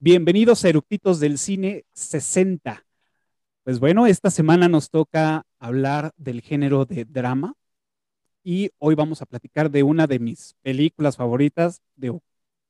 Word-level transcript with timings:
Bienvenidos 0.00 0.64
a 0.64 0.68
Eructitos 0.68 1.18
del 1.18 1.38
Cine 1.38 1.84
60. 1.92 2.86
Pues 3.64 3.80
bueno, 3.80 4.06
esta 4.06 4.30
semana 4.30 4.68
nos 4.68 4.90
toca 4.90 5.44
hablar 5.58 6.12
del 6.16 6.40
género 6.40 6.84
de 6.84 7.04
drama 7.04 7.54
y 8.44 8.70
hoy 8.78 8.94
vamos 8.94 9.22
a 9.22 9.26
platicar 9.26 9.72
de 9.72 9.82
una 9.82 10.06
de 10.06 10.20
mis 10.20 10.54
películas 10.62 11.16
favoritas. 11.16 11.82
De, 11.96 12.16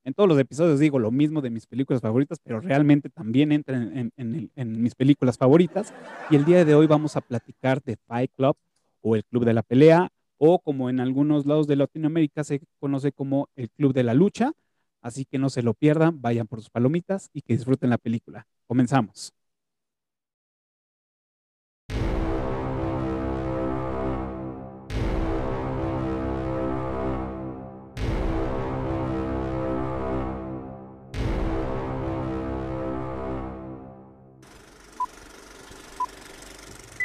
en 0.04 0.14
todos 0.14 0.27
los 0.27 0.39
episodios 0.39 0.80
digo 0.80 0.99
lo 0.99 1.11
mismo 1.11 1.43
de 1.43 1.50
mis 1.50 1.67
películas 1.67 2.00
favoritas, 2.00 2.39
pero 2.43 2.62
realmente 2.62 3.11
también 3.11 3.53
entra 3.53 3.76
en, 3.76 4.11
en 4.17 4.82
mis 4.82 4.95
películas 4.95 5.36
favoritas. 5.36 5.93
Y 6.31 6.36
el 6.36 6.46
día 6.46 6.64
de 6.64 6.75
hoy 6.75 6.86
vamos 6.86 7.14
a 7.17 7.21
platicar 7.21 7.82
de 7.82 7.96
Fight 8.07 8.32
Club 8.36 8.57
o 9.03 9.17
el 9.17 9.25
Club 9.26 9.45
de 9.45 9.53
la 9.53 9.63
Pelea 9.63 10.08
o 10.39 10.61
como 10.61 10.89
en 10.89 10.99
algunos 10.99 11.45
lados 11.45 11.67
de 11.67 11.76
Latinoamérica 11.76 12.43
se 12.43 12.63
conoce 12.81 13.13
como 13.13 13.50
el 13.54 13.68
Club 13.68 13.93
de 13.93 14.04
la 14.04 14.14
Lucha 14.14 14.54
Así 15.01 15.25
que 15.25 15.39
no 15.39 15.50
se 15.50 15.63
lo 15.63 15.75
pierdan, 15.75 16.21
vayan 16.21 16.46
por 16.46 16.61
sus 16.61 16.71
palomitas 16.71 17.31
y 17.32 17.43
que 17.43 17.54
disfruten 17.54 17.91
la 17.91 17.99
película. 17.99 18.46
Comenzamos. 18.67 19.32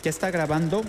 ¿Ya 0.04 0.10
está 0.10 0.30
grabando? 0.32 0.82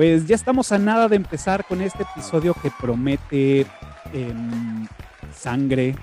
Pues 0.00 0.26
ya 0.26 0.34
estamos 0.34 0.72
a 0.72 0.78
nada 0.78 1.08
de 1.08 1.16
empezar 1.16 1.66
con 1.66 1.82
este 1.82 2.04
episodio 2.04 2.54
que 2.54 2.70
promete 2.80 3.66
em, 4.14 4.86
sangre, 5.30 5.94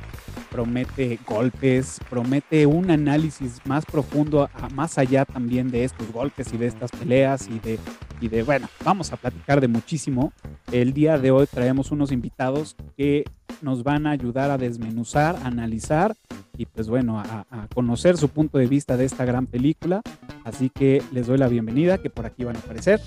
promete 0.51 1.17
golpes, 1.25 1.99
promete 2.07 2.67
un 2.67 2.91
análisis 2.91 3.59
más 3.65 3.87
profundo, 3.87 4.51
más 4.75 4.99
allá 4.99 5.25
también 5.25 5.71
de 5.71 5.83
estos 5.83 6.11
golpes 6.11 6.53
y 6.53 6.57
de 6.57 6.67
estas 6.67 6.91
peleas 6.91 7.47
y 7.47 7.57
de, 7.57 7.79
y 8.21 8.27
de, 8.27 8.43
bueno, 8.43 8.69
vamos 8.85 9.11
a 9.11 9.17
platicar 9.17 9.61
de 9.61 9.67
muchísimo. 9.67 10.31
El 10.71 10.93
día 10.93 11.17
de 11.17 11.31
hoy 11.31 11.47
traemos 11.47 11.89
unos 11.89 12.11
invitados 12.11 12.75
que 12.95 13.25
nos 13.63 13.81
van 13.81 14.05
a 14.05 14.11
ayudar 14.11 14.51
a 14.51 14.59
desmenuzar, 14.59 15.37
a 15.37 15.47
analizar 15.47 16.15
y 16.55 16.67
pues 16.67 16.87
bueno, 16.87 17.19
a, 17.19 17.47
a, 17.49 17.67
conocer 17.73 18.15
su 18.15 18.29
punto 18.29 18.59
de 18.59 18.67
vista 18.67 18.95
de 18.95 19.05
esta 19.05 19.25
gran 19.25 19.47
película. 19.47 20.03
Así 20.43 20.69
que 20.69 21.01
les 21.11 21.25
doy 21.25 21.39
la 21.39 21.47
bienvenida, 21.47 21.97
que 21.97 22.11
por 22.11 22.27
aquí 22.27 22.43
van 22.43 22.57
a 22.57 22.59
aparecer. 22.59 23.01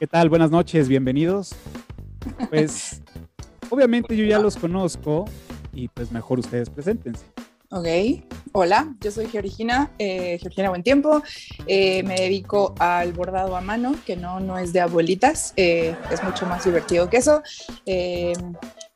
¿Qué 0.00 0.06
tal? 0.06 0.30
Buenas 0.30 0.50
noches, 0.50 0.88
bienvenidos. 0.88 1.54
Pues 2.48 3.02
obviamente 3.68 4.16
yo 4.16 4.24
ya 4.24 4.38
los 4.38 4.56
conozco 4.56 5.26
y 5.74 5.88
pues 5.88 6.10
mejor 6.10 6.38
ustedes 6.38 6.70
preséntense. 6.70 7.26
Ok, 7.68 7.86
hola, 8.52 8.96
yo 9.02 9.10
soy 9.10 9.26
Georgina, 9.26 9.90
eh, 9.98 10.38
Georgina 10.40 10.70
Buen 10.70 10.82
Tiempo, 10.82 11.22
eh, 11.66 12.02
me 12.04 12.14
dedico 12.14 12.74
al 12.78 13.12
bordado 13.12 13.54
a 13.54 13.60
mano, 13.60 13.94
que 14.06 14.16
no, 14.16 14.40
no 14.40 14.56
es 14.56 14.72
de 14.72 14.80
abuelitas, 14.80 15.52
eh, 15.58 15.94
es 16.10 16.24
mucho 16.24 16.46
más 16.46 16.64
divertido 16.64 17.10
que 17.10 17.18
eso. 17.18 17.42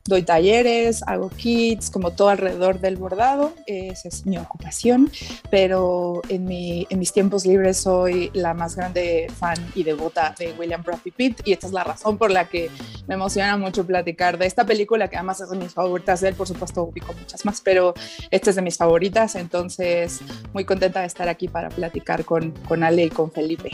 Doy 0.07 0.21
talleres, 0.21 1.01
hago 1.07 1.31
kits, 1.31 1.89
como 1.89 2.11
todo 2.11 2.29
alrededor 2.29 2.79
del 2.79 2.95
bordado, 2.95 3.55
esa 3.65 4.07
es 4.07 4.23
mi 4.27 4.37
ocupación, 4.37 5.11
pero 5.49 6.21
en, 6.29 6.45
mi, 6.45 6.85
en 6.91 6.99
mis 6.99 7.11
tiempos 7.11 7.43
libres 7.47 7.77
soy 7.77 8.29
la 8.35 8.53
más 8.53 8.75
grande 8.75 9.25
fan 9.35 9.57
y 9.73 9.81
devota 9.81 10.35
de 10.37 10.53
William 10.59 10.83
Bradley 10.83 11.09
Pitt 11.09 11.41
y 11.43 11.53
esta 11.53 11.65
es 11.65 11.73
la 11.73 11.83
razón 11.83 12.19
por 12.19 12.29
la 12.29 12.47
que 12.47 12.69
me 13.07 13.15
emociona 13.15 13.57
mucho 13.57 13.83
platicar 13.83 14.37
de 14.37 14.45
esta 14.45 14.63
película 14.63 15.07
que 15.07 15.15
además 15.15 15.41
es 15.41 15.49
de 15.49 15.57
mis 15.57 15.73
favoritas 15.73 16.21
de 16.21 16.29
él, 16.29 16.35
por 16.35 16.47
supuesto 16.47 16.83
ubico 16.83 17.11
muchas 17.13 17.43
más, 17.43 17.61
pero 17.61 17.95
esta 18.29 18.51
es 18.51 18.55
de 18.57 18.61
mis 18.61 18.77
favoritas, 18.77 19.33
entonces 19.33 20.19
muy 20.53 20.65
contenta 20.65 20.99
de 20.99 21.07
estar 21.07 21.27
aquí 21.29 21.47
para 21.47 21.69
platicar 21.69 22.25
con, 22.25 22.51
con 22.67 22.83
Ale 22.83 23.05
y 23.05 23.09
con 23.09 23.31
Felipe. 23.31 23.71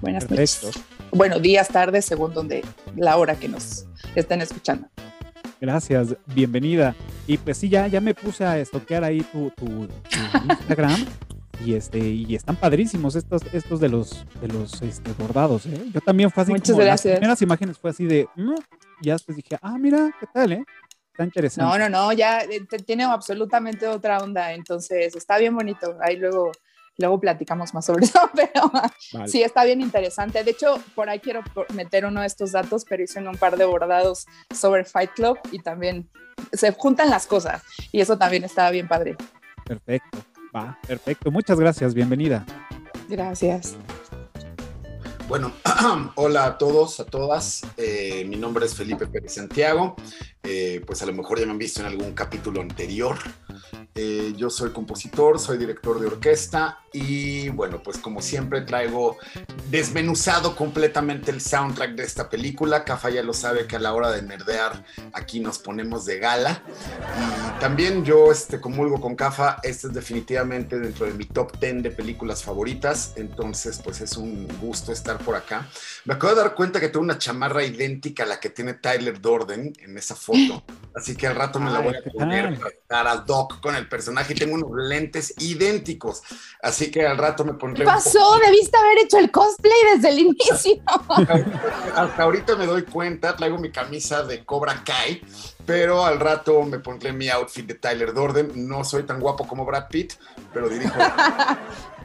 Buenas 0.00 0.26
Perfecto. 0.26 0.68
noches. 0.68 0.82
Bueno, 1.10 1.40
días, 1.40 1.66
tardes, 1.66 2.04
según 2.04 2.32
donde 2.34 2.64
la 2.94 3.16
hora 3.16 3.34
que 3.34 3.48
nos 3.48 3.86
estén 4.14 4.42
escuchando. 4.42 4.86
Gracias, 5.62 6.16
bienvenida. 6.26 6.96
Y 7.24 7.38
pues 7.38 7.56
sí, 7.56 7.68
ya, 7.68 7.86
ya 7.86 8.00
me 8.00 8.16
puse 8.16 8.44
a 8.44 8.58
estoquear 8.58 9.04
ahí 9.04 9.20
tu, 9.20 9.48
tu, 9.50 9.86
tu 9.86 10.48
Instagram. 10.50 11.06
Y, 11.64 11.74
este, 11.74 12.00
y 12.00 12.34
están 12.34 12.56
padrísimos 12.56 13.14
estos, 13.14 13.42
estos 13.52 13.78
de 13.78 13.88
los, 13.88 14.26
de 14.40 14.48
los 14.48 14.82
este, 14.82 15.12
bordados. 15.12 15.66
¿eh? 15.66 15.80
Yo 15.94 16.00
también 16.00 16.32
fue 16.32 16.42
así 16.42 16.50
Muchas 16.50 16.72
como 16.72 16.84
gracias. 16.84 17.12
las 17.12 17.18
primeras 17.20 17.42
imágenes 17.42 17.78
fue 17.78 17.90
así 17.90 18.06
de, 18.06 18.26
mm, 18.34 18.54
ya 19.02 19.12
después 19.12 19.36
dije, 19.36 19.56
ah, 19.62 19.78
mira, 19.78 20.10
¿qué 20.18 20.26
tal? 20.34 20.50
Eh? 20.50 20.64
Está 21.12 21.22
interesante. 21.22 21.78
No, 21.78 21.78
no, 21.78 21.88
no, 21.88 22.12
ya 22.12 22.40
eh, 22.40 22.66
tiene 22.84 23.04
absolutamente 23.04 23.86
otra 23.86 24.18
onda, 24.18 24.54
entonces 24.54 25.14
está 25.14 25.38
bien 25.38 25.54
bonito. 25.54 25.96
Ahí 26.00 26.16
luego, 26.16 26.50
luego 26.98 27.20
platicamos 27.20 27.74
más 27.74 27.84
sobre 27.86 28.04
eso, 28.06 28.20
pero 28.34 28.70
Vale. 29.12 29.28
sí 29.28 29.42
está 29.42 29.64
bien 29.64 29.80
interesante. 29.80 30.42
De 30.44 30.50
hecho, 30.50 30.82
por 30.94 31.08
ahí 31.08 31.20
quiero 31.20 31.42
meter 31.74 32.04
uno 32.04 32.20
de 32.20 32.26
estos 32.26 32.52
datos, 32.52 32.84
pero 32.88 33.02
hice 33.02 33.20
un 33.20 33.36
par 33.36 33.56
de 33.56 33.64
bordados 33.64 34.26
sobre 34.54 34.84
Fight 34.84 35.12
Club 35.12 35.38
y 35.50 35.58
también 35.60 36.08
se 36.52 36.72
juntan 36.72 37.10
las 37.10 37.26
cosas 37.26 37.62
y 37.92 38.00
eso 38.00 38.18
también 38.18 38.44
estaba 38.44 38.70
bien 38.70 38.88
padre. 38.88 39.16
Perfecto, 39.64 40.18
va, 40.54 40.78
perfecto. 40.86 41.30
Muchas 41.30 41.58
gracias, 41.58 41.94
bienvenida. 41.94 42.44
Gracias. 43.08 43.76
Bueno, 45.32 45.50
hola 46.16 46.44
a 46.44 46.58
todos, 46.58 47.00
a 47.00 47.06
todas. 47.06 47.62
Eh, 47.78 48.22
mi 48.28 48.36
nombre 48.36 48.66
es 48.66 48.74
Felipe 48.74 49.06
Pérez 49.06 49.32
Santiago. 49.32 49.96
Eh, 50.42 50.82
pues 50.86 51.00
a 51.00 51.06
lo 51.06 51.14
mejor 51.14 51.40
ya 51.40 51.46
me 51.46 51.52
han 51.52 51.58
visto 51.58 51.80
en 51.80 51.86
algún 51.86 52.12
capítulo 52.12 52.60
anterior. 52.60 53.16
Eh, 53.94 54.34
yo 54.36 54.50
soy 54.50 54.72
compositor, 54.72 55.38
soy 55.38 55.56
director 55.56 55.98
de 55.98 56.08
orquesta 56.08 56.80
y 56.92 57.48
bueno, 57.48 57.82
pues 57.82 57.96
como 57.96 58.20
siempre 58.20 58.60
traigo 58.60 59.16
desmenuzado 59.72 60.54
completamente 60.54 61.30
el 61.30 61.40
soundtrack 61.40 61.92
de 61.94 62.04
esta 62.04 62.28
película. 62.28 62.84
Cafa 62.84 63.08
ya 63.08 63.22
lo 63.22 63.32
sabe 63.32 63.66
que 63.66 63.76
a 63.76 63.78
la 63.78 63.94
hora 63.94 64.10
de 64.10 64.20
nerdear 64.20 64.84
aquí 65.14 65.40
nos 65.40 65.58
ponemos 65.58 66.04
de 66.04 66.18
gala. 66.18 66.62
Y 67.56 67.58
también 67.60 68.04
yo 68.04 68.30
este, 68.30 68.60
comulgo 68.60 69.00
con 69.00 69.16
Cafa, 69.16 69.56
este 69.62 69.86
es 69.86 69.94
definitivamente 69.94 70.78
dentro 70.78 71.06
de 71.06 71.14
mi 71.14 71.24
top 71.24 71.58
10 71.58 71.84
de 71.84 71.90
películas 71.90 72.44
favoritas, 72.44 73.14
entonces 73.16 73.80
pues 73.82 74.02
es 74.02 74.18
un 74.18 74.46
gusto 74.60 74.92
estar 74.92 75.16
por 75.16 75.36
acá. 75.36 75.66
Me 76.04 76.14
acabo 76.14 76.34
de 76.34 76.42
dar 76.42 76.54
cuenta 76.54 76.78
que 76.78 76.88
tengo 76.90 77.04
una 77.04 77.16
chamarra 77.16 77.64
idéntica 77.64 78.24
a 78.24 78.26
la 78.26 78.38
que 78.40 78.50
tiene 78.50 78.74
Tyler 78.74 79.22
Dorden 79.22 79.72
en 79.78 79.96
esa 79.96 80.14
foto, 80.14 80.64
así 80.94 81.16
que 81.16 81.26
al 81.26 81.34
rato 81.36 81.58
me 81.58 81.70
la 81.70 81.78
voy 81.80 81.96
a 81.96 82.02
¿qué 82.02 82.10
poner 82.10 82.60
para 82.86 83.24
hoc 83.26 83.60
con 83.62 83.74
el 83.74 83.88
personaje 83.88 84.34
y 84.34 84.36
tengo 84.36 84.54
unos 84.54 84.70
lentes 84.74 85.32
idénticos, 85.38 86.20
así 86.62 86.90
que 86.90 87.06
al 87.06 87.16
rato 87.16 87.42
me 87.46 87.52
¿Qué 87.52 87.58
pondré... 87.58 87.86
un 87.86 87.92
pasó? 87.94 88.18
poco- 88.18 88.40
Debiste 88.44 88.76
haber 88.76 88.98
hecho 89.04 89.16
el 89.18 89.30
cosplay 89.62 89.94
desde 89.94 90.08
el 90.10 90.18
inicio. 90.18 90.82
Hasta 91.94 92.22
ahorita 92.22 92.56
me 92.56 92.66
doy 92.66 92.82
cuenta, 92.82 93.36
traigo 93.36 93.58
mi 93.58 93.70
camisa 93.70 94.22
de 94.24 94.44
Cobra 94.44 94.82
Kai, 94.84 95.22
pero 95.64 96.04
al 96.04 96.20
rato 96.20 96.62
me 96.64 96.78
pondré 96.78 97.12
mi 97.12 97.28
outfit 97.28 97.66
de 97.66 97.74
Tyler 97.74 98.12
Dorden. 98.12 98.68
No 98.68 98.84
soy 98.84 99.04
tan 99.04 99.20
guapo 99.20 99.46
como 99.46 99.64
Brad 99.64 99.88
Pitt, 99.88 100.14
pero 100.52 100.68
dirijo. 100.68 100.94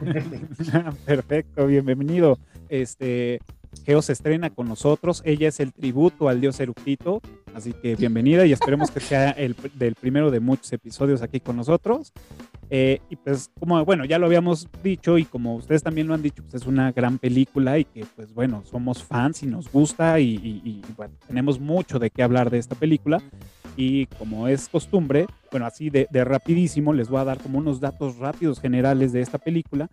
Perfecto, 1.06 1.66
bienvenido. 1.66 2.38
Este, 2.68 3.40
Geo 3.84 4.02
se 4.02 4.12
estrena 4.12 4.50
con 4.50 4.68
nosotros. 4.68 5.22
Ella 5.24 5.48
es 5.48 5.60
el 5.60 5.72
tributo 5.72 6.28
al 6.28 6.40
dios 6.40 6.58
Eructito. 6.60 7.20
Así 7.54 7.72
que 7.72 7.96
bienvenida 7.96 8.46
y 8.46 8.52
esperemos 8.52 8.90
que 8.90 9.00
sea 9.00 9.30
el 9.30 9.56
del 9.74 9.94
primero 9.94 10.30
de 10.30 10.40
muchos 10.40 10.72
episodios 10.72 11.22
aquí 11.22 11.40
con 11.40 11.56
nosotros. 11.56 12.12
Eh, 12.70 13.00
y 13.08 13.16
pues, 13.16 13.50
como 13.58 13.82
bueno, 13.84 14.04
ya 14.04 14.18
lo 14.18 14.26
habíamos 14.26 14.68
dicho 14.82 15.16
y 15.16 15.24
como 15.24 15.56
ustedes 15.56 15.82
también 15.82 16.06
lo 16.06 16.14
han 16.14 16.22
dicho, 16.22 16.42
pues 16.42 16.54
es 16.54 16.66
una 16.66 16.92
gran 16.92 17.18
película 17.18 17.78
y 17.78 17.84
que, 17.84 18.04
pues 18.14 18.34
bueno, 18.34 18.62
somos 18.64 19.02
fans 19.02 19.42
y 19.42 19.46
nos 19.46 19.70
gusta 19.72 20.20
y, 20.20 20.82
tenemos 21.26 21.58
mucho 21.58 21.98
de 21.98 22.10
qué 22.10 22.22
hablar 22.22 22.50
de 22.50 22.58
esta 22.58 22.74
película. 22.74 23.22
Y 23.76 24.06
como 24.06 24.48
es 24.48 24.68
costumbre, 24.68 25.26
bueno, 25.50 25.66
así 25.66 25.90
de, 25.90 26.08
de 26.10 26.24
rapidísimo, 26.24 26.92
les 26.92 27.08
voy 27.08 27.20
a 27.20 27.24
dar 27.24 27.38
como 27.38 27.58
unos 27.58 27.80
datos 27.80 28.18
rápidos 28.18 28.60
generales 28.60 29.12
de 29.12 29.20
esta 29.20 29.38
película. 29.38 29.88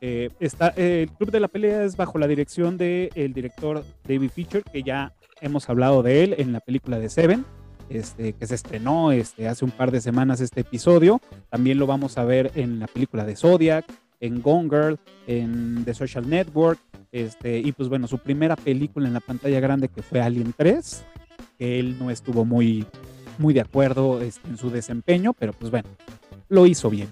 Eh, 0.00 0.30
está, 0.40 0.72
eh, 0.76 1.06
el 1.08 1.16
Club 1.16 1.30
de 1.30 1.40
la 1.40 1.48
Pelea 1.48 1.84
es 1.84 1.96
bajo 1.96 2.18
la 2.18 2.26
dirección 2.26 2.76
del 2.76 3.32
director 3.32 3.84
David 4.06 4.30
Fincher, 4.30 4.62
que 4.62 4.82
ya 4.82 5.12
hemos 5.40 5.68
hablado 5.68 6.02
de 6.02 6.24
él 6.24 6.34
en 6.38 6.52
la 6.52 6.60
película 6.60 6.98
de 6.98 7.08
Seven, 7.08 7.44
este, 7.88 8.32
que 8.34 8.46
se 8.46 8.54
estrenó 8.54 9.12
este, 9.12 9.48
hace 9.48 9.64
un 9.64 9.70
par 9.70 9.90
de 9.90 10.00
semanas 10.00 10.40
este 10.40 10.60
episodio. 10.60 11.20
También 11.50 11.78
lo 11.78 11.86
vamos 11.86 12.18
a 12.18 12.24
ver 12.24 12.52
en 12.54 12.78
la 12.78 12.86
película 12.86 13.24
de 13.24 13.36
Zodiac, 13.36 13.84
en 14.20 14.40
Gone 14.42 14.68
Girl, 14.68 14.98
en 15.26 15.84
The 15.84 15.94
Social 15.94 16.28
Network, 16.28 16.78
este, 17.12 17.58
y 17.58 17.72
pues 17.72 17.88
bueno, 17.88 18.06
su 18.06 18.18
primera 18.18 18.56
película 18.56 19.08
en 19.08 19.14
la 19.14 19.20
pantalla 19.20 19.58
grande 19.60 19.88
que 19.88 20.02
fue 20.02 20.20
Alien 20.20 20.54
3, 20.56 21.04
que 21.58 21.80
él 21.80 21.98
no 21.98 22.10
estuvo 22.10 22.44
muy, 22.44 22.86
muy 23.40 23.54
de 23.54 23.62
acuerdo 23.62 24.20
este, 24.20 24.48
en 24.48 24.56
su 24.56 24.70
desempeño, 24.70 25.32
pero 25.32 25.52
pues 25.52 25.70
bueno, 25.70 25.88
lo 26.48 26.66
hizo 26.66 26.90
bien. 26.90 27.08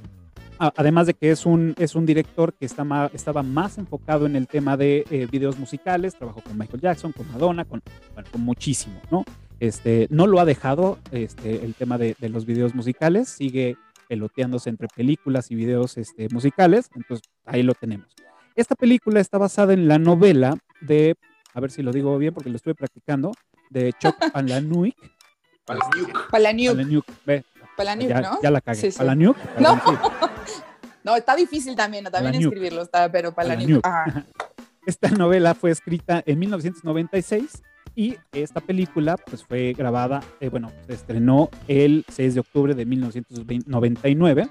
Además 0.61 1.07
de 1.07 1.15
que 1.15 1.31
es 1.31 1.47
un, 1.47 1.75
es 1.79 1.95
un 1.95 2.05
director 2.05 2.53
que 2.53 2.67
está 2.67 2.85
estaba 3.15 3.45
más 3.45 3.79
enfocado 3.79 4.27
en 4.27 4.35
el 4.35 4.49
tema 4.49 4.77
de 4.77 5.05
eh, 5.09 5.29
videos 5.31 5.57
musicales, 5.57 6.17
trabajó 6.17 6.41
con 6.41 6.59
Michael 6.59 6.81
Jackson, 6.81 7.13
con 7.13 7.31
Madonna, 7.31 7.65
con, 7.65 7.81
bueno, 8.15 8.29
con 8.33 8.41
muchísimo, 8.41 9.01
¿no? 9.11 9.25
Este, 9.61 10.09
no 10.11 10.27
lo 10.27 10.41
ha 10.41 10.45
dejado 10.45 10.99
este, 11.13 11.65
el 11.65 11.75
tema 11.75 11.97
de, 11.97 12.17
de 12.19 12.29
los 12.29 12.45
videos 12.45 12.75
musicales, 12.75 13.29
sigue 13.29 13.77
peloteándose 14.09 14.69
entre 14.71 14.89
películas 14.89 15.51
y 15.53 15.55
videos 15.55 15.97
este, 15.97 16.29
musicales, 16.31 16.91
entonces 16.95 17.29
ahí 17.45 17.63
lo 17.63 17.75
tenemos. 17.75 18.09
Esta 18.57 18.75
película 18.75 19.21
está 19.21 19.39
basada 19.39 19.75
en 19.75 19.87
la 19.87 19.99
novela 19.99 20.59
de, 20.81 21.15
a 21.55 21.61
ver 21.61 21.71
si 21.71 21.83
lo 21.83 21.93
digo 21.93 22.19
bien 22.19 22.35
porque 22.35 22.51
lo 22.51 22.57
estuve 22.57 22.75
practicando, 22.75 23.33
de 23.71 23.93
Chuck 23.93 24.17
Palahniuk. 24.33 24.97
Palahniuk. 25.69 26.31
Palahniuk. 26.31 27.07
Palahniuk, 27.77 28.09
ya, 28.09 28.21
¿no? 28.21 28.43
Ya 28.43 28.51
la 28.51 28.61
cagué. 28.61 28.91
Sí, 28.91 28.99
Palahniuk. 28.99 29.37
No. 29.61 29.81
no, 31.05 31.17
está 31.17 31.37
difícil 31.37 31.77
también, 31.77 32.05
también 32.05 32.35
escribirlo, 32.35 32.83
está, 32.83 33.11
pero 33.11 33.33
Palahniuk. 33.33 33.87
Esta 34.87 35.11
novela 35.11 35.55
fue 35.55 35.71
escrita 35.71 36.23
en 36.25 36.39
1996 36.39 37.63
y 37.95 38.17
esta 38.33 38.61
película 38.61 39.19
pues 39.19 39.45
fue 39.45 39.75
grabada, 39.77 40.23
eh, 40.41 40.49
bueno, 40.49 40.73
se 40.87 40.95
estrenó 40.95 41.51
el 41.67 42.07
6 42.09 42.35
de 42.35 42.41
octubre 42.41 42.75
de 42.75 42.87
1999, 42.87 44.49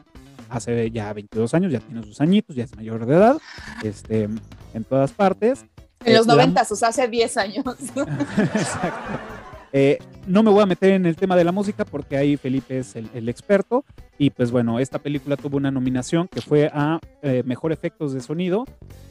hace 0.50 0.92
ya 0.92 1.12
22 1.14 1.54
años, 1.56 1.72
ya 1.72 1.80
tiene 1.80 2.04
sus 2.04 2.22
añitos, 2.22 2.56
ya 2.56 2.66
es 2.66 2.76
mayor 2.76 3.08
de 3.08 3.16
edad, 3.16 3.38
este, 3.84 4.30
en 4.74 4.84
todas 4.88 5.12
partes. 5.12 5.66
En 6.06 6.14
los 6.14 6.28
90, 6.28 6.62
o 6.70 6.76
sea, 6.76 6.90
hace 6.90 7.08
10 7.08 7.38
años. 7.38 7.66
Exacto. 7.96 9.37
Eh, 9.74 10.00
no 10.26 10.44
me 10.44 10.52
voy 10.52 10.64
a 10.64 10.66
meter 10.66 10.92
en 10.92 11.06
el 11.06 11.16
tema 11.16 11.36
de 11.36 11.44
la 11.44 11.52
música 11.52 11.86
porque 11.86 12.18
ahí 12.18 12.38
Felipe 12.38 12.80
es 12.80 12.96
el, 12.96 13.30
experto. 13.30 13.86
Y 14.18 14.30
pues 14.30 14.52
bueno, 14.52 14.80
esta 14.80 15.00
película 15.00 15.38
tuvo 15.38 15.58
una 15.58 15.72
nominación 15.72 16.28
que 16.28 16.42
fue 16.42 16.70
a 16.74 17.00
eh, 17.22 17.44
Mejor 17.46 17.72
Efectos 17.72 18.14
de 18.14 18.22
Sonido. 18.22 18.66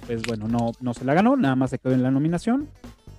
Pues 0.06 0.22
bueno, 0.22 0.48
no, 0.48 0.72
no 0.80 0.94
se 0.94 1.04
la 1.04 1.14
ganó, 1.14 1.36
nada 1.36 1.56
más 1.56 1.70
se 1.70 1.78
quedó 1.78 1.92
en 1.92 2.02
la 2.02 2.10
nominación. 2.10 2.68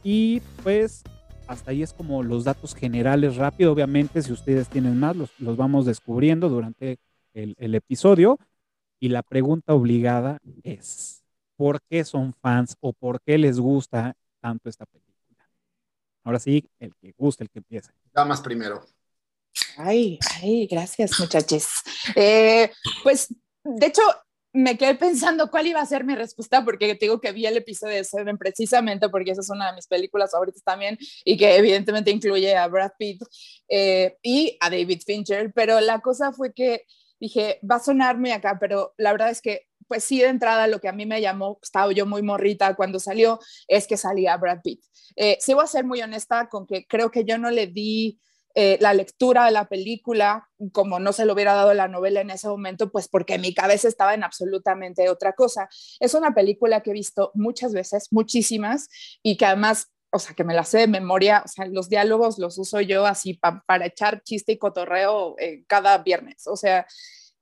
Y 0.03 0.41
pues 0.63 1.03
hasta 1.47 1.71
ahí 1.71 1.81
es 1.81 1.93
como 1.93 2.23
los 2.23 2.43
datos 2.43 2.75
generales 2.75 3.37
rápido. 3.37 3.71
Obviamente, 3.71 4.21
si 4.21 4.31
ustedes 4.31 4.67
tienen 4.67 4.99
más, 4.99 5.15
los, 5.15 5.29
los 5.39 5.57
vamos 5.57 5.85
descubriendo 5.85 6.49
durante 6.49 6.99
el, 7.33 7.55
el, 7.57 7.75
episodio. 7.75 8.37
Y 8.99 9.09
la 9.09 9.21
pregunta 9.21 9.73
obligada 9.73 10.39
es, 10.63 11.23
¿por 11.55 11.81
qué 11.89 12.03
son 12.03 12.33
fans 12.33 12.75
o 12.79 12.93
por 12.93 13.21
qué 13.21 13.37
les 13.37 13.59
gusta 13.59 14.15
tanto 14.41 14.69
esta 14.69 14.85
película? 14.85 15.06
Ahora 16.27 16.39
sí, 16.39 16.69
el 16.77 16.93
que 16.93 17.13
gusta, 17.17 17.45
el 17.45 17.49
que 17.49 17.59
empieza. 17.59 17.93
Damas 18.13 18.41
primero. 18.41 18.85
Ay, 19.77 20.19
ay, 20.41 20.67
gracias 20.67 21.17
muchachos. 21.21 21.65
Eh, 22.17 22.69
pues, 23.01 23.33
de 23.63 23.85
hecho, 23.85 24.01
me 24.51 24.77
quedé 24.77 24.95
pensando 24.95 25.49
cuál 25.49 25.67
iba 25.67 25.79
a 25.79 25.85
ser 25.85 26.03
mi 26.03 26.15
respuesta 26.15 26.65
porque 26.65 26.95
te 26.95 27.05
digo 27.05 27.21
que 27.21 27.31
vi 27.31 27.45
el 27.45 27.55
episodio 27.55 27.95
de 27.95 28.03
Seven 28.03 28.37
precisamente 28.37 29.07
porque 29.07 29.31
esa 29.31 29.39
es 29.39 29.49
una 29.49 29.67
de 29.67 29.75
mis 29.77 29.87
películas 29.87 30.31
favoritas 30.31 30.61
también 30.63 30.97
y 31.23 31.37
que 31.37 31.55
evidentemente 31.55 32.11
incluye 32.11 32.57
a 32.57 32.67
Brad 32.67 32.91
Pitt 32.99 33.23
eh, 33.69 34.17
y 34.21 34.57
a 34.59 34.69
David 34.69 35.03
Fincher, 35.05 35.53
pero 35.53 35.79
la 35.79 36.01
cosa 36.01 36.33
fue 36.33 36.51
que 36.51 36.81
dije, 37.19 37.59
va 37.69 37.75
a 37.75 37.79
sonarme 37.79 38.33
acá, 38.33 38.57
pero 38.59 38.93
la 38.97 39.11
verdad 39.11 39.29
es 39.29 39.41
que 39.41 39.67
pues 39.87 40.03
sí, 40.03 40.19
de 40.19 40.27
entrada 40.27 40.67
lo 40.67 40.79
que 40.79 40.89
a 40.89 40.93
mí 40.93 41.05
me 41.05 41.21
llamó, 41.21 41.59
estaba 41.61 41.91
yo 41.93 42.05
muy 42.05 42.21
morrita 42.21 42.75
cuando 42.75 42.99
salió, 42.99 43.39
es 43.67 43.87
que 43.87 43.97
salía 43.97 44.37
Brad 44.37 44.61
Pitt. 44.61 44.83
Eh, 45.15 45.37
voy 45.47 45.63
a 45.63 45.67
ser 45.67 45.85
muy 45.85 46.01
honesta 46.01 46.49
con 46.49 46.67
que 46.67 46.85
creo 46.87 47.09
que 47.09 47.23
yo 47.23 47.37
no 47.37 47.49
le 47.49 47.67
di 47.67 48.19
eh, 48.55 48.77
la 48.81 48.93
lectura 48.93 49.45
de 49.45 49.51
la 49.51 49.69
película, 49.69 50.49
como 50.71 50.99
no 50.99 51.13
se 51.13 51.25
lo 51.25 51.33
hubiera 51.33 51.53
dado 51.53 51.73
la 51.73 51.87
novela 51.87 52.21
en 52.21 52.31
ese 52.31 52.47
momento, 52.47 52.91
pues 52.91 53.07
porque 53.07 53.37
mi 53.37 53.53
cabeza 53.53 53.87
estaba 53.87 54.13
en 54.13 54.23
absolutamente 54.23 55.09
otra 55.09 55.33
cosa. 55.33 55.69
Es 55.99 56.13
una 56.15 56.33
película 56.33 56.81
que 56.81 56.89
he 56.89 56.93
visto 56.93 57.31
muchas 57.35 57.71
veces, 57.71 58.07
muchísimas, 58.11 58.89
y 59.21 59.37
que 59.37 59.45
además 59.45 59.91
o 60.11 60.19
sea, 60.19 60.35
que 60.35 60.43
me 60.43 60.53
la 60.53 60.63
sé 60.63 60.79
de 60.79 60.87
memoria, 60.87 61.43
o 61.45 61.47
sea, 61.47 61.65
los 61.67 61.89
diálogos 61.89 62.39
los 62.39 62.57
uso 62.57 62.81
yo 62.81 63.05
así 63.05 63.33
para 63.33 63.85
echar 63.85 64.23
chiste 64.23 64.53
y 64.53 64.57
cotorreo 64.57 65.35
eh, 65.39 65.63
cada 65.67 65.97
viernes, 65.99 66.47
o 66.47 66.55
sea, 66.55 66.85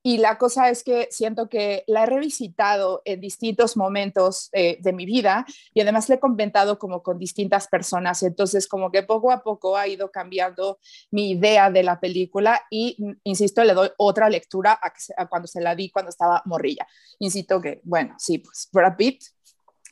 y 0.08 0.20
la 0.20 0.38
cosa 0.38 0.70
es 0.70 0.84
que 0.84 1.08
siento 1.10 1.50
que 1.50 1.84
la 1.88 2.04
he 2.04 2.06
revisitado 2.06 3.02
en 3.06 3.20
distintos 3.22 3.76
momentos 3.76 4.50
eh, 4.54 4.78
de 4.80 4.94
mi 4.94 5.04
vida 5.04 5.48
y 5.74 5.82
además 5.82 6.08
la 6.10 6.16
he 6.16 6.20
comentado 6.20 6.78
como 6.78 7.02
con 7.02 7.18
distintas 7.18 7.68
personas. 7.68 8.22
Entonces, 8.22 8.68
como 8.68 8.92
que 8.92 9.02
poco 9.02 9.32
a 9.32 9.42
poco 9.42 9.76
ha 9.76 9.88
ido 9.88 10.12
cambiando 10.12 10.78
mi 11.10 11.32
idea 11.32 11.72
de 11.72 11.82
la 11.82 12.00
película 12.00 12.62
y, 12.70 12.96
mm, 13.00 13.14
insisto, 13.24 13.64
le 13.64 13.74
doy 13.74 13.90
otra 13.98 14.30
lectura 14.30 14.80
a, 14.80 15.26
cuando 15.26 15.48
se 15.48 15.60
la 15.60 15.74
di 15.74 15.90
cuando 15.90 16.10
estaba 16.10 16.44
morrilla. 16.46 16.88
Insisto 17.18 17.60
que, 17.60 17.82
bueno, 17.84 18.14
sí, 18.20 18.38
pues 18.38 18.70
Brad 18.72 18.98
Pitt, 18.98 19.24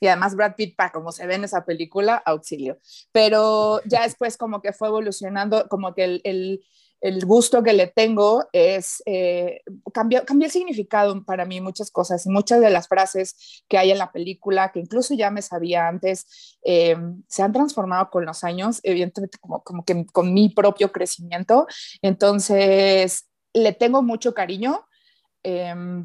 y 0.04 0.08
además 0.08 0.36
Brad 0.36 0.56
Pitt, 0.56 0.76
para 0.76 0.92
como 0.92 1.12
se 1.12 1.26
ve 1.26 1.36
en 1.36 1.46
esa 1.46 1.64
película, 1.64 2.16
auxilio. 2.26 2.78
Pero 3.12 3.82
ya 3.86 4.04
después 4.04 4.38
como 4.38 4.62
que 4.62 4.74
fue 4.74 4.90
evolucionando, 4.90 5.68
como 5.70 5.94
que 5.94 6.22
el, 6.24 6.62
el 7.04 7.26
gusto 7.26 7.64
que 7.64 7.74
le 7.74 7.88
tengo 7.88 8.48
es, 8.54 9.04
eh, 9.06 9.62
cambió, 9.94 10.24
el 10.28 10.52
significado 10.52 11.24
para 11.26 11.44
mí 11.44 11.60
muchas 11.60 11.92
cosas 11.92 12.26
y 12.26 12.30
muchas 12.30 12.62
de 12.62 12.70
las 12.70 12.88
frases 12.88 13.64
que 13.68 13.78
hay 13.78 13.92
en 13.92 13.98
la 13.98 14.14
película, 14.14 14.72
que 14.72 14.80
incluso 14.80 15.14
ya 15.14 15.30
me 15.30 15.42
sabía 15.42 15.90
antes, 15.90 16.58
eh, 16.64 16.96
se 17.28 17.44
han 17.44 17.52
transformado 17.52 18.10
con 18.10 18.26
los 18.26 18.46
años, 18.46 18.80
evidentemente 18.84 19.38
como, 19.38 19.64
como 19.64 19.84
que 19.84 20.06
con 20.06 20.34
mi 20.34 20.50
propio 20.50 20.94
crecimiento. 20.94 21.68
Entonces, 22.02 23.30
le 23.54 23.74
tengo 23.74 24.02
mucho 24.02 24.34
cariño. 24.34 24.86
Em, 25.44 26.04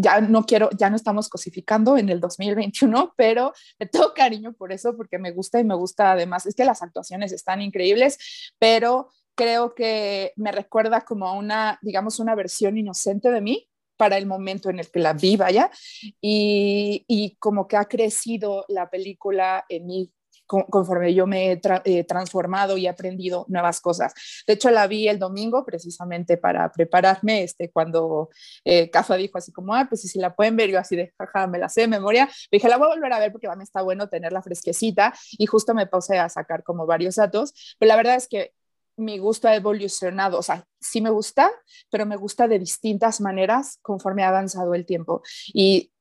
ya 0.00 0.20
no 0.20 0.44
quiero, 0.44 0.70
ya 0.76 0.90
no 0.90 0.96
estamos 0.96 1.28
cosificando 1.28 1.96
en 1.96 2.08
el 2.08 2.20
2021, 2.20 3.14
pero 3.16 3.52
le 3.78 3.86
tengo 3.86 4.12
cariño 4.14 4.52
por 4.52 4.72
eso, 4.72 4.96
porque 4.96 5.18
me 5.18 5.32
gusta 5.32 5.60
y 5.60 5.64
me 5.64 5.74
gusta 5.74 6.12
además, 6.12 6.46
es 6.46 6.54
que 6.54 6.64
las 6.64 6.82
actuaciones 6.82 7.32
están 7.32 7.60
increíbles, 7.60 8.52
pero 8.58 9.08
creo 9.34 9.74
que 9.74 10.32
me 10.36 10.52
recuerda 10.52 11.02
como 11.02 11.36
una, 11.36 11.78
digamos, 11.82 12.18
una 12.18 12.34
versión 12.34 12.76
inocente 12.76 13.30
de 13.30 13.40
mí 13.40 13.68
para 13.96 14.16
el 14.16 14.26
momento 14.26 14.70
en 14.70 14.78
el 14.78 14.90
que 14.90 15.00
la 15.00 15.12
vi, 15.12 15.36
vaya, 15.36 15.70
y, 16.20 17.04
y 17.08 17.36
como 17.40 17.66
que 17.66 17.76
ha 17.76 17.86
crecido 17.86 18.64
la 18.68 18.88
película 18.90 19.64
en 19.68 19.86
mí 19.86 20.12
conforme 20.48 21.14
yo 21.14 21.26
me 21.26 21.52
he 21.52 21.60
eh, 21.84 22.04
transformado 22.04 22.76
y 22.76 22.86
aprendido 22.86 23.44
nuevas 23.48 23.80
cosas. 23.80 24.14
De 24.46 24.54
hecho, 24.54 24.70
la 24.70 24.86
vi 24.86 25.06
el 25.08 25.18
domingo 25.18 25.64
precisamente 25.64 26.38
para 26.38 26.72
prepararme, 26.72 27.42
este, 27.42 27.70
cuando 27.70 28.30
eh, 28.64 28.90
Cafa 28.90 29.16
dijo 29.16 29.38
así 29.38 29.52
como, 29.52 29.74
ah, 29.74 29.86
pues 29.88 30.02
si 30.02 30.18
la 30.18 30.34
pueden 30.34 30.56
ver, 30.56 30.70
yo 30.70 30.78
así 30.78 30.96
de, 30.96 31.12
jaja, 31.18 31.46
me 31.46 31.58
la 31.58 31.68
sé 31.68 31.82
de 31.82 31.88
memoria. 31.88 32.28
dije, 32.50 32.68
la 32.68 32.78
voy 32.78 32.86
a 32.86 32.94
volver 32.94 33.12
a 33.12 33.18
ver 33.18 33.30
porque 33.30 33.48
mí 33.56 33.62
está 33.62 33.82
bueno 33.82 34.08
tenerla 34.08 34.42
fresquecita 34.42 35.12
y 35.32 35.46
justo 35.46 35.74
me 35.74 35.86
puse 35.86 36.18
a 36.18 36.28
sacar 36.28 36.62
como 36.62 36.86
varios 36.86 37.16
datos, 37.16 37.76
pero 37.78 37.88
la 37.88 37.96
verdad 37.96 38.16
es 38.16 38.28
que 38.28 38.54
mi 38.96 39.18
gusto 39.18 39.46
ha 39.46 39.54
evolucionado, 39.54 40.38
o 40.38 40.42
sea, 40.42 40.66
sí 40.80 41.00
me 41.00 41.10
gusta, 41.10 41.52
pero 41.88 42.04
me 42.04 42.16
gusta 42.16 42.48
de 42.48 42.58
distintas 42.58 43.20
maneras 43.20 43.78
conforme 43.80 44.24
ha 44.24 44.28
avanzado 44.28 44.74
el 44.74 44.84
tiempo. 44.86 45.22
Y 45.54 45.92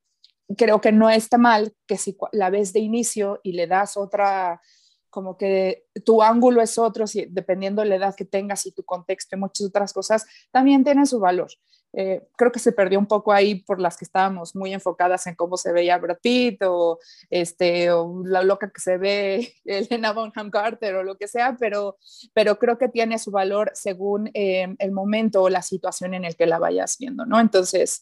creo 0.55 0.81
que 0.81 0.91
no 0.91 1.09
está 1.09 1.37
mal 1.37 1.73
que 1.85 1.97
si 1.97 2.17
la 2.31 2.49
ves 2.49 2.73
de 2.73 2.79
inicio 2.79 3.39
y 3.43 3.53
le 3.53 3.67
das 3.67 3.97
otra, 3.97 4.61
como 5.09 5.37
que 5.37 5.85
tu 6.05 6.21
ángulo 6.21 6.61
es 6.61 6.77
otro, 6.77 7.07
si, 7.07 7.25
dependiendo 7.25 7.81
de 7.81 7.89
la 7.89 7.95
edad 7.95 8.15
que 8.15 8.25
tengas 8.25 8.65
y 8.65 8.71
tu 8.71 8.83
contexto 8.83 9.35
y 9.35 9.39
muchas 9.39 9.67
otras 9.67 9.93
cosas, 9.93 10.25
también 10.51 10.83
tiene 10.83 11.05
su 11.05 11.19
valor. 11.19 11.49
Eh, 11.93 12.27
creo 12.37 12.51
que 12.51 12.59
se 12.59 12.73
perdió 12.73 12.99
un 12.99 13.07
poco 13.07 13.31
ahí 13.31 13.55
por 13.55 13.79
las 13.79 13.97
que 13.97 14.05
estábamos 14.05 14.55
muy 14.55 14.73
enfocadas 14.73 15.25
en 15.25 15.35
cómo 15.35 15.57
se 15.57 15.71
veía 15.71 15.97
Brad 15.97 16.17
Pitt 16.21 16.61
o, 16.63 16.99
este, 17.29 17.91
o 17.91 18.21
la 18.25 18.43
loca 18.43 18.69
que 18.69 18.81
se 18.81 18.97
ve 18.97 19.53
Elena 19.65 20.11
Bonham 20.11 20.51
Carter 20.51 20.95
o 20.95 21.03
lo 21.03 21.17
que 21.17 21.27
sea, 21.27 21.55
pero, 21.59 21.97
pero 22.33 22.59
creo 22.59 22.77
que 22.77 22.89
tiene 22.89 23.17
su 23.17 23.31
valor 23.31 23.71
según 23.73 24.29
eh, 24.33 24.75
el 24.79 24.91
momento 24.91 25.43
o 25.43 25.49
la 25.49 25.61
situación 25.61 26.13
en 26.13 26.25
el 26.25 26.35
que 26.35 26.45
la 26.45 26.59
vayas 26.59 26.97
viendo, 26.99 27.25
¿no? 27.25 27.39
Entonces, 27.39 28.01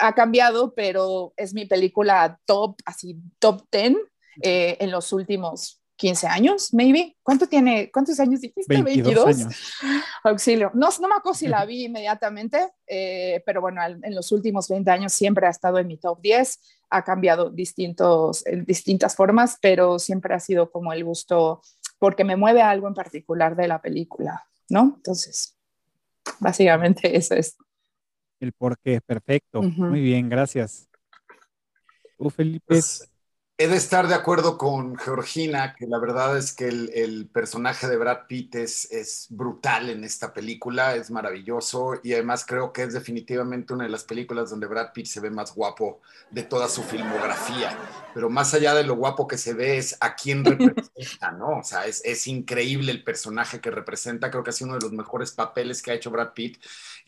ha 0.00 0.14
cambiado, 0.14 0.74
pero 0.74 1.32
es 1.36 1.54
mi 1.54 1.66
película 1.66 2.38
top, 2.44 2.76
así, 2.84 3.16
top 3.38 3.64
10 3.70 3.96
eh, 4.42 4.76
en 4.80 4.90
los 4.90 5.12
últimos 5.12 5.80
15 5.96 6.26
años, 6.26 6.74
maybe. 6.74 7.16
¿Cuánto 7.22 7.48
tiene? 7.48 7.90
¿Cuántos 7.90 8.20
años 8.20 8.40
dijiste? 8.40 8.82
22. 8.82 9.46
Auxilio. 10.24 10.70
No, 10.74 10.88
no 11.00 11.08
me 11.08 11.14
acuerdo 11.14 11.38
si 11.38 11.48
la 11.48 11.64
vi 11.64 11.84
inmediatamente, 11.84 12.72
eh, 12.86 13.42
pero 13.46 13.60
bueno, 13.60 13.80
en 13.84 14.14
los 14.14 14.30
últimos 14.32 14.68
20 14.68 14.90
años 14.90 15.12
siempre 15.12 15.46
ha 15.46 15.50
estado 15.50 15.78
en 15.78 15.86
mi 15.86 15.96
top 15.96 16.20
10. 16.20 16.60
Ha 16.90 17.02
cambiado 17.02 17.50
distintos, 17.50 18.46
en 18.46 18.64
distintas 18.64 19.16
formas, 19.16 19.58
pero 19.60 19.98
siempre 19.98 20.34
ha 20.34 20.40
sido 20.40 20.70
como 20.70 20.92
el 20.92 21.02
gusto, 21.02 21.62
porque 21.98 22.24
me 22.24 22.36
mueve 22.36 22.62
algo 22.62 22.88
en 22.88 22.94
particular 22.94 23.56
de 23.56 23.68
la 23.68 23.80
película, 23.80 24.46
¿no? 24.68 24.94
Entonces, 24.96 25.56
básicamente 26.38 27.16
eso 27.16 27.34
es. 27.34 27.56
El 28.40 28.52
por 28.52 28.78
qué, 28.78 29.00
perfecto. 29.00 29.62
Muy 29.62 30.00
bien, 30.00 30.28
gracias. 30.28 30.88
¿Tú, 32.18 32.30
Felipe? 32.30 32.64
Pues, 32.66 33.10
He 33.58 33.68
de 33.68 33.76
estar 33.76 34.06
de 34.06 34.14
acuerdo 34.14 34.58
con 34.58 34.98
Georgina, 34.98 35.74
que 35.74 35.86
la 35.86 35.98
verdad 35.98 36.36
es 36.36 36.52
que 36.52 36.68
el, 36.68 37.30
personaje 37.32 37.88
de 37.88 37.96
Brad 37.96 38.26
Pitt 38.28 38.54
es, 38.54 39.28
brutal 39.30 39.88
en 39.88 40.04
esta 40.04 40.34
película, 40.34 40.94
es 40.94 41.10
maravilloso 41.10 41.94
y 42.02 42.12
además 42.12 42.44
creo 42.46 42.70
que 42.70 42.82
es 42.82 42.92
definitivamente 42.92 43.72
una 43.72 43.84
de 43.84 43.90
las 43.90 44.04
películas 44.04 44.50
donde 44.50 44.66
Brad 44.66 44.92
Pitt 44.92 45.06
se 45.06 45.20
ve 45.20 45.30
más 45.30 45.54
guapo 45.54 46.02
de 46.30 46.42
toda 46.42 46.68
su 46.68 46.82
filmografía. 46.82 47.78
Pero 48.12 48.28
más 48.28 48.52
allá 48.52 48.74
de 48.74 48.84
lo 48.84 48.96
guapo 48.96 49.26
que 49.26 49.38
se 49.38 49.54
ve 49.54 49.78
es 49.78 49.96
a 50.00 50.14
quién 50.14 50.44
representa, 50.44 51.32
¿no? 51.32 51.60
O 51.60 51.64
sea, 51.64 51.86
es, 51.86 52.04
es 52.04 52.26
increíble 52.26 52.92
el 52.92 53.04
personaje 53.04 53.62
que 53.62 53.70
representa, 53.70 54.30
creo 54.30 54.44
que 54.44 54.50
ha 54.50 54.52
sido 54.52 54.68
uno 54.68 54.78
de 54.78 54.84
los 54.84 54.92
mejores 54.92 55.32
papeles 55.32 55.80
que 55.80 55.92
ha 55.92 55.94
hecho 55.94 56.10
Brad 56.10 56.34
Pitt 56.34 56.58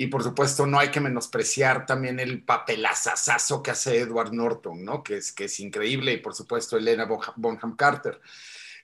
y 0.01 0.07
por 0.07 0.23
supuesto 0.23 0.65
no 0.65 0.79
hay 0.79 0.93
que 0.93 1.01
menospreciar 1.01 1.85
también 1.85 2.21
el 2.21 2.45
papelazazazo 2.45 3.65
que 3.65 3.73
hace 3.73 3.99
Edward 3.99 4.33
Norton, 4.33 4.85
¿no? 4.85 5.03
Que 5.03 5.17
es, 5.17 5.33
que 5.33 5.47
es 5.47 5.59
increíble 5.59 6.13
y 6.13 6.19
por 6.19 6.37
supuesto 6.37 6.77
Elena 6.77 7.09
Bonham 7.35 7.75
Carter. 7.75 8.21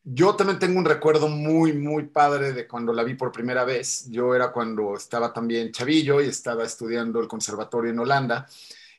Yo 0.02 0.34
también 0.34 0.58
tengo 0.58 0.76
un 0.76 0.84
recuerdo 0.84 1.28
muy, 1.28 1.72
muy 1.72 2.06
padre 2.08 2.52
de 2.52 2.66
cuando 2.66 2.92
la 2.92 3.04
vi 3.04 3.14
por 3.14 3.30
primera 3.30 3.64
vez. 3.64 4.10
Yo 4.10 4.34
era 4.34 4.50
cuando 4.50 4.96
estaba 4.96 5.32
también 5.32 5.70
chavillo 5.70 6.20
y 6.20 6.26
estaba 6.26 6.64
estudiando 6.64 7.20
el 7.20 7.28
conservatorio 7.28 7.92
en 7.92 8.00
Holanda 8.00 8.48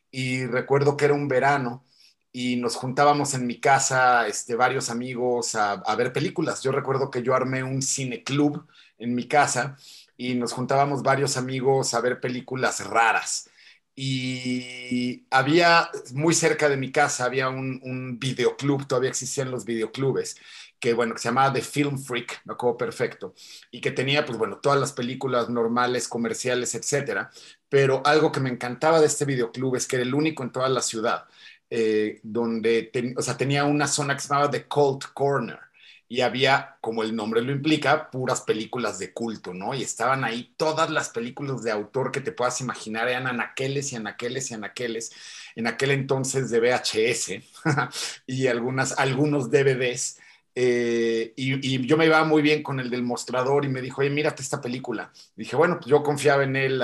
y 0.10 0.45
recuerdo 0.45 0.95
que 0.95 1.05
era 1.05 1.13
un 1.13 1.27
verano 1.27 1.84
y 2.31 2.55
nos 2.55 2.77
juntábamos 2.77 3.34
en 3.34 3.45
mi 3.45 3.60
casa 3.60 4.25
este, 4.25 4.55
varios 4.55 4.89
amigos 4.89 5.53
a, 5.55 5.74
a 5.74 5.95
ver 5.98 6.13
películas. 6.13 6.63
Yo 6.63 6.72
recuerdo 6.72 7.12
que 7.12 7.24
yo 7.24 7.36
armé 7.36 7.62
un 7.62 7.81
cineclub 7.81 8.65
en 8.98 9.13
mi 9.15 9.27
casa 9.27 9.75
y 10.17 10.36
nos 10.36 10.53
juntábamos 10.53 11.03
varios 11.03 11.38
amigos 11.38 11.93
a 11.93 12.01
ver 12.01 12.19
películas 12.19 12.86
raras. 12.86 13.50
Y 13.95 15.25
había, 15.31 15.89
muy 16.13 16.34
cerca 16.34 16.67
de 16.67 16.77
mi 16.77 16.91
casa, 16.91 17.25
había 17.25 17.50
un, 17.50 18.17
videoclub, 18.19 18.88
todavía 18.88 19.10
existían 19.10 19.51
los 19.51 19.63
videoclubes, 19.65 20.36
que 20.79 20.93
bueno, 20.93 21.17
se 21.17 21.29
llamaba 21.29 21.53
The 21.53 21.62
Film 21.62 21.98
Freak, 21.98 22.41
me 22.45 22.53
acuerdo 22.53 22.77
perfecto, 22.77 23.34
y 23.72 23.79
que 23.81 23.91
tenía, 23.91 24.25
pues 24.25 24.38
bueno, 24.38 24.60
todas 24.60 24.79
las 24.79 24.91
películas 24.93 25.50
normales, 25.50 26.07
comerciales, 26.10 26.75
etcétera. 26.75 27.29
Pero 27.69 28.01
algo 28.05 28.31
que 28.31 28.41
me 28.41 28.50
encantaba 28.50 29.00
de 29.00 29.07
este 29.07 29.25
videoclub 29.25 29.75
es 29.75 29.88
que 29.88 29.95
era 29.98 30.03
el 30.03 30.13
único 30.13 30.43
en 30.43 30.51
toda 30.51 30.69
la 30.69 30.81
ciudad, 30.81 31.25
eh, 31.69 32.19
donde, 32.24 32.91
o 33.17 33.22
sea, 33.22 33.38
tenía 33.38 33.63
una 33.65 33.88
zona 33.88 34.15
que 34.15 34.22
se 34.22 34.27
llamaba 34.29 34.51
The 34.51 34.67
Cult 34.67 35.05
Corner 35.13 35.64
y 36.07 36.21
había, 36.21 36.77
como 36.81 37.01
el 37.03 37.15
nombre 37.15 37.41
lo 37.41 37.51
implica, 37.51 38.12
puras 38.12 38.41
películas 38.41 39.00
de 39.00 39.12
culto, 39.12 39.53
¿no? 39.53 39.74
Y 39.74 39.81
estaban 39.81 40.24
ahí 40.24 40.53
todas 40.55 40.89
las 40.91 41.09
películas 41.09 41.63
de 41.63 41.71
autor 41.71 42.12
que 42.12 42.21
te 42.21 42.31
puedas 42.31 42.62
imaginar, 42.62 43.07
eran 43.07 43.27
anaqueles 43.27 43.91
y 43.91 43.95
anaqueles 43.95 44.51
y 44.51 44.53
anaqueles, 44.53 45.12
en 45.55 45.67
aquel 45.67 45.91
entonces 45.91 46.50
de 46.51 46.59
VHS 46.59 47.31
y 48.27 48.47
algunas, 48.47 48.97
algunos 49.00 49.50
DVDs. 49.50 50.19
Eh, 50.57 51.33
y, 51.35 51.85
yo 51.85 51.97
me 51.97 52.05
iba 52.05 52.24
muy 52.24 52.41
bien 52.41 52.63
con 52.63 52.79
el 52.79 52.89
del 52.89 53.03
mostrador 53.03 53.65
y 53.65 53.69
me 53.69 53.81
dijo, 53.81 54.01
oye, 54.01 54.09
mírate 54.09 54.41
esta 54.41 54.62
película. 54.62 55.12
dije, 55.35 55.55
bueno, 55.55 55.77
pues 55.77 55.88
yo 55.88 56.01
confiaba 56.01 56.43
en 56.43 56.55
él 56.55 56.81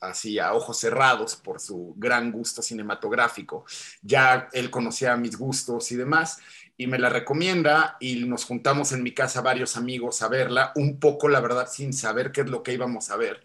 así 0.00 0.38
a 0.38 0.52
ojos 0.52 0.78
cerrados 0.78 1.36
por 1.36 1.60
su 1.60 1.94
gran 1.96 2.30
gusto 2.30 2.60
cinematográfico. 2.60 3.64
Ya 4.02 4.48
él 4.52 4.70
conocía 4.70 5.16
mis 5.16 5.38
gustos 5.38 5.90
y 5.92 5.96
demás 5.96 6.38
y 6.76 6.86
me 6.86 6.98
la 6.98 7.08
recomienda 7.08 7.96
y 8.00 8.24
nos 8.24 8.44
juntamos 8.44 8.92
en 8.92 9.02
mi 9.02 9.12
casa 9.12 9.40
varios 9.40 9.76
amigos 9.76 10.22
a 10.22 10.28
verla, 10.28 10.72
un 10.74 10.98
poco 10.98 11.28
la 11.28 11.40
verdad 11.40 11.68
sin 11.70 11.92
saber 11.92 12.32
qué 12.32 12.42
es 12.42 12.50
lo 12.50 12.62
que 12.62 12.72
íbamos 12.72 13.10
a 13.10 13.16
ver 13.16 13.42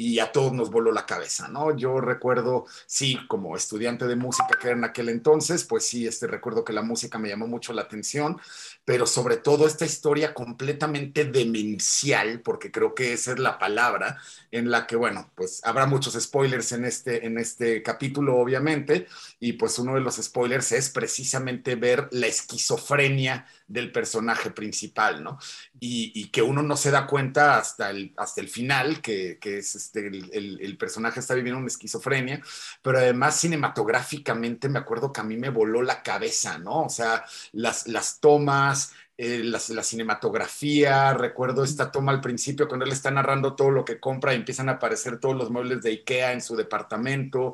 y 0.00 0.20
a 0.20 0.30
todos 0.30 0.52
nos 0.52 0.70
voló 0.70 0.92
la 0.92 1.06
cabeza, 1.06 1.48
¿no? 1.48 1.76
Yo 1.76 2.00
recuerdo, 2.00 2.66
sí, 2.86 3.18
como 3.26 3.56
estudiante 3.56 4.06
de 4.06 4.14
música 4.14 4.56
que 4.56 4.68
era 4.68 4.76
en 4.76 4.84
aquel 4.84 5.08
entonces, 5.08 5.64
pues 5.64 5.86
sí, 5.86 6.06
este 6.06 6.28
recuerdo 6.28 6.64
que 6.64 6.72
la 6.72 6.82
música 6.82 7.18
me 7.18 7.28
llamó 7.28 7.48
mucho 7.48 7.72
la 7.72 7.82
atención, 7.82 8.40
pero 8.84 9.06
sobre 9.06 9.38
todo 9.38 9.66
esta 9.66 9.84
historia 9.84 10.34
completamente 10.34 11.24
demencial, 11.24 12.42
porque 12.42 12.70
creo 12.70 12.94
que 12.94 13.12
esa 13.12 13.32
es 13.32 13.40
la 13.40 13.58
palabra, 13.58 14.18
en 14.52 14.70
la 14.70 14.86
que, 14.86 14.94
bueno, 14.94 15.32
pues 15.34 15.60
habrá 15.64 15.86
muchos 15.86 16.14
spoilers 16.14 16.70
en 16.70 16.84
este, 16.84 17.26
en 17.26 17.36
este 17.36 17.82
capítulo, 17.82 18.36
obviamente, 18.36 19.08
y 19.40 19.54
pues 19.54 19.80
uno 19.80 19.96
de 19.96 20.00
los 20.00 20.14
spoilers 20.14 20.70
es 20.70 20.90
precisamente 20.90 21.74
ver 21.74 22.06
la 22.12 22.28
esquizofrenia 22.28 23.48
del 23.68 23.92
personaje 23.92 24.50
principal, 24.50 25.22
¿no? 25.22 25.38
Y, 25.78 26.28
que 26.30 26.42
uno 26.42 26.62
no 26.62 26.76
se 26.76 26.90
da 26.90 27.06
cuenta 27.06 27.58
hasta 27.58 27.90
el, 27.90 28.12
hasta 28.16 28.40
el 28.40 28.48
final, 28.48 29.00
que, 29.00 29.38
es 29.42 29.74
este, 29.74 30.06
el, 30.08 30.76
personaje 30.78 31.20
está 31.20 31.34
viviendo 31.34 31.58
una 31.58 31.68
esquizofrenia, 31.68 32.42
pero 32.82 32.98
además 32.98 33.40
cinematográficamente 33.40 34.68
me 34.68 34.78
acuerdo 34.78 35.12
que 35.12 35.20
a 35.20 35.24
mí 35.24 35.36
me 35.36 35.50
voló 35.50 35.82
la 35.82 36.02
cabeza, 36.02 36.58
¿no? 36.58 36.84
O 36.84 36.88
sea, 36.88 37.24
las, 37.52 37.86
las 37.86 38.20
tomas, 38.20 38.92
eh, 39.20 39.42
la, 39.44 39.58
cinematografía, 39.58 41.12
recuerdo 41.12 41.64
esta 41.64 41.90
toma 41.90 42.12
al 42.12 42.20
principio 42.20 42.68
cuando 42.68 42.86
él 42.86 42.92
está 42.92 43.10
narrando 43.10 43.56
todo 43.56 43.70
lo 43.72 43.84
que 43.84 43.98
compra 43.98 44.32
y 44.32 44.36
empiezan 44.36 44.68
a 44.68 44.72
aparecer 44.72 45.18
todos 45.18 45.36
los 45.36 45.50
muebles 45.50 45.82
de 45.82 45.90
Ikea 45.90 46.32
en 46.32 46.40
su 46.40 46.54
departamento, 46.56 47.52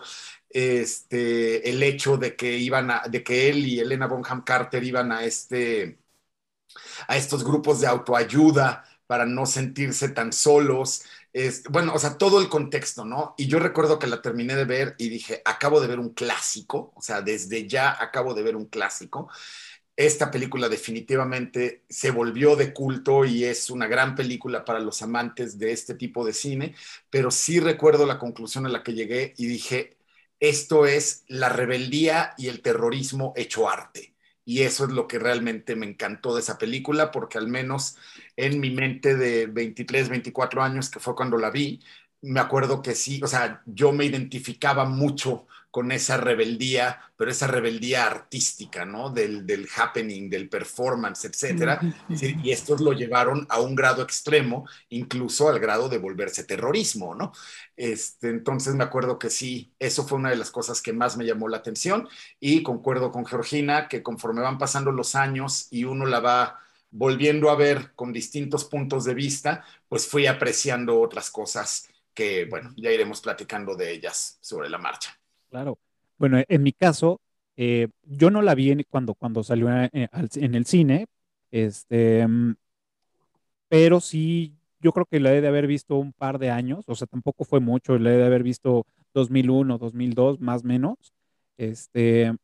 este, 0.51 1.69
el 1.71 1.83
hecho 1.83 2.19
de 2.19 2.37
que 2.37 2.59
iban 2.59 2.91
a, 2.91 3.03
de 3.09 3.25
que 3.25 3.49
él 3.49 3.67
y 3.67 3.81
Elena 3.81 4.07
Bonham 4.07 4.45
Carter 4.45 4.85
iban 4.85 5.11
a 5.11 5.25
este 5.25 6.04
a 7.09 7.17
estos 7.17 7.45
grupos 7.45 7.81
de 7.81 7.87
autoayuda 7.87 8.85
para 9.07 9.27
no 9.27 9.47
sentirse 9.47 10.09
tan 10.09 10.33
solos. 10.33 11.03
bueno, 11.71 11.95
o 11.95 11.99
sea, 11.99 12.17
todo 12.19 12.41
el 12.41 12.49
contexto, 12.49 13.05
¿no? 13.05 13.35
Y 13.37 13.47
yo 13.49 13.59
recuerdo 13.59 13.99
que 13.99 14.07
la 14.07 14.23
terminé 14.23 14.55
de 14.57 14.65
ver 14.65 14.95
y 14.99 15.09
dije, 15.09 15.43
acabo 15.45 15.81
de 15.81 15.89
ver 15.89 15.99
un 15.99 16.11
clásico, 16.15 16.93
o 16.97 17.03
sea, 17.03 17.21
desde 17.23 17.67
ya 17.69 17.97
acabo 18.03 18.35
de 18.35 18.43
ver 18.43 18.57
un 18.57 18.67
clásico. 18.67 19.29
Esta 19.97 20.31
película 20.31 20.69
definitivamente 20.69 21.85
se 21.89 22.11
volvió 22.11 22.57
de 22.57 22.73
culto 22.73 23.25
y 23.25 23.45
es 23.45 23.71
una 23.71 23.87
gran 23.87 24.15
película 24.17 24.65
para 24.65 24.81
los 24.81 25.03
amantes 25.03 25.59
de 25.59 25.73
este 25.73 25.95
tipo 25.95 26.25
de 26.25 26.33
cine, 26.33 26.75
pero 27.11 27.31
sí 27.31 27.61
recuerdo 27.61 28.07
la 28.07 28.19
conclusión 28.19 28.67
a 28.67 28.71
la 28.71 28.83
que 28.83 28.95
llegué 28.95 29.35
y 29.37 29.47
dije, 29.47 29.97
esto 30.41 30.87
es 30.87 31.25
la 31.29 31.49
rebeldía 31.49 32.35
y 32.39 32.49
el 32.49 32.61
terrorismo 32.63 33.33
hecho 33.37 33.69
arte 33.69 34.14
y 34.45 34.63
eso 34.63 34.85
es 34.85 34.91
lo 34.91 35.09
que 35.09 35.19
realmente 35.19 35.77
me 35.77 35.87
encantó 35.87 36.35
de 36.35 36.41
esa 36.41 36.59
película, 36.59 37.11
porque 37.11 37.39
al 37.39 37.49
menos 37.49 37.97
en 38.37 38.61
mi 38.61 38.71
mente 38.71 39.17
de 39.17 39.47
23, 39.47 40.09
24 40.09 40.63
años, 40.63 40.91
que 40.91 41.01
fue 41.01 41.15
cuando 41.15 41.39
la 41.39 41.51
vi, 41.51 41.81
me 42.21 42.41
acuerdo 42.41 42.83
que 42.83 42.95
sí, 42.95 43.21
o 43.23 43.27
sea, 43.27 43.63
yo 43.67 43.93
me 43.93 44.05
identificaba 44.05 44.85
mucho 44.85 45.47
con 45.75 45.91
esa 45.91 46.19
rebeldía, 46.19 47.01
pero 47.17 47.33
esa 47.33 47.49
rebeldía 47.49 48.07
artística, 48.07 48.85
¿no? 48.85 49.11
Del, 49.11 49.45
del 49.45 49.67
happening, 49.77 50.31
del 50.31 50.49
performance, 50.49 51.25
etcétera. 51.25 51.81
Y 52.09 52.53
estos 52.53 52.81
lo 52.81 52.93
llevaron 52.93 53.45
a 53.49 53.61
un 53.61 53.75
grado 53.75 54.01
extremo, 54.01 54.69
incluso 54.91 55.49
al 55.49 55.59
grado 55.59 55.89
de 55.89 55.99
volverse 55.99 56.45
terrorismo, 56.45 57.17
¿no? 57.17 57.33
Este, 57.75 58.29
entonces 58.29 58.77
me 58.77 58.85
acuerdo 58.85 59.19
que 59.19 59.31
sí, 59.31 59.75
eso 59.81 60.07
fue 60.07 60.19
una 60.19 60.31
de 60.31 60.37
las 60.37 60.53
cosas 60.53 60.81
que 60.81 60.93
más 60.93 61.17
me 61.17 61.27
llamó 61.27 61.49
la 61.49 61.57
atención 61.57 62.09
y 62.39 62.63
concuerdo 62.63 63.11
con 63.11 63.27
Georgina 63.27 63.89
que 63.89 64.05
conforme 64.05 64.43
van 64.43 64.59
pasando 64.59 64.93
los 64.93 65.17
años 65.17 65.67
y 65.73 65.83
uno 65.83 66.07
la 66.07 66.21
va 66.21 66.61
volviendo 66.93 67.51
a 67.51 67.57
ver 67.57 67.95
con 67.97 68.13
distintos 68.13 68.65
puntos 68.65 69.05
de 69.05 69.15
vista, 69.15 69.65
pues 69.89 70.07
fui 70.07 70.29
apreciando 70.29 71.01
otras 71.01 71.33
cosas 71.33 71.89
que, 72.15 72.45
bueno, 72.45 72.73
ya 72.77 72.93
iremos 72.93 73.21
platicando 73.21 73.75
de 73.75 73.91
ellas 73.91 74.39
sobre 74.41 74.71
la 74.71 74.79
marcha. 74.79 75.19
Claro. 75.55 75.79
Bueno, 76.19 76.43
en 76.49 76.63
mi 76.65 76.73
caso, 76.73 77.21
eh, 77.57 77.87
yo 78.03 78.29
no 78.29 78.43
la 78.43 78.57
vi 78.57 78.83
cuando, 78.91 79.15
cuando 79.15 79.45
salió 79.45 79.71
en, 79.71 79.89
en, 79.93 80.55
el 80.57 80.67
cine, 80.67 81.07
este, 81.53 82.27
mm, 82.27 82.57
pero 83.69 84.01
sí 84.01 84.57
yo 84.81 84.91
creo 84.93 85.07
que 85.07 85.21
la 85.21 85.33
he 85.33 85.41
de 85.41 85.47
haber 85.47 85.69
visto 85.69 85.95
un 85.95 86.13
par 86.13 86.41
de 86.41 86.51
años, 86.51 86.85
o 86.89 86.97
sea, 86.97 87.07
tampoco 87.07 87.45
fue 87.45 87.61
mucho, 87.61 87.97
la 87.99 88.13
he 88.13 88.17
de 88.17 88.27
haber 88.27 88.43
visto 88.43 88.85
2001, 89.15 89.79
2002, 89.79 90.41
más 90.41 90.65
o 90.65 90.67
menos. 90.67 91.15
Este, 91.57 92.35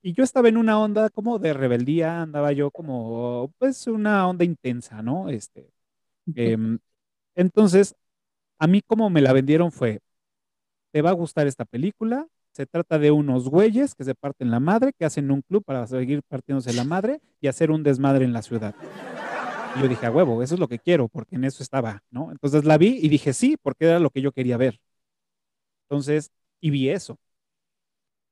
y 0.00 0.12
yo 0.12 0.22
estaba 0.22 0.48
en 0.48 0.56
una 0.56 0.78
onda 0.78 1.10
como 1.10 1.40
de 1.40 1.52
rebeldía, 1.52 2.22
andaba 2.22 2.52
yo 2.52 2.70
como, 2.70 3.52
pues, 3.58 3.88
una 3.88 4.28
onda 4.28 4.44
intensa, 4.44 5.02
¿no? 5.02 5.28
Este, 5.28 5.72
em, 6.36 6.78
entonces, 7.34 7.96
a 8.58 8.68
mí 8.68 8.82
como 8.82 9.10
me 9.10 9.22
la 9.22 9.32
vendieron 9.32 9.72
fue, 9.72 10.00
te 10.92 11.02
va 11.02 11.10
a 11.10 11.14
gustar 11.14 11.46
esta 11.46 11.64
película, 11.64 12.28
se 12.52 12.66
trata 12.66 12.98
de 12.98 13.10
unos 13.10 13.48
güeyes 13.48 13.94
que 13.94 14.04
se 14.04 14.14
parten 14.14 14.50
la 14.50 14.60
madre, 14.60 14.92
que 14.92 15.04
hacen 15.04 15.30
un 15.30 15.42
club 15.42 15.64
para 15.64 15.86
seguir 15.86 16.22
partiéndose 16.22 16.72
la 16.72 16.84
madre 16.84 17.20
y 17.40 17.48
hacer 17.48 17.70
un 17.70 17.82
desmadre 17.82 18.24
en 18.24 18.32
la 18.32 18.42
ciudad. 18.42 18.74
Y 19.76 19.80
yo 19.80 19.88
dije, 19.88 20.06
a 20.06 20.10
huevo, 20.10 20.42
eso 20.42 20.54
es 20.54 20.60
lo 20.60 20.68
que 20.68 20.78
quiero, 20.78 21.08
porque 21.08 21.36
en 21.36 21.44
eso 21.44 21.62
estaba, 21.62 22.02
¿no? 22.10 22.30
Entonces 22.32 22.64
la 22.64 22.76
vi 22.76 22.98
y 23.00 23.08
dije, 23.08 23.32
sí, 23.32 23.56
porque 23.60 23.86
era 23.86 24.00
lo 24.00 24.10
que 24.10 24.20
yo 24.20 24.32
quería 24.32 24.56
ver. 24.56 24.80
Entonces, 25.88 26.30
y 26.60 26.70
vi 26.70 26.88
eso. 26.90 27.18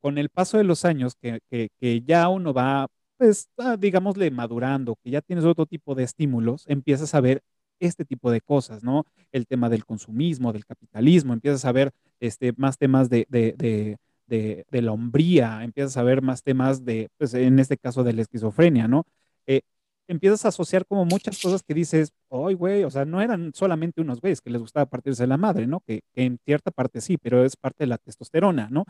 Con 0.00 0.18
el 0.18 0.28
paso 0.28 0.58
de 0.58 0.64
los 0.64 0.84
años, 0.84 1.16
que, 1.16 1.40
que, 1.50 2.02
ya 2.06 2.28
uno 2.28 2.54
va, 2.54 2.86
pues, 3.16 3.48
ah, 3.58 3.76
digámosle, 3.76 4.30
madurando, 4.30 4.96
que 5.02 5.10
ya 5.10 5.20
tienes 5.20 5.44
otro 5.44 5.66
tipo 5.66 5.94
de 5.94 6.04
estímulos, 6.04 6.64
empiezas 6.68 7.14
a 7.14 7.20
ver 7.20 7.42
este 7.80 8.04
tipo 8.04 8.30
de 8.30 8.40
cosas, 8.40 8.82
¿no? 8.82 9.06
El 9.32 9.46
tema 9.46 9.68
del 9.68 9.84
consumismo, 9.84 10.52
del 10.52 10.64
capitalismo, 10.66 11.32
empiezas 11.32 11.64
a 11.64 11.72
ver 11.72 11.92
este, 12.20 12.52
más 12.56 12.78
temas 12.78 13.08
de, 13.10 13.26
de, 13.28 13.54
de, 13.56 13.98
la 14.28 14.92
hombría, 14.92 15.62
empiezas 15.64 15.96
a 15.96 16.02
ver 16.02 16.22
más 16.22 16.42
temas 16.42 16.84
de, 16.84 17.08
pues 17.18 17.34
en 17.34 17.58
este 17.58 17.76
caso 17.76 18.04
de 18.04 18.12
la 18.12 18.22
esquizofrenia, 18.22 18.88
¿no? 18.88 19.04
Eh, 19.46 19.62
empiezas 20.08 20.44
a 20.44 20.48
asociar 20.48 20.86
como 20.86 21.04
muchas 21.04 21.40
cosas 21.40 21.62
que 21.62 21.74
dices, 21.74 22.12
ay, 22.30 22.54
güey, 22.54 22.84
o 22.84 22.90
sea, 22.90 23.04
no 23.04 23.20
eran 23.20 23.52
solamente 23.54 24.00
unos 24.00 24.20
güeyes 24.20 24.40
que 24.40 24.50
les 24.50 24.60
gustaba 24.60 24.86
partirse 24.86 25.26
la 25.26 25.36
madre, 25.36 25.66
¿no? 25.66 25.80
Que, 25.80 26.02
en 26.14 26.38
cierta 26.44 26.70
parte 26.70 27.00
sí, 27.00 27.18
pero 27.18 27.44
es 27.44 27.56
parte 27.56 27.84
de 27.84 27.88
la 27.88 27.98
testosterona, 27.98 28.68
¿no? 28.70 28.84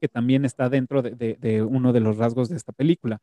Que 0.00 0.08
también 0.08 0.44
está 0.44 0.68
dentro 0.68 1.02
de, 1.02 1.62
uno 1.68 1.92
de 1.92 2.00
los 2.00 2.18
rasgos 2.18 2.48
de 2.48 2.56
esta 2.56 2.72
película. 2.72 3.18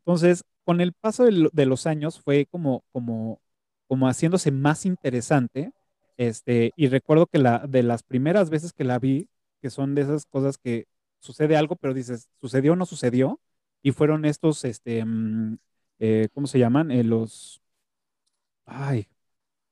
Entonces, 0.00 0.44
con 0.64 0.80
el 0.80 0.92
paso 0.92 1.24
de, 1.24 1.66
los 1.66 1.86
años 1.86 2.20
fue 2.20 2.46
como, 2.50 2.84
como, 2.92 3.40
como 3.86 4.08
haciéndose 4.08 4.50
más 4.50 4.86
interesante, 4.86 5.72
este, 6.16 6.72
y 6.76 6.88
recuerdo 6.88 7.26
que 7.26 7.38
la, 7.38 7.66
de 7.66 7.82
las 7.82 8.02
primeras 8.02 8.50
veces 8.50 8.72
que 8.72 8.84
la 8.84 8.98
vi, 8.98 9.28
que 9.60 9.70
son 9.70 9.94
de 9.94 10.02
esas 10.02 10.26
cosas 10.26 10.58
que 10.58 10.86
sucede 11.20 11.56
algo, 11.56 11.76
pero 11.76 11.94
dices, 11.94 12.28
¿sucedió 12.40 12.72
o 12.72 12.76
no 12.76 12.86
sucedió? 12.86 13.40
Y 13.82 13.92
fueron 13.92 14.24
estos, 14.24 14.64
este, 14.64 15.04
mm, 15.04 15.58
eh, 15.98 16.28
¿cómo 16.34 16.46
se 16.46 16.58
llaman? 16.58 16.90
Eh, 16.90 17.04
los, 17.04 17.60
ay, 18.66 19.06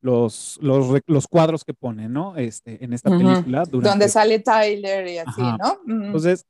los, 0.01 0.59
los, 0.63 1.01
los, 1.07 1.27
cuadros 1.27 1.65
que 1.65 1.75
ponen, 1.75 2.13
¿no? 2.13 2.37
Este, 2.37 2.85
en 2.85 2.93
esta 2.93 3.11
película. 3.11 3.65
Donde 3.65 4.09
sale 4.09 4.39
Tyler 4.39 5.09
y 5.09 5.19
así, 5.19 5.43
¿no? 5.43 5.81
Entonces 6.05 6.47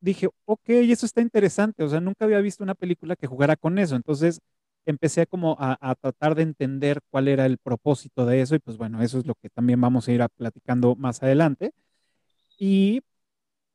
dije, 0.00 0.28
ok, 0.44 0.68
eso 0.68 1.06
está 1.06 1.20
interesante, 1.20 1.84
o 1.84 1.88
sea, 1.88 2.00
nunca 2.00 2.24
había 2.24 2.40
visto 2.40 2.64
una 2.64 2.74
película 2.74 3.16
que 3.16 3.26
jugara 3.26 3.56
con 3.56 3.78
eso, 3.78 3.96
entonces 3.96 4.40
empecé 4.86 5.26
como 5.26 5.56
a, 5.60 5.76
a, 5.80 5.94
tratar 5.94 6.34
de 6.34 6.42
entender 6.42 7.00
cuál 7.10 7.28
era 7.28 7.44
el 7.44 7.58
propósito 7.58 8.24
de 8.24 8.40
eso 8.40 8.54
y 8.54 8.60
pues 8.60 8.78
bueno, 8.78 9.02
eso 9.02 9.18
es 9.18 9.26
lo 9.26 9.34
que 9.34 9.50
también 9.50 9.78
vamos 9.80 10.08
a 10.08 10.12
ir 10.12 10.22
a 10.22 10.28
platicando 10.28 10.96
más 10.96 11.22
adelante. 11.22 11.72
Y 12.62 13.00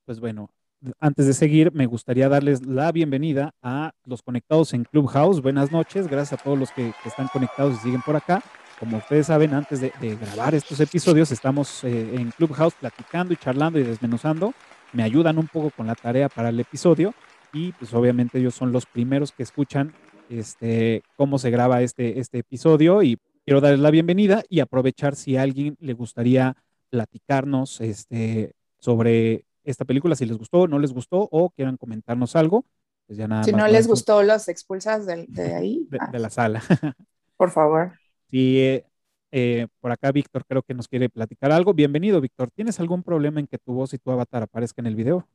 pues 0.05 0.19
bueno, 0.19 0.51
antes 0.99 1.25
de 1.25 1.33
seguir, 1.33 1.73
me 1.73 1.87
gustaría 1.87 2.29
darles 2.29 2.63
la 2.67 2.91
bienvenida 2.91 3.55
a 3.63 3.93
los 4.05 4.21
conectados 4.21 4.75
en 4.75 4.83
Clubhouse. 4.83 5.41
Buenas 5.41 5.71
noches, 5.71 6.07
gracias 6.07 6.39
a 6.39 6.43
todos 6.43 6.59
los 6.59 6.69
que, 6.69 6.93
están 7.03 7.27
conectados 7.29 7.73
y 7.73 7.77
siguen 7.77 8.03
por 8.03 8.15
acá. 8.15 8.43
Como 8.79 8.97
ustedes 8.97 9.25
saben, 9.25 9.55
antes 9.55 9.81
de, 9.81 9.91
grabar 9.99 10.53
estos 10.53 10.79
episodios, 10.79 11.31
estamos 11.31 11.83
eh, 11.83 12.13
en 12.13 12.29
Clubhouse 12.29 12.75
platicando 12.75 13.33
y 13.33 13.37
charlando 13.37 13.79
y 13.79 13.83
desmenuzando. 13.83 14.53
Me 14.93 15.01
ayudan 15.01 15.39
un 15.39 15.47
poco 15.47 15.71
con 15.71 15.87
la 15.87 15.95
tarea 15.95 16.29
para 16.29 16.49
el 16.49 16.59
episodio 16.59 17.15
y 17.53 17.71
pues 17.71 17.91
obviamente 17.91 18.37
ellos 18.37 18.53
son 18.53 18.71
los 18.71 18.85
primeros 18.85 19.31
que 19.31 19.41
escuchan 19.41 19.95
este, 20.29 21.01
cómo 21.15 21.39
se 21.39 21.49
graba 21.49 21.81
este, 21.81 22.19
este 22.19 22.37
episodio 22.37 23.01
y 23.01 23.17
quiero 23.45 23.61
darles 23.61 23.79
la 23.79 23.89
bienvenida 23.89 24.43
y 24.47 24.59
aprovechar 24.59 25.15
si 25.15 25.37
a 25.37 25.41
alguien 25.41 25.75
le 25.79 25.93
gustaría 25.93 26.55
platicarnos 26.91 27.81
este, 27.81 28.53
sobre 28.85 29.45
esta 29.63 29.83
película, 29.83 30.15
si 30.15 30.25
les 30.25 30.37
gustó, 30.37 30.67
no 30.67 30.77
les 30.77 30.93
gustó 30.93 31.27
o 31.31 31.49
quieran 31.49 31.75
comentarnos 31.75 32.35
algo, 32.35 32.65
pues 33.07 33.17
ya 33.17 33.27
nada 33.27 33.43
Si 33.43 33.51
no 33.51 33.67
les 33.67 33.87
gustó, 33.87 34.21
los 34.21 34.47
expulsas 34.47 35.07
de, 35.07 35.53
ahí. 35.55 35.87
De, 36.11 36.19
la 36.19 36.29
sala. 36.29 36.61
Por 37.35 37.49
favor. 37.49 37.93
Sí, 38.29 38.59
eh, 38.59 38.85
eh, 39.31 39.67
por 39.81 39.91
acá 39.91 40.11
Víctor 40.11 40.45
creo 40.45 40.61
que 40.61 40.73
nos 40.73 40.87
quiere 40.87 41.09
platicar 41.09 41.51
algo. 41.51 41.73
Bienvenido, 41.73 42.21
Víctor. 42.21 42.49
¿Tienes 42.51 42.79
algún 42.79 43.03
problema 43.03 43.39
en 43.39 43.47
que 43.47 43.57
tu 43.57 43.73
voz 43.73 43.93
y 43.93 43.97
tu 43.97 44.11
avatar 44.11 44.43
aparezcan 44.43 44.85
en 44.85 44.91
el 44.91 44.95
video? 44.95 45.27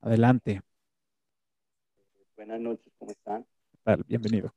Adelante. 0.00 0.62
Buenas 2.36 2.60
noches, 2.60 2.92
¿cómo 2.98 3.10
están? 3.10 3.44
Bienvenido. 4.06 4.54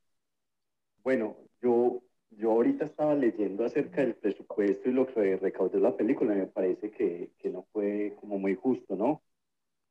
Bueno, 1.03 1.35
yo 1.61 2.01
yo 2.31 2.51
ahorita 2.51 2.85
estaba 2.85 3.15
leyendo 3.15 3.65
acerca 3.65 4.01
del 4.01 4.15
presupuesto 4.15 4.89
y 4.89 4.93
lo 4.93 5.07
que 5.07 5.37
recaudó 5.37 5.79
la 5.79 5.95
película, 5.95 6.33
me 6.33 6.47
parece 6.47 6.91
que, 6.91 7.31
que, 7.39 7.49
no 7.49 7.63
fue 7.71 8.15
como 8.19 8.37
muy 8.37 8.55
justo, 8.55 8.95
¿no? 8.95 9.21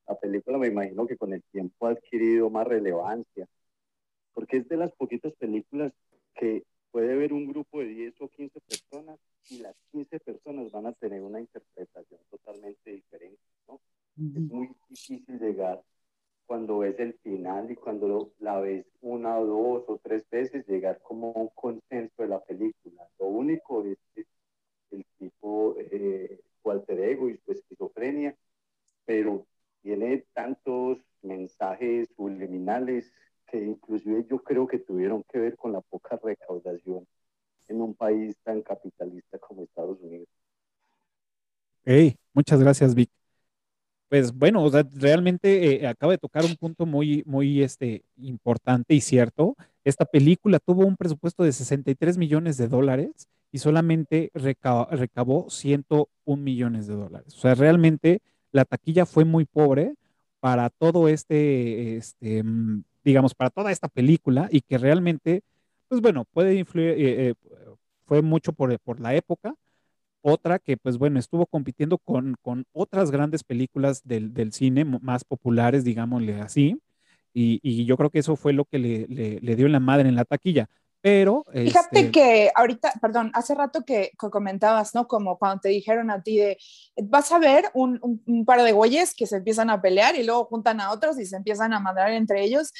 La 0.06 0.18
película 0.18 0.58
me 0.58 0.68
imagino 0.68 1.06
que 1.06 1.16
con 1.16 1.32
el 1.32 1.42
tiempo 1.44 1.86
ha 1.86 1.90
adquirido 1.90 2.50
más 2.50 2.66
relevancia, 2.66 3.48
porque 4.32 4.58
es 4.58 4.68
de 4.68 4.76
las 4.76 4.92
poquitas 4.92 5.32
películas 5.34 5.92
que 6.34 6.64
puede 6.90 7.16
ver 7.16 7.32
un 7.32 7.46
grupo 7.46 7.80
de 7.80 7.86
10 7.86 8.14
o 8.20 8.28
15 8.28 8.60
personas 8.60 9.18
y 9.50 9.58
las 9.58 9.74
15 9.92 10.20
personas 10.20 10.70
van 10.70 10.86
a 10.86 10.92
tener 10.92 11.22
una 11.22 11.40
interpretación 11.40 12.20
totalmente 12.30 12.90
diferente, 12.90 13.42
¿no? 13.68 13.80
Es 14.16 14.42
muy 14.42 14.70
difícil 14.88 15.38
llegar 15.38 15.82
cuando 16.46 16.78
ves 16.78 16.98
el 16.98 17.14
final 17.22 17.70
y 17.70 17.76
cuando 17.76 18.32
la 18.38 18.60
ves 18.60 18.86
una 19.00 19.38
o 19.38 19.46
dos 19.46 19.84
o 19.88 20.00
tres 20.02 20.24
veces, 20.30 20.66
llegar 20.66 21.00
como 21.02 21.32
a 21.34 21.40
un 21.40 21.48
consenso 21.54 22.22
de 22.22 22.28
la 22.28 22.40
película. 22.40 23.08
Lo 23.18 23.26
único 23.26 23.84
es 23.84 23.98
el 24.90 25.04
tipo 25.18 25.76
eh, 25.78 26.40
ego 26.88 27.28
y 27.28 27.38
su 27.38 27.52
esquizofrenia, 27.52 28.36
pero 29.04 29.46
tiene 29.82 30.24
tantos 30.32 30.98
mensajes 31.22 32.08
subliminales 32.16 33.12
que 33.46 33.58
inclusive 33.58 34.26
yo 34.28 34.42
creo 34.42 34.66
que 34.66 34.78
tuvieron 34.78 35.22
que 35.24 35.38
ver 35.38 35.56
con 35.56 35.72
la 35.72 35.80
poca 35.80 36.18
recaudación 36.22 37.06
en 37.68 37.80
un 37.80 37.94
país 37.94 38.36
tan 38.42 38.62
capitalista 38.62 39.38
como 39.38 39.62
Estados 39.62 40.00
Unidos. 40.00 40.28
Hey, 41.84 42.16
muchas 42.32 42.60
gracias, 42.60 42.94
Vic 42.94 43.10
pues 44.08 44.32
bueno, 44.32 44.62
o 44.62 44.70
sea, 44.70 44.84
realmente 44.94 45.82
eh, 45.82 45.86
acaba 45.86 46.12
de 46.12 46.18
tocar 46.18 46.44
un 46.44 46.56
punto 46.56 46.86
muy, 46.86 47.22
muy 47.26 47.62
este, 47.62 48.04
importante 48.18 48.94
y 48.94 49.00
cierto. 49.00 49.56
Esta 49.84 50.04
película 50.04 50.58
tuvo 50.58 50.86
un 50.86 50.96
presupuesto 50.96 51.42
de 51.42 51.52
63 51.52 52.16
millones 52.18 52.56
de 52.56 52.68
dólares 52.68 53.28
y 53.52 53.58
solamente 53.58 54.30
recabó 54.34 55.48
101 55.50 56.42
millones 56.42 56.86
de 56.86 56.94
dólares. 56.94 57.34
O 57.34 57.38
sea, 57.38 57.54
realmente 57.54 58.20
la 58.52 58.64
taquilla 58.64 59.06
fue 59.06 59.24
muy 59.24 59.44
pobre 59.44 59.94
para 60.40 60.70
todo 60.70 61.08
este, 61.08 61.96
este 61.96 62.42
mm, 62.42 62.82
digamos, 63.04 63.34
para 63.34 63.50
toda 63.50 63.70
esta 63.72 63.88
película 63.88 64.48
y 64.50 64.60
que 64.60 64.78
realmente, 64.78 65.42
pues 65.88 66.00
bueno, 66.00 66.24
puede 66.24 66.56
influir, 66.56 66.90
eh, 66.90 67.28
eh, 67.28 67.34
fue 68.04 68.22
mucho 68.22 68.52
por, 68.52 68.78
por 68.80 69.00
la 69.00 69.14
época, 69.14 69.54
otra 70.26 70.58
que, 70.58 70.76
pues 70.76 70.98
bueno, 70.98 71.18
estuvo 71.20 71.46
compitiendo 71.46 71.98
con, 71.98 72.36
con 72.42 72.66
otras 72.72 73.12
grandes 73.12 73.44
películas 73.44 74.02
del, 74.04 74.34
del, 74.34 74.52
cine 74.52 74.84
más 74.84 75.24
populares, 75.24 75.84
digámosle 75.84 76.40
así. 76.40 76.80
Y, 77.32 77.60
y, 77.62 77.84
yo 77.84 77.96
creo 77.96 78.10
que 78.10 78.18
eso 78.20 78.34
fue 78.36 78.52
lo 78.52 78.64
que 78.64 78.78
le, 78.78 79.06
le, 79.08 79.40
le 79.40 79.56
dio 79.56 79.68
la 79.68 79.80
madre 79.80 80.08
en 80.08 80.16
la 80.16 80.24
taquilla. 80.24 80.68
Pero. 81.00 81.44
Fíjate 81.52 82.00
este 82.00 82.10
que 82.10 82.50
ahorita, 82.54 82.92
perdón, 83.00 83.30
hace 83.34 83.54
rato 83.54 83.84
que, 83.84 84.12
comentabas, 84.16 84.94
¿no? 84.94 85.06
Como 85.06 85.38
cuando 85.38 85.60
te 85.60 85.68
dijeron 85.68 86.10
a 86.10 86.22
ti 86.22 86.38
de, 86.38 86.58
vas 87.04 87.30
a 87.32 87.38
ver 87.38 87.70
un, 87.74 88.00
un, 88.02 88.44
par 88.44 88.62
de 88.62 88.72
güeyes 88.72 89.14
que 89.14 89.26
se 89.26 89.36
empiezan 89.36 89.70
a 89.70 89.80
pelear 89.80 90.16
y 90.16 90.24
luego 90.24 90.46
juntan 90.46 90.80
a 90.80 90.90
otros 90.90 91.18
y 91.18 91.26
se 91.26 91.36
empiezan 91.36 91.72
a 91.72 91.80
mandar 91.80 92.10
entre 92.10 92.42
ellos. 92.42 92.72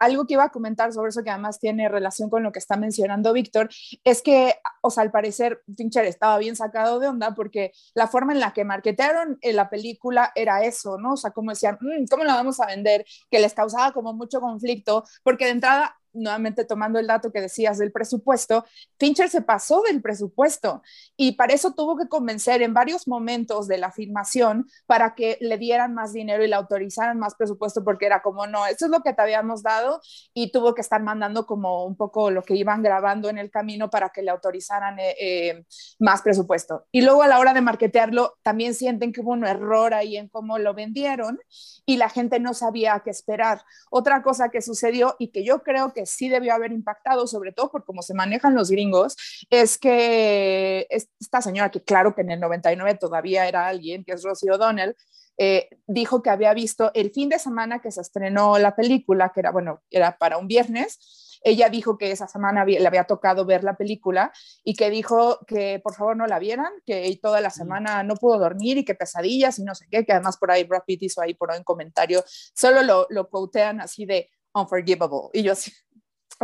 algo 0.00 0.26
que 0.26 0.34
iba 0.34 0.44
a 0.44 0.50
comentar 0.50 0.92
sobre 0.92 1.10
eso 1.10 1.22
que 1.22 1.30
además 1.30 1.58
tiene 1.58 1.88
relación 1.88 2.30
con 2.30 2.42
lo 2.42 2.52
que 2.52 2.58
está 2.58 2.76
mencionando 2.76 3.32
Víctor, 3.32 3.68
es 4.04 4.22
que, 4.22 4.54
o 4.80 4.90
sea, 4.90 5.02
al 5.02 5.10
parecer 5.10 5.62
Fincher 5.76 6.04
estaba 6.04 6.38
bien 6.38 6.56
sacado 6.56 6.98
de 7.00 7.08
onda 7.08 7.34
porque 7.34 7.72
la 7.94 8.06
forma 8.06 8.32
en 8.32 8.40
la 8.40 8.52
que 8.52 8.64
marketearon 8.64 9.38
en 9.40 9.56
la 9.56 9.68
película 9.68 10.32
era 10.34 10.64
eso, 10.64 10.98
¿no? 10.98 11.14
O 11.14 11.16
sea, 11.16 11.30
como 11.30 11.50
decían, 11.50 11.78
mm, 11.80 12.06
¿cómo 12.10 12.24
la 12.24 12.34
vamos 12.34 12.60
a 12.60 12.66
vender? 12.66 13.04
Que 13.30 13.40
les 13.40 13.54
causaba 13.54 13.92
como 13.92 14.12
mucho 14.12 14.40
conflicto, 14.40 15.04
porque 15.22 15.46
de 15.46 15.52
entrada 15.52 15.96
nuevamente 16.14 16.64
tomando 16.64 16.98
el 16.98 17.06
dato 17.06 17.32
que 17.32 17.40
decías 17.40 17.78
del 17.78 17.92
presupuesto, 17.92 18.64
Fincher 18.98 19.28
se 19.28 19.42
pasó 19.42 19.82
del 19.82 20.00
presupuesto 20.00 20.82
y 21.16 21.32
para 21.32 21.52
eso 21.52 21.72
tuvo 21.74 21.96
que 21.96 22.08
convencer 22.08 22.62
en 22.62 22.74
varios 22.74 23.06
momentos 23.06 23.68
de 23.68 23.78
la 23.78 23.92
filmación 23.92 24.66
para 24.86 25.14
que 25.14 25.38
le 25.40 25.58
dieran 25.58 25.94
más 25.94 26.12
dinero 26.12 26.44
y 26.44 26.48
le 26.48 26.54
autorizaran 26.54 27.18
más 27.18 27.34
presupuesto 27.34 27.84
porque 27.84 28.06
era 28.06 28.22
como, 28.22 28.46
no, 28.46 28.66
eso 28.66 28.86
es 28.86 28.90
lo 28.90 29.00
que 29.00 29.12
te 29.12 29.22
habíamos 29.22 29.62
dado 29.62 30.00
y 30.32 30.52
tuvo 30.52 30.74
que 30.74 30.80
estar 30.80 31.02
mandando 31.02 31.46
como 31.46 31.84
un 31.84 31.96
poco 31.96 32.30
lo 32.30 32.42
que 32.42 32.54
iban 32.54 32.82
grabando 32.82 33.28
en 33.28 33.38
el 33.38 33.50
camino 33.50 33.90
para 33.90 34.10
que 34.10 34.22
le 34.22 34.30
autorizaran 34.30 34.98
eh, 34.98 35.14
eh, 35.20 35.64
más 35.98 36.22
presupuesto. 36.22 36.86
Y 36.92 37.02
luego 37.02 37.22
a 37.22 37.28
la 37.28 37.38
hora 37.38 37.54
de 37.54 37.60
marketearlo, 37.60 38.34
también 38.42 38.74
sienten 38.74 39.12
que 39.12 39.20
hubo 39.20 39.32
un 39.32 39.46
error 39.46 39.94
ahí 39.94 40.16
en 40.16 40.28
cómo 40.28 40.58
lo 40.58 40.74
vendieron 40.74 41.40
y 41.86 41.96
la 41.96 42.08
gente 42.08 42.40
no 42.40 42.54
sabía 42.54 43.00
qué 43.04 43.10
esperar. 43.10 43.62
Otra 43.90 44.22
cosa 44.22 44.48
que 44.48 44.62
sucedió 44.62 45.16
y 45.18 45.28
que 45.28 45.44
yo 45.44 45.62
creo 45.62 45.92
que 45.92 46.03
sí 46.06 46.28
debió 46.28 46.54
haber 46.54 46.72
impactado, 46.72 47.26
sobre 47.26 47.52
todo 47.52 47.70
por 47.70 47.84
cómo 47.84 48.02
se 48.02 48.14
manejan 48.14 48.54
los 48.54 48.70
gringos, 48.70 49.16
es 49.50 49.78
que 49.78 50.86
esta 50.90 51.40
señora, 51.42 51.70
que 51.70 51.82
claro 51.82 52.14
que 52.14 52.22
en 52.22 52.30
el 52.30 52.40
99 52.40 52.98
todavía 52.98 53.46
era 53.48 53.66
alguien, 53.66 54.04
que 54.04 54.12
es 54.12 54.22
Rosie 54.22 54.50
O'Donnell, 54.50 54.96
eh, 55.36 55.68
dijo 55.86 56.22
que 56.22 56.30
había 56.30 56.54
visto 56.54 56.92
el 56.94 57.10
fin 57.10 57.28
de 57.28 57.38
semana 57.38 57.80
que 57.80 57.90
se 57.90 58.00
estrenó 58.00 58.58
la 58.58 58.76
película, 58.76 59.32
que 59.34 59.40
era, 59.40 59.50
bueno, 59.50 59.82
era 59.90 60.16
para 60.16 60.38
un 60.38 60.46
viernes, 60.46 61.24
ella 61.44 61.68
dijo 61.68 61.98
que 61.98 62.10
esa 62.10 62.26
semana 62.26 62.64
le 62.64 62.86
había 62.86 63.04
tocado 63.04 63.44
ver 63.44 63.64
la 63.64 63.76
película 63.76 64.32
y 64.64 64.74
que 64.74 64.88
dijo 64.90 65.40
que 65.46 65.78
por 65.84 65.94
favor 65.94 66.16
no 66.16 66.26
la 66.26 66.38
vieran, 66.38 66.72
que 66.86 67.16
toda 67.20 67.40
la 67.42 67.50
semana 67.50 68.02
no 68.02 68.14
pudo 68.14 68.38
dormir 68.38 68.78
y 68.78 68.84
que 68.84 68.94
pesadillas 68.94 69.58
y 69.58 69.64
no 69.64 69.74
sé 69.74 69.86
qué, 69.90 70.06
que 70.06 70.12
además 70.12 70.38
por 70.38 70.50
ahí 70.50 70.64
Brad 70.64 70.84
Pitt 70.86 71.02
hizo 71.02 71.20
ahí 71.20 71.34
por 71.34 71.52
ahí 71.52 71.58
un 71.58 71.64
comentario, 71.64 72.24
solo 72.54 72.82
lo, 72.82 73.06
lo 73.10 73.28
quotean 73.28 73.80
así 73.82 74.06
de 74.06 74.30
unforgivable. 74.54 75.28
Y 75.34 75.42
yo 75.42 75.52
así, 75.52 75.70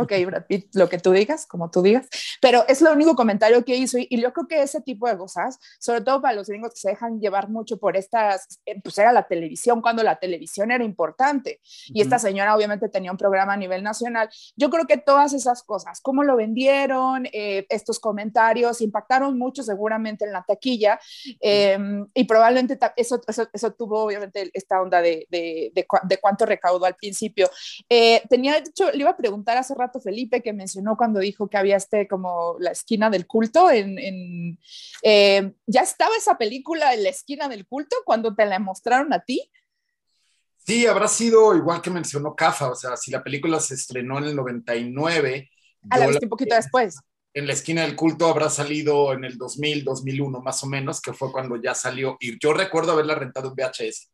ok, 0.01 0.13
Brad 0.25 0.45
Pitt, 0.45 0.75
lo 0.75 0.89
que 0.89 0.99
tú 0.99 1.11
digas, 1.11 1.45
como 1.45 1.69
tú 1.69 1.81
digas, 1.81 2.07
pero 2.41 2.65
es 2.67 2.81
lo 2.81 2.91
único 2.91 3.15
comentario 3.15 3.63
que 3.63 3.75
hizo 3.75 3.97
y, 3.97 4.07
yo 4.21 4.33
creo 4.33 4.47
que 4.47 4.61
ese 4.61 4.81
tipo 4.81 5.07
de 5.07 5.17
cosas, 5.17 5.59
sobre 5.79 6.01
todo 6.01 6.21
para 6.21 6.35
los 6.35 6.47
gringos 6.47 6.73
que 6.73 6.79
se 6.79 6.89
dejan 6.89 7.19
llevar 7.19 7.49
mucho 7.49 7.77
por 7.77 7.97
estas, 7.97 8.59
eh, 8.65 8.79
pues 8.81 8.97
era 8.97 9.11
la 9.11 9.27
televisión, 9.27 9.81
cuando 9.81 10.03
la 10.03 10.17
televisión 10.17 10.71
era 10.71 10.83
importante 10.83 11.59
y 11.87 12.01
esta 12.01 12.19
señora 12.19 12.55
obviamente 12.55 12.89
tenía 12.89 13.11
un 13.11 13.17
programa 13.17 13.53
a 13.53 13.57
nivel 13.57 13.83
nacional, 13.83 14.29
yo 14.55 14.69
creo 14.69 14.85
que 14.85 14.97
todas 14.97 15.33
esas 15.33 15.63
cosas, 15.63 16.01
cómo 16.01 16.23
lo 16.23 16.35
vendieron, 16.35 17.27
eh, 17.31 17.65
estos 17.69 17.99
comentarios 17.99 18.81
impactaron 18.81 19.37
mucho 19.37 19.63
seguramente 19.63 20.25
en 20.25 20.31
la 20.31 20.43
taquilla 20.43 20.99
em, 21.39 22.07
y 22.13 22.23
probablemente 22.25 22.77
eso, 22.95 23.21
eso, 23.27 23.47
eso, 23.51 23.71
tuvo 23.73 24.03
obviamente 24.03 24.49
esta 24.53 24.81
onda 24.81 25.01
de, 25.01 25.27
de, 25.29 25.71
de, 25.73 26.17
cuánto 26.17 26.45
recaudó 26.45 26.85
al 26.85 26.95
principio. 26.95 27.49
Eh, 27.89 28.21
tenía, 28.29 28.57
hecho, 28.57 28.91
le 28.91 28.99
iba 28.99 29.09
a 29.09 29.17
preguntar 29.17 29.57
hace 29.57 29.73
rato 29.75 29.90
Felipe 29.99 30.41
que 30.41 30.53
mencionó 30.53 30.95
cuando 30.95 31.19
dijo 31.19 31.49
que 31.49 31.57
había 31.57 31.75
este 31.75 32.07
como 32.07 32.55
la 32.59 32.71
esquina 32.71 33.09
del 33.09 33.27
culto 33.27 33.69
en, 33.69 34.57
eh, 35.03 35.53
ya 35.65 35.81
estaba 35.81 36.15
esa 36.15 36.37
película 36.37 36.93
en 36.93 37.03
la 37.03 37.09
esquina 37.09 37.49
del 37.49 37.65
culto 37.65 37.97
cuando 38.05 38.35
te 38.35 38.45
la 38.45 38.59
mostraron 38.59 39.13
a 39.13 39.19
ti. 39.19 39.49
Sí, 40.57 40.85
habrá 40.85 41.07
sido 41.07 41.55
igual 41.55 41.81
que 41.81 41.89
mencionó 41.89 42.35
Cafa, 42.35 42.69
o 42.69 42.75
sea, 42.75 42.95
si 42.95 43.11
la 43.11 43.23
película 43.23 43.59
se 43.59 43.73
estrenó 43.73 44.19
en 44.19 44.25
el 44.25 44.35
99. 44.35 45.49
A 45.89 45.97
la 45.97 46.07
viste 46.07 46.25
un 46.25 46.29
poquito 46.29 46.55
después. 46.55 46.99
En 47.33 47.47
la 47.47 47.53
esquina 47.53 47.81
del 47.81 47.95
culto 47.95 48.27
habrá 48.27 48.49
salido 48.49 49.13
en 49.13 49.23
el 49.23 49.37
2000, 49.37 49.83
2001 49.83 50.41
más 50.41 50.63
o 50.63 50.67
menos, 50.67 51.01
que 51.01 51.13
fue 51.13 51.31
cuando 51.31 51.55
ya 51.55 51.73
salió. 51.73 52.17
Y 52.19 52.37
yo 52.39 52.53
recuerdo 52.53 52.91
haberla 52.91 53.15
rentado 53.15 53.49
en 53.49 53.55
VHS 53.55 54.11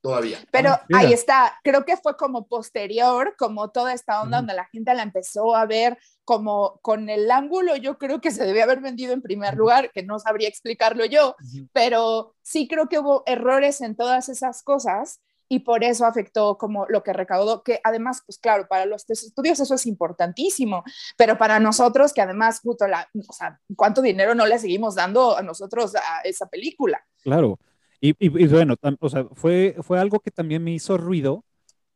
todavía. 0.00 0.38
Pero 0.50 0.70
ah, 0.70 0.86
ahí 0.94 1.12
está, 1.12 1.58
creo 1.62 1.84
que 1.84 1.96
fue 1.96 2.16
como 2.16 2.46
posterior, 2.46 3.34
como 3.38 3.70
toda 3.70 3.92
esta 3.92 4.22
onda 4.22 4.38
donde 4.38 4.54
la 4.54 4.66
gente 4.66 4.94
la 4.94 5.02
empezó 5.02 5.54
a 5.54 5.66
ver 5.66 5.98
como 6.24 6.78
con 6.82 7.08
el 7.08 7.30
ángulo, 7.30 7.76
yo 7.76 7.98
creo 7.98 8.20
que 8.20 8.30
se 8.30 8.44
debía 8.44 8.64
haber 8.64 8.80
vendido 8.80 9.12
en 9.12 9.22
primer 9.22 9.54
lugar, 9.56 9.90
que 9.92 10.02
no 10.02 10.18
sabría 10.18 10.48
explicarlo 10.48 11.04
yo, 11.04 11.34
pero 11.72 12.34
sí 12.42 12.68
creo 12.68 12.88
que 12.88 12.98
hubo 12.98 13.24
errores 13.26 13.80
en 13.80 13.96
todas 13.96 14.28
esas 14.28 14.62
cosas 14.62 15.20
y 15.48 15.60
por 15.60 15.82
eso 15.82 16.06
afectó 16.06 16.56
como 16.56 16.86
lo 16.88 17.02
que 17.02 17.12
recaudó, 17.12 17.64
que 17.64 17.80
además, 17.82 18.22
pues 18.24 18.38
claro, 18.38 18.68
para 18.68 18.86
los 18.86 19.10
estudios 19.10 19.58
eso 19.58 19.74
es 19.74 19.84
importantísimo, 19.84 20.84
pero 21.16 21.36
para 21.36 21.58
nosotros 21.58 22.12
que 22.12 22.22
además, 22.22 22.60
puto, 22.62 22.86
la, 22.86 23.08
o 23.28 23.32
sea, 23.32 23.60
¿cuánto 23.74 24.00
dinero 24.00 24.36
no 24.36 24.46
le 24.46 24.60
seguimos 24.60 24.94
dando 24.94 25.36
a 25.36 25.42
nosotros 25.42 25.96
a 25.96 26.20
esa 26.22 26.46
película? 26.46 27.04
Claro, 27.22 27.58
y, 28.00 28.46
bueno, 28.48 28.76
o 29.00 29.08
sea, 29.08 29.26
fue, 29.32 29.76
fue 29.82 29.98
algo 29.98 30.20
que 30.20 30.30
también 30.30 30.64
me 30.64 30.72
hizo 30.72 30.96
ruido 30.96 31.44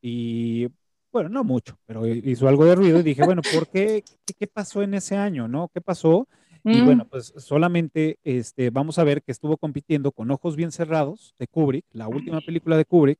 y, 0.02 0.68
bueno, 1.10 1.30
no 1.30 1.44
mucho, 1.44 1.78
pero 1.86 2.06
hizo 2.06 2.46
algo 2.46 2.66
de 2.66 2.74
ruido 2.74 3.00
y 3.00 3.02
dije, 3.02 3.24
bueno, 3.24 3.40
¿por 3.54 3.68
qué? 3.68 4.04
¿Qué, 4.38 4.46
pasó 4.46 4.82
en 4.82 4.94
ese 4.94 5.16
año, 5.16 5.48
no? 5.48 5.70
¿Qué 5.72 5.80
pasó? 5.80 6.28
Y 6.62 6.80
mm. 6.80 6.84
bueno, 6.84 7.06
pues 7.08 7.32
solamente 7.38 8.18
este, 8.22 8.70
vamos 8.70 8.98
a 8.98 9.04
ver 9.04 9.22
que 9.22 9.32
estuvo 9.32 9.56
compitiendo 9.56 10.12
con 10.12 10.30
Ojos 10.30 10.56
Bien 10.56 10.72
Cerrados 10.72 11.34
de 11.38 11.46
Kubrick, 11.46 11.86
la 11.92 12.08
última 12.08 12.40
película 12.40 12.76
de 12.76 12.84
Kubrick, 12.84 13.18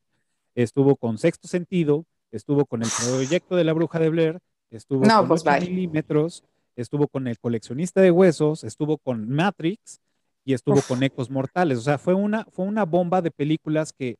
estuvo 0.53 0.95
con 0.95 1.17
Sexto 1.17 1.47
Sentido, 1.47 2.05
estuvo 2.31 2.65
con 2.65 2.83
el 2.83 2.89
proyecto 3.03 3.55
de 3.55 3.63
la 3.63 3.73
Bruja 3.73 3.97
de 3.97 4.09
Blair, 4.09 4.39
estuvo 4.69 5.01
con 5.01 5.27
pues 5.27 5.43
milímetros, 5.61 6.43
estuvo 6.75 7.07
con 7.07 7.27
El 7.27 7.39
coleccionista 7.39 8.01
de 8.01 8.11
huesos, 8.11 8.63
estuvo 8.63 8.97
con 8.97 9.29
Matrix, 9.29 10.01
y 10.45 10.53
estuvo 10.53 10.79
con 10.83 11.01
Ecos 11.03 11.29
Mortales. 11.29 11.79
O 11.79 11.81
sea, 11.81 11.97
fue 11.97 12.13
una, 12.13 12.45
fue 12.51 12.65
una 12.65 12.85
bomba 12.85 13.21
de 13.21 13.31
películas 13.31 13.91
que, 13.91 14.17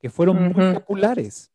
que 0.00 0.08
fueron 0.08 0.52
muy 0.52 0.74
populares. 0.74 1.50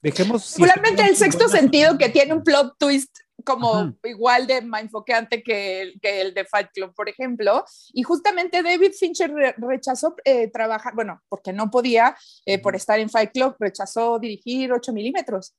Dejemos. 0.00 0.42
Particularmente 0.42 1.02
el 1.02 1.16
sexto 1.16 1.48
sentido 1.48 1.98
que 1.98 2.08
tiene 2.08 2.32
un 2.32 2.42
plot 2.42 2.76
twist 2.78 3.18
como 3.44 3.94
igual 4.04 4.46
de 4.46 4.62
mindfoqueante 4.62 5.42
que 5.42 5.82
el, 5.82 6.00
que 6.00 6.20
el 6.22 6.34
de 6.34 6.44
Fight 6.44 6.70
Club, 6.72 6.94
por 6.94 7.08
ejemplo. 7.08 7.64
Y 7.92 8.02
justamente 8.02 8.62
David 8.62 8.92
Fincher 8.98 9.32
rechazó 9.58 10.16
eh, 10.24 10.48
trabajar, 10.48 10.94
bueno, 10.94 11.22
porque 11.28 11.52
no 11.52 11.70
podía, 11.70 12.16
eh, 12.46 12.58
por 12.60 12.74
estar 12.74 12.98
en 12.98 13.10
Fight 13.10 13.32
Club, 13.32 13.54
rechazó 13.58 14.18
dirigir 14.18 14.72
8 14.72 14.92
milímetros. 14.92 15.54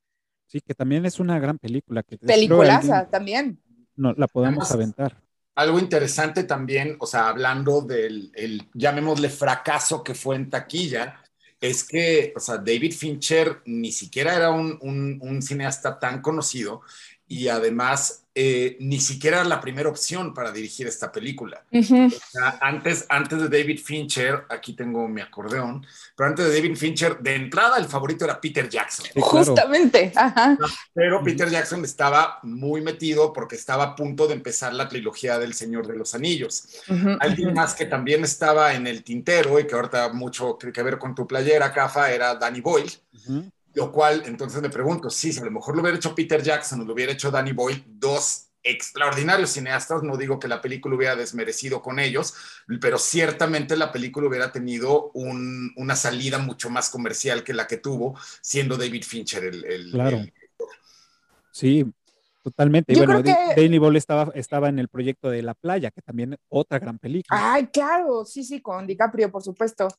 Sí, 0.48 0.62
que 0.62 0.74
también 0.74 1.06
es 1.06 1.20
una 1.20 1.40
gran 1.40 1.60
película. 1.60 2.02
Que 2.02 2.18
Peliculaza 2.18 3.08
también. 3.10 3.62
No, 3.96 4.14
la 4.14 4.28
podemos 4.28 4.72
aventar 4.72 5.22
algo 5.56 5.80
interesante 5.80 6.44
también, 6.44 6.96
o 7.00 7.06
sea, 7.06 7.30
hablando 7.30 7.82
del, 7.82 8.32
el, 8.36 8.68
llamémosle 8.74 9.30
fracaso 9.30 10.04
que 10.04 10.16
fue 10.16 10.36
en 10.36 10.50
taquilla, 10.50 11.22
es 11.60 11.84
que, 11.84 12.34
o 12.36 12.40
sea, 12.40 12.58
David 12.58 12.94
Fincher 12.94 13.62
ni 13.66 13.92
siquiera 13.92 14.36
era 14.36 14.52
un, 14.52 14.78
un, 14.82 15.20
un 15.22 15.42
cineasta 15.42 16.00
tan 16.00 16.22
conocido 16.22 16.82
y 17.30 17.48
además 17.48 18.26
eh, 18.34 18.78
ni 18.80 19.00
siquiera 19.00 19.42
era 19.42 19.50
la 19.50 19.62
primera 19.62 19.88
opción 19.88 20.34
para 20.34 20.52
dirigir 20.52 20.88
esta 20.88 21.12
película. 21.12 21.64
antes, 22.62 23.06
antes 23.08 23.42
de 23.42 23.50
David 23.50 23.80
Fincher, 23.80 24.46
aquí 24.50 24.74
tengo 24.74 25.08
mi 25.08 25.22
acordeón, 25.22 25.86
pero 26.16 26.30
antes 26.30 26.46
de 26.46 26.56
David 26.56 26.76
Fincher, 26.76 27.20
de 27.20 27.36
entrada 27.36 27.78
el 27.78 27.86
favorito 27.86 28.26
era 28.26 28.42
Peter 28.42 28.68
Jackson. 28.68 29.08
Justamente, 29.16 30.12
Pero 30.94 31.24
Peter 31.24 31.50
Jackson 31.50 31.84
estaba 31.84 32.40
muy 32.44 32.82
metido 32.82 33.32
porque 33.32 33.56
estaba 33.56 33.84
a 33.84 33.96
punto 33.96 34.28
de 34.28 34.34
empezar 34.34 34.74
la 34.74 34.88
trilogía 34.88 35.38
del 35.38 35.54
Señor 35.54 35.86
de 35.86 35.98
los 35.98 36.16
Anillos. 36.16 36.82
Alguien 37.20 37.54
más 37.54 37.76
que 37.76 37.86
también 37.86 38.24
estaba 38.24 38.74
en 38.74 38.88
el 38.88 39.04
tintero 39.04 39.60
y 39.60 39.68
que 39.68 39.76
ahorita 39.76 40.14
mucho 40.14 40.58
tiene 40.60 40.74
que 40.74 40.84
ver 40.84 40.98
con 40.98 41.14
tu 41.14 41.28
playera, 41.28 41.72
Cafa, 41.72 42.12
era 42.12 42.36
Danny 42.36 42.62
Boyle. 42.62 42.92
Lo 43.80 43.94
cual, 43.94 44.24
entonces 44.26 44.62
me 44.62 44.70
pregunto, 44.70 45.10
sí, 45.10 45.32
si 45.32 45.40
a 45.40 45.46
lo 45.46 45.52
mejor 45.52 45.74
lo 45.74 45.82
hubiera 45.82 45.98
hecho 45.98 46.14
Peter 46.14 46.44
Jackson 46.44 46.82
o 46.82 46.84
lo 46.84 46.94
hubiera 46.94 47.14
hecho 47.14 47.32
Danny 47.32 47.54
Boyle, 47.54 47.82
dos 47.88 48.50
extraordinarios 48.62 49.52
cineastas, 49.52 50.04
no 50.04 50.18
digo 50.18 50.38
que 50.38 50.50
la 50.50 50.62
película 50.62 50.98
hubiera 50.98 51.16
desmerecido 51.16 51.82
con 51.82 51.98
ellos, 51.98 52.34
pero 52.82 52.98
ciertamente 52.98 53.78
la 53.78 53.94
película 53.94 54.28
hubiera 54.28 54.52
tenido 54.52 55.12
una 55.14 55.96
salida 55.96 56.40
mucho 56.40 56.70
más 56.70 56.90
comercial 56.90 57.46
que 57.46 57.54
la 57.54 57.68
que 57.68 57.78
tuvo, 57.78 58.20
siendo 58.42 58.76
David 58.76 59.04
Fincher 59.04 59.46
el... 59.46 59.64
el 59.64 59.92
claro. 59.92 60.26
sí, 61.52 61.86
Totalmente. 62.42 62.94
Y 62.94 62.98
bueno, 62.98 63.22
Danny 63.22 63.78
Boyle 63.78 63.98
estaba, 63.98 64.32
estaba 64.34 64.70
en 64.70 64.80
el 64.80 64.88
proyecto 64.88 65.30
de 65.30 65.42
La 65.42 65.54
Playa, 65.54 65.92
que 65.92 66.02
también 66.02 66.38
otra 66.48 66.80
gran 66.80 66.98
película. 66.98 67.54
Ay, 67.54 67.68
claro, 67.68 68.24
sí, 68.24 68.44
sí, 68.44 68.62
con 68.62 68.88
DiCaprio, 68.88 69.30
por 69.30 69.44
supuesto. 69.44 69.90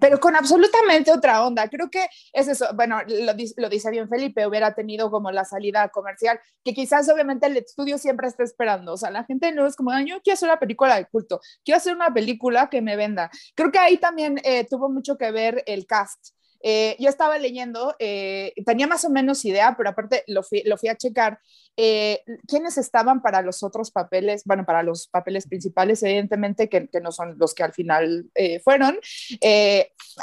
Pero 0.00 0.18
con 0.18 0.34
absolutamente 0.34 1.12
otra 1.12 1.46
onda. 1.46 1.68
Creo 1.68 1.88
que 1.88 2.06
es 2.32 2.48
eso. 2.48 2.66
Bueno, 2.74 2.98
lo, 3.06 3.32
lo, 3.56 3.68
dice 3.68 3.90
bien 3.90 4.08
Felipe, 4.08 4.46
hubiera 4.46 4.74
tenido 4.74 5.10
como 5.10 5.30
la 5.30 5.44
salida 5.44 5.88
comercial, 5.88 6.40
que 6.64 6.74
quizás 6.74 7.08
obviamente 7.08 7.46
el 7.46 7.56
estudio 7.56 7.96
siempre 7.96 8.26
está 8.26 8.42
esperando. 8.42 8.94
O 8.94 8.96
sea, 8.96 9.10
la 9.10 9.24
gente 9.24 9.52
no 9.52 9.66
es 9.66 9.76
como, 9.76 9.92
yo 10.00 10.20
quiero 10.22 10.34
hacer 10.34 10.48
una 10.48 10.58
película 10.58 10.96
de 10.96 11.06
culto, 11.06 11.40
quiero 11.64 11.76
hacer 11.76 11.94
una 11.94 12.12
película 12.12 12.68
que 12.70 12.82
me 12.82 12.96
venda. 12.96 13.30
Creo 13.54 13.70
que 13.70 13.78
ahí 13.78 13.98
también 13.98 14.40
eh, 14.42 14.66
tuvo 14.68 14.90
mucho 14.90 15.16
que 15.16 15.30
ver 15.30 15.62
el 15.66 15.86
cast. 15.86 16.34
Eh, 16.62 16.96
yo 17.00 17.08
estaba 17.08 17.38
leyendo, 17.38 17.96
eh, 17.98 18.52
tenía 18.64 18.86
más 18.86 19.04
o 19.04 19.10
menos 19.10 19.44
idea, 19.44 19.74
pero 19.76 19.90
aparte 19.90 20.22
lo 20.28 20.44
fui, 20.44 20.62
lo 20.62 20.78
fui 20.78 20.88
a 20.88 20.96
checar, 20.96 21.40
eh, 21.76 22.22
quiénes 22.46 22.78
estaban 22.78 23.20
para 23.20 23.42
los 23.42 23.64
otros 23.64 23.90
papeles, 23.90 24.42
bueno, 24.44 24.64
para 24.64 24.84
los 24.84 25.08
papeles 25.08 25.48
principales, 25.48 26.02
evidentemente, 26.04 26.68
que, 26.68 26.86
que 26.86 27.00
no 27.00 27.10
son 27.10 27.36
los 27.36 27.52
que 27.54 27.64
al 27.64 27.72
final 27.72 28.30
fueron. 28.62 28.98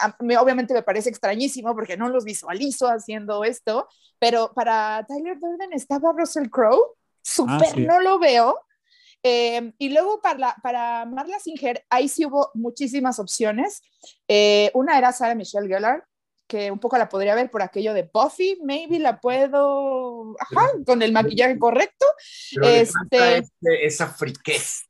A 0.02 0.16
mí, 0.20 0.36
obviamente 0.38 0.74
me 0.74 0.84
parece 0.84 1.10
extrañísimo 1.10 1.76
porque 1.76 1.98
no 1.98 2.08
los 2.08 2.24
visualizo 2.24 2.88
haciendo 2.88 3.44
esto, 3.44 3.88
pero 4.18 4.54
para 4.54 5.06
Tyler 5.08 5.38
Durden 5.40 5.74
estaba 5.74 6.14
Russell 6.14 6.50
Crowe, 6.50 6.96
súper 7.22 7.74
ah, 7.74 7.80
no 7.80 8.00
lo 8.00 8.20
veo. 8.20 8.60
y 9.24 9.90
luego 9.90 10.22
para, 10.22 10.56
para 10.64 11.06
Marla 11.06 11.40
Singer, 11.40 11.84
ahí 11.90 12.08
sí 12.08 12.26
hubo 12.26 12.52
muchísimas 12.54 13.20
opciones. 13.20 13.82
una 14.74 14.98
era 14.98 15.12
Sarah 15.12 15.36
Michelle 15.36 15.68
Gellar, 15.68 16.06
que 16.50 16.72
un 16.72 16.80
poco 16.80 16.98
la 16.98 17.08
podría 17.08 17.36
ver 17.36 17.52
por 17.52 17.62
aquello 17.62 17.94
de 17.94 18.10
Buffy, 18.12 18.58
maybe 18.64 18.98
la 18.98 19.22
puedo, 19.22 20.36
ajá, 20.40 20.68
con 20.84 21.04
el 21.04 21.14
maquillaje 21.14 21.60
correcto. 21.60 22.08
este, 22.64 23.44
esa 23.86 24.08
friquez. 24.08 24.90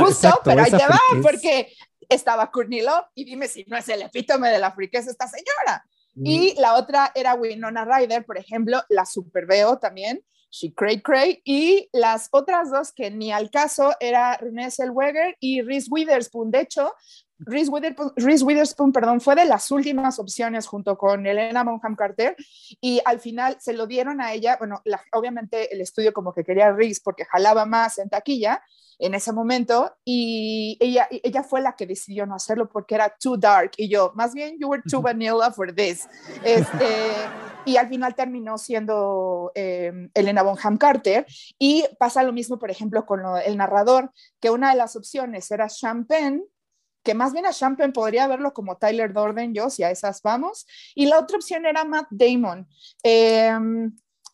Justo, 0.00 0.40
pero 0.44 0.64
ahí 0.64 0.70
te 0.70 0.76
va, 0.78 1.00
porque 1.22 1.72
estaba 2.08 2.50
Courtney 2.50 2.82
Love 2.82 3.06
y 3.14 3.24
dime 3.24 3.46
si 3.46 3.64
no 3.68 3.76
es 3.76 3.88
el 3.88 4.02
epítome 4.02 4.50
de 4.50 4.58
la 4.58 4.72
friquez 4.72 5.06
esta 5.06 5.28
señora. 5.28 5.84
Y 6.16 6.58
la 6.58 6.74
otra 6.74 7.12
era 7.14 7.34
Winona 7.34 7.84
Ryder, 7.84 8.24
por 8.24 8.38
ejemplo, 8.38 8.82
la 8.88 9.04
super 9.04 9.46
veo 9.46 9.78
también, 9.78 10.24
She 10.50 10.72
Cray 10.74 11.02
Cray, 11.02 11.42
y 11.44 11.88
las 11.92 12.28
otras 12.32 12.70
dos 12.70 12.90
que 12.92 13.10
ni 13.10 13.30
al 13.30 13.50
caso 13.50 13.94
era 14.00 14.36
Renée 14.38 14.70
Zellweger 14.70 15.36
y 15.38 15.60
Reese 15.60 15.88
Witherspoon. 15.90 16.50
De 16.50 16.62
hecho, 16.62 16.92
Reese 17.38 17.70
Witherspoon, 17.70 18.92
perdón, 18.92 19.20
fue 19.20 19.34
de 19.34 19.44
las 19.44 19.70
últimas 19.70 20.18
opciones 20.18 20.66
junto 20.66 20.96
con 20.96 21.26
Elena 21.26 21.64
Bonham 21.64 21.94
Carter 21.94 22.36
y 22.80 23.00
al 23.04 23.20
final 23.20 23.56
se 23.60 23.72
lo 23.72 23.86
dieron 23.86 24.20
a 24.20 24.32
ella, 24.32 24.56
bueno, 24.58 24.82
obviamente 25.12 25.72
el 25.74 25.80
estudio 25.80 26.12
como 26.12 26.32
que 26.32 26.44
quería 26.44 26.68
a 26.68 26.72
Reese 26.72 27.00
porque 27.04 27.24
jalaba 27.24 27.66
más 27.66 27.98
en 27.98 28.08
taquilla 28.08 28.62
en 28.98 29.14
ese 29.14 29.32
momento 29.32 29.94
y 30.04 30.78
ella, 30.80 31.06
ella 31.10 31.42
fue 31.42 31.60
la 31.60 31.76
que 31.76 31.86
decidió 31.86 32.24
no 32.24 32.34
hacerlo 32.34 32.68
porque 32.68 32.94
era 32.94 33.14
too 33.20 33.36
dark 33.36 33.72
y 33.76 33.88
yo, 33.88 34.12
más 34.14 34.32
bien, 34.32 34.56
you 34.58 34.68
were 34.68 34.82
too 34.88 35.00
vanilla 35.02 35.50
for 35.50 35.74
this. 35.74 36.08
Este, 36.42 36.86
y 37.66 37.76
al 37.76 37.88
final 37.88 38.14
terminó 38.14 38.56
siendo 38.56 39.50
eh, 39.54 40.08
Elena 40.14 40.42
Bonham 40.42 40.78
Carter. 40.78 41.26
Y 41.58 41.84
pasa 41.98 42.22
lo 42.22 42.32
mismo, 42.32 42.58
por 42.58 42.70
ejemplo, 42.70 43.04
con 43.04 43.20
el 43.44 43.56
narrador, 43.56 44.12
que 44.40 44.50
una 44.50 44.70
de 44.70 44.76
las 44.76 44.94
opciones 44.94 45.50
era 45.50 45.68
Champagne, 45.68 46.42
que 47.06 47.14
más 47.14 47.32
bien 47.32 47.46
a 47.46 47.52
Champagne 47.52 47.92
podría 47.92 48.26
verlo 48.26 48.52
como 48.52 48.78
Tyler 48.78 49.12
Dorden, 49.12 49.54
yo, 49.54 49.70
si 49.70 49.84
a 49.84 49.92
esas 49.92 50.20
vamos. 50.22 50.66
Y 50.96 51.06
la 51.06 51.20
otra 51.20 51.36
opción 51.36 51.64
era 51.64 51.84
Matt 51.84 52.08
Damon. 52.10 52.66
Em, 53.04 53.92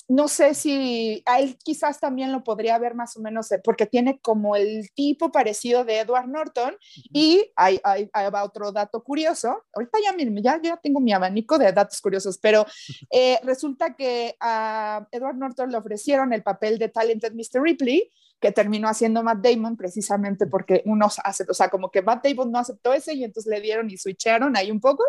no 0.08 0.26
sé 0.26 0.54
si 0.54 1.22
a 1.26 1.40
él 1.40 1.58
quizás 1.62 2.00
también 2.00 2.32
lo 2.32 2.42
podría 2.42 2.78
ver 2.78 2.94
más 2.94 3.14
o 3.18 3.20
menos, 3.20 3.52
eh, 3.52 3.60
porque 3.62 3.84
tiene 3.84 4.20
como 4.20 4.56
el 4.56 4.90
tipo 4.94 5.30
parecido 5.30 5.84
de 5.84 5.98
Edward 5.98 6.28
Norton. 6.28 6.74
Y 7.12 7.52
hay, 7.56 7.78
hay, 7.84 8.08
otro 8.42 8.72
dato 8.72 9.04
curioso. 9.04 9.64
Ahorita 9.74 9.98
ya, 10.02 10.14
ya, 10.40 10.60
ya 10.62 10.76
tengo 10.78 10.98
mi 10.98 11.12
abanico 11.12 11.58
de 11.58 11.72
datos 11.72 12.00
curiosos, 12.00 12.38
pero 12.38 12.64
eh, 13.10 13.38
resulta 13.42 13.94
que 13.94 14.34
a 14.40 15.06
Edward 15.12 15.36
Norton 15.36 15.70
le 15.70 15.76
ofrecieron 15.76 16.32
el 16.32 16.42
papel 16.42 16.78
de 16.78 16.88
Talented 16.88 17.34
Mr. 17.34 17.62
Ripley 17.62 18.10
que 18.42 18.52
terminó 18.52 18.88
haciendo 18.88 19.22
Matt 19.22 19.38
Damon 19.38 19.76
precisamente 19.76 20.46
porque 20.46 20.82
unos 20.84 21.18
hace, 21.24 21.46
o 21.48 21.54
sea, 21.54 21.70
como 21.70 21.90
que 21.90 22.02
Matt 22.02 22.26
Damon 22.26 22.52
no 22.52 22.58
aceptó 22.58 22.92
ese 22.92 23.14
y 23.14 23.24
entonces 23.24 23.50
le 23.50 23.60
dieron 23.62 23.88
y 23.88 23.96
switcharon 23.96 24.56
ahí 24.56 24.70
un 24.70 24.80
poco. 24.80 25.04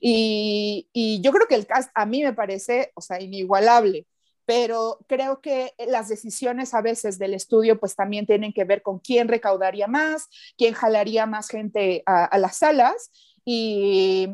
Y, 0.00 0.88
y 0.92 1.20
yo 1.22 1.32
creo 1.32 1.48
que 1.48 1.56
el 1.56 1.66
cast 1.66 1.90
a 1.94 2.06
mí 2.06 2.22
me 2.22 2.34
parece, 2.34 2.92
o 2.94 3.00
sea, 3.00 3.20
inigualable 3.20 4.06
pero 4.46 4.98
creo 5.06 5.40
que 5.40 5.72
las 5.88 6.08
decisiones 6.08 6.74
a 6.74 6.82
veces 6.82 7.18
del 7.18 7.34
estudio 7.34 7.78
pues 7.80 7.96
también 7.96 8.26
tienen 8.26 8.52
que 8.52 8.64
ver 8.64 8.82
con 8.82 8.98
quién 8.98 9.28
recaudaría 9.28 9.86
más, 9.86 10.28
quién 10.58 10.74
jalaría 10.74 11.26
más 11.26 11.48
gente 11.48 12.02
a, 12.06 12.36
las 12.38 12.58
salas 12.58 13.10
y 13.44 14.28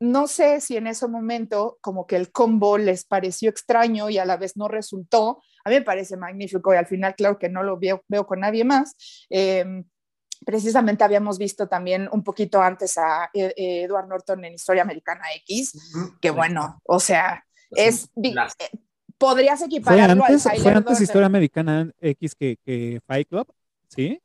no 0.00 0.28
sé 0.28 0.60
si 0.60 0.76
en 0.76 0.86
ese 0.86 1.08
momento 1.08 1.78
como 1.80 2.06
que 2.06 2.16
el 2.16 2.30
combo 2.30 2.78
les 2.78 3.04
pareció 3.04 3.50
extraño 3.50 4.10
y 4.10 4.18
a 4.18 4.24
la 4.24 4.36
vez 4.36 4.56
no 4.56 4.68
resultó. 4.68 5.42
A 5.68 5.70
mí 5.70 5.76
me 5.76 5.82
parece 5.82 6.16
magnífico 6.16 6.72
y 6.72 6.76
al 6.76 6.86
final 6.86 7.14
claro 7.14 7.38
que 7.38 7.48
no 7.48 7.62
lo 7.62 7.78
veo, 7.78 8.02
veo 8.08 8.26
con 8.26 8.40
nadie 8.40 8.64
más. 8.64 8.96
Em, 9.28 9.84
precisamente 10.44 11.04
habíamos 11.04 11.38
visto 11.38 11.68
también 11.68 12.08
un 12.12 12.24
poquito 12.24 12.62
antes 12.62 12.96
a 12.98 13.30
e, 13.34 13.52
Edward 13.56 14.08
Norton 14.08 14.44
en 14.44 14.54
Historia 14.54 14.82
Americana 14.82 15.24
X, 15.46 15.72
que 16.20 16.30
bueno, 16.30 16.80
o 16.84 16.98
sea, 17.00 17.44
es 17.70 18.10
podrías 19.18 19.60
equipararlo 19.62 20.22
¿Fue 20.22 20.34
antes, 20.34 20.46
al 20.46 20.58
¿Fue 20.58 20.72
antes 20.72 21.00
Historia 21.00 21.26
Americana 21.26 21.90
X 22.00 22.34
que, 22.34 22.56
que 22.64 23.00
Fight 23.06 23.28
Club? 23.28 23.52
¿Sí? 23.88 24.20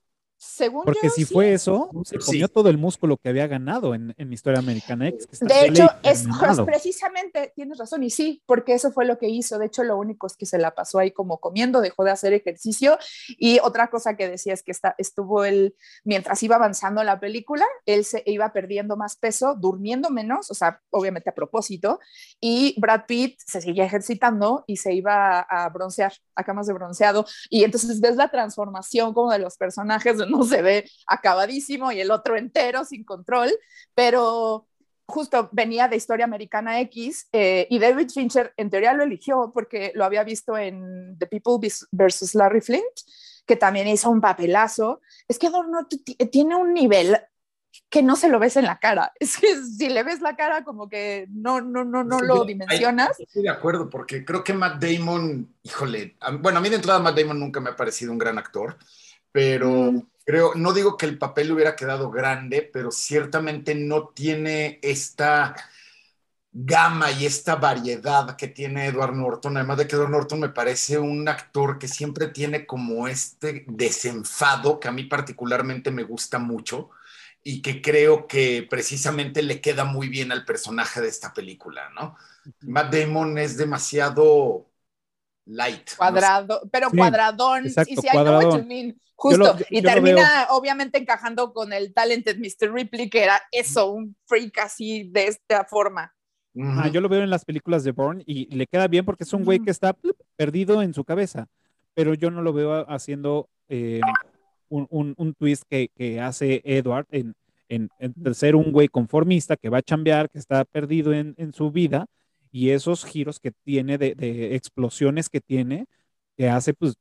Según 0.46 0.84
Porque 0.84 1.10
si 1.10 1.24
fue 1.24 1.54
eso, 1.54 1.90
se 2.04 2.20
comió 2.20 2.50
todo 2.50 2.70
el 2.70 2.78
músculo 2.78 3.18
que 3.18 3.30
había 3.30 3.48
ganado 3.48 3.96
en, 3.96 4.14
en 4.18 4.34
Historia 4.34 4.60
Americana 4.60 5.08
X. 5.08 5.40
de 5.40 5.68
hecho, 5.68 5.88
es 6.04 6.26
precisamente, 6.66 7.54
tienes 7.56 7.78
razón, 7.78 8.04
y 8.04 8.10
sí, 8.10 8.44
porque 8.46 8.74
eso 8.74 8.92
fue 8.92 9.06
lo 9.06 9.18
que 9.18 9.30
hizo. 9.30 9.58
De 9.58 9.68
hecho, 9.68 9.84
lo 9.84 9.98
único 9.98 10.28
es 10.28 10.36
que 10.36 10.46
se 10.46 10.58
la 10.58 10.76
pasó 10.76 11.00
ahí 11.00 11.12
como 11.12 11.40
comiendo, 11.40 11.80
dejó 11.80 12.04
de 12.04 12.12
hacer 12.12 12.34
ejercicio. 12.34 12.98
Y 13.30 13.60
otra 13.60 13.90
cosa 13.90 14.18
que 14.18 14.28
decía 14.28 14.54
es 14.54 14.64
que 14.64 14.72
está, 14.72 14.96
estuvo 14.98 15.46
él, 15.46 15.76
mientras 16.04 16.44
iba 16.44 16.58
avanzando 16.58 17.04
la 17.04 17.20
película, 17.20 17.66
él 17.86 18.04
se 18.04 18.22
iba 18.26 18.52
perdiendo 18.52 18.98
más 18.98 19.16
peso, 19.16 19.56
durmiendo 19.56 20.10
menos, 20.10 20.52
o 20.52 20.54
sea, 20.54 20.82
obviamente 20.90 21.30
a 21.30 21.36
propósito, 21.36 22.00
y 22.42 22.76
Brad 22.80 23.06
Pitt 23.08 23.40
se 23.46 23.62
seguía 23.62 23.86
ejercitando 23.86 24.66
y 24.68 24.78
se 24.78 24.94
iba 24.94 25.40
a 25.40 25.70
broncear, 25.70 26.14
a 26.36 26.44
camas 26.44 26.68
de 26.68 26.74
bronceado. 26.74 27.26
Y 27.50 27.64
entonces 27.64 28.02
ves 28.02 28.18
la 28.18 28.30
transformación 28.30 29.14
como 29.14 29.32
de 29.32 29.40
los 29.40 29.58
personajes 29.58 30.18
uno 30.34 30.44
se 30.44 30.62
ve 30.62 30.90
acabadísimo 31.08 31.92
y 31.92 32.02
el 32.02 32.12
otro 32.12 32.36
entero, 32.38 32.86
sin 32.86 33.04
control, 33.04 33.52
pero 33.96 34.68
justo 35.06 35.50
venía 35.52 35.88
de 35.88 35.98
Historia 35.98 36.26
Americana 36.26 36.80
X 36.82 37.28
eh, 37.32 37.68
y 37.70 37.80
David 37.80 38.10
Fincher 38.10 38.54
en 38.58 38.70
teoría 38.70 38.94
lo 38.94 39.04
eligió 39.04 39.52
porque 39.54 39.92
lo 39.96 40.06
había 40.06 40.24
visto 40.24 40.58
en 40.58 41.18
The 41.20 41.28
People 41.28 41.70
vs. 41.92 42.36
Larry 42.36 42.62
Flint, 42.62 42.84
que 43.46 43.56
también 43.56 43.88
hizo 43.88 44.10
un 44.10 44.22
papelazo. 44.22 45.02
Es 45.28 45.38
que 45.38 45.48
Adorno 45.48 45.88
tiene 46.32 46.56
un 46.56 46.74
nivel 46.74 47.18
que 47.90 48.04
no 48.04 48.16
se 48.16 48.30
lo 48.30 48.40
ves 48.40 48.56
en 48.58 48.66
la 48.66 48.80
cara. 48.80 49.12
Es 49.20 49.38
que 49.38 49.56
si 49.64 49.90
le 49.90 50.04
ves 50.04 50.22
la 50.22 50.36
cara 50.36 50.64
como 50.64 50.88
que 50.88 51.28
no, 51.30 51.62
no, 51.62 51.84
no, 51.84 52.04
no 52.04 52.20
lo 52.22 52.46
dimensionas. 52.46 53.20
Estoy 53.20 53.44
de 53.44 53.50
acuerdo, 53.50 53.90
porque 53.90 54.24
creo 54.24 54.44
que 54.44 54.54
Matt 54.54 54.84
Damon, 54.84 55.56
híjole, 55.64 56.16
bueno, 56.40 56.60
a 56.60 56.62
mí 56.62 56.70
de 56.70 56.78
entrada 56.78 57.00
Matt 57.00 57.18
Damon 57.18 57.40
nunca 57.40 57.60
me 57.60 57.72
ha 57.72 57.76
parecido 57.76 58.12
un 58.12 58.18
gran 58.18 58.38
actor, 58.38 58.78
pero 59.32 59.92
creo, 60.26 60.54
no 60.56 60.74
digo 60.74 60.98
que 60.98 61.06
el 61.06 61.18
papel 61.18 61.52
hubiera 61.52 61.76
quedado 61.76 62.12
grande, 62.12 62.70
pero 62.72 62.92
ciertamente 62.92 63.76
no 63.76 64.10
tiene 64.10 64.80
esta 64.82 65.56
gama 66.52 67.12
y 67.12 67.26
esta 67.26 67.56
variedad 67.56 68.36
que 68.38 68.48
tiene 68.48 68.86
Edward 68.86 69.16
Norton, 69.16 69.58
además 69.58 69.78
de 69.80 69.88
que 69.88 69.96
Edward 69.96 70.12
Norton 70.12 70.40
me 70.40 70.50
parece 70.50 71.00
un 71.00 71.28
actor 71.28 71.80
que 71.80 71.88
siempre 71.88 72.28
tiene 72.28 72.66
como 72.68 73.08
este 73.08 73.66
desenfado 73.68 74.80
que 74.80 74.88
a 74.88 74.92
mí 74.92 75.06
particularmente 75.06 75.90
me 75.92 76.04
gusta 76.04 76.38
mucho 76.38 76.92
y 77.44 77.62
que 77.62 77.82
creo 77.82 78.28
que 78.28 78.68
precisamente 78.70 79.42
le 79.42 79.62
queda 79.62 79.84
muy 79.84 80.10
bien 80.10 80.32
al 80.32 80.46
personaje 80.46 81.02
de 81.02 81.10
esta 81.10 81.34
película, 81.34 81.90
¿no? 81.90 82.16
Matt 82.62 82.94
Damon 82.94 83.38
es 83.40 83.58
demasiado 83.58 84.68
light. 85.46 85.96
Cuadrado, 85.96 86.62
pero 86.72 86.90
cuadradón. 86.90 87.66
Exacto, 87.66 87.94
y 87.94 87.98
si 87.98 88.08
cuadradón. 88.08 88.68
Justo, 89.16 89.56
y 89.70 89.82
termina 89.82 90.48
obviamente 90.50 90.98
encajando 90.98 91.54
con 91.54 91.72
el 91.72 91.94
Talented 91.94 92.38
Mr. 92.38 92.74
Ripley, 92.74 93.10
que 93.10 93.24
era 93.24 93.42
eso, 93.52 93.92
un 93.92 94.16
freak 94.26 94.58
así 94.58 95.10
de 95.12 95.28
esta 95.28 95.64
forma. 95.64 96.14
yo 96.54 97.00
lo 97.00 97.10
veo 97.10 97.24
en 97.24 97.30
las 97.30 97.46
películas 97.46 97.84
de 97.84 97.92
Bourne 97.92 98.24
y 98.26 98.54
le 98.54 98.68
queda 98.68 98.88
bien 98.88 99.06
porque 99.06 99.24
es 99.24 99.32
un 99.32 99.46
güey 99.46 99.60
que 99.60 99.72
está 99.72 99.96
perdido 100.36 100.82
en 100.82 100.94
su 100.94 101.06
cabeza, 101.06 101.48
pero 101.94 102.14
yo 102.16 102.32
no 102.32 102.42
lo 102.42 102.54
veo 102.54 102.86
haciendo 102.90 103.50
eh, 103.70 104.02
un, 104.68 105.36
twist 105.38 105.64
que, 105.70 106.20
hace 106.20 106.62
Edward 106.66 107.06
en, 107.12 107.36
en, 107.70 107.90
ser 108.34 108.56
un 108.56 108.72
güey 108.72 108.88
conformista 108.88 109.56
que 109.56 109.70
va 109.70 109.80
a 109.80 109.84
chambear, 109.84 110.30
que 110.30 110.40
está 110.40 110.66
perdido 110.66 111.14
en, 111.14 111.54
su 111.54 111.72
vida 111.72 112.08
y 112.54 112.70
esos 112.70 113.04
giros 113.04 113.42
que 113.42 113.52
tiene 113.52 113.98
de, 113.98 114.16
de 114.16 114.56
explosiones 114.56 115.30
que 115.30 115.42
tiene, 115.42 115.88
que 116.38 116.50
hace 116.50 116.74
pues 116.74 116.96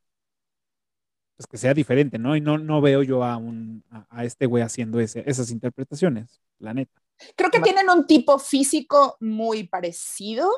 pues, 1.42 1.46
que 1.48 1.58
sea 1.58 1.74
diferente, 1.74 2.18
¿no? 2.18 2.36
Y 2.36 2.40
no, 2.40 2.58
no 2.58 2.80
veo 2.80 3.02
yo 3.02 3.24
a, 3.24 3.36
un, 3.36 3.84
a, 4.10 4.24
este 4.24 4.46
güey 4.46 4.62
haciendo 4.62 5.00
ese, 5.00 5.24
esas 5.26 5.50
interpretaciones, 5.50 6.40
la 6.58 6.72
neta. 6.72 7.02
Creo 7.36 7.50
que 7.50 7.60
tienen 7.60 7.90
un 7.90 8.06
tipo 8.06 8.38
físico 8.38 9.16
muy 9.20 9.64
parecido 9.64 10.48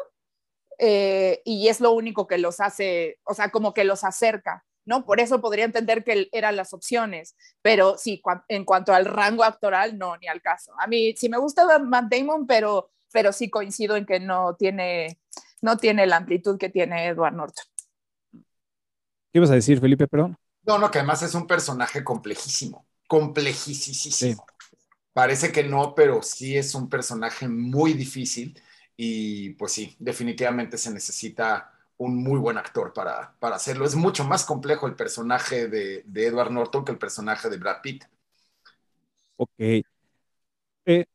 eh, 0.79 1.41
y 1.45 1.69
es 1.69 1.81
lo 1.81 1.93
único 1.93 2.27
que 2.27 2.37
los 2.37 2.61
hace, 2.61 3.19
o 3.25 3.33
sea, 3.33 3.51
como 3.51 3.73
que 3.73 3.85
los 3.85 4.05
acerca, 4.05 4.67
¿no? 4.85 5.07
Por 5.07 5.21
eso 5.21 5.41
podría 5.41 5.65
entender 5.65 6.05
que 6.05 6.29
eran 6.33 6.57
las 6.57 6.75
opciones, 6.75 7.35
pero 7.63 7.97
sí, 7.97 8.23
en 8.49 8.65
cuanto 8.67 8.93
al 8.93 9.07
rango 9.07 9.45
actoral, 9.45 9.97
no, 9.97 10.19
ni 10.19 10.27
al 10.27 10.43
caso. 10.43 10.73
A 10.79 10.87
mí 10.87 11.15
sí 11.17 11.31
me 11.31 11.39
gusta 11.39 11.79
Matt 11.79 12.13
Damon, 12.13 12.47
pero, 12.47 12.91
pero 13.15 13.33
sí 13.33 13.49
coincido 13.49 13.95
en 13.95 14.07
que 14.07 14.19
no 14.19 14.57
tiene, 14.57 15.21
no 15.63 15.77
tiene 15.77 16.05
la 16.05 16.17
amplitud 16.17 16.59
que 16.59 16.69
tiene 16.69 17.07
Edward 17.07 17.33
Norton. 17.33 17.65
¿Qué 18.33 19.39
ibas 19.39 19.53
a 19.53 19.55
decir, 19.55 19.81
Felipe, 19.81 20.09
perdón? 20.09 20.37
No, 20.67 20.79
no, 20.79 20.91
que 20.91 20.99
además 20.99 21.23
es 21.23 21.33
un 21.37 21.47
personaje 21.47 22.03
complejísimo, 22.03 22.89
complejísimo. 23.07 24.45
Parece 25.13 25.53
que 25.53 25.63
no, 25.63 25.95
pero 25.95 26.23
sí 26.23 26.57
es 26.57 26.75
un 26.75 26.89
personaje 26.89 27.47
muy 27.47 27.93
difícil 27.93 28.61
y 28.97 29.51
pues 29.51 29.71
sí, 29.71 29.95
definitivamente 30.01 30.77
se 30.77 30.93
necesita 30.93 31.71
un 31.97 32.21
muy 32.21 32.41
buen 32.41 32.59
actor 32.59 32.93
para, 32.93 33.37
para 33.39 33.55
hacerlo. 33.55 33.85
Es 33.85 33.95
mucho 33.95 34.25
más 34.25 34.45
complejo 34.45 34.89
el 34.89 34.97
personaje 34.97 35.69
de, 35.69 36.03
de, 36.05 36.27
Edward 36.27 36.51
Norton 36.51 36.85
que 36.85 36.91
el 36.91 36.99
personaje 36.99 37.49
de 37.49 37.59
Brad 37.59 37.81
Pitt. 37.81 38.07
Ok. 39.37 39.85
Eh, 40.87 41.07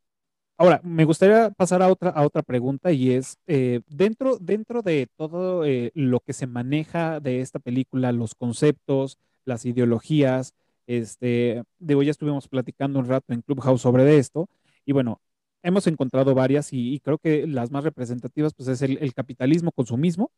ahora, 0.59 0.81
me 0.83 1.05
gustaría 1.05 1.51
pasar 1.51 1.81
a 1.81 1.87
otra, 1.87 2.09
a 2.11 2.23
otra 2.25 2.43
pregunta 2.43 2.91
y 2.91 3.11
es, 3.11 3.37
eh, 3.47 3.81
dentro, 3.87 4.37
dentro 4.39 4.81
de 4.81 5.07
todo 5.17 5.65
eh, 5.65 5.91
lo 5.95 6.19
que 6.19 6.33
se 6.33 6.47
maneja 6.47 7.19
de 7.21 7.41
esta 7.41 7.59
película, 7.59 8.11
los 8.11 8.35
conceptos, 8.35 9.17
las 9.45 9.65
ideologías. 9.65 10.53
Este, 10.85 11.63
digo, 11.79 12.03
ya 12.03 12.11
estuvimos 12.11 12.47
platicando 12.49 12.99
un 12.99 13.07
rato 13.07 13.33
en 13.33 13.41
Clubhouse 13.41 13.81
sobre 13.81 14.17
esto 14.17 14.49
y 14.85 14.91
bueno, 14.91 15.21
hemos 15.63 15.87
encontrado 15.87 16.35
varias 16.35 16.73
y, 16.73 16.99
creo 16.99 17.19
que 17.19 17.47
las 17.47 17.71
más 17.71 17.83
representativas 17.85 18.53
pues 18.53 18.67
es 18.69 18.81
el, 18.81 19.13
capitalismo 19.13 19.71
consumismo, 19.71 20.31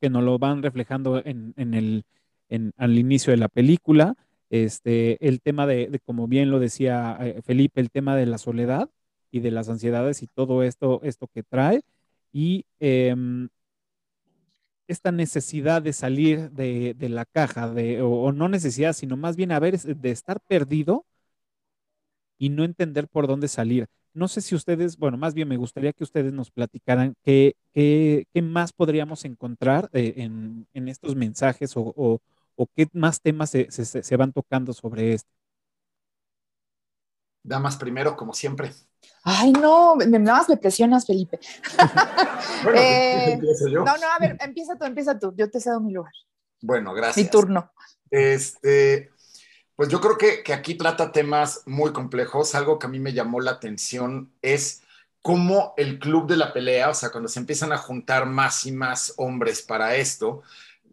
que 0.00 0.10
nos 0.10 0.22
lo 0.22 0.38
van 0.38 0.62
reflejando 0.62 1.22
en, 1.24 1.54
el, 1.56 2.04
al 2.76 2.98
inicio 2.98 3.32
de 3.32 3.38
la 3.38 3.48
película. 3.48 4.14
Este, 4.50 5.26
el 5.26 5.40
tema 5.40 5.66
de, 5.66 6.00
como 6.04 6.28
bien 6.28 6.50
lo 6.50 6.60
decía 6.60 7.18
eh, 7.20 7.42
Felipe, 7.42 7.80
el 7.80 7.90
tema 7.90 8.14
de 8.16 8.26
la 8.26 8.38
soledad 8.38 8.90
y 9.34 9.40
de 9.40 9.50
las 9.50 9.68
ansiedades 9.68 10.22
y 10.22 10.28
todo 10.28 10.62
esto, 10.62 11.00
esto 11.02 11.26
que 11.28 11.42
trae. 11.42 11.82
Y 12.32 12.66
em, 12.80 13.48
esta 14.86 15.10
necesidad 15.12 15.82
de 15.82 15.92
salir 15.92 16.50
de, 16.52 16.96
la 17.08 17.24
caja, 17.24 17.68
de, 17.70 18.00
o, 18.02 18.32
no 18.32 18.48
necesidad, 18.48 18.92
sino 18.92 19.16
más 19.16 19.36
bien 19.36 19.50
haber 19.52 19.78
de 19.80 20.10
estar 20.10 20.40
perdido 20.40 21.04
y 22.38 22.50
no 22.50 22.64
entender 22.64 23.08
por 23.08 23.26
dónde 23.26 23.48
salir. 23.48 23.86
no 24.12 24.28
sé 24.28 24.40
si 24.40 24.54
ustedes, 24.54 24.96
bueno, 24.98 25.16
más 25.18 25.34
bien 25.34 25.48
me 25.48 25.56
gustaría 25.56 25.92
que 25.92 26.04
ustedes 26.04 26.32
nos 26.32 26.50
platicaran 26.52 27.14
qué, 27.24 27.56
qué, 27.72 28.26
qué 28.32 28.42
más 28.42 28.72
podríamos 28.72 29.24
encontrar 29.24 29.90
eh, 29.92 30.14
en, 30.18 30.68
en, 30.74 30.88
estos 30.88 31.16
mensajes 31.16 31.76
o, 31.76 31.92
o, 31.96 32.66
qué 32.76 32.86
más 32.92 33.20
temas 33.20 33.50
se, 33.50 33.68
se 33.70 34.16
van 34.16 34.32
tocando 34.32 34.72
sobre 34.72 35.14
esto. 35.14 35.30
Damas 37.42 37.76
primero, 37.76 38.16
como 38.16 38.32
siempre. 38.32 38.70
Ay, 39.24 39.52
no, 39.52 39.96
me, 39.96 40.06
nada 40.06 40.38
más 40.38 40.48
me 40.48 40.56
presionas, 40.58 41.06
Felipe. 41.06 41.40
bueno, 42.62 42.78
eh, 42.78 43.40
yo. 43.70 43.82
No, 43.82 43.96
no, 43.96 44.06
a 44.14 44.18
ver, 44.20 44.36
empieza 44.40 44.76
tú, 44.76 44.84
empieza 44.84 45.18
tú. 45.18 45.34
Yo 45.36 45.50
te 45.50 45.60
cedo 45.60 45.80
mi 45.80 45.92
lugar. 45.92 46.12
Bueno, 46.60 46.92
gracias. 46.92 47.24
Mi 47.24 47.30
turno. 47.30 47.72
Este, 48.10 49.10
pues 49.74 49.88
yo 49.88 50.00
creo 50.00 50.18
que, 50.18 50.42
que 50.42 50.52
aquí 50.52 50.74
trata 50.74 51.10
temas 51.10 51.62
muy 51.64 51.92
complejos. 51.92 52.54
Algo 52.54 52.78
que 52.78 52.86
a 52.86 52.90
mí 52.90 53.00
me 53.00 53.14
llamó 53.14 53.40
la 53.40 53.52
atención 53.52 54.30
es 54.42 54.82
cómo 55.22 55.72
el 55.78 55.98
club 55.98 56.28
de 56.28 56.36
la 56.36 56.52
pelea, 56.52 56.90
o 56.90 56.94
sea, 56.94 57.10
cuando 57.10 57.30
se 57.30 57.40
empiezan 57.40 57.72
a 57.72 57.78
juntar 57.78 58.26
más 58.26 58.66
y 58.66 58.72
más 58.72 59.14
hombres 59.16 59.62
para 59.62 59.96
esto, 59.96 60.42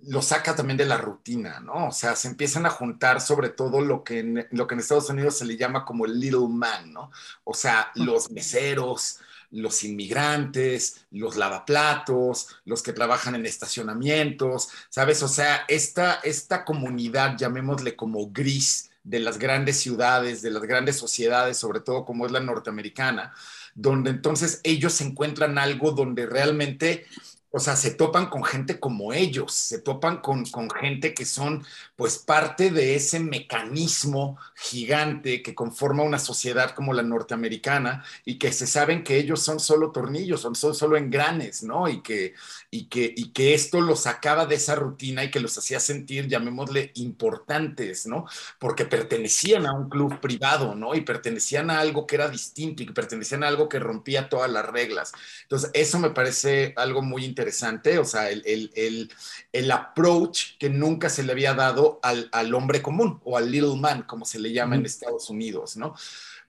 lo 0.08 0.22
saca 0.22 0.56
también 0.56 0.78
de 0.78 0.86
la 0.86 0.98
rutina, 0.98 1.60
¿no? 1.60 1.88
O 1.88 1.92
sea, 1.92 2.16
se 2.16 2.28
empiezan 2.28 2.66
a 2.66 2.70
juntar 2.70 3.22
sobre 3.22 3.50
todo 3.50 3.82
lo 3.82 4.04
que 4.04 4.20
en, 4.20 4.48
lo 4.52 4.68
que 4.68 4.76
en 4.76 4.80
Estados 4.80 5.10
Unidos 5.10 5.38
se 5.38 5.46
le 5.46 5.58
llama 5.58 5.86
como 5.86 6.06
el 6.06 6.20
little 6.20 6.48
man, 6.50 6.92
¿no? 6.94 7.12
O 7.44 7.54
sea, 7.54 7.92
los 7.96 8.32
meseros, 8.32 9.20
los 9.52 9.84
inmigrantes, 9.84 11.06
los 11.12 11.36
lavaplatos, 11.36 12.48
los 12.66 12.82
que 12.84 12.94
trabajan 12.94 13.36
en 13.36 13.46
estacionamientos, 13.46 14.70
¿sabes? 14.90 15.22
O 15.24 15.28
sea, 15.28 15.66
esta, 15.68 16.16
esta 16.24 16.66
comunidad, 16.66 17.38
llamémosle 17.38 17.96
como 17.96 18.32
gris, 18.32 18.92
de 19.04 19.20
las 19.20 19.40
grandes 19.40 19.80
ciudades, 19.80 20.42
de 20.42 20.52
las 20.52 20.64
grandes 20.64 20.98
sociedades, 20.98 21.58
sobre 21.58 21.80
todo 21.80 22.06
como 22.06 22.26
es 22.26 22.32
la 22.32 22.40
norteamericana, 22.40 23.34
donde 23.74 24.12
entonces 24.12 24.62
ellos 24.64 25.00
encuentran 25.02 25.58
algo 25.58 25.92
donde 25.92 26.26
realmente 26.26 27.06
o 27.54 27.60
sea, 27.60 27.76
se 27.76 27.92
topan 27.92 28.28
con 28.30 28.46
gente 28.46 28.80
como 28.80 29.12
ellos, 29.12 29.54
se 29.54 29.80
topan 29.80 30.22
con, 30.22 30.46
con, 30.46 30.70
gente 30.70 31.14
que 31.14 31.26
son 31.26 31.66
pues 31.98 32.18
parte 32.18 32.72
de 32.72 32.96
ese 32.96 33.20
mecanismo 33.20 34.38
gigante 34.56 35.44
que 35.44 35.54
conforma 35.54 36.04
una 36.04 36.18
sociedad 36.18 36.72
como 36.72 36.94
la 36.94 37.04
norteamericana 37.04 38.06
y 38.24 38.40
que 38.40 38.54
se 38.54 38.68
saben 38.68 39.04
que 39.04 39.18
ellos 39.18 39.42
son 39.42 39.60
solo 39.60 39.92
tornillos, 39.92 40.40
son, 40.42 40.56
son 40.56 40.74
solo 40.74 40.96
engranes, 40.96 41.62
¿no? 41.62 41.90
Y 41.90 42.02
que, 42.02 42.34
y, 42.70 42.86
que, 42.86 43.14
y 43.16 43.32
que 43.34 43.54
esto 43.54 43.82
los 43.82 44.02
sacaba 44.04 44.46
de 44.46 44.56
esa 44.56 44.76
rutina 44.76 45.26
y 45.26 45.32
que 45.32 45.42
los 45.42 45.58
hacía 45.58 45.82
sentir, 45.82 46.28
llamémosle, 46.28 46.92
importantes, 46.96 48.08
¿no? 48.08 48.28
Porque 48.60 48.86
pertenecían 48.86 49.66
a 49.66 49.74
un 49.74 49.90
club 49.90 50.22
privado, 50.22 50.74
¿no? 50.74 50.96
Y 50.96 51.02
pertenecían 51.02 51.70
a 51.70 51.82
algo 51.82 52.08
que 52.08 52.16
era 52.16 52.30
distinto 52.30 52.82
y 52.82 52.86
que 52.86 52.94
pertenecían 52.94 53.44
a 53.44 53.50
algo 53.50 53.68
que 53.68 53.80
rompía 53.80 54.30
todas 54.30 54.50
las 54.50 54.66
reglas. 54.66 55.12
Entonces, 55.44 55.70
eso 55.74 56.00
me 56.00 56.12
parece 56.12 56.74
algo 56.78 57.02
muy 57.02 57.26
interesante 57.26 57.41
interesante, 57.42 57.98
o 57.98 58.06
sea, 58.06 58.30
el, 58.30 58.44
el, 58.76 59.12
el, 59.52 59.72
approach 59.72 60.58
que 60.60 60.70
nunca 60.70 61.10
se 61.10 61.24
le 61.24 61.32
había 61.32 61.56
dado 61.56 62.00
al, 62.04 62.30
al, 62.32 62.54
hombre 62.54 62.82
común 62.82 63.20
o 63.24 63.36
al 63.38 63.50
little 63.50 63.76
man, 63.78 64.04
como 64.04 64.26
se 64.26 64.40
le 64.40 64.54
llama 64.54 64.76
en 64.76 64.86
Estados 64.86 65.30
Unidos, 65.30 65.76
¿no? 65.76 65.96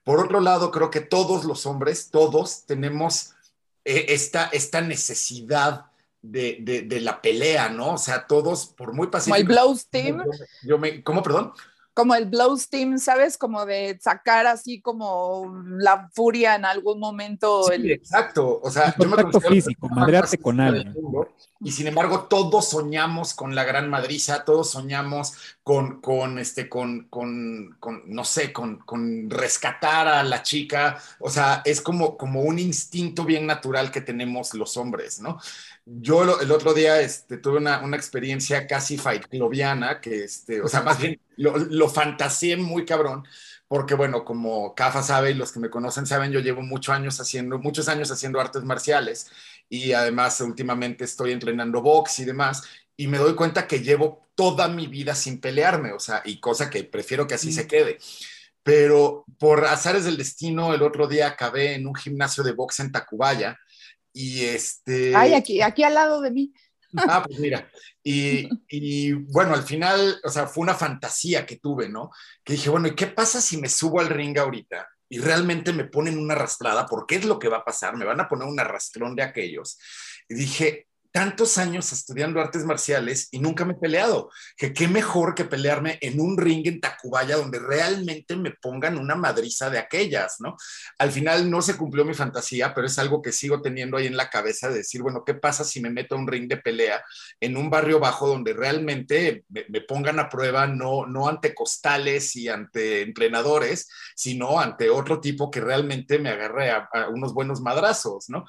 Por 0.05 0.21
otro 0.21 0.41
lado, 0.41 0.71
creo 0.71 0.91
que 0.91 1.01
todos 1.01 1.45
los 1.45 1.65
hombres, 1.65 2.11
todos 2.11 2.67
tenemos 2.67 3.31
eh, 3.85 4.07
esta, 4.09 4.51
esta 4.53 4.83
necesidad 4.83 5.87
de, 6.21 6.59
de, 6.61 6.83
de, 6.83 7.01
la 7.01 7.23
pelea, 7.23 7.71
¿no? 7.71 7.95
O 7.95 7.99
sea, 7.99 8.27
todos, 8.27 8.67
por 8.67 8.93
muy 8.93 9.07
pacíficos. 9.07 9.39
Como 9.39 9.51
el 9.51 9.57
blow 9.57 9.77
steam. 9.77 10.23
Yo 10.63 10.79
me, 10.79 11.03
¿Cómo, 11.03 11.23
perdón? 11.23 11.53
Como 11.95 12.15
el 12.15 12.27
blow 12.27 12.57
steam, 12.57 12.99
¿sabes? 12.99 13.37
Como 13.37 13.67
de 13.67 13.99
sacar 14.01 14.47
así 14.47 14.81
como 14.81 15.63
la 15.79 16.09
furia 16.15 16.55
en 16.55 16.65
algún 16.65 16.99
momento. 16.99 17.65
Sí, 17.65 17.75
el... 17.75 17.91
exacto. 17.91 18.61
O 18.63 18.71
sea, 18.71 18.95
el 18.99 19.09
contacto 19.09 19.41
físico, 19.41 19.89
madrearte 19.89 20.39
con 20.39 20.61
alguien. 20.61 20.95
Y 21.65 21.71
sin 21.71 21.87
embargo, 21.87 22.25
todos 22.25 22.71
soñamos 22.71 23.35
con 23.35 23.55
la 23.55 23.63
gran 23.63 23.89
madriza, 23.89 24.45
todos 24.45 24.71
soñamos 24.71 25.35
con, 25.63 26.01
con 26.01 26.41
este, 26.41 26.69
con, 26.69 27.05
con, 27.05 27.77
con 27.79 28.03
no 28.07 28.25
sé, 28.25 28.53
con, 28.53 28.79
con, 28.79 29.31
rescatar 29.31 30.09
a 30.09 30.25
la 30.25 30.43
chica. 30.43 30.99
O 31.21 31.31
sea, 31.31 31.63
es 31.65 31.81
como, 31.81 32.17
como 32.17 32.41
un 32.43 32.59
instinto 32.59 33.25
bien 33.25 33.47
natural 33.47 33.93
que 33.93 34.01
tenemos 34.01 34.55
los 34.55 34.77
hombres, 34.77 35.21
¿no? 35.21 35.39
Yo 35.85 36.25
lo, 36.25 36.41
el 36.41 36.53
otro 36.53 36.75
día 36.75 37.01
este, 37.01 37.39
tuve 37.39 37.59
una, 37.59 37.81
una, 37.81 37.97
experiencia 37.97 38.67
casi 38.67 38.97
fight 38.97 39.27
clubiana, 39.27 40.01
que, 40.01 40.25
este, 40.25 40.63
o 40.63 40.69
sea, 40.69 40.83
más 40.83 40.99
bien 41.01 41.21
lo, 41.37 41.57
lo 41.57 41.89
fantaseé 41.89 42.57
muy 42.57 42.85
cabrón, 42.85 43.27
porque 43.67 43.95
bueno, 43.95 44.25
como 44.25 44.75
Cafa 44.75 45.03
sabe 45.03 45.33
y 45.33 45.35
los 45.35 45.51
que 45.51 45.59
me 45.59 45.71
conocen 45.71 46.07
saben, 46.07 46.31
yo 46.31 46.41
llevo 46.41 46.63
muchos 46.63 46.95
años 46.95 47.21
haciendo, 47.21 47.59
muchos 47.59 47.89
años 47.89 48.13
haciendo 48.13 48.41
artes 48.41 48.63
marciales 48.63 49.31
y 49.69 49.93
además 49.93 50.41
últimamente 50.41 51.05
estoy 51.05 51.33
entrenando 51.33 51.81
box 51.81 52.21
y 52.21 52.27
demás, 52.27 52.63
y 52.97 53.07
me 53.07 53.19
doy 53.19 53.35
cuenta 53.35 53.67
que 53.67 53.81
llevo 53.81 54.29
toda 54.35 54.69
mi 54.69 54.87
vida 54.87 55.15
sin 55.15 55.41
pelearme, 55.41 55.93
o 55.93 55.99
sea, 55.99 56.23
y 56.25 56.41
cosa 56.41 56.71
que 56.71 56.85
prefiero 56.85 57.27
que 57.27 57.35
así 57.35 57.49
mm. 57.49 57.53
se 57.53 57.67
quede. 57.67 57.99
Pero 58.63 59.25
por 59.39 59.65
azares 59.65 60.05
del 60.05 60.17
destino, 60.17 60.73
el 60.75 60.83
otro 60.83 61.09
día 61.09 61.27
acabé 61.27 61.75
en 61.75 61.87
un 61.87 61.95
gimnasio 61.95 62.45
de 62.45 62.53
box 62.53 62.81
en 62.81 62.93
Tacubaya 62.93 63.59
y 64.13 64.45
este... 64.45 65.15
Ay, 65.17 65.35
aquí, 65.35 65.63
aquí 65.63 65.83
al 65.83 65.95
lado 65.95 66.21
de 66.21 66.31
mí. 66.31 66.53
Ah, 66.97 67.23
pues 67.27 67.39
mira. 67.39 67.69
Y, 68.03 68.49
y, 68.69 69.13
bueno, 69.13 69.55
al 69.55 69.63
final, 69.63 70.21
o 70.25 70.29
sea, 70.29 70.47
fue 70.47 70.63
una 70.63 70.75
fantasía 70.75 71.47
que 71.47 71.57
tuve, 71.57 71.89
¿no? 71.89 72.11
Que 72.45 72.55
dije, 72.55 72.71
bueno, 72.71 72.89
¿y 72.89 72.95
qué 72.95 73.07
pasa 73.07 73.41
si 73.41 73.57
me 73.57 73.69
subo 73.69 74.01
al 74.01 74.09
ring 74.09 74.37
ahorita 74.39 74.89
y 75.09 75.19
realmente 75.19 75.73
me 75.73 75.85
ponen 75.85 76.19
una 76.19 76.35
arrastrada? 76.35 76.87
¿Por 76.87 77.07
qué 77.07 77.17
es 77.17 77.25
lo 77.25 77.39
que 77.39 77.49
va 77.49 77.59
a 77.59 77.65
pasar? 77.65 77.97
Me 77.97 78.05
van 78.05 78.21
a 78.21 78.29
poner 78.29 78.47
un 78.47 78.61
arrastrón 78.61 79.15
de 79.17 79.23
aquellos. 79.23 79.79
Y 80.29 80.35
dije, 80.35 80.89
tantos 81.13 81.59
años 81.59 81.93
estudiando 81.93 82.41
artes 82.41 82.65
marciales 82.65 83.29
y 83.31 83.39
nunca 83.39 83.65
me 83.65 83.75
he 83.75 83.77
peleado. 83.77 84.31
Que 84.57 84.73
qué 84.73 84.89
mejor 84.89 85.35
que 85.35 85.45
pelearme 85.45 85.99
en 86.01 86.21
un 86.21 86.39
ring 86.39 86.67
en 86.67 86.81
Tacubaya 86.81 87.37
donde 87.37 87.59
realmente 87.59 88.35
me 88.35 88.53
pongan 88.53 88.99
una 88.99 89.15
madriza 89.15 89.69
de 89.69 89.79
aquellas, 89.79 90.37
¿no? 90.41 90.57
Al 90.99 91.13
final 91.13 91.51
no 91.51 91.61
se 91.61 91.77
cumplió 91.77 92.05
mi 92.05 92.15
fantasía, 92.15 92.73
pero 92.75 92.87
es 92.87 92.99
algo 92.99 93.21
que 93.21 93.31
sigo 93.31 93.61
teniendo 93.61 93.99
ahí 93.99 94.07
en 94.07 94.17
la 94.17 94.31
cabeza 94.31 94.71
de 94.71 94.77
decir, 94.77 95.03
bueno, 95.03 95.23
¿qué 95.25 95.35
pasa 95.35 95.65
si 95.65 95.81
me 95.81 95.91
meto 95.91 96.15
a 96.15 96.19
un 96.19 96.27
ring 96.27 96.49
de 96.49 96.57
pelea 96.57 97.05
en 97.41 97.57
un 97.57 97.69
barrio 97.69 98.01
bajo 98.01 98.27
donde 98.27 98.55
realmente 98.55 99.45
me, 99.49 99.83
pongan 99.83 100.19
a 100.19 100.31
prueba, 100.31 100.67
no, 100.67 101.07
no 101.07 101.29
ante 101.29 101.55
costales 101.55 102.35
y 102.37 102.49
ante 102.49 103.03
entrenadores, 103.03 103.89
sino 104.17 104.59
ante 104.59 104.89
otro 104.89 105.21
tipo 105.21 105.51
que 105.51 105.61
realmente 105.61 106.19
me 106.19 106.31
agarre 106.31 106.71
a, 106.71 106.89
unos 107.13 107.35
buenos 107.35 107.61
madrazos, 107.61 108.31
¿no? 108.31 108.47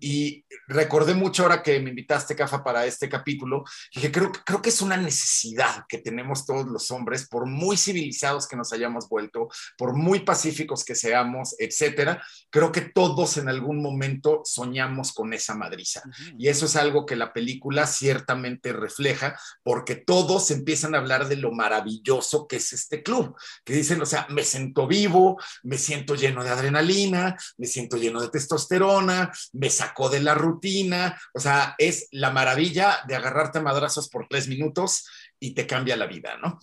Y 0.00 0.46
recordé 0.66 1.14
mucho 1.14 1.42
ahora 1.42 1.62
que 1.62 1.78
me 1.80 1.90
invitaste, 2.06 2.36
Cafa, 2.36 2.62
para 2.62 2.86
este 2.86 3.08
capítulo, 3.08 3.64
que 3.90 4.12
creo, 4.12 4.30
creo 4.44 4.62
que 4.62 4.68
es 4.68 4.80
una 4.80 4.96
necesidad 4.96 5.84
que 5.88 5.98
tenemos 5.98 6.46
todos 6.46 6.66
los 6.66 6.90
hombres, 6.92 7.26
por 7.28 7.46
muy 7.46 7.76
civilizados 7.76 8.46
que 8.46 8.56
nos 8.56 8.72
hayamos 8.72 9.08
vuelto, 9.08 9.48
por 9.76 9.94
muy 9.94 10.20
pacíficos 10.20 10.84
que 10.84 10.94
seamos, 10.94 11.56
etcétera, 11.58 12.22
creo 12.50 12.70
que 12.70 12.82
todos 12.82 13.36
en 13.38 13.48
algún 13.48 13.82
momento 13.82 14.42
soñamos 14.44 15.12
con 15.12 15.32
esa 15.32 15.56
madriza. 15.56 16.02
Uh 16.04 16.10
-huh. 16.10 16.34
Y 16.38 16.48
eso 16.48 16.66
es 16.66 16.76
algo 16.76 17.06
que 17.06 17.16
la 17.16 17.32
película 17.32 17.86
ciertamente 17.86 18.72
refleja, 18.72 19.36
porque 19.64 19.96
todos 19.96 20.50
empiezan 20.52 20.94
a 20.94 20.98
hablar 20.98 21.26
de 21.26 21.36
lo 21.36 21.50
maravilloso 21.50 22.46
que 22.46 22.56
es 22.56 22.72
este 22.72 23.02
club, 23.02 23.34
que 23.64 23.72
dicen, 23.72 24.00
o 24.00 24.06
sea, 24.06 24.26
me 24.30 24.44
siento 24.44 24.86
vivo, 24.86 25.38
me 25.64 25.76
siento 25.76 26.14
lleno 26.14 26.44
de 26.44 26.50
adrenalina, 26.50 27.36
me 27.56 27.66
siento 27.66 27.96
lleno 27.96 28.20
de 28.20 28.28
testosterona, 28.28 29.32
me 29.52 29.70
sacó 29.70 30.08
de 30.08 30.20
la 30.20 30.34
rutina, 30.34 31.18
o 31.34 31.40
sea, 31.40 31.74
es 31.78 31.95
la 32.12 32.30
maravilla 32.30 32.98
de 33.06 33.16
agarrarte 33.16 33.58
a 33.58 33.62
madrazos 33.62 34.08
por 34.08 34.26
tres 34.28 34.48
minutos 34.48 35.06
y 35.38 35.54
te 35.54 35.66
cambia 35.66 35.96
la 35.96 36.06
vida, 36.06 36.36
¿no? 36.42 36.58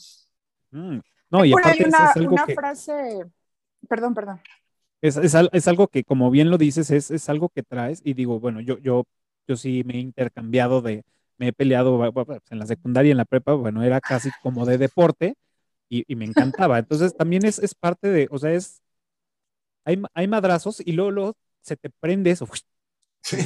Mm, 0.71 0.99
no, 1.29 1.45
y 1.45 1.51
Por 1.51 1.61
aparte 1.61 1.83
ahí 1.83 1.83
una, 1.83 2.11
es, 2.11 2.15
algo 2.15 2.33
una 2.33 2.45
que, 2.45 2.53
frase, 2.53 3.25
perdón, 3.87 4.13
perdón. 4.13 4.41
es, 5.01 5.17
es, 5.17 5.35
es 5.51 5.67
algo 5.67 5.87
que, 5.87 6.03
como 6.03 6.31
bien 6.31 6.49
lo 6.49 6.57
dices, 6.57 6.89
es, 6.91 7.11
es 7.11 7.29
algo 7.29 7.49
que 7.49 7.63
traes. 7.63 8.01
Y 8.03 8.13
digo, 8.13 8.39
bueno, 8.39 8.61
yo, 8.61 8.77
yo, 8.79 9.05
yo 9.47 9.55
sí 9.57 9.83
me 9.85 9.95
he 9.95 9.99
intercambiado 9.99 10.81
de, 10.81 11.03
me 11.37 11.49
he 11.49 11.53
peleado 11.53 12.01
en 12.49 12.59
la 12.59 12.65
secundaria 12.67 13.09
y 13.09 13.11
en 13.11 13.17
la 13.17 13.25
prepa, 13.25 13.53
bueno, 13.53 13.83
era 13.83 14.01
casi 14.01 14.29
como 14.41 14.65
de 14.65 14.77
deporte 14.77 15.35
y, 15.89 16.05
y 16.11 16.15
me 16.15 16.25
encantaba. 16.25 16.79
Entonces 16.79 17.15
también 17.15 17.45
es, 17.45 17.59
es 17.59 17.75
parte 17.75 18.09
de, 18.09 18.27
o 18.31 18.37
sea, 18.39 18.53
es, 18.53 18.81
hay, 19.85 20.01
hay 20.13 20.27
madrazos 20.27 20.81
y 20.85 20.93
luego, 20.93 21.11
luego 21.11 21.37
se 21.61 21.75
te 21.77 21.89
prende 21.89 22.31
eso. 22.31 22.47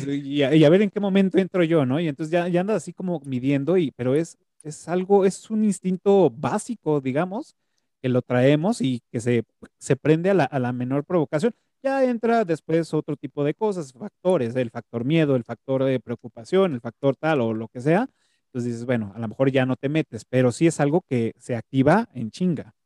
Y 0.08 0.42
a, 0.44 0.70
ver 0.70 0.82
en 0.82 0.90
qué 0.90 1.00
momento 1.00 1.38
entro 1.38 1.64
yo, 1.64 1.86
¿no? 1.86 2.00
Y 2.00 2.08
entonces 2.08 2.32
ya, 2.32 2.48
ya 2.48 2.62
andas 2.62 2.78
así 2.78 2.94
como 2.94 3.22
midiendo, 3.26 3.78
y, 3.78 3.92
pero 3.92 4.16
es, 4.16 4.38
es 4.64 4.88
algo, 4.88 5.26
es 5.26 5.50
un 5.50 5.64
instinto 5.64 6.30
básico, 6.32 7.02
digamos, 7.02 7.56
que 8.02 8.10
lo 8.10 8.22
traemos 8.22 8.82
y 8.82 9.02
que 9.12 9.20
se, 9.20 9.44
se 9.78 9.96
prende 9.96 10.30
a 10.32 10.34
la, 10.34 10.44
a 10.46 10.60
la 10.60 10.74
menor 10.74 11.04
provocación. 11.06 11.54
Ya 11.84 12.04
entra 12.04 12.44
después 12.44 12.94
otro 12.94 13.16
tipo 13.16 13.44
de 13.44 13.54
cosas, 13.54 13.94
factores, 13.94 14.56
el 14.56 14.72
factor 14.72 15.06
miedo, 15.06 15.36
el 15.36 15.44
factor 15.44 15.84
de 15.84 16.00
preocupación, 16.00 16.74
el 16.74 16.82
factor 16.82 17.16
tal 17.16 17.42
o 17.42 17.54
lo 17.54 17.68
que 17.68 17.82
sea. 17.82 18.10
Entonces 18.48 18.74
dices, 18.74 18.86
bueno, 18.86 19.12
a 19.16 19.20
lo 19.20 19.28
mejor 19.28 19.52
ya 19.52 19.66
no 19.66 19.76
te 19.76 19.90
metes, 19.90 20.26
pero 20.26 20.52
sí 20.52 20.68
es 20.68 20.80
algo 20.80 21.02
que 21.02 21.34
se 21.38 21.56
activa 21.56 22.10
en 22.14 22.32
chinga. 22.32 22.77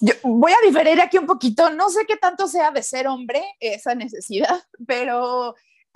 Yo 0.00 0.14
voy 0.22 0.52
a 0.52 0.66
diferir 0.66 1.00
aquí 1.00 1.18
un 1.18 1.26
poquito. 1.26 1.70
No 1.70 1.88
sé 1.90 2.06
qué 2.06 2.16
tanto 2.16 2.48
sea 2.48 2.70
de 2.70 2.82
ser 2.82 3.08
hombre 3.08 3.42
esa 3.60 3.94
necesidad, 3.94 4.62
pero 4.86 5.54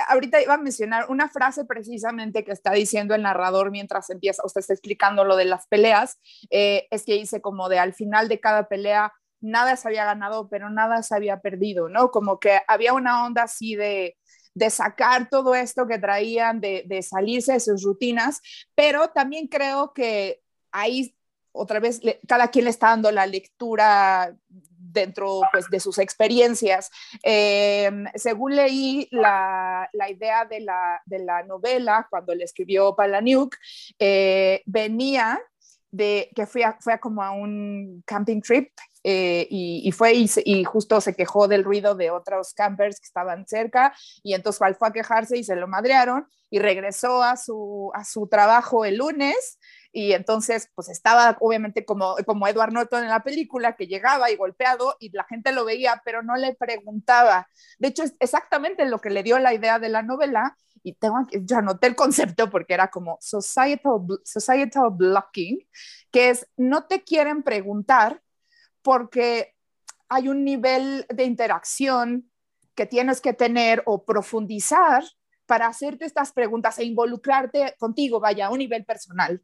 ahorita 0.08 0.42
iba 0.42 0.54
a 0.54 0.58
mencionar 0.58 1.06
una 1.08 1.28
frase 1.28 1.64
precisamente 1.64 2.44
que 2.44 2.52
está 2.52 2.72
diciendo 2.72 3.14
el 3.14 3.22
narrador 3.22 3.70
mientras 3.70 4.10
empieza, 4.10 4.42
usted 4.44 4.60
está 4.60 4.72
explicando 4.72 5.24
lo 5.24 5.36
de 5.36 5.44
las 5.44 5.66
peleas, 5.68 6.18
eh, 6.50 6.88
es 6.90 7.04
que 7.04 7.14
dice 7.14 7.40
como 7.40 7.68
de 7.68 7.78
al 7.78 7.94
final 7.94 8.28
de 8.28 8.40
cada 8.40 8.68
pelea 8.68 9.12
nada 9.40 9.76
se 9.76 9.86
había 9.88 10.04
ganado, 10.04 10.48
pero 10.48 10.70
nada 10.70 11.02
se 11.02 11.14
había 11.14 11.40
perdido, 11.40 11.88
¿no? 11.88 12.10
Como 12.10 12.40
que 12.40 12.60
había 12.66 12.94
una 12.94 13.26
onda 13.26 13.42
así 13.42 13.76
de, 13.76 14.16
de 14.54 14.70
sacar 14.70 15.28
todo 15.28 15.54
esto 15.54 15.86
que 15.86 15.98
traían, 15.98 16.60
de, 16.60 16.84
de 16.86 17.02
salirse 17.02 17.52
de 17.52 17.60
sus 17.60 17.82
rutinas, 17.82 18.40
pero 18.74 19.10
también 19.10 19.48
creo 19.48 19.92
que 19.92 20.40
ahí 20.72 21.14
otra 21.54 21.80
vez 21.80 22.00
cada 22.26 22.48
quien 22.48 22.64
le 22.64 22.70
está 22.70 22.88
dando 22.88 23.10
la 23.10 23.26
lectura 23.26 24.34
dentro 24.94 25.40
pues, 25.52 25.68
de 25.68 25.80
sus 25.80 25.98
experiencias. 25.98 26.90
Eh, 27.22 27.90
según 28.14 28.56
leí 28.56 29.08
la, 29.10 29.88
la 29.92 30.10
idea 30.10 30.44
de 30.44 30.60
la, 30.60 31.02
la, 31.06 31.42
novela, 31.42 32.06
cuando 32.08 32.34
le 32.34 32.44
escribió 32.44 32.94
Palaniuk, 32.94 33.56
eh, 33.98 34.62
venía 34.66 35.40
de 35.90 36.30
que 36.34 36.46
fue, 36.46 36.64
fue 36.80 36.98
como 36.98 37.22
a 37.22 37.30
un 37.30 38.02
camping 38.04 38.40
trip 38.40 38.70
eh, 39.04 39.46
y, 39.50 39.92
fue 39.92 40.14
y, 40.14 40.64
justo 40.64 41.00
se 41.00 41.14
quejó 41.14 41.46
del 41.46 41.62
ruido 41.62 41.94
de 41.94 42.10
otros 42.10 42.54
campers 42.54 42.98
que 42.98 43.06
estaban 43.06 43.46
cerca 43.46 43.94
y 44.22 44.32
entonces 44.34 44.58
fue 44.78 44.88
a 44.88 44.92
quejarse 44.92 45.36
y 45.36 45.44
se 45.44 45.54
lo 45.54 45.68
madrearon 45.68 46.26
y 46.50 46.58
regresó 46.58 47.22
a 47.22 47.36
su, 47.36 47.92
a 47.94 48.04
su 48.04 48.26
trabajo 48.28 48.84
el 48.84 48.96
lunes 48.96 49.58
y 49.96 50.12
entonces 50.12 50.70
pues 50.74 50.88
estaba 50.88 51.36
obviamente 51.40 51.84
como, 51.84 52.16
como 52.26 52.48
Edward 52.48 52.72
Norton 52.72 53.04
en 53.04 53.10
la 53.10 53.22
película 53.22 53.76
que 53.76 53.86
llegaba 53.86 54.28
y 54.28 54.36
golpeado 54.36 54.96
y 54.98 55.10
la 55.10 55.22
gente 55.22 55.52
lo 55.52 55.64
veía 55.64 56.02
pero 56.04 56.22
no 56.22 56.34
le 56.34 56.54
preguntaba. 56.54 57.48
De 57.78 57.88
hecho 57.88 58.02
es 58.02 58.14
exactamente 58.18 58.84
lo 58.86 59.00
que 59.00 59.10
le 59.10 59.22
dio 59.22 59.38
la 59.38 59.54
idea 59.54 59.78
de 59.78 59.88
la 59.88 60.02
novela 60.02 60.56
y 60.82 60.94
tengo 60.94 61.26
yo 61.30 61.58
anoté 61.58 61.86
el 61.86 61.94
concepto 61.94 62.50
porque 62.50 62.74
era 62.74 62.88
como 62.88 63.18
societal, 63.20 64.00
societal 64.24 64.90
blocking, 64.90 65.60
que 66.10 66.30
es 66.30 66.48
no 66.56 66.86
te 66.86 67.04
quieren 67.04 67.44
preguntar 67.44 68.20
porque 68.82 69.54
hay 70.08 70.28
un 70.28 70.44
nivel 70.44 71.06
de 71.08 71.22
interacción 71.22 72.30
que 72.74 72.86
tienes 72.86 73.20
que 73.20 73.32
tener 73.32 73.84
o 73.86 74.04
profundizar 74.04 75.04
para 75.46 75.66
hacerte 75.66 76.04
estas 76.04 76.32
preguntas 76.32 76.78
e 76.78 76.84
involucrarte 76.84 77.76
contigo, 77.78 78.18
vaya, 78.18 78.46
a 78.46 78.50
un 78.50 78.58
nivel 78.58 78.84
personal. 78.84 79.42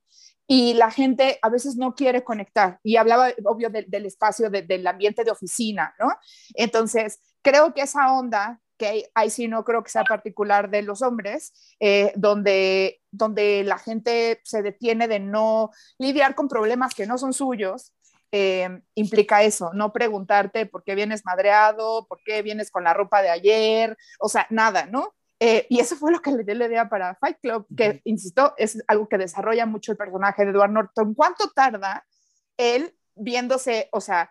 Y 0.53 0.74
la 0.74 0.90
gente 0.90 1.38
a 1.42 1.48
veces 1.48 1.76
no 1.76 1.94
quiere 1.94 2.24
conectar. 2.24 2.80
Y 2.82 2.96
hablaba, 2.96 3.28
obvio, 3.44 3.70
del 3.70 4.05
espacio, 4.05 4.51
del 4.51 4.84
ambiente 4.84 5.22
de 5.22 5.30
oficina, 5.30 5.94
¿no? 6.01 6.09
Entonces, 6.55 7.20
creo 7.40 7.72
que 7.72 7.82
esa 7.82 8.12
onda, 8.12 8.61
que 8.76 9.09
ahí 9.14 9.30
sí 9.30 9.46
no 9.46 9.62
creo 9.64 9.84
que 9.84 9.92
sea 9.92 10.03
particular 10.03 10.68
de 10.68 10.82
los 10.82 11.03
hombres, 11.03 11.53
eh, 11.78 12.12
donde, 12.16 13.01
donde 13.12 13.62
la 13.62 13.78
gente 13.78 14.40
se 14.42 14.62
detiene 14.62 15.07
de 15.07 15.20
no 15.20 15.70
lidiar 15.98 16.34
con 16.34 16.48
problemas 16.48 16.96
que 16.96 17.07
no 17.07 17.16
son 17.16 17.32
suyos, 17.32 17.92
eh, 18.32 18.82
implica 18.96 19.44
eso, 19.44 19.70
no 19.72 19.92
preguntarte 19.92 20.66
por 20.66 20.82
qué 20.82 20.96
vienes 20.96 21.24
madreado, 21.24 22.09
por 22.09 22.18
qué 22.24 22.42
vienes 22.42 22.72
con 22.72 22.82
la 22.82 22.92
ropa 22.92 23.22
de 23.22 23.30
ayer, 23.30 23.96
o 24.18 24.28
sea, 24.28 24.48
nada, 24.51 24.86
¿no? 24.86 25.14
Eh, 25.43 25.66
y 25.70 25.80
eso 25.80 25.97
fue 25.97 26.12
lo 26.12 26.20
que 26.20 26.32
le 26.32 26.45
dio 26.45 26.55
la 26.55 26.66
idea 26.66 26.88
para 26.88 27.14
Fight 27.14 27.38
Club, 27.41 27.66
que, 27.74 28.03
insisto, 28.05 28.53
es 28.59 28.82
algo 28.86 29.09
que 29.09 29.16
desarrolla 29.16 29.64
mucho 29.64 29.93
el 29.93 29.99
personaje 29.99 30.45
de 30.45 30.51
Edward 30.51 30.70
Norton. 30.70 31.14
¿Cuánto 31.14 31.51
tarda 31.51 32.05
él 32.59 32.95
viéndose, 33.14 33.88
o 33.93 34.03
sea, 34.03 34.30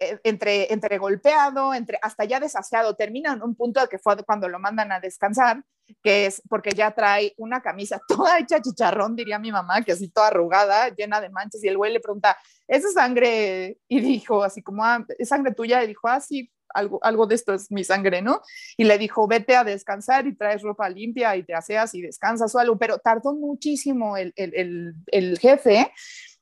eh, 0.00 0.18
entre, 0.24 0.72
entre 0.72 0.98
golpeado, 0.98 1.74
entre 1.74 1.98
hasta 2.02 2.24
ya 2.24 2.40
desasiado, 2.40 2.94
termina 2.94 3.32
en 3.32 3.42
un 3.42 3.54
punto 3.54 3.86
que 3.88 3.98
fue 3.98 4.16
cuando 4.24 4.48
lo 4.48 4.58
mandan 4.58 4.92
a 4.92 5.00
descansar, 5.00 5.64
que 6.02 6.26
es 6.26 6.42
porque 6.48 6.70
ya 6.70 6.92
trae 6.92 7.34
una 7.36 7.60
camisa 7.60 8.00
toda 8.08 8.38
hecha 8.38 8.60
chicharrón, 8.60 9.16
diría 9.16 9.38
mi 9.38 9.52
mamá, 9.52 9.82
que 9.82 9.92
así 9.92 10.08
toda 10.08 10.28
arrugada, 10.28 10.88
llena 10.90 11.20
de 11.20 11.30
manchas, 11.30 11.62
y 11.64 11.68
el 11.68 11.76
güey 11.76 11.92
le 11.92 12.00
pregunta, 12.00 12.36
¿es 12.66 12.92
sangre? 12.92 13.78
Y 13.88 14.00
dijo 14.00 14.42
así 14.42 14.62
como, 14.62 14.84
ah, 14.84 15.04
¿es 15.18 15.28
sangre 15.28 15.54
tuya? 15.54 15.82
Y 15.84 15.88
dijo, 15.88 16.08
ah, 16.08 16.20
sí, 16.20 16.50
algo, 16.74 16.98
algo 17.02 17.26
de 17.26 17.34
esto 17.34 17.54
es 17.54 17.70
mi 17.70 17.84
sangre, 17.84 18.22
¿no? 18.22 18.42
Y 18.76 18.84
le 18.84 18.98
dijo, 18.98 19.26
vete 19.26 19.56
a 19.56 19.64
descansar 19.64 20.26
y 20.26 20.34
traes 20.34 20.62
ropa 20.62 20.88
limpia 20.88 21.36
y 21.36 21.42
te 21.42 21.54
aseas 21.54 21.94
y 21.94 22.02
descansas 22.02 22.54
o 22.54 22.58
algo, 22.58 22.78
pero 22.78 22.98
tardó 22.98 23.34
muchísimo 23.34 24.16
el, 24.16 24.32
el, 24.36 24.94
el, 25.06 25.38
jefe 25.38 25.92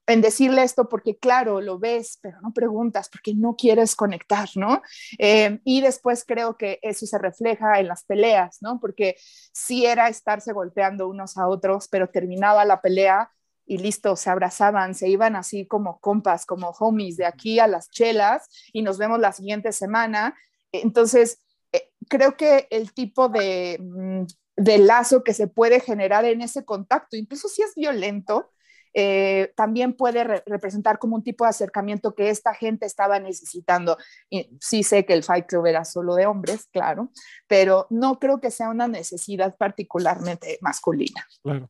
en 0.06 0.20
decirle 0.20 0.62
esto 0.62 0.88
porque, 0.88 1.18
claro, 1.18 1.60
lo 1.60 1.78
ves, 1.78 2.18
pero 2.22 2.40
no 2.40 2.52
preguntas 2.52 3.08
porque 3.08 3.34
no 3.34 3.56
quieres 3.56 3.96
conectar, 3.96 4.48
¿no? 4.54 4.82
Eh, 5.18 5.60
y 5.64 5.80
después 5.80 6.24
creo 6.24 6.56
que 6.56 6.78
eso 6.82 7.06
se 7.06 7.18
refleja 7.18 7.80
en 7.80 7.88
las 7.88 8.04
peleas, 8.04 8.58
¿no? 8.60 8.78
Porque 8.80 9.16
sí 9.52 9.84
era 9.84 10.08
estarse 10.08 10.52
golpeando 10.52 11.08
unos 11.08 11.36
a 11.36 11.48
otros, 11.48 11.88
pero 11.88 12.08
terminaba 12.08 12.64
la 12.64 12.80
pelea 12.80 13.32
y 13.66 13.78
listo, 13.78 14.16
se 14.16 14.30
abrazaban, 14.30 14.94
se 14.94 15.08
iban 15.08 15.36
así 15.36 15.66
como 15.66 15.98
compas, 16.00 16.46
como 16.46 16.70
homies 16.70 17.16
de 17.16 17.26
aquí 17.26 17.58
a 17.58 17.66
las 17.66 17.90
chelas 17.90 18.48
y 18.72 18.82
nos 18.82 18.98
vemos 18.98 19.18
la 19.18 19.32
siguiente 19.32 19.72
semana. 19.72 20.36
Entonces, 20.72 21.42
eh, 21.72 21.90
creo 22.08 22.36
que 22.36 22.68
el 22.70 22.92
tipo 22.92 23.28
de, 23.28 23.78
mm, 23.80 24.26
de 24.56 24.78
lazo 24.78 25.24
que 25.24 25.34
se 25.34 25.48
puede 25.48 25.80
generar 25.80 26.24
en 26.24 26.42
ese 26.42 26.64
contacto, 26.64 27.16
incluso 27.16 27.48
si 27.48 27.62
es 27.62 27.74
violento, 27.74 28.52
eh, 28.98 29.52
también 29.56 29.92
puede 29.92 30.24
representar 30.46 30.98
como 30.98 31.16
un 31.16 31.22
tipo 31.22 31.44
de 31.44 31.50
acercamiento 31.50 32.14
que 32.14 32.30
esta 32.30 32.54
gente 32.54 32.86
estaba 32.86 33.18
necesitando. 33.20 33.98
Y 34.30 34.48
sí 34.58 34.82
sé 34.82 35.04
que 35.04 35.12
el 35.12 35.22
Fight 35.22 35.44
Club 35.44 35.66
era 35.66 35.84
solo 35.84 36.14
de 36.14 36.24
hombres, 36.24 36.66
claro, 36.72 37.10
pero 37.46 37.86
no 37.90 38.18
creo 38.18 38.40
que 38.40 38.50
sea 38.50 38.70
una 38.70 38.88
necesidad 38.88 39.54
particularmente 39.58 40.58
masculina. 40.62 41.26
Claro. 41.42 41.68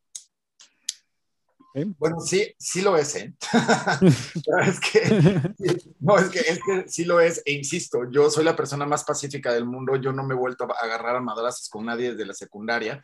Bueno, 1.99 2.21
sí, 2.21 2.55
sí 2.59 2.81
lo 2.81 2.97
es, 2.97 3.17
¿eh? 3.17 3.35
es 4.67 4.81
que, 4.81 5.55
no, 6.01 6.17
es 6.17 6.29
que, 6.31 6.39
es 6.39 6.59
que 6.65 6.89
sí 6.89 7.05
lo 7.05 7.21
es, 7.21 7.43
e 7.45 7.53
insisto, 7.53 8.11
yo 8.11 8.31
soy 8.31 8.45
la 8.45 8.57
persona 8.57 8.87
más 8.87 9.05
pacífica 9.05 9.53
del 9.53 9.67
mundo, 9.67 9.97
yo 9.97 10.13
no 10.13 10.25
me 10.25 10.35
he 10.35 10.39
vuelto 10.39 10.65
a 10.65 10.85
agarrar 10.85 11.17
a 11.17 11.21
madrazos 11.21 11.69
con 11.69 11.85
nadie 11.85 12.13
desde 12.13 12.25
la 12.25 12.33
secundaria, 12.33 13.03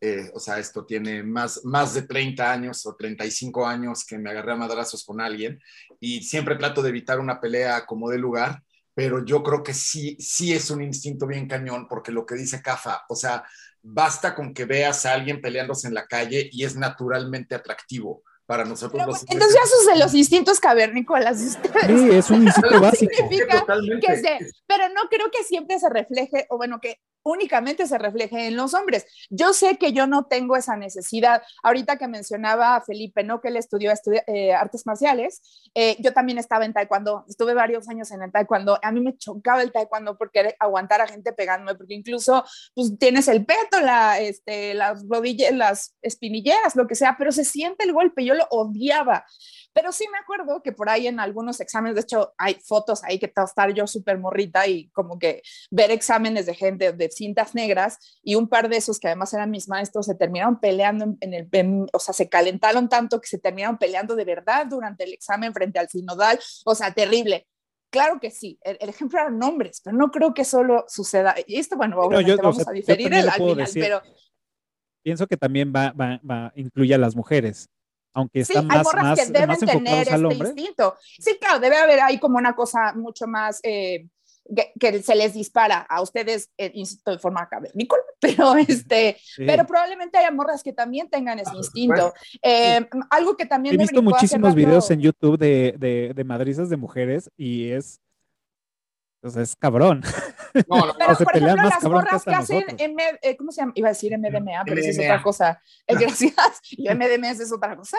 eh, 0.00 0.30
o 0.34 0.40
sea, 0.40 0.58
esto 0.58 0.86
tiene 0.86 1.22
más, 1.22 1.62
más 1.64 1.92
de 1.92 2.02
30 2.02 2.50
años 2.50 2.86
o 2.86 2.96
35 2.96 3.66
años 3.66 4.04
que 4.04 4.18
me 4.18 4.30
agarré 4.30 4.52
a 4.52 4.56
madrazos 4.56 5.04
con 5.04 5.20
alguien 5.20 5.60
y 6.00 6.22
siempre 6.22 6.56
trato 6.56 6.82
de 6.82 6.90
evitar 6.90 7.20
una 7.20 7.40
pelea 7.40 7.84
como 7.84 8.08
de 8.08 8.18
lugar, 8.18 8.62
pero 8.94 9.24
yo 9.26 9.42
creo 9.42 9.62
que 9.62 9.74
sí, 9.74 10.16
sí 10.18 10.54
es 10.54 10.70
un 10.70 10.82
instinto 10.82 11.26
bien 11.26 11.46
cañón 11.46 11.86
porque 11.86 12.12
lo 12.12 12.24
que 12.24 12.34
dice 12.34 12.62
Cafa, 12.62 13.04
o 13.10 13.14
sea, 13.14 13.44
basta 13.88 14.34
con 14.34 14.52
que 14.52 14.64
veas 14.64 15.06
a 15.06 15.12
alguien 15.12 15.40
peleándose 15.40 15.86
en 15.86 15.94
la 15.94 16.06
calle 16.06 16.48
y 16.52 16.64
es 16.64 16.76
naturalmente 16.76 17.54
atractivo 17.54 18.22
para 18.44 18.64
nosotros 18.64 19.04
los 19.06 19.22
Entonces 19.28 19.54
ya 19.54 19.92
de 19.92 19.98
los 19.98 20.14
instintos 20.14 20.60
cavernícolas 20.60 21.40
Sí, 21.40 22.10
es 22.10 22.30
un 22.30 22.44
instinto 22.44 22.80
básico. 22.80 23.12
pero 24.66 24.88
no 24.94 25.08
creo 25.08 25.30
que 25.30 25.44
siempre 25.44 25.78
se 25.78 25.88
refleje, 25.88 26.46
o 26.50 26.56
bueno, 26.56 26.80
que 26.80 27.00
únicamente 27.26 27.86
se 27.86 27.98
refleje 27.98 28.46
en 28.46 28.56
los 28.56 28.72
hombres. 28.72 29.04
Yo 29.30 29.52
sé 29.52 29.76
que 29.76 29.92
yo 29.92 30.06
no 30.06 30.26
tengo 30.26 30.56
esa 30.56 30.76
necesidad. 30.76 31.42
Ahorita 31.62 31.96
que 31.96 32.06
mencionaba 32.06 32.76
a 32.76 32.82
Felipe, 32.82 33.24
¿no? 33.24 33.40
Que 33.40 33.48
él 33.48 33.56
estudió 33.56 33.92
eh, 34.26 34.54
artes 34.54 34.86
marciales, 34.86 35.42
eh, 35.74 35.96
yo 35.98 36.12
también 36.12 36.38
estaba 36.38 36.64
en 36.64 36.72
taekwondo, 36.72 37.24
estuve 37.28 37.52
varios 37.52 37.88
años 37.88 38.10
en 38.12 38.22
el 38.22 38.30
taekwondo. 38.30 38.78
A 38.80 38.92
mí 38.92 39.00
me 39.00 39.16
chocaba 39.16 39.62
el 39.62 39.72
taekwondo 39.72 40.16
porque 40.16 40.54
aguantar 40.58 41.00
a 41.00 41.08
gente 41.08 41.32
pegándome, 41.32 41.76
porque 41.76 41.94
incluso 41.94 42.44
pues, 42.74 42.96
tienes 42.98 43.26
el 43.28 43.44
peto, 43.44 43.80
la, 43.80 44.20
este, 44.20 44.74
las 44.74 45.04
rodillas, 45.08 45.52
las 45.52 45.96
espinilleras, 46.02 46.76
lo 46.76 46.86
que 46.86 46.94
sea, 46.94 47.16
pero 47.18 47.32
se 47.32 47.44
siente 47.44 47.84
el 47.84 47.92
golpe. 47.92 48.24
Yo 48.24 48.34
lo 48.34 48.46
odiaba. 48.50 49.26
Pero 49.76 49.92
sí 49.92 50.06
me 50.10 50.16
acuerdo 50.16 50.62
que 50.62 50.72
por 50.72 50.88
ahí 50.88 51.06
en 51.06 51.20
algunos 51.20 51.60
exámenes, 51.60 51.96
de 51.96 52.00
hecho, 52.00 52.32
hay 52.38 52.54
fotos 52.64 53.04
ahí 53.04 53.18
que 53.18 53.30
estar 53.36 53.74
yo 53.74 53.86
súper 53.86 54.16
morrita 54.18 54.66
y 54.66 54.88
como 54.88 55.18
que 55.18 55.42
ver 55.70 55.90
exámenes 55.90 56.46
de 56.46 56.54
gente 56.54 56.94
de 56.94 57.10
cintas 57.10 57.54
negras 57.54 57.98
y 58.22 58.36
un 58.36 58.48
par 58.48 58.70
de 58.70 58.78
esos 58.78 58.98
que 58.98 59.08
además 59.08 59.34
eran 59.34 59.50
mis 59.50 59.68
maestros 59.68 60.06
se 60.06 60.14
terminaron 60.14 60.60
peleando 60.60 61.14
en 61.20 61.34
el, 61.34 61.46
o 61.92 61.98
sea, 61.98 62.14
se 62.14 62.26
calentaron 62.30 62.88
tanto 62.88 63.20
que 63.20 63.28
se 63.28 63.36
terminaron 63.36 63.76
peleando 63.76 64.16
de 64.16 64.24
verdad 64.24 64.64
durante 64.64 65.04
el 65.04 65.12
examen 65.12 65.52
frente 65.52 65.78
al 65.78 65.90
sinodal, 65.90 66.40
o 66.64 66.74
sea, 66.74 66.94
terrible. 66.94 67.46
Claro 67.90 68.18
que 68.18 68.30
sí, 68.30 68.58
el, 68.62 68.88
ejemplo 68.88 69.20
eran 69.20 69.38
nombres, 69.38 69.82
pero 69.84 69.94
no 69.94 70.10
creo 70.10 70.32
que 70.32 70.46
solo 70.46 70.86
suceda. 70.88 71.34
Y 71.46 71.58
esto, 71.58 71.76
bueno, 71.76 71.98
obviamente 72.00 72.40
vamos 72.40 72.66
a 72.66 72.72
diferir 72.72 73.12
el, 73.12 73.28
al 73.28 73.34
final, 73.34 73.68
pero... 73.74 74.00
Pienso 75.02 75.26
que 75.26 75.36
también 75.36 75.70
va, 75.70 75.92
va, 75.92 76.18
va, 76.28 76.50
incluye 76.56 76.94
a 76.94 76.98
las 76.98 77.14
mujeres 77.14 77.68
aunque 78.16 78.40
están 78.40 78.62
sí, 78.62 78.66
más, 78.66 78.86
más, 78.94 79.20
que 79.20 79.26
deben 79.30 79.58
tener 79.60 80.08
este 80.08 80.34
Instinto. 80.34 80.96
Sí, 81.18 81.36
claro, 81.38 81.60
debe 81.60 81.76
haber 81.76 82.00
ahí 82.00 82.18
como 82.18 82.38
una 82.38 82.56
cosa 82.56 82.94
mucho 82.94 83.26
más, 83.26 83.60
eh, 83.62 84.06
que, 84.80 85.02
se 85.02 85.14
les 85.14 85.34
dispara 85.34 85.80
a 85.80 86.00
ustedes, 86.00 86.50
eh, 86.56 86.70
insisto, 86.72 87.10
de 87.10 87.18
forma 87.18 87.46
cavernícola, 87.46 88.02
pero, 88.20 88.56
este, 88.56 89.18
pero 89.36 89.66
probablemente 89.66 90.16
haya 90.16 90.30
morras 90.30 90.62
que 90.62 90.72
también 90.72 91.10
tengan 91.10 91.38
ese 91.38 91.54
instinto. 91.54 92.14
Eh, 92.40 92.88
algo 93.10 93.36
que 93.36 93.44
también... 93.44 93.74
He 93.74 93.78
visto 93.78 94.02
muchísimos 94.02 94.54
videos 94.54 94.90
en 94.90 95.00
YouTube 95.00 95.36
de, 95.36 95.74
de, 95.76 96.12
de 96.14 96.24
madrizas 96.24 96.70
de 96.70 96.78
mujeres 96.78 97.30
y 97.36 97.68
es 97.70 98.00
entonces 99.26 99.50
es 99.50 99.56
cabrón. 99.56 100.02
No, 100.68 100.86
no, 100.86 100.94
Pero, 100.98 101.16
por 101.16 101.36
ejemplo, 101.36 101.64
las 101.64 101.82
morras 101.82 102.24
que, 102.24 102.30
hacen, 102.30 102.64
eh, 102.78 103.36
¿cómo 103.36 103.50
se 103.50 103.60
llama? 103.60 103.72
Iba 103.74 103.88
a 103.88 103.92
decir 103.92 104.16
MDMA, 104.16 104.64
pero 104.64 104.80
eso 104.80 104.90
es 104.90 104.98
otra 104.98 105.22
cosa. 105.22 105.60
Eh, 105.86 105.94
gracias. 105.94 106.34
Y 106.70 106.88
MDMA 106.88 107.30
es 107.30 107.52
otra 107.52 107.76
cosa. 107.76 107.98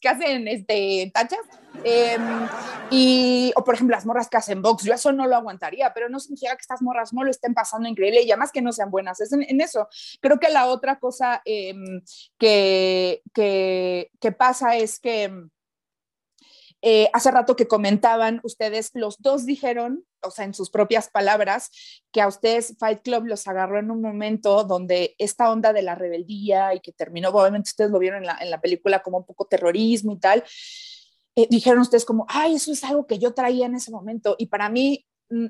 que 0.00 0.08
hacen 0.08 0.46
este, 0.48 1.10
tachas. 1.12 1.40
Em, 1.84 2.48
y, 2.90 3.52
o 3.56 3.64
por 3.64 3.74
ejemplo, 3.74 3.94
las 3.96 4.06
morras 4.06 4.28
que 4.28 4.36
hacen 4.36 4.62
box. 4.62 4.84
Yo 4.84 4.94
eso 4.94 5.12
no 5.12 5.26
lo 5.26 5.36
aguantaría, 5.36 5.92
pero 5.92 6.08
no 6.08 6.20
significa 6.20 6.54
que 6.54 6.62
estas 6.62 6.82
morras 6.82 7.12
no 7.12 7.24
lo 7.24 7.30
estén 7.30 7.54
pasando 7.54 7.88
increíble 7.88 8.22
y 8.22 8.30
además 8.30 8.52
que 8.52 8.62
no 8.62 8.72
sean 8.72 8.90
buenas. 8.90 9.20
Es 9.20 9.32
en, 9.32 9.60
eso. 9.60 9.88
Creo 10.20 10.38
que 10.38 10.48
la 10.48 10.66
otra 10.66 10.98
cosa 10.98 11.42
em, 11.44 12.02
que, 12.38 13.22
que, 13.34 14.10
que 14.20 14.32
pasa 14.32 14.76
es 14.76 15.00
que 15.00 15.24
em, 15.24 15.50
eh, 16.80 17.08
hace 17.12 17.30
rato 17.30 17.56
que 17.56 17.66
comentaban 17.66 18.40
ustedes, 18.44 18.90
los 18.94 19.18
dos 19.18 19.44
dijeron, 19.44 20.04
o 20.22 20.30
sea, 20.30 20.44
en 20.44 20.54
sus 20.54 20.70
propias 20.70 21.08
palabras, 21.08 21.70
que 22.12 22.20
a 22.20 22.28
ustedes 22.28 22.76
Fight 22.78 23.02
Club 23.02 23.26
los 23.26 23.48
agarró 23.48 23.78
en 23.78 23.90
un 23.90 24.00
momento 24.00 24.62
donde 24.64 25.14
esta 25.18 25.50
onda 25.50 25.72
de 25.72 25.82
la 25.82 25.96
rebeldía 25.96 26.74
y 26.74 26.80
que 26.80 26.92
terminó, 26.92 27.30
obviamente 27.30 27.70
ustedes 27.70 27.90
lo 27.90 27.98
vieron 27.98 28.24
en 28.24 28.50
la, 28.50 28.60
película 28.60 29.02
como 29.02 29.18
un 29.18 29.26
poco 29.26 29.46
terrorismo 29.46 30.12
y 30.12 30.18
tal, 30.18 30.44
eh, 31.36 31.46
dijeron 31.50 31.80
ustedes 31.80 32.04
como, 32.04 32.26
ay, 32.28 32.54
eso 32.54 32.72
es 32.72 32.84
algo 32.84 33.06
que 33.06 33.18
yo 33.18 33.34
traía 33.34 33.66
en 33.66 33.74
ese 33.74 33.90
momento. 33.90 34.36
Y 34.38 34.46
para 34.46 34.68
mí, 34.68 35.06
mm, 35.30 35.46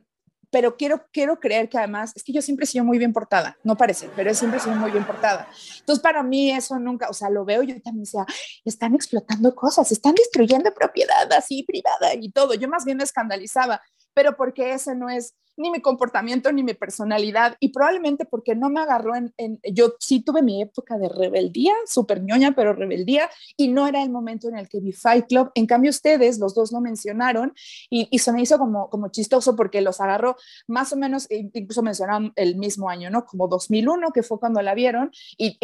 pero 0.50 0.76
quiero, 0.76 1.06
quiero 1.12 1.38
creer 1.38 1.68
que 1.68 1.78
además, 1.78 2.12
es 2.16 2.24
que 2.24 2.32
yo 2.32 2.42
siempre 2.42 2.64
he 2.64 2.66
sido 2.66 2.84
muy 2.84 2.98
bien 2.98 3.12
portada, 3.12 3.58
no 3.64 3.76
parece, 3.76 4.08
pero 4.16 4.32
siempre 4.34 4.58
he 4.58 4.62
sido 4.62 4.76
muy 4.76 4.90
bien 4.90 5.04
portada. 5.04 5.48
Entonces, 5.80 6.02
para 6.02 6.22
mí 6.22 6.50
eso 6.50 6.78
nunca, 6.78 7.08
o 7.08 7.12
sea, 7.12 7.28
lo 7.30 7.44
veo 7.44 7.62
yo 7.62 7.74
también 7.82 8.04
decía, 8.04 8.24
están 8.64 8.94
explotando 8.94 9.54
cosas, 9.54 9.92
están 9.92 10.14
destruyendo 10.14 10.72
propiedad 10.72 11.30
así 11.32 11.62
privada 11.64 12.14
y 12.14 12.30
todo. 12.30 12.54
Yo 12.54 12.68
más 12.68 12.84
bien 12.84 12.96
me 12.96 13.04
escandalizaba, 13.04 13.82
pero 14.14 14.36
porque 14.36 14.72
ese 14.72 14.94
no 14.94 15.10
es 15.10 15.34
ni 15.58 15.70
mi 15.70 15.80
comportamiento 15.80 16.52
ni 16.52 16.62
mi 16.62 16.74
personalidad 16.74 17.56
y 17.60 17.68
probablemente 17.68 18.24
porque 18.24 18.54
no 18.54 18.70
me 18.70 18.80
agarró 18.80 19.14
en, 19.14 19.60
yo 19.72 19.94
sí 19.98 20.20
tuve 20.20 20.42
mi 20.42 20.62
época 20.62 20.98
de 20.98 21.08
rebeldía, 21.08 21.74
súper 21.86 22.22
ñoña, 22.22 22.52
pero 22.52 22.72
rebeldía 22.72 23.28
y 23.56 23.68
no 23.68 23.86
era 23.86 24.02
el 24.02 24.10
momento 24.10 24.48
en 24.48 24.56
el 24.56 24.68
que 24.68 24.80
vi 24.80 24.92
Fight 24.92 25.26
Club. 25.26 25.50
En 25.54 25.66
cambio 25.66 25.90
ustedes, 25.90 26.38
los 26.38 26.54
dos 26.54 26.72
lo 26.72 26.80
mencionaron 26.80 27.52
y, 27.90 28.08
y 28.10 28.18
se 28.20 28.32
me 28.32 28.42
hizo 28.42 28.58
como, 28.58 28.88
como 28.88 29.08
chistoso 29.08 29.56
porque 29.56 29.80
los 29.80 30.00
agarró 30.00 30.36
más 30.66 30.92
o 30.92 30.96
menos, 30.96 31.26
e 31.30 31.50
incluso 31.52 31.82
mencionaron 31.82 32.32
el 32.36 32.56
mismo 32.56 32.88
año, 32.88 33.10
¿no? 33.10 33.26
Como 33.26 33.48
2001, 33.48 34.12
que 34.12 34.22
fue 34.22 34.38
cuando 34.38 34.62
la 34.62 34.74
vieron 34.74 35.10
y, 35.36 35.58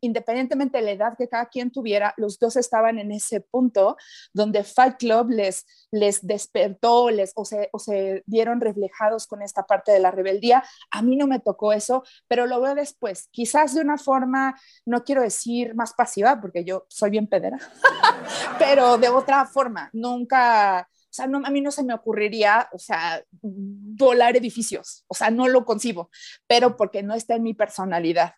independientemente 0.00 0.78
de 0.78 0.84
la 0.84 0.90
edad 0.90 1.16
que 1.16 1.28
cada 1.28 1.46
quien 1.46 1.70
tuviera, 1.70 2.14
los 2.16 2.38
dos 2.38 2.56
estaban 2.56 2.98
en 2.98 3.12
ese 3.12 3.40
punto 3.40 3.96
donde 4.32 4.64
Fight 4.64 4.96
Club 4.98 5.30
les, 5.30 5.66
les 5.90 6.26
despertó 6.26 7.10
les, 7.10 7.32
o, 7.34 7.44
se, 7.44 7.68
o 7.72 7.78
se 7.78 8.22
vieron 8.26 8.60
reflejados 8.60 9.26
con 9.26 9.37
esta 9.42 9.64
parte 9.64 9.92
de 9.92 10.00
la 10.00 10.10
rebeldía. 10.10 10.62
A 10.90 11.02
mí 11.02 11.16
no 11.16 11.26
me 11.26 11.40
tocó 11.40 11.72
eso, 11.72 12.04
pero 12.26 12.46
lo 12.46 12.60
veo 12.60 12.74
después, 12.74 13.28
quizás 13.30 13.74
de 13.74 13.80
una 13.80 13.98
forma, 13.98 14.58
no 14.86 15.04
quiero 15.04 15.22
decir 15.22 15.74
más 15.74 15.92
pasiva, 15.94 16.40
porque 16.40 16.64
yo 16.64 16.86
soy 16.88 17.10
bien 17.10 17.26
pedera, 17.26 17.58
pero 18.58 18.98
de 18.98 19.08
otra 19.08 19.46
forma, 19.46 19.90
nunca... 19.92 20.88
O 20.90 21.14
sea, 21.18 21.26
no, 21.26 21.40
a 21.42 21.50
mí 21.50 21.62
no 21.62 21.70
se 21.70 21.82
me 21.82 21.94
ocurriría, 21.94 22.68
o 22.70 22.78
sea, 22.78 23.24
volar 23.40 24.36
edificios, 24.36 25.04
o 25.08 25.14
sea, 25.14 25.30
no 25.30 25.48
lo 25.48 25.64
concibo, 25.64 26.10
pero 26.46 26.76
porque 26.76 27.02
no 27.02 27.14
está 27.14 27.34
en 27.34 27.44
mi 27.44 27.54
personalidad 27.54 28.34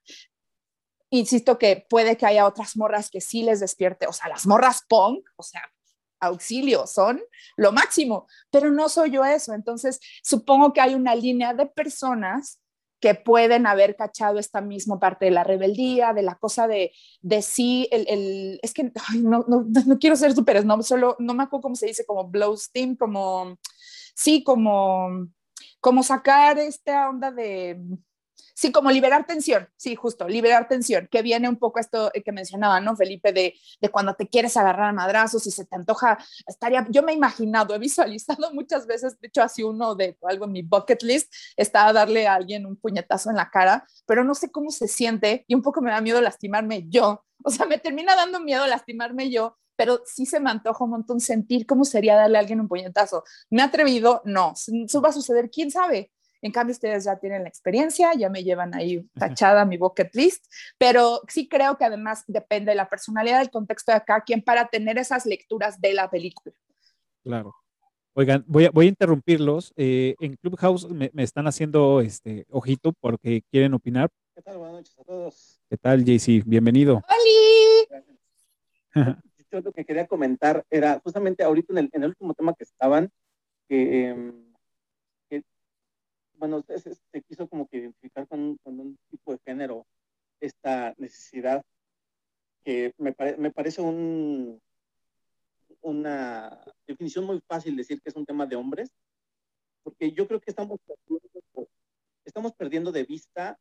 insisto 1.10 1.58
que 1.58 1.84
puede 1.88 2.16
que 2.16 2.26
haya 2.26 2.46
otras 2.46 2.76
morras 2.76 3.10
que 3.10 3.20
sí 3.20 3.42
les 3.42 3.60
despierte, 3.60 4.06
o 4.06 4.12
sea, 4.12 4.28
las 4.28 4.46
morras 4.46 4.84
punk, 4.88 5.28
o 5.36 5.42
sea, 5.42 5.62
auxilio, 6.20 6.86
son 6.86 7.20
lo 7.56 7.72
máximo, 7.72 8.26
pero 8.50 8.70
no 8.70 8.88
soy 8.88 9.10
yo 9.10 9.24
eso. 9.24 9.52
Entonces, 9.54 10.00
supongo 10.22 10.72
que 10.72 10.80
hay 10.80 10.94
una 10.94 11.14
línea 11.14 11.54
de 11.54 11.66
personas 11.66 12.60
que 13.00 13.14
pueden 13.14 13.66
haber 13.66 13.96
cachado 13.96 14.38
esta 14.38 14.60
misma 14.60 15.00
parte 15.00 15.24
de 15.24 15.30
la 15.30 15.42
rebeldía, 15.42 16.12
de 16.12 16.22
la 16.22 16.34
cosa 16.34 16.68
de, 16.68 16.92
de 17.22 17.40
sí, 17.40 17.88
el, 17.90 18.60
es 18.62 18.74
que 18.74 18.92
no, 19.22 19.44
no, 19.48 19.66
no, 19.86 19.98
quiero 19.98 20.16
ser 20.16 20.34
súper 20.34 20.64
no, 20.66 20.82
solo 20.82 21.16
no 21.18 21.32
me 21.32 21.44
acuerdo 21.44 21.62
cómo 21.62 21.76
se 21.76 21.86
dice, 21.86 22.04
como 22.04 22.28
blow 22.28 22.56
steam, 22.56 22.96
como, 22.96 23.56
sí, 24.14 24.44
como, 24.44 25.28
como 25.80 26.02
sacar 26.02 26.58
esta 26.58 27.08
onda 27.08 27.32
de, 27.32 27.80
Sí, 28.60 28.72
como 28.72 28.90
liberar 28.90 29.26
tensión, 29.26 29.70
sí, 29.78 29.96
justo, 29.96 30.28
liberar 30.28 30.68
tensión, 30.68 31.08
que 31.10 31.22
viene 31.22 31.48
un 31.48 31.56
poco 31.56 31.80
esto 31.80 32.12
que 32.22 32.30
mencionaba, 32.30 32.78
¿no, 32.78 32.94
Felipe? 32.94 33.32
De, 33.32 33.54
de 33.80 33.88
cuando 33.88 34.12
te 34.12 34.28
quieres 34.28 34.54
agarrar 34.58 34.90
a 34.90 34.92
madrazos 34.92 35.46
y 35.46 35.50
se 35.50 35.64
te 35.64 35.76
antoja, 35.76 36.18
estaría, 36.46 36.86
yo 36.90 37.02
me 37.02 37.12
he 37.12 37.14
imaginado, 37.14 37.74
he 37.74 37.78
visualizado 37.78 38.50
muchas 38.52 38.86
veces, 38.86 39.18
de 39.18 39.28
hecho, 39.28 39.42
así 39.42 39.62
uno 39.62 39.94
de 39.94 40.18
algo 40.24 40.44
en 40.44 40.52
mi 40.52 40.60
bucket 40.60 41.02
list, 41.04 41.32
está 41.56 41.90
darle 41.94 42.26
a 42.26 42.34
alguien 42.34 42.66
un 42.66 42.76
puñetazo 42.76 43.30
en 43.30 43.36
la 43.36 43.48
cara, 43.48 43.86
pero 44.04 44.24
no 44.24 44.34
sé 44.34 44.50
cómo 44.50 44.70
se 44.70 44.88
siente 44.88 45.46
y 45.48 45.54
un 45.54 45.62
poco 45.62 45.80
me 45.80 45.90
da 45.90 46.02
miedo 46.02 46.20
lastimarme 46.20 46.84
yo, 46.86 47.24
o 47.42 47.50
sea, 47.50 47.64
me 47.64 47.78
termina 47.78 48.14
dando 48.14 48.40
miedo 48.40 48.66
lastimarme 48.66 49.30
yo, 49.30 49.56
pero 49.74 50.02
sí 50.04 50.26
se 50.26 50.38
me 50.38 50.50
antoja 50.50 50.84
un 50.84 50.90
montón 50.90 51.20
sentir 51.20 51.64
cómo 51.64 51.86
sería 51.86 52.14
darle 52.14 52.36
a 52.36 52.40
alguien 52.42 52.60
un 52.60 52.68
puñetazo. 52.68 53.24
¿Me 53.48 53.62
ha 53.62 53.64
atrevido? 53.64 54.20
No, 54.26 54.52
eso 54.52 55.00
va 55.00 55.08
a 55.08 55.12
suceder, 55.12 55.48
quién 55.50 55.70
sabe, 55.70 56.12
en 56.42 56.52
cambio, 56.52 56.72
ustedes 56.72 57.04
ya 57.04 57.16
tienen 57.16 57.42
la 57.42 57.48
experiencia, 57.48 58.14
ya 58.14 58.30
me 58.30 58.42
llevan 58.42 58.74
ahí 58.74 59.06
tachada 59.18 59.64
mi 59.64 59.76
bucket 59.76 60.14
list, 60.14 60.46
pero 60.78 61.20
sí 61.28 61.48
creo 61.48 61.76
que 61.76 61.84
además 61.84 62.24
depende 62.26 62.70
de 62.70 62.76
la 62.76 62.88
personalidad, 62.88 63.40
del 63.40 63.50
contexto 63.50 63.92
de 63.92 63.98
acá, 63.98 64.22
quien 64.24 64.42
para 64.42 64.68
tener 64.68 64.98
esas 64.98 65.26
lecturas 65.26 65.80
de 65.80 65.92
la 65.92 66.10
película. 66.10 66.54
Claro. 67.22 67.54
Oigan, 68.14 68.44
voy 68.46 68.64
a, 68.64 68.70
voy 68.70 68.86
a 68.86 68.88
interrumpirlos. 68.88 69.72
Eh, 69.76 70.14
en 70.20 70.36
Clubhouse 70.36 70.88
me, 70.88 71.10
están 71.16 71.46
haciendo 71.46 72.00
este 72.00 72.46
ojito 72.50 72.92
porque 73.00 73.42
quieren 73.50 73.74
opinar. 73.74 74.10
¿Qué 74.34 74.42
tal? 74.42 74.58
Buenas 74.58 74.78
noches 74.78 74.98
a 74.98 75.04
todos. 75.04 75.60
¿Qué 75.68 75.76
tal, 75.76 76.04
JC? 76.04 76.42
Bienvenido. 76.44 77.02
¡Holi! 77.06 77.86
Yo 79.52 79.60
lo 79.60 79.72
que 79.72 79.84
quería 79.84 80.06
comentar 80.06 80.64
era 80.70 81.00
justamente 81.00 81.42
ahorita 81.42 81.72
en 81.72 81.78
el, 81.78 81.90
en 81.92 82.02
el 82.02 82.08
último 82.10 82.34
tema 82.34 82.54
que 82.54 82.64
estaban, 82.64 83.10
que 83.68 84.08
em, 84.08 84.49
bueno, 86.40 86.64
se, 86.66 86.78
se, 86.78 87.22
quiso 87.28 87.46
como 87.48 87.68
que 87.68 87.76
identificar 87.76 88.26
con, 88.26 88.58
un 88.64 88.98
tipo 89.10 89.32
de 89.32 89.38
género 89.44 89.86
esta 90.40 90.94
necesidad 90.96 91.62
que 92.64 92.94
me, 92.96 93.14
me 93.36 93.50
parece 93.50 93.82
un, 93.82 94.58
una 95.82 96.64
definición 96.86 97.26
muy 97.26 97.42
fácil 97.46 97.76
decir 97.76 98.00
que 98.00 98.08
es 98.08 98.16
un 98.16 98.24
tema 98.24 98.46
de 98.46 98.56
hombres, 98.56 98.90
porque 99.82 100.12
yo 100.12 100.26
creo 100.26 100.40
que 100.40 100.50
estamos 100.50 100.80
perdiendo, 100.86 101.68
estamos 102.24 102.54
perdiendo 102.54 102.90
de 102.90 103.04
vista 103.04 103.58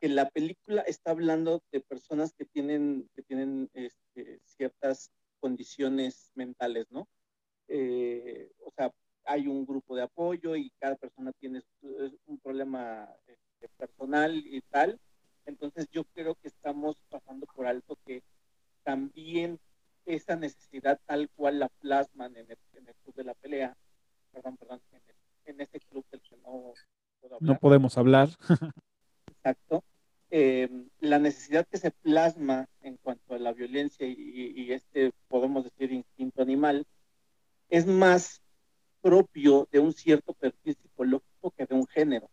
que 0.00 0.08
la 0.08 0.28
película 0.28 0.82
está 0.82 1.12
hablando 1.12 1.62
de 1.70 1.80
personas 1.82 2.32
que 2.32 2.46
tienen, 2.46 3.08
que 3.14 3.22
tienen 3.22 3.70
este, 3.74 4.40
ciertas 4.44 5.12
condiciones 5.38 6.32
mentales, 6.34 6.90
¿no? 6.90 7.06
Eh, 7.68 8.50
o 8.58 8.72
sea, 8.72 8.92
hay 9.24 9.46
un 9.46 9.64
grupo 9.64 9.96
de 9.96 10.02
apoyo 10.02 10.56
y 10.56 10.70
cada 10.78 10.96
persona 10.96 11.32
tiene 11.38 11.62
un 12.26 12.38
problema 12.38 13.08
este, 13.26 13.68
personal 13.76 14.34
y 14.34 14.60
tal. 14.62 14.98
Entonces 15.46 15.88
yo 15.90 16.04
creo 16.14 16.34
que 16.36 16.48
estamos 16.48 16.96
pasando 17.08 17.46
por 17.46 17.66
alto 17.66 17.96
que 18.04 18.22
también 18.82 19.58
esa 20.06 20.36
necesidad 20.36 21.00
tal 21.06 21.28
cual 21.30 21.60
la 21.60 21.68
plasman 21.68 22.36
en 22.36 22.50
el, 22.50 22.58
club 23.02 23.14
de 23.14 23.24
la 23.24 23.34
pelea, 23.34 23.76
perdón, 24.32 24.56
perdón, 24.56 24.80
en, 25.44 25.60
este 25.60 25.80
club 25.80 26.04
del 26.10 26.20
que 26.22 26.36
no 26.38 26.72
No 27.40 27.58
podemos 27.58 27.98
hablar. 27.98 28.28
Exacto. 29.26 29.84
Eh, 30.30 30.68
la 31.00 31.18
necesidad 31.18 31.66
que 31.66 31.76
se 31.76 31.90
plasma 31.90 32.66
en 32.80 32.96
cuanto 32.96 33.34
a 33.34 33.38
la 33.38 33.52
violencia 33.52 34.06
y, 34.06 34.14
y 34.56 34.72
este, 34.72 35.12
podemos 35.28 35.64
decir, 35.64 35.92
instinto 35.92 36.42
animal, 36.42 36.86
es 37.68 37.86
más 37.86 38.41
propio 39.02 39.68
de 39.70 39.80
un 39.80 39.92
cierto 39.92 40.32
perfil 40.32 40.76
psicológico 40.80 41.50
que 41.50 41.66
de 41.66 41.74
un 41.74 41.86
género. 41.86 42.30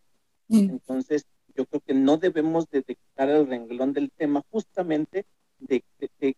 Mm. 0.47 0.69
Entonces, 0.69 1.25
yo 1.55 1.65
creo 1.65 1.81
que 1.81 1.93
no 1.93 2.17
debemos 2.17 2.69
de 2.69 2.83
quitar 2.83 3.29
el 3.29 3.47
renglón 3.47 3.91
del 3.91 4.11
tema 4.11 4.43
justamente 4.49 5.25
de, 5.59 5.83
de, 5.97 6.35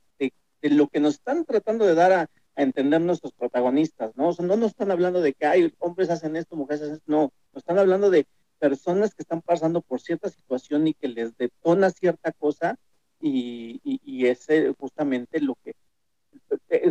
lo 0.63 0.87
que 0.87 0.99
nos 0.99 1.15
están 1.15 1.45
tratando 1.45 1.85
de 1.85 1.95
dar 1.95 2.11
a, 2.11 2.29
entender 2.55 2.99
nuestros 2.99 3.31
protagonistas, 3.31 4.11
¿no? 4.17 4.31
no 4.39 4.57
nos 4.57 4.71
están 4.71 4.91
hablando 4.91 5.21
de 5.21 5.33
que 5.33 5.45
hay 5.45 5.73
hombres 5.79 6.09
hacen 6.09 6.35
esto, 6.35 6.57
mujeres 6.57 6.81
hacen 6.81 6.95
esto, 6.95 7.05
no, 7.07 7.31
nos 7.53 7.61
están 7.61 7.79
hablando 7.79 8.09
de 8.09 8.27
personas 8.59 9.15
que 9.15 9.23
están 9.23 9.41
pasando 9.41 9.81
por 9.81 10.01
cierta 10.01 10.29
situación 10.29 10.85
y 10.85 10.93
que 10.93 11.07
les 11.07 11.35
detona 11.37 11.89
cierta 11.91 12.33
cosa 12.33 12.77
y, 13.21 13.79
y, 13.83 14.01
y 14.03 14.27
ese 14.27 14.75
justamente 14.77 15.39
lo 15.39 15.55
que 15.63 15.71
eh, 15.71 15.75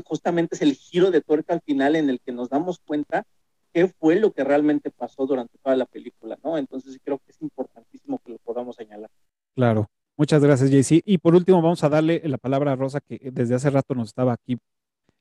justamente 0.04 0.54
es 0.54 0.62
el 0.62 0.74
giro 0.74 1.11
de 1.11 1.20
tuerca 1.20 1.54
al 1.54 1.61
final 1.61 1.96
en 1.96 2.11
el 2.11 2.20
que 2.20 2.32
nos 2.32 2.48
damos 2.48 2.78
cuenta 2.78 3.24
qué 3.72 3.88
fue 3.88 4.16
lo 4.16 4.32
que 4.32 4.44
realmente 4.44 4.90
pasó 4.90 5.26
durante 5.26 5.58
toda 5.58 5.76
la 5.76 5.86
película, 5.86 6.38
¿no? 6.42 6.58
Entonces 6.58 6.98
creo 7.02 7.18
que 7.18 7.30
es 7.30 7.40
importantísimo 7.40 8.18
que 8.24 8.32
lo 8.32 8.38
podamos 8.38 8.76
señalar. 8.76 9.11
Claro. 9.54 9.88
Muchas 10.16 10.42
gracias, 10.44 10.70
JC. 10.70 11.02
Y 11.06 11.16
por 11.16 11.34
último, 11.34 11.62
vamos 11.62 11.82
a 11.82 11.88
darle 11.88 12.20
la 12.24 12.36
palabra 12.36 12.72
a 12.72 12.76
Rosa, 12.76 13.00
que 13.00 13.18
desde 13.32 13.54
hace 13.54 13.70
rato 13.70 13.94
nos 13.94 14.08
estaba 14.08 14.34
aquí 14.34 14.58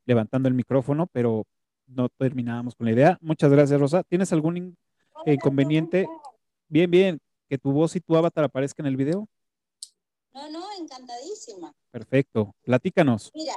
levantando 0.05 0.49
el 0.49 0.55
micrófono, 0.55 1.07
pero 1.07 1.45
no 1.87 2.09
terminábamos 2.09 2.75
con 2.75 2.85
la 2.85 2.91
idea. 2.91 3.17
Muchas 3.21 3.49
gracias, 3.49 3.79
Rosa. 3.79 4.03
¿Tienes 4.03 4.33
algún 4.33 4.75
inconveniente? 5.25 6.05
Bien, 6.67 6.91
bien, 6.91 7.19
que 7.47 7.57
tu 7.57 7.71
voz 7.71 7.95
y 7.95 8.01
tu 8.01 8.17
avatar 8.17 8.43
aparezcan 8.43 8.87
en 8.87 8.91
el 8.91 8.97
video. 8.97 9.27
No, 10.33 10.49
no, 10.49 10.65
encantadísima. 10.77 11.73
Perfecto. 11.91 12.53
Platícanos. 12.63 13.31
Mira, 13.33 13.53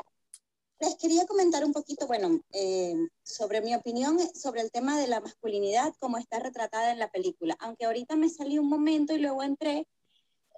les 0.82 0.96
quería 0.96 1.26
comentar 1.26 1.64
un 1.64 1.72
poquito, 1.72 2.08
bueno, 2.08 2.40
eh, 2.52 2.96
sobre 3.22 3.60
mi 3.60 3.72
opinión 3.74 4.18
sobre 4.34 4.62
el 4.62 4.72
tema 4.72 4.98
de 4.98 5.06
la 5.06 5.20
masculinidad, 5.20 5.94
como 6.00 6.18
está 6.18 6.40
retratada 6.40 6.90
en 6.90 6.98
la 6.98 7.08
película. 7.08 7.56
Aunque 7.60 7.84
ahorita 7.84 8.16
me 8.16 8.28
salí 8.28 8.58
un 8.58 8.68
momento 8.68 9.14
y 9.14 9.18
luego 9.18 9.44
entré, 9.44 9.86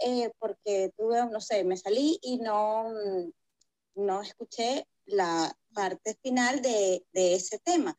eh, 0.01 0.33
porque 0.39 0.93
tuve, 0.97 1.27
no 1.27 1.41
sé, 1.43 1.63
me 1.65 1.77
salí 1.77 2.19
y 2.23 2.39
no, 2.39 2.91
no 3.97 4.23
escuché 4.23 4.89
la 5.05 5.55
parte 5.75 6.17
final 6.23 6.63
de, 6.63 7.05
de 7.13 7.35
ese 7.35 7.59
tema. 7.59 7.95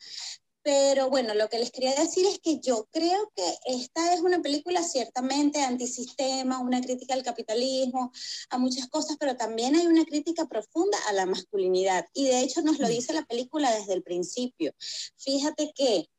Pero 0.66 1.12
bueno, 1.12 1.36
lo 1.36 1.48
que 1.48 1.60
les 1.60 1.70
quería 1.70 1.94
decir 1.94 2.26
es 2.26 2.40
que 2.40 2.60
yo 2.60 2.88
creo 2.92 3.32
que 3.36 3.44
esta 3.68 4.16
es 4.16 4.22
una 4.22 4.42
película 4.42 4.82
ciertamente 4.82 5.62
antisistema, 5.62 6.58
una 6.58 6.82
crítica 6.82 7.14
al 7.14 7.22
capitalismo, 7.22 8.12
a 8.50 8.58
muchas 8.58 8.90
cosas, 8.90 9.18
pero 9.20 9.38
también 9.38 9.76
hay 9.76 9.86
una 9.86 10.06
crítica 10.06 10.48
profunda 10.48 10.98
a 11.08 11.14
la 11.14 11.28
masculinidad. 11.28 12.08
Y 12.16 12.26
de 12.26 12.40
hecho 12.40 12.64
nos 12.64 12.80
lo 12.80 12.88
dice 12.88 13.14
la 13.14 13.22
película 13.26 13.70
desde 13.70 13.94
el 13.94 14.02
principio. 14.02 14.74
Fíjate 15.18 15.72
que 15.76 16.10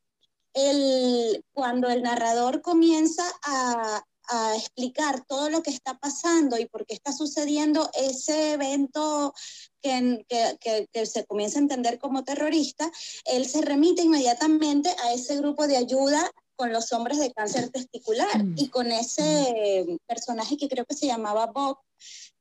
el, 0.55 1.45
cuando 1.53 1.89
el 1.89 2.05
narrador 2.05 2.63
comienza 2.63 3.25
a, 3.43 4.05
a 4.29 4.57
explicar 4.57 5.25
todo 5.27 5.51
lo 5.51 5.63
que 5.63 5.71
está 5.71 5.99
pasando 5.99 6.59
y 6.59 6.67
por 6.67 6.87
qué 6.87 6.95
está 6.95 7.13
sucediendo 7.13 7.91
ese 7.95 8.53
evento 8.53 9.35
que, 9.83 10.25
que, 10.29 10.89
que, 10.93 11.07
se 11.07 11.25
comienza 11.25 11.59
a 11.59 11.63
entender 11.63 11.99
como 11.99 12.25
terrorista, 12.25 12.91
él 13.25 13.47
se 13.47 13.63
remite 13.63 14.03
inmediatamente 14.03 14.91
a 15.05 15.13
ese 15.13 15.37
grupo 15.37 15.67
de 15.67 15.77
ayuda 15.77 16.31
con 16.57 16.73
los 16.73 16.93
hombres 16.93 17.19
de 17.19 17.33
cáncer 17.33 17.71
testicular 17.71 18.43
mm. 18.43 18.55
y 18.57 18.69
con 18.69 18.91
ese 18.91 19.99
personaje 20.07 20.57
que 20.57 20.69
creo 20.69 20.87
que 20.87 20.97
se 20.97 21.07
llamaba 21.07 21.47
Bob 21.47 21.79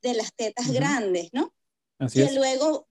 de 0.01 0.13
las 0.15 0.33
tetas 0.33 0.71
grandes, 0.71 1.29
¿no? 1.33 1.53
Así 1.99 2.19
que 2.19 2.25
es. 2.25 2.35
luego 2.35 2.87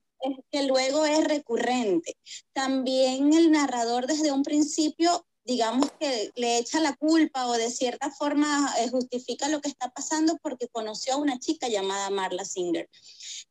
que 0.51 0.63
luego 0.63 1.05
es 1.05 1.23
recurrente. 1.23 2.17
También 2.53 3.33
el 3.33 3.51
narrador 3.51 4.07
desde 4.07 4.31
un 4.31 4.43
principio 4.43 5.25
digamos 5.45 5.91
que 5.99 6.31
le 6.35 6.57
echa 6.57 6.79
la 6.79 6.95
culpa 6.95 7.45
o 7.47 7.53
de 7.53 7.69
cierta 7.69 8.09
forma 8.09 8.73
eh, 8.79 8.89
justifica 8.89 9.47
lo 9.47 9.61
que 9.61 9.69
está 9.69 9.89
pasando 9.89 10.37
porque 10.41 10.67
conoció 10.67 11.13
a 11.13 11.17
una 11.17 11.39
chica 11.39 11.67
llamada 11.67 12.09
Marla 12.09 12.43
Singer. 12.43 12.89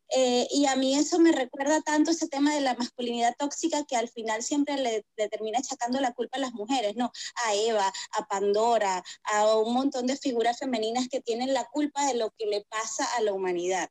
Eh, 0.09 0.47
y 0.51 0.67
a 0.67 0.77
mí 0.77 0.97
eso 0.97 1.19
me 1.21 1.33
recuerda 1.33 1.81
tanto 1.83 2.11
ese 2.11 2.29
tema 2.29 2.53
de 2.55 2.61
la 2.61 2.75
masculinidad 2.75 3.35
tóxica 3.39 3.85
que 3.85 3.97
al 3.97 4.09
final 4.09 4.43
siempre 4.43 4.77
le, 4.77 5.07
le, 5.17 5.29
termina 5.29 5.61
echacando 5.61 6.01
la 6.01 6.13
culpa 6.13 6.37
a 6.37 6.41
las 6.41 6.53
mujeres, 6.53 6.97
¿no? 6.97 7.13
A 7.47 7.55
Eva, 7.55 7.93
a 8.13 8.27
Pandora, 8.27 9.03
a 9.23 9.57
un 9.57 9.73
montón 9.73 10.07
de 10.07 10.17
figuras 10.17 10.59
femeninas 10.59 11.09
que 11.09 11.21
tienen 11.21 11.55
la 11.55 11.65
culpa 11.65 12.07
de 12.07 12.15
lo 12.15 12.31
que 12.33 12.47
le 12.47 12.65
pasa 12.65 13.05
a 13.17 13.23
la 13.23 13.33
humanidad. 13.33 13.89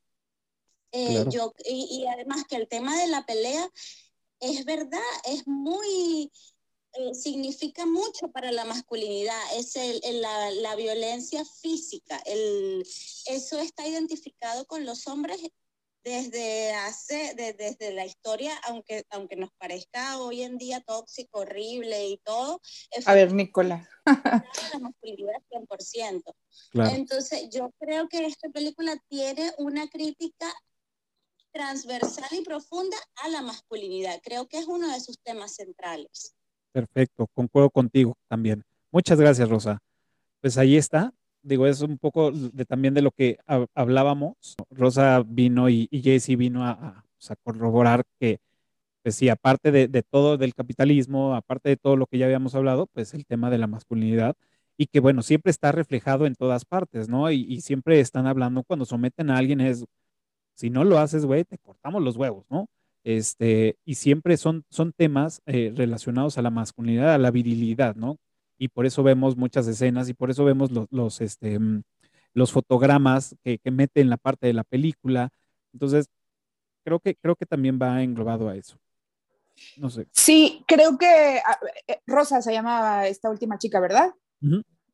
Eh, 0.92 1.08
Claro. 1.08 1.32
yo, 1.32 1.54
y, 1.66 1.88
y 1.90 2.08
además 2.08 2.44
que 2.48 2.58
el 2.58 2.68
tema 2.68 2.98
de 2.98 3.08
la 3.08 3.26
pelea 3.26 3.68
es 4.40 4.66
verdad, 4.66 5.00
es 5.24 5.48
muy, 5.48 6.32
eh, 6.96 7.14
significa 7.16 7.86
mucho 7.86 8.30
para 8.32 8.52
la 8.52 8.66
masculinidad, 8.66 9.40
es 9.58 9.76
el, 9.76 10.00
el- 10.04 10.22
la, 10.22 10.52
la 10.52 10.76
violencia 10.76 11.44
física. 11.46 12.22
El, 12.26 12.86
eso 13.28 13.60
está 13.60 13.88
identificado 13.88 14.66
con 14.66 14.86
los 14.86 15.08
hombres 15.08 15.40
desde 16.04 16.74
hace, 16.74 17.34
de- 17.36 17.54
desde 17.54 17.94
la 17.94 18.06
historia, 18.06 18.56
aunque, 18.68 19.06
aunque 19.10 19.36
nos 19.38 19.52
parezca 19.58 20.20
hoy 20.20 20.44
en 20.44 20.58
día 20.58 20.82
tóxico, 20.82 21.40
horrible 21.40 22.08
y 22.10 22.18
todo, 22.18 22.60
A 23.06 23.14
ver, 23.14 23.34
Nicola. 23.34 23.90
la 24.06 24.80
masculinidad 24.80 25.42
100%. 25.50 26.36
Claro. 26.72 26.90
Entonces, 26.96 27.50
yo 27.52 27.72
creo 27.80 28.10
que 28.10 28.26
esta 28.26 28.50
película 28.50 28.98
tiene 29.08 29.54
una 29.58 29.88
crítica 29.88 30.54
transversal 31.52 32.28
y 32.32 32.42
profunda 32.42 32.98
a 33.18 33.30
la 33.30 33.42
masculinidad. 33.42 34.20
Creo 34.24 34.48
que 34.48 34.58
es 34.58 34.68
uno 34.68 34.92
de 34.92 35.00
sus 35.00 35.20
temas 35.20 35.56
centrales. 35.56 36.36
Perfecto, 36.74 37.28
concuerdo 37.34 37.70
contigo 37.70 38.16
también. 38.28 38.64
Muchas 38.92 39.20
gracias, 39.20 39.50
Rosa. 39.50 39.80
Pues 40.42 40.58
ahí 40.58 40.78
está. 40.78 41.14
Digo, 41.44 41.68
es 41.68 41.82
un 41.82 41.98
poco 42.00 42.32
también 42.68 42.94
de 42.96 43.02
lo 43.04 43.12
que 43.12 43.38
hab- 43.48 43.68
hablábamos. 43.76 44.36
Rosa 44.72 45.24
vino 45.26 45.70
y, 45.70 45.88
y 45.92 46.02
Jesse 46.04 46.38
vino 46.38 46.66
a, 46.66 47.06
corroborar 47.44 48.04
que, 48.20 48.40
pues 49.04 49.16
sí, 49.16 49.30
aparte 49.30 49.72
de, 49.72 49.88
de 49.90 50.04
todo 50.04 50.38
del 50.38 50.56
capitalismo, 50.56 51.36
aparte 51.36 51.70
de 51.70 51.78
todo 51.78 51.98
lo 51.98 52.08
que 52.08 52.18
ya 52.20 52.26
habíamos 52.28 52.56
hablado, 52.56 52.88
pues 52.88 53.14
el 53.16 53.26
tema 53.26 53.50
de 53.52 53.60
la 53.60 53.68
masculinidad 53.68 54.36
y 54.78 54.88
que, 54.88 55.00
bueno, 55.02 55.24
siempre 55.24 55.52
está 55.52 55.72
reflejado 55.74 56.26
en 56.28 56.36
todas 56.36 56.66
partes, 56.66 57.10
¿no? 57.10 57.32
Y, 57.32 57.42
y 57.50 57.62
siempre 57.62 58.00
están 58.02 58.28
hablando 58.28 58.64
cuando 58.64 58.86
someten 58.86 59.30
a 59.32 59.38
alguien 59.38 59.62
es, 59.62 59.86
si 60.56 60.70
no 60.72 60.84
lo 60.86 61.00
haces, 61.00 61.26
güey, 61.26 61.46
te 61.46 61.58
cortamos 61.60 62.04
los 62.04 62.18
huevos, 62.18 62.46
¿no? 62.50 62.68
Este, 63.04 63.78
y 63.86 63.96
siempre 63.96 64.38
son, 64.38 64.64
son 64.70 64.94
temas 64.94 65.42
eh, 65.46 65.74
relacionados 65.76 66.38
a 66.38 66.42
la 66.42 66.50
masculinidad, 66.50 67.14
a 67.14 67.18
la 67.18 67.32
virilidad, 67.32 67.96
¿no? 67.96 68.18
Y 68.58 68.70
por 68.70 68.86
eso 68.86 69.04
vemos 69.04 69.36
muchas 69.36 69.68
escenas 69.68 70.08
y 70.10 70.14
por 70.14 70.30
eso 70.32 70.46
vemos 70.46 70.72
los, 70.72 70.88
los, 70.90 71.20
este, 71.22 71.60
mm, 71.60 71.84
los 72.34 72.52
fotogramas 72.52 73.36
que, 73.44 73.60
que 73.60 73.72
mete 73.72 74.02
en 74.02 74.10
la 74.10 74.18
parte 74.18 74.48
de 74.48 74.54
la 74.54 74.64
película. 74.64 75.30
Entonces, 75.74 76.08
creo 76.84 77.00
que, 77.00 77.16
creo 77.16 77.36
que 77.36 77.46
también 77.46 77.80
va 77.82 78.04
englobado 78.04 78.48
a 78.50 78.56
eso. 78.56 78.78
No 79.78 79.90
sé. 79.90 80.08
Sí, 80.12 80.64
creo 80.68 80.98
que 80.98 81.38
eh, 81.88 82.02
Rosa 82.08 82.42
se 82.42 82.54
llamaba 82.54 83.08
esta 83.08 83.30
última 83.30 83.58
chica, 83.58 83.80
¿verdad? 83.80 84.14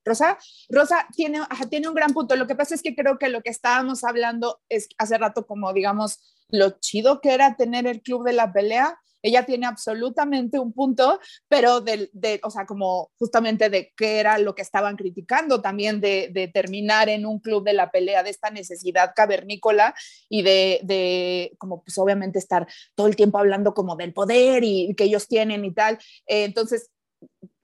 Rosa, 0.06 0.38
Rosa 0.70 1.08
tiene, 1.16 1.40
ajá, 1.40 1.68
tiene 1.70 1.88
un 1.88 1.96
gran 1.96 2.14
punto. 2.14 2.36
Lo 2.36 2.48
que 2.48 2.56
pasa 2.56 2.76
es 2.76 2.82
que 2.82 2.96
creo 2.96 3.18
que 3.18 3.30
lo 3.30 3.42
que 3.42 3.50
estábamos 3.50 4.04
hablando 4.04 4.60
es 4.70 4.90
hace 4.98 5.18
rato 5.18 5.46
como, 5.46 5.74
digamos, 5.74 6.20
lo 6.50 6.80
chido 6.80 7.22
que 7.22 7.34
era 7.34 7.56
tener 7.56 7.88
el 7.88 8.02
club 8.02 8.26
de 8.26 8.34
la 8.34 8.52
pelea. 8.52 9.00
Ella 9.22 9.46
tiene 9.46 9.66
absolutamente 9.66 10.60
un 10.60 10.72
punto, 10.72 11.20
pero 11.50 11.82
del, 11.82 12.10
de, 12.14 12.40
o 12.44 12.50
sea, 12.50 12.66
como 12.66 13.12
justamente 13.18 13.70
de 13.70 13.92
qué 13.98 14.20
era 14.20 14.38
lo 14.38 14.56
que 14.56 14.62
estaban 14.62 14.96
criticando 14.96 15.62
también 15.62 16.00
de, 16.00 16.30
de 16.32 16.48
terminar 16.48 17.10
en 17.10 17.26
un 17.26 17.40
club 17.40 17.66
de 17.66 17.74
la 17.74 17.92
pelea, 17.92 18.24
de 18.24 18.30
esta 18.30 18.50
necesidad 18.50 19.12
cavernícola 19.14 19.94
y 20.30 20.42
de, 20.44 20.80
de, 20.84 21.52
como 21.58 21.84
pues 21.84 21.98
obviamente 21.98 22.40
estar 22.40 22.66
todo 22.96 23.08
el 23.08 23.18
tiempo 23.18 23.40
hablando 23.40 23.74
como 23.74 23.98
del 23.98 24.14
poder 24.14 24.64
y 24.64 24.96
que 24.96 25.04
ellos 25.04 25.28
tienen 25.28 25.66
y 25.66 25.74
tal. 25.74 25.96
Eh, 26.26 26.46
entonces, 26.46 26.90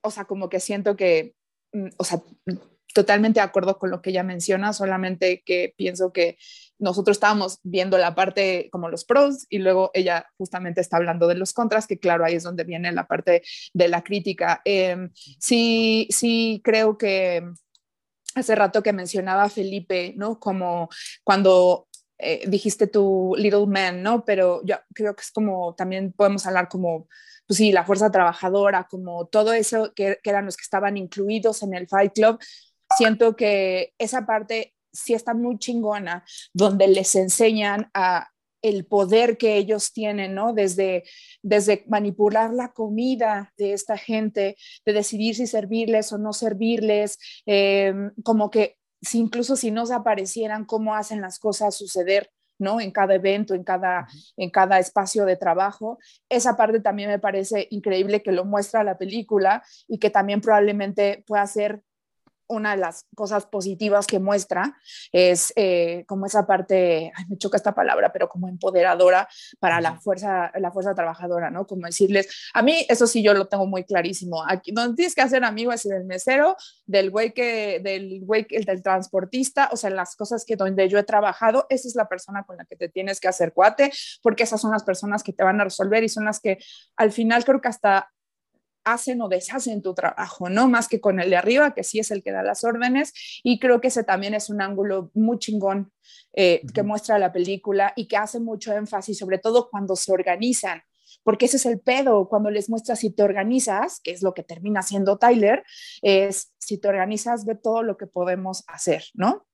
o 0.02 0.10
sea, 0.10 0.26
como 0.26 0.50
que 0.50 0.60
siento 0.60 0.94
que, 0.94 1.34
mm, 1.72 1.88
o 1.96 2.04
sea, 2.04 2.22
totalmente 2.96 3.40
de 3.40 3.44
acuerdo 3.44 3.78
con 3.78 3.90
lo 3.90 4.00
que 4.00 4.10
ella 4.10 4.22
menciona, 4.22 4.72
solamente 4.72 5.42
que 5.44 5.74
pienso 5.76 6.12
que 6.12 6.38
nosotros 6.78 7.16
estábamos 7.16 7.58
viendo 7.62 7.98
la 7.98 8.14
parte 8.14 8.68
como 8.70 8.88
los 8.88 9.04
pros 9.04 9.46
y 9.48 9.58
luego 9.58 9.90
ella 9.94 10.26
justamente 10.36 10.80
está 10.80 10.96
hablando 10.96 11.26
de 11.26 11.34
los 11.34 11.52
contras, 11.52 11.86
que 11.86 11.98
claro, 11.98 12.24
ahí 12.24 12.34
es 12.34 12.42
donde 12.42 12.64
viene 12.64 12.92
la 12.92 13.06
parte 13.06 13.42
de 13.72 13.88
la 13.88 14.02
crítica. 14.02 14.60
Eh, 14.64 15.08
sí, 15.38 16.08
sí 16.10 16.60
creo 16.64 16.98
que 16.98 17.44
hace 18.34 18.54
rato 18.54 18.82
que 18.82 18.92
mencionaba 18.92 19.48
Felipe, 19.48 20.14
¿no? 20.16 20.38
Como 20.38 20.88
cuando 21.24 21.88
eh, 22.18 22.44
dijiste 22.46 22.86
tu 22.86 23.34
Little 23.36 23.66
Man, 23.66 24.02
¿no? 24.02 24.24
Pero 24.24 24.62
yo 24.64 24.76
creo 24.94 25.14
que 25.14 25.22
es 25.22 25.30
como, 25.30 25.74
también 25.74 26.12
podemos 26.12 26.46
hablar 26.46 26.68
como 26.68 27.08
pues 27.46 27.58
sí, 27.58 27.72
la 27.72 27.84
fuerza 27.84 28.10
trabajadora, 28.10 28.88
como 28.90 29.26
todo 29.26 29.52
eso 29.52 29.92
que, 29.94 30.18
que, 30.22 30.30
eran 30.30 30.46
los 30.46 30.56
que 30.56 30.64
estaban 30.64 30.96
incluidos 30.96 31.62
en 31.62 31.74
el 31.74 31.86
Fight 31.86 32.12
Club, 32.12 32.40
siento 32.96 33.36
que 33.36 33.94
esa 33.98 34.26
parte 34.26 34.74
sí 34.96 35.14
está 35.14 35.34
muy 35.34 35.58
chingona, 35.58 36.24
donde 36.52 36.88
les 36.88 37.14
enseñan 37.14 37.90
a 37.94 38.30
el 38.62 38.86
poder 38.86 39.36
que 39.36 39.56
ellos 39.56 39.92
tienen, 39.92 40.34
¿no? 40.34 40.52
Desde, 40.52 41.04
desde 41.42 41.84
manipular 41.88 42.52
la 42.52 42.72
comida 42.72 43.52
de 43.56 43.72
esta 43.72 43.96
gente, 43.96 44.56
de 44.84 44.92
decidir 44.92 45.36
si 45.36 45.46
servirles 45.46 46.12
o 46.12 46.18
no 46.18 46.32
servirles, 46.32 47.18
eh, 47.46 47.94
como 48.24 48.50
que 48.50 48.76
si 49.02 49.18
incluso 49.18 49.56
si 49.56 49.70
no 49.70 49.86
se 49.86 49.94
aparecieran, 49.94 50.64
cómo 50.64 50.94
hacen 50.94 51.20
las 51.20 51.38
cosas 51.38 51.76
suceder, 51.76 52.30
¿no? 52.58 52.80
En 52.80 52.90
cada 52.90 53.14
evento, 53.14 53.54
en 53.54 53.62
cada, 53.62 54.08
en 54.36 54.50
cada 54.50 54.78
espacio 54.78 55.24
de 55.26 55.36
trabajo. 55.36 55.98
Esa 56.28 56.56
parte 56.56 56.80
también 56.80 57.10
me 57.10 57.18
parece 57.18 57.68
increíble 57.70 58.22
que 58.22 58.32
lo 58.32 58.44
muestra 58.44 58.82
la 58.82 58.98
película 58.98 59.62
y 59.86 59.98
que 59.98 60.10
también 60.10 60.40
probablemente 60.40 61.22
pueda 61.26 61.46
ser 61.46 61.82
una 62.48 62.72
de 62.72 62.78
las 62.78 63.06
cosas 63.14 63.46
positivas 63.46 64.06
que 64.06 64.18
muestra 64.18 64.76
es 65.12 65.52
eh, 65.56 66.04
como 66.06 66.26
esa 66.26 66.46
parte, 66.46 67.12
ay, 67.14 67.24
me 67.28 67.38
choca 67.38 67.56
esta 67.56 67.74
palabra, 67.74 68.12
pero 68.12 68.28
como 68.28 68.48
empoderadora 68.48 69.28
para 69.58 69.80
la 69.80 69.98
fuerza, 70.00 70.52
la 70.58 70.70
fuerza 70.70 70.94
trabajadora, 70.94 71.50
¿no? 71.50 71.66
Como 71.66 71.86
decirles, 71.86 72.28
a 72.54 72.62
mí 72.62 72.86
eso 72.88 73.06
sí 73.06 73.22
yo 73.22 73.34
lo 73.34 73.48
tengo 73.48 73.66
muy 73.66 73.84
clarísimo, 73.84 74.44
aquí 74.48 74.72
donde 74.72 74.96
tienes 74.96 75.14
que 75.14 75.22
hacer 75.22 75.44
amigo 75.44 75.72
es 75.72 75.82
del 75.84 76.04
mesero, 76.04 76.56
del 76.84 77.10
güey 77.10 77.32
que, 77.32 77.80
del 77.80 78.20
güey, 78.24 78.46
el 78.50 78.64
del 78.64 78.82
transportista, 78.82 79.68
o 79.72 79.76
sea, 79.76 79.90
las 79.90 80.16
cosas 80.16 80.44
que 80.44 80.56
donde 80.56 80.88
yo 80.88 80.98
he 80.98 81.04
trabajado, 81.04 81.66
esa 81.70 81.88
es 81.88 81.94
la 81.94 82.08
persona 82.08 82.44
con 82.44 82.56
la 82.56 82.64
que 82.64 82.76
te 82.76 82.88
tienes 82.88 83.20
que 83.20 83.28
hacer 83.28 83.52
cuate, 83.52 83.92
porque 84.22 84.44
esas 84.44 84.60
son 84.60 84.72
las 84.72 84.84
personas 84.84 85.22
que 85.22 85.32
te 85.32 85.44
van 85.44 85.60
a 85.60 85.64
resolver 85.64 86.04
y 86.04 86.08
son 86.08 86.24
las 86.24 86.40
que 86.40 86.58
al 86.96 87.12
final 87.12 87.44
creo 87.44 87.60
que 87.60 87.68
hasta 87.68 88.10
hacen 88.86 89.20
o 89.20 89.28
deshacen 89.28 89.82
tu 89.82 89.94
trabajo, 89.94 90.48
¿no? 90.48 90.68
Más 90.68 90.88
que 90.88 91.00
con 91.00 91.20
el 91.20 91.28
de 91.28 91.36
arriba, 91.36 91.74
que 91.74 91.82
sí 91.82 91.98
es 91.98 92.10
el 92.10 92.22
que 92.22 92.30
da 92.32 92.42
las 92.42 92.64
órdenes. 92.64 93.12
Y 93.42 93.58
creo 93.58 93.80
que 93.80 93.88
ese 93.88 94.04
también 94.04 94.32
es 94.32 94.48
un 94.48 94.62
ángulo 94.62 95.10
muy 95.12 95.38
chingón 95.38 95.92
eh, 96.32 96.62
que 96.72 96.82
muestra 96.82 97.18
la 97.18 97.32
película 97.32 97.92
y 97.96 98.06
que 98.06 98.16
hace 98.16 98.38
mucho 98.38 98.72
énfasis, 98.72 99.18
sobre 99.18 99.38
todo 99.38 99.68
cuando 99.68 99.96
se 99.96 100.12
organizan, 100.12 100.82
porque 101.24 101.46
ese 101.46 101.56
es 101.56 101.66
el 101.66 101.80
pedo, 101.80 102.28
cuando 102.28 102.50
les 102.50 102.70
muestras 102.70 103.00
si 103.00 103.10
te 103.10 103.24
organizas, 103.24 104.00
que 104.00 104.12
es 104.12 104.22
lo 104.22 104.32
que 104.34 104.44
termina 104.44 104.82
siendo 104.82 105.18
Tyler, 105.18 105.64
es 106.02 106.54
si 106.58 106.78
te 106.78 106.88
organizas, 106.88 107.44
ve 107.44 107.56
todo 107.56 107.82
lo 107.82 107.96
que 107.96 108.06
podemos 108.06 108.64
hacer, 108.68 109.04
¿no? 109.14 109.46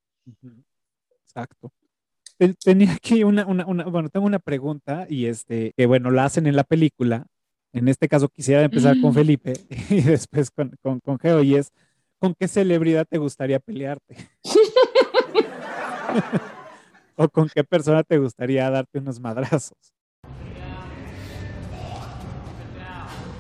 Exacto. 1.25 1.73
Tenía 2.65 2.93
aquí 2.93 3.23
una, 3.25 3.47
una, 3.47 3.65
una, 3.65 3.85
bueno, 3.85 4.09
tengo 4.11 4.27
una 4.27 4.41
pregunta 4.41 5.07
y 5.09 5.27
este, 5.27 5.73
que 5.77 5.87
bueno, 5.87 6.11
la 6.11 6.25
hacen 6.25 6.47
en 6.47 6.57
la 6.57 6.65
película, 6.65 7.27
en 7.73 7.89
este 7.89 8.09
caso 8.09 8.29
quisiera 8.29 8.63
empezar 8.63 9.01
con 9.01 9.11
mm. 9.11 9.15
Felipe 9.15 9.53
y 9.91 10.03
después 10.03 10.51
con, 10.51 10.77
con, 10.83 11.01
con 11.01 11.19
Geo, 11.19 11.43
y 11.43 11.57
es, 11.57 11.73
¿con 12.19 12.35
qué 12.35 12.49
celebridad 12.49 13.07
te 13.09 13.19
gustaría 13.19 13.59
pelearte? 13.59 14.17
¿O 17.17 17.29
con 17.29 17.49
qué 17.49 17.65
persona 17.65 18.03
te 18.03 18.19
gustaría 18.19 18.69
darte 18.71 18.99
unos 18.99 19.21
madrazos? 19.21 19.95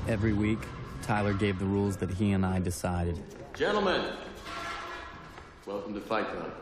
Every 0.09 0.33
week, 0.33 0.59
Tyler 1.03 1.33
gave 1.33 1.59
the 1.59 1.64
rules 1.64 1.97
that 1.99 2.11
he 2.11 2.33
and 2.33 2.45
I 2.45 2.59
decided. 2.59 3.18
Gentlemen, 3.55 4.03
welcome 5.66 5.95
to 5.95 6.01
Fight 6.01 6.28
Club. 6.28 6.53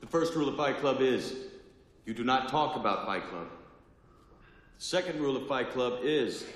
The 0.00 0.06
first 0.06 0.34
rule 0.34 0.48
of 0.48 0.56
Fight 0.56 0.78
Club 0.78 1.00
is 1.00 1.34
you 2.06 2.14
do 2.14 2.24
not 2.24 2.48
talk 2.48 2.76
about 2.76 3.04
Fight 3.04 3.28
Club. 3.28 3.48
Second 4.82 5.20
rule 5.20 5.36
of 5.36 5.46
Fight 5.46 5.72
Club 5.72 5.98
is 6.04 6.46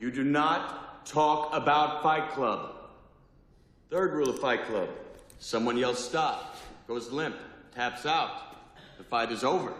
you 0.00 0.10
do 0.10 0.22
not 0.22 1.06
talk 1.06 1.48
about 1.54 2.02
Fight 2.02 2.30
Club. 2.32 2.74
Third 3.88 4.12
rule 4.12 4.28
of 4.28 4.38
Fight 4.38 4.66
Club 4.66 4.90
someone 5.38 5.78
yells 5.78 5.98
stop, 5.98 6.56
goes 6.86 7.10
limp, 7.10 7.34
taps 7.74 8.04
out. 8.04 8.54
The 8.98 9.04
fight 9.04 9.32
is 9.32 9.44
over. 9.44 9.72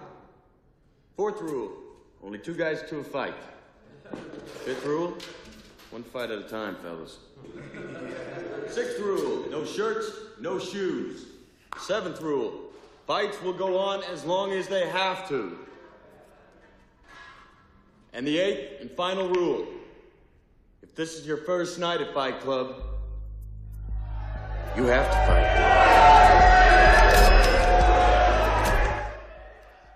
Fourth 1.14 1.42
rule 1.42 1.72
only 2.24 2.38
two 2.38 2.54
guys 2.54 2.82
to 2.88 3.00
a 3.00 3.04
fight. 3.04 3.34
Fifth 4.64 4.86
rule 4.86 5.14
one 5.90 6.04
fight 6.04 6.30
at 6.30 6.38
a 6.38 6.48
time, 6.48 6.76
fellas. 6.76 7.18
Sixth 8.70 8.98
rule 8.98 9.46
no 9.50 9.66
shirts, 9.66 10.10
no 10.40 10.58
shoes. 10.58 11.26
Seventh 11.78 12.22
rule 12.22 12.72
fights 13.06 13.42
will 13.42 13.52
go 13.52 13.76
on 13.76 14.02
as 14.04 14.24
long 14.24 14.52
as 14.52 14.68
they 14.68 14.88
have 14.88 15.28
to. 15.28 15.58
And 18.14 18.26
the 18.26 18.38
eighth 18.38 18.82
and 18.82 18.90
final 18.90 19.28
rule 19.28 19.66
if 20.82 20.94
this 20.94 21.14
is 21.18 21.26
your 21.26 21.38
first 21.38 21.78
night 21.78 22.02
at 22.02 22.12
Fight 22.12 22.40
Club, 22.40 22.74
you 24.76 24.84
have 24.84 25.08
to 25.10 25.16
fight. 25.26 25.46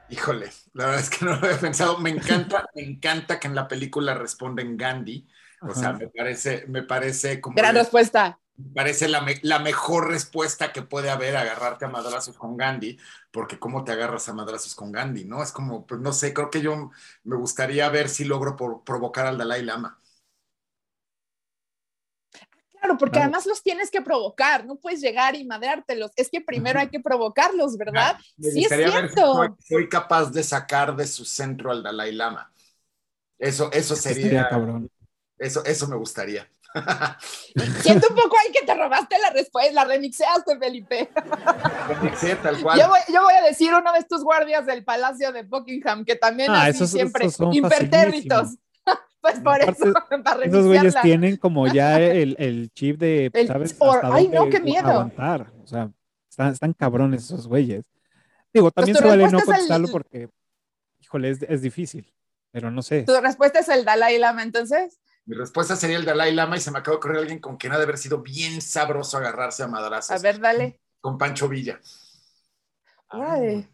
Híjole, 0.09 0.51
la 0.73 0.87
verdad 0.87 1.01
es 1.01 1.11
que 1.11 1.27
no 1.27 1.33
lo 1.33 1.37
había 1.39 1.59
pensado. 1.59 1.99
Me 1.99 2.09
encanta, 2.09 2.65
me 2.75 2.83
encanta 2.85 3.39
que 3.39 3.49
en 3.49 3.55
la 3.55 3.69
película 3.69 4.15
responden 4.15 4.79
Gandhi. 4.79 5.27
O 5.61 5.75
sea, 5.75 5.93
me 5.93 6.09
parece, 6.09 6.65
me 6.69 6.83
parece 6.85 7.41
como. 7.41 7.57
Gran 7.57 7.75
respuesta 7.75 8.39
parece 8.75 9.09
la, 9.09 9.25
la, 9.43 9.59
mejor 9.59 10.09
respuesta 10.09 10.73
que 10.73 10.83
puede 10.83 11.11
haber 11.11 11.37
agarrarte 11.37 11.85
a 11.85 11.89
madrazos 11.89 12.37
con 12.37 12.57
Gandhi, 12.57 12.99
porque 13.31 13.59
cómo 13.59 13.85
te 13.85 13.93
agarras 13.93 14.29
a 14.29 14.35
madrazos 14.35 14.75
con 14.75 14.93
Gandhi, 14.93 15.25
¿no? 15.25 15.43
Es 15.43 15.53
como, 15.53 15.87
pues 15.87 16.01
no 16.01 16.13
sé, 16.13 16.33
creo 16.33 16.51
que 16.51 16.63
yo 16.63 16.91
me 17.25 17.37
gustaría 17.37 17.89
ver 17.89 18.09
si 18.09 18.25
logro 18.25 18.57
provocar 18.85 19.27
al 19.27 19.39
Dalai 19.39 19.63
Lama. 19.63 19.99
Claro, 22.71 22.99
porque 22.99 23.19
además 23.19 23.47
los 23.47 23.63
tienes 23.63 23.91
que 23.91 24.01
provocar, 24.01 24.65
no 24.65 24.77
puedes 24.77 25.01
llegar 25.01 25.35
y 25.35 25.45
madreártelos, 25.45 26.13
es 26.17 26.29
que 26.31 26.41
primero 26.41 26.79
hay 26.79 26.89
que 26.89 27.01
provocarlos, 27.01 27.77
¿verdad? 27.77 28.17
sí, 28.41 28.65
es 28.65 28.69
cierto. 28.69 29.57
Soy, 29.67 29.89
capaz 29.89 30.31
de 30.31 30.43
sacar 30.43 30.95
de 30.95 31.07
su 31.07 31.25
centro 31.25 31.71
al 31.71 31.83
Dalai 31.83 32.13
Lama. 32.13 32.53
Eso, 33.39 33.71
eso 33.73 33.97
sería... 33.97 34.49
cabrón. 34.49 34.91
Eso, 35.39 35.63
eso 35.67 35.87
me 35.87 35.97
gustaría. 35.97 36.49
Siento 37.83 38.09
un 38.11 38.17
poco 38.17 38.37
ahí 38.43 38.53
que 38.53 38.67
te 38.67 38.75
robaste 38.75 39.17
la 39.19 39.31
respuesta, 39.31 39.73
la 39.73 39.85
remixeaste, 39.85 40.59
Felipe. 40.59 41.11
Remixé 41.89 42.37
tal 42.37 42.61
cual. 42.63 42.79
Yo 42.79 43.23
voy, 43.23 43.35
a 43.35 43.43
decir 43.43 43.73
uno 43.73 43.93
de 43.93 43.99
estos 43.99 44.23
guardias 44.23 44.67
del 44.67 44.85
Palacio 44.85 45.33
de 45.33 45.43
Buckingham, 45.43 46.05
que 46.05 46.17
también 46.17 46.51
ah, 46.51 46.67
así 46.67 46.87
siempre 46.87 47.29
impertérritos. 47.53 48.57
Pues 49.19 49.41
por 49.41 49.61
eso, 49.61 49.93
para 50.25 50.45
Esos 50.45 50.67
güeyes 50.67 50.95
tienen 51.03 51.37
como 51.37 51.67
ya 51.67 51.99
el, 51.99 52.37
el 52.39 52.71
chip 52.73 53.01
de, 53.01 53.33
¿sabes? 53.45 53.77
ay, 54.05 54.29
no, 54.29 54.49
qué 54.49 54.61
miedo. 54.61 54.89
Aguantar. 54.89 55.53
O 55.65 55.67
sea, 55.67 55.91
están, 56.31 56.53
están 56.53 56.73
cabrones 56.73 57.25
esos 57.25 57.49
güeyes. 57.49 57.85
Digo, 58.55 58.71
también 58.71 58.95
pues 58.95 59.03
se 59.03 59.09
vale 59.09 59.29
no 59.29 59.41
contestarlo 59.41 59.89
porque, 59.89 60.29
híjole, 61.01 61.31
es, 61.31 61.43
es 61.43 61.61
difícil, 61.61 62.15
pero 62.53 62.71
no 62.71 62.83
sé. 62.83 63.03
¿Tu 63.03 63.21
respuesta 63.21 63.59
es 63.59 63.69
el 63.69 63.85
Dalai 63.85 64.17
Lama 64.19 64.45
entonces? 64.45 65.01
Mi 65.27 65.37
respuesta 65.37 65.75
sería 65.75 65.97
el 65.97 66.05
Dalai 66.05 66.33
Lama 66.33 66.57
y 66.57 66.61
se 66.61 66.71
me 66.71 66.79
acaba 66.79 66.95
de 66.95 66.99
ocurrir 66.99 67.19
alguien 67.19 67.41
con 67.41 67.57
quien 67.57 67.73
ha 67.73 67.79
de 67.79 67.83
haber 67.83 67.99
sido 67.99 68.23
bien 68.23 68.63
sabroso 68.63 69.19
agarrarse 69.19 69.65
a 69.65 69.67
madrazos. 69.67 70.13
A 70.13 70.19
ver, 70.19 70.41
dale. 70.41 70.81
Con 71.01 71.19
Pancho 71.19 71.49
Villa. 71.49 71.81
Ay. 73.09 73.69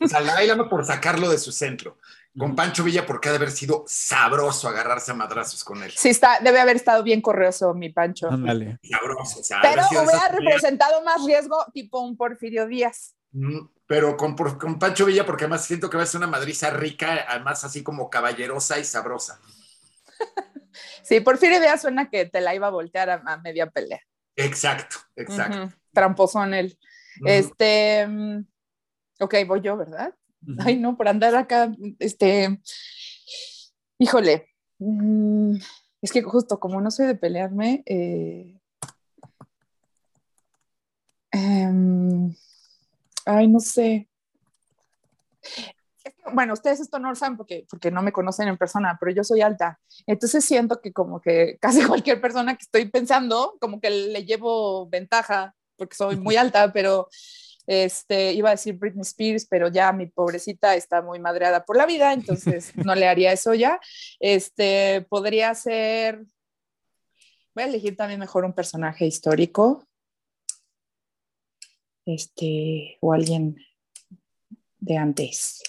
O 0.00 0.06
sea, 0.06 0.20
el 0.20 0.26
Dalai 0.26 0.46
Lama 0.46 0.68
por 0.68 0.84
sacarlo 0.84 1.30
de 1.30 1.38
su 1.38 1.50
centro. 1.50 1.98
Con 2.38 2.54
Pancho 2.54 2.84
Villa 2.84 3.06
porque 3.06 3.28
ha 3.28 3.32
de 3.32 3.36
haber 3.36 3.50
sido 3.50 3.84
sabroso 3.86 4.68
agarrarse 4.68 5.12
a 5.12 5.14
madrazos 5.14 5.64
con 5.64 5.82
él. 5.82 5.92
Sí, 5.94 6.10
está, 6.10 6.40
debe 6.40 6.60
haber 6.60 6.76
estado 6.76 7.02
bien 7.02 7.22
correoso 7.22 7.72
mi 7.72 7.88
Pancho. 7.88 8.30
Ándale. 8.30 8.78
Sabroso. 8.82 9.40
O 9.40 9.42
sea, 9.42 9.60
Pero 9.62 9.82
hubiera 9.90 10.28
representado 10.28 11.02
más 11.04 11.24
riesgo 11.24 11.56
tipo 11.72 12.00
un 12.00 12.16
Porfirio 12.16 12.66
Díaz. 12.66 13.14
Mm, 13.32 13.66
pero 13.86 14.16
con, 14.16 14.34
con 14.34 14.78
Pancho 14.78 15.06
Villa 15.06 15.24
porque 15.24 15.44
además 15.44 15.64
siento 15.64 15.88
que 15.88 15.96
va 15.96 16.02
a 16.02 16.06
ser 16.06 16.18
una 16.18 16.26
madriza 16.26 16.70
rica, 16.70 17.26
además 17.28 17.64
así 17.64 17.82
como 17.82 18.10
caballerosa 18.10 18.78
y 18.78 18.84
sabrosa. 18.84 19.40
Sí, 21.02 21.20
Porfirio 21.20 21.60
Díaz 21.60 21.82
suena 21.82 22.08
que 22.10 22.26
te 22.26 22.40
la 22.40 22.54
iba 22.54 22.66
a 22.66 22.70
voltear 22.70 23.10
a, 23.10 23.36
media 23.38 23.70
pelea. 23.70 24.00
Exacto, 24.36 24.96
exacto. 25.16 25.74
Tramposón 25.92 26.54
él. 26.54 26.78
Este, 27.26 28.06
mm, 28.06 28.44
ok, 29.20 29.34
voy 29.46 29.60
yo, 29.60 29.76
¿verdad? 29.76 30.14
Ay, 30.58 30.76
no, 30.76 30.96
por 30.96 31.08
andar 31.08 31.34
acá, 31.36 31.72
este, 31.98 32.60
híjole, 33.98 34.48
mm, 34.78 35.56
es 36.00 36.12
que 36.12 36.22
justo 36.22 36.58
como 36.58 36.80
no 36.80 36.90
soy 36.90 37.06
de 37.06 37.14
pelearme, 37.14 37.82
eh, 37.86 38.58
em, 41.30 42.34
ay, 43.24 43.48
no 43.48 43.60
sé 43.60 44.08
bueno, 46.32 46.52
ustedes 46.52 46.80
esto 46.80 46.98
no 46.98 47.08
lo 47.10 47.14
saben 47.16 47.36
porque, 47.36 47.66
porque 47.68 47.90
no 47.90 48.02
me 48.02 48.12
conocen 48.12 48.48
en 48.48 48.56
persona, 48.56 48.96
pero 49.00 49.12
yo 49.12 49.24
soy 49.24 49.40
alta. 49.40 49.80
Entonces 50.06 50.44
siento 50.44 50.80
que 50.80 50.92
como 50.92 51.20
que 51.20 51.58
casi 51.60 51.84
cualquier 51.84 52.20
persona 52.20 52.56
que 52.56 52.62
estoy 52.62 52.88
pensando, 52.88 53.56
como 53.60 53.80
que 53.80 53.90
le 53.90 54.24
llevo 54.24 54.88
ventaja 54.88 55.54
porque 55.76 55.96
soy 55.96 56.16
muy 56.16 56.36
alta, 56.36 56.72
pero 56.72 57.08
este, 57.66 58.32
iba 58.32 58.50
a 58.50 58.52
decir 58.52 58.74
Britney 58.74 59.02
Spears, 59.02 59.46
pero 59.46 59.68
ya 59.68 59.92
mi 59.92 60.06
pobrecita 60.06 60.76
está 60.76 61.02
muy 61.02 61.18
madreada 61.18 61.64
por 61.64 61.76
la 61.76 61.86
vida, 61.86 62.12
entonces 62.12 62.72
no 62.76 62.94
le 62.94 63.08
haría 63.08 63.32
eso 63.32 63.54
ya. 63.54 63.80
Este, 64.20 65.06
podría 65.08 65.54
ser, 65.54 66.24
voy 67.54 67.64
a 67.64 67.66
elegir 67.66 67.96
también 67.96 68.20
mejor 68.20 68.44
un 68.44 68.52
personaje 68.52 69.06
histórico, 69.06 69.86
este, 72.04 72.98
o 73.00 73.12
alguien 73.12 73.56
de 74.78 74.96
antes 74.96 75.62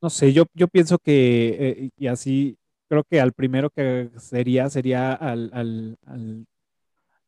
no 0.00 0.10
sé, 0.10 0.32
yo, 0.32 0.44
yo 0.54 0.68
pienso 0.68 0.98
que, 0.98 1.56
eh, 1.58 1.90
y 1.96 2.06
así, 2.06 2.58
creo 2.88 3.04
que 3.04 3.20
al 3.20 3.32
primero 3.32 3.70
que 3.70 4.10
sería, 4.18 4.68
sería 4.70 5.12
al, 5.12 5.50
al, 5.52 5.98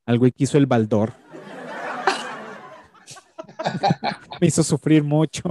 al, 0.07 0.19
güey 0.19 0.33
que 0.33 0.45
hizo 0.45 0.59
el 0.59 0.67
baldor. 0.67 1.13
Me 4.41 4.47
hizo 4.47 4.63
sufrir 4.63 5.03
mucho. 5.03 5.43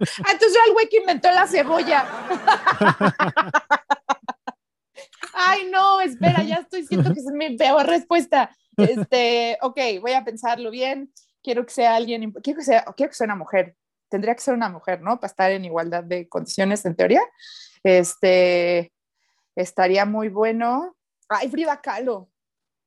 Ah, 0.00 0.30
entonces 0.32 0.54
yo 0.54 0.60
al 0.64 0.72
güey 0.72 0.88
que 0.88 0.98
inventó 0.98 1.30
la 1.32 1.46
cebolla. 1.46 2.06
Ay, 5.34 5.68
no, 5.70 6.00
espera, 6.00 6.42
ya 6.42 6.56
estoy 6.56 6.86
siento 6.86 7.12
que 7.12 7.20
es 7.20 7.26
mi 7.26 7.56
peor 7.56 7.86
respuesta. 7.86 8.54
Este, 8.76 9.58
ok, 9.60 9.78
voy 10.00 10.12
a 10.12 10.24
pensarlo 10.24 10.70
bien. 10.70 11.12
Quiero 11.42 11.66
que 11.66 11.72
sea 11.72 11.96
alguien, 11.96 12.32
quiero 12.32 12.58
que 12.58 12.64
sea, 12.64 12.84
quiero 12.96 13.10
que 13.10 13.16
sea 13.16 13.24
una 13.24 13.36
mujer. 13.36 13.76
Tendría 14.08 14.34
que 14.34 14.40
ser 14.40 14.54
una 14.54 14.68
mujer, 14.68 15.00
¿no? 15.02 15.20
Para 15.20 15.30
estar 15.30 15.50
en 15.50 15.64
igualdad 15.64 16.04
de 16.04 16.28
condiciones 16.28 16.84
en 16.84 16.94
teoría. 16.96 17.22
Este, 17.82 18.92
estaría 19.54 20.04
muy 20.04 20.28
bueno. 20.28 20.96
Ay, 21.28 21.48
Frida 21.50 21.80
Kahlo. 21.80 22.30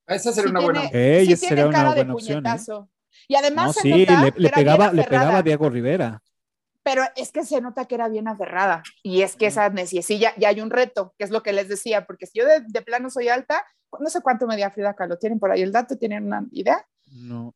Esa 0.07 0.31
sería 0.31 0.51
una 0.51 0.59
buena 0.61 0.81
Ey, 0.91 1.25
sí 1.27 1.33
esa 1.33 1.39
tiene 1.41 1.49
sería 1.49 1.67
una 1.67 1.77
cara 1.77 1.89
de 1.91 1.95
buena 1.97 2.13
opción. 2.13 2.39
¿eh? 2.39 2.41
puñetazo. 2.41 2.89
Y 3.27 3.35
además 3.35 3.67
No, 3.67 3.73
se 3.73 3.81
sí, 3.81 3.89
nota 4.05 4.23
le, 4.25 4.31
que 4.31 4.39
le 4.39 4.47
era 4.47 4.55
bien 4.57 4.65
pegaba, 4.65 4.93
le 4.93 5.03
pegaba 5.03 5.37
a 5.37 5.41
Diego 5.43 5.69
Rivera. 5.69 6.21
Pero 6.83 7.03
es 7.15 7.31
que 7.31 7.43
se 7.45 7.61
nota 7.61 7.85
que 7.85 7.95
era 7.95 8.07
bien 8.07 8.27
aferrada. 8.27 8.81
Y 9.03 9.21
es 9.21 9.35
que 9.35 9.45
esa 9.47 9.69
neciecilla, 9.69 10.33
ya 10.37 10.49
hay 10.49 10.61
un 10.61 10.71
reto, 10.71 11.13
que 11.17 11.25
es 11.25 11.29
lo 11.29 11.43
que 11.43 11.53
les 11.53 11.67
decía, 11.69 12.05
porque 12.07 12.25
si 12.25 12.39
yo 12.39 12.47
de, 12.47 12.61
de 12.65 12.81
plano 12.81 13.09
soy 13.11 13.29
alta, 13.29 13.63
no 13.99 14.09
sé 14.09 14.21
cuánto 14.21 14.47
medía 14.47 14.71
Frida 14.71 14.95
Kahlo. 14.95 15.17
¿Tienen 15.19 15.39
por 15.39 15.51
ahí 15.51 15.61
el 15.61 15.71
dato? 15.71 15.97
¿Tienen 15.97 16.25
una 16.25 16.43
idea? 16.51 16.83
No. 17.11 17.53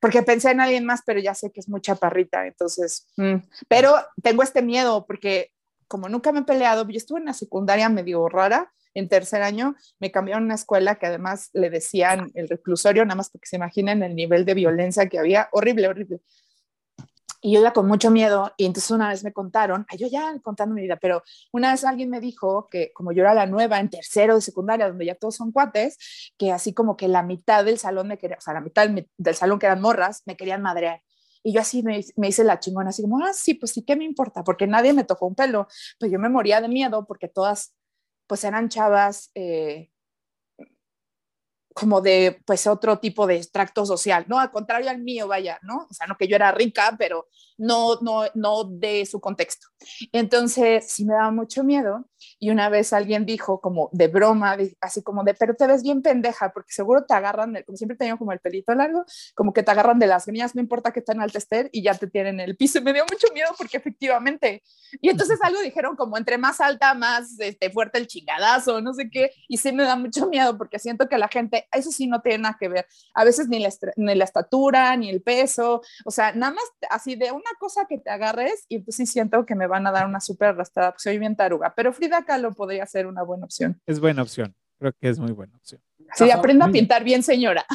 Porque 0.00 0.22
pensé 0.22 0.50
en 0.50 0.60
alguien 0.60 0.84
más, 0.84 1.02
pero 1.04 1.20
ya 1.20 1.34
sé 1.34 1.50
que 1.50 1.60
es 1.60 1.68
muy 1.68 1.80
chaparrita, 1.80 2.46
entonces. 2.46 3.06
mm. 3.16 3.36
Pero 3.68 3.94
tengo 4.22 4.42
este 4.42 4.62
miedo, 4.62 5.06
porque 5.06 5.50
como 5.88 6.08
nunca 6.08 6.32
me 6.32 6.40
he 6.40 6.44
peleado, 6.44 6.88
yo 6.88 6.96
estuve 6.96 7.20
en 7.20 7.26
la 7.26 7.34
secundaria 7.34 7.88
medio 7.88 8.28
rara. 8.28 8.72
En 8.96 9.08
tercer 9.08 9.42
año 9.42 9.74
me 9.98 10.12
cambiaron 10.12 10.44
a 10.44 10.46
una 10.46 10.54
escuela 10.54 10.94
que 10.96 11.06
además 11.06 11.50
le 11.52 11.68
decían 11.68 12.30
el 12.34 12.48
reclusorio, 12.48 13.04
nada 13.04 13.16
más 13.16 13.28
porque 13.28 13.48
se 13.48 13.56
imaginen 13.56 14.04
el 14.04 14.14
nivel 14.14 14.44
de 14.44 14.54
violencia 14.54 15.08
que 15.08 15.18
había. 15.18 15.48
Horrible, 15.50 15.88
horrible. 15.88 16.20
Y 17.44 17.52
yo 17.52 17.60
iba 17.60 17.74
con 17.74 17.86
mucho 17.86 18.10
miedo 18.10 18.54
y 18.56 18.64
entonces 18.64 18.90
una 18.90 19.10
vez 19.10 19.22
me 19.22 19.34
contaron, 19.34 19.84
ay, 19.90 19.98
yo 19.98 20.06
ya 20.06 20.34
contando 20.42 20.74
mi 20.74 20.80
vida, 20.80 20.96
pero 20.96 21.22
una 21.52 21.72
vez 21.72 21.84
alguien 21.84 22.08
me 22.08 22.18
dijo 22.18 22.68
que 22.70 22.90
como 22.94 23.12
yo 23.12 23.20
era 23.20 23.34
la 23.34 23.44
nueva 23.44 23.80
en 23.80 23.90
tercero 23.90 24.36
de 24.36 24.40
secundaria, 24.40 24.88
donde 24.88 25.04
ya 25.04 25.14
todos 25.14 25.36
son 25.36 25.52
cuates, 25.52 26.32
que 26.38 26.52
así 26.52 26.72
como 26.72 26.96
que 26.96 27.06
la 27.06 27.22
mitad 27.22 27.62
del 27.62 27.76
salón 27.78 28.08
me 28.08 28.16
quería, 28.16 28.38
o 28.38 28.40
sea, 28.40 28.54
la 28.54 28.62
mitad 28.62 28.88
del, 28.88 29.34
salón 29.34 29.58
que 29.58 29.66
eran 29.66 29.82
morras, 29.82 30.22
me 30.24 30.38
querían 30.38 30.62
madrear. 30.62 31.02
Y 31.42 31.52
yo 31.52 31.60
así 31.60 31.82
me, 31.82 32.02
me 32.16 32.28
hice 32.28 32.44
la 32.44 32.60
chingona, 32.60 32.88
así 32.88 33.02
como, 33.02 33.18
ah, 33.22 33.34
sí, 33.34 33.52
pues 33.52 33.72
sí, 33.72 33.82
¿qué 33.82 33.94
me 33.94 34.04
importa? 34.04 34.42
Porque 34.42 34.66
nadie 34.66 34.94
me 34.94 35.04
tocó 35.04 35.26
un 35.26 35.34
pelo. 35.34 35.68
Pues 36.00 36.10
yo 36.10 36.18
me 36.18 36.30
moría 36.30 36.62
de 36.62 36.68
miedo 36.68 37.04
porque 37.06 37.28
todas, 37.28 37.74
pues 38.26 38.42
eran 38.44 38.70
chavas 38.70 39.30
eh, 39.34 39.90
como 41.74 42.00
de, 42.00 42.40
pues 42.46 42.66
otro 42.68 43.00
tipo 43.00 43.26
de 43.26 43.36
extracto 43.36 43.84
social, 43.84 44.24
¿no? 44.28 44.38
Al 44.38 44.52
contrario 44.52 44.88
al 44.88 45.02
mío, 45.02 45.26
vaya, 45.26 45.58
¿no? 45.62 45.88
O 45.90 45.92
sea, 45.92 46.06
no 46.06 46.16
que 46.16 46.28
yo 46.28 46.36
era 46.36 46.52
rica, 46.52 46.94
pero 46.96 47.26
no, 47.58 47.96
no, 48.00 48.22
no 48.34 48.64
de 48.64 49.04
su 49.04 49.20
contexto. 49.20 49.66
Entonces, 50.12 50.90
sí 50.90 51.04
me 51.04 51.14
daba 51.14 51.32
mucho 51.32 51.64
miedo. 51.64 52.08
Y 52.44 52.50
una 52.50 52.68
vez 52.68 52.92
alguien 52.92 53.24
dijo 53.26 53.60
como 53.60 53.88
de 53.92 54.08
broma, 54.08 54.56
así 54.80 55.02
como 55.02 55.24
de, 55.24 55.34
pero 55.34 55.54
te 55.54 55.66
ves 55.66 55.82
bien 55.82 56.02
pendeja, 56.02 56.52
porque 56.52 56.72
seguro 56.72 57.04
te 57.06 57.14
agarran, 57.14 57.56
como 57.66 57.76
siempre 57.76 57.96
tenía 57.96 58.16
como 58.16 58.32
el 58.32 58.40
pelito 58.40 58.74
largo, 58.74 59.04
como 59.34 59.52
que 59.52 59.62
te 59.62 59.70
agarran 59.70 59.98
de 59.98 60.06
las 60.06 60.26
greñas, 60.26 60.54
no 60.54 60.60
importa 60.60 60.92
que 60.92 61.00
estén 61.00 61.20
alta 61.20 61.38
estés, 61.38 61.68
y 61.72 61.82
ya 61.82 61.94
te 61.94 62.06
tienen 62.06 62.40
en 62.40 62.48
el 62.50 62.56
piso. 62.56 62.78
Y 62.78 62.82
me 62.84 62.92
dio 62.92 63.04
mucho 63.10 63.28
miedo 63.32 63.50
porque 63.56 63.76
efectivamente. 63.78 64.62
Y 65.00 65.08
entonces 65.10 65.38
algo 65.42 65.60
dijeron 65.60 65.96
como 65.96 66.16
entre 66.18 66.38
más 66.38 66.60
alta, 66.60 66.94
más 66.94 67.38
este, 67.40 67.70
fuerte 67.70 67.98
el 67.98 68.06
chingadazo, 68.06 68.80
no 68.80 68.92
sé 68.94 69.08
qué. 69.10 69.30
Y 69.48 69.56
sí 69.56 69.72
me 69.72 69.84
da 69.84 69.96
mucho 69.96 70.28
miedo 70.28 70.56
porque 70.58 70.78
siento 70.78 71.08
que 71.08 71.18
la 71.18 71.28
gente, 71.28 71.66
eso 71.72 71.90
sí 71.90 72.06
no 72.06 72.20
tiene 72.20 72.38
nada 72.38 72.56
que 72.58 72.68
ver. 72.68 72.86
A 73.14 73.24
veces 73.24 73.48
ni 73.48 73.58
la, 73.58 73.68
estra- 73.68 73.92
ni 73.96 74.14
la 74.14 74.24
estatura, 74.24 74.96
ni 74.96 75.08
el 75.10 75.22
peso, 75.22 75.80
o 76.04 76.10
sea, 76.10 76.32
nada 76.32 76.52
más 76.52 76.64
así 76.90 77.16
de 77.16 77.32
una 77.32 77.50
cosa 77.58 77.86
que 77.88 77.98
te 77.98 78.10
agarres 78.10 78.64
y 78.68 78.80
pues 78.80 78.96
sí 78.96 79.06
siento 79.06 79.44
que 79.46 79.54
me 79.54 79.66
van 79.66 79.86
a 79.86 79.92
dar 79.92 80.06
una 80.06 80.20
súper 80.20 80.48
arrastrada, 80.50 80.90
porque 80.92 81.02
soy 81.02 81.18
bien 81.18 81.36
taruga. 81.36 81.72
Pero 81.74 81.92
Frida 81.92 82.24
Kahlo 82.24 82.33
podría 82.54 82.86
ser 82.86 83.06
una 83.06 83.22
buena 83.22 83.44
opción. 83.44 83.80
Es 83.86 84.00
buena 84.00 84.22
opción. 84.22 84.54
Creo 84.78 84.92
que 85.00 85.08
es 85.08 85.18
muy 85.18 85.32
buena 85.32 85.56
opción. 85.56 85.80
Sí, 86.14 86.30
aprenda 86.30 86.66
a 86.66 86.70
pintar 86.70 87.02
bien, 87.04 87.22
señora. 87.22 87.64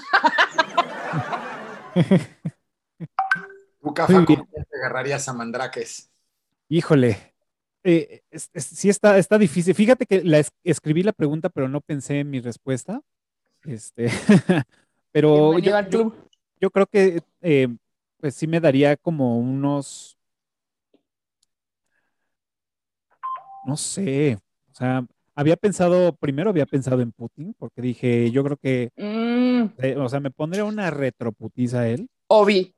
Muy 3.82 3.94
¿cómo 4.26 4.26
te 4.26 4.78
agarrarías 4.78 5.28
a 5.30 5.34
Mandraques? 5.34 6.12
Híjole. 6.68 7.34
eh, 7.84 8.22
es- 8.30 8.50
es- 8.54 8.66
sí 8.66 8.90
está, 8.90 9.18
está 9.18 9.38
difícil. 9.38 9.74
Fíjate 9.74 10.06
que 10.06 10.22
la 10.24 10.40
es- 10.40 10.52
escribí 10.66 11.02
la 11.02 11.14
pregunta, 11.14 11.48
pero 11.50 11.70
no 11.70 11.80
pensé 11.80 12.20
en 12.20 12.30
mi 12.30 12.42
respuesta. 12.42 13.02
Este, 13.64 14.08
pero 15.14 15.58
yo, 15.60 15.76
al 15.78 15.86
yo- 15.90 15.90
club. 16.12 16.30
yo 16.60 16.70
creo 16.72 16.86
que 16.88 17.22
eh, 17.42 17.70
pues 18.20 18.36
sí 18.36 18.48
me 18.48 18.60
daría 18.60 18.98
como 18.98 19.40
unos, 19.40 20.18
no 23.66 23.78
sé, 23.78 24.38
sea, 24.80 25.06
había 25.36 25.56
pensado, 25.56 26.14
primero 26.16 26.50
había 26.50 26.66
pensado 26.66 27.02
en 27.02 27.12
Putin, 27.12 27.56
porque 27.58 27.82
dije, 27.82 28.32
yo 28.32 28.44
creo 28.44 28.58
que, 28.58 28.90
Mm, 28.98 29.66
eh, 29.78 29.96
o 29.98 30.10
sea, 30.10 30.20
me 30.20 30.32
pondría 30.32 30.66
una 30.66 30.90
retroputiza 30.92 31.82
a 31.82 31.88
él. 31.90 32.08
Obi, 32.28 32.74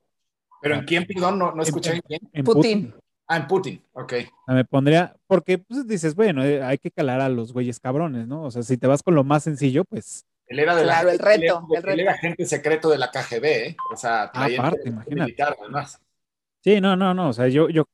¿Pero 0.60 0.76
en 0.76 0.84
quién, 0.84 1.06
perdón? 1.06 1.38
No, 1.40 1.52
no 1.52 1.62
escuché 1.62 1.90
En- 1.90 1.96
en 1.96 2.02
quién. 2.02 2.20
En 2.32 2.44
Putin. 2.44 2.94
Ah, 3.26 3.36
en 3.38 3.46
Putin, 3.48 3.82
ok. 3.94 4.12
O 4.12 4.44
sea, 4.46 4.54
me 4.54 4.64
pondría, 4.64 5.16
porque 5.26 5.58
pues 5.58 5.86
dices, 5.88 6.14
bueno, 6.14 6.44
eh, 6.44 6.62
hay 6.62 6.78
que 6.78 6.90
calar 6.92 7.20
a 7.20 7.28
los 7.28 7.52
güeyes 7.52 7.80
cabrones, 7.80 8.28
¿no? 8.28 8.44
O 8.44 8.50
sea, 8.52 8.62
si 8.62 8.76
te 8.76 8.86
vas 8.86 9.02
con 9.02 9.14
lo 9.16 9.24
más 9.24 9.42
sencillo, 9.42 9.84
pues, 9.84 10.24
Él 10.46 10.58
era 10.60 10.76
de 10.76 10.82
Claro, 10.84 11.06
la, 11.06 11.12
el 11.14 11.18
reto, 11.18 11.34
él 11.40 11.42
era- 11.44 11.58
el 11.58 11.76
él 11.76 11.82
reto. 11.82 12.00
era 12.02 12.12
agente 12.12 12.44
secreto 12.46 12.90
de 12.90 12.98
la 12.98 13.10
KGB, 13.10 13.44
¿eh? 13.68 13.76
O 13.92 13.96
sea, 13.96 14.30
traía 14.30 14.60
Aparte, 14.60 14.88
imagínate. 14.88 15.14
militar, 15.22 15.56
además. 15.60 15.98
sí, 16.62 16.80
no, 16.80 16.94
no, 16.94 17.14
no, 17.14 17.30
o 17.30 17.32
sea, 17.32 17.48
yo, 17.48 17.68
yo, 17.70 17.84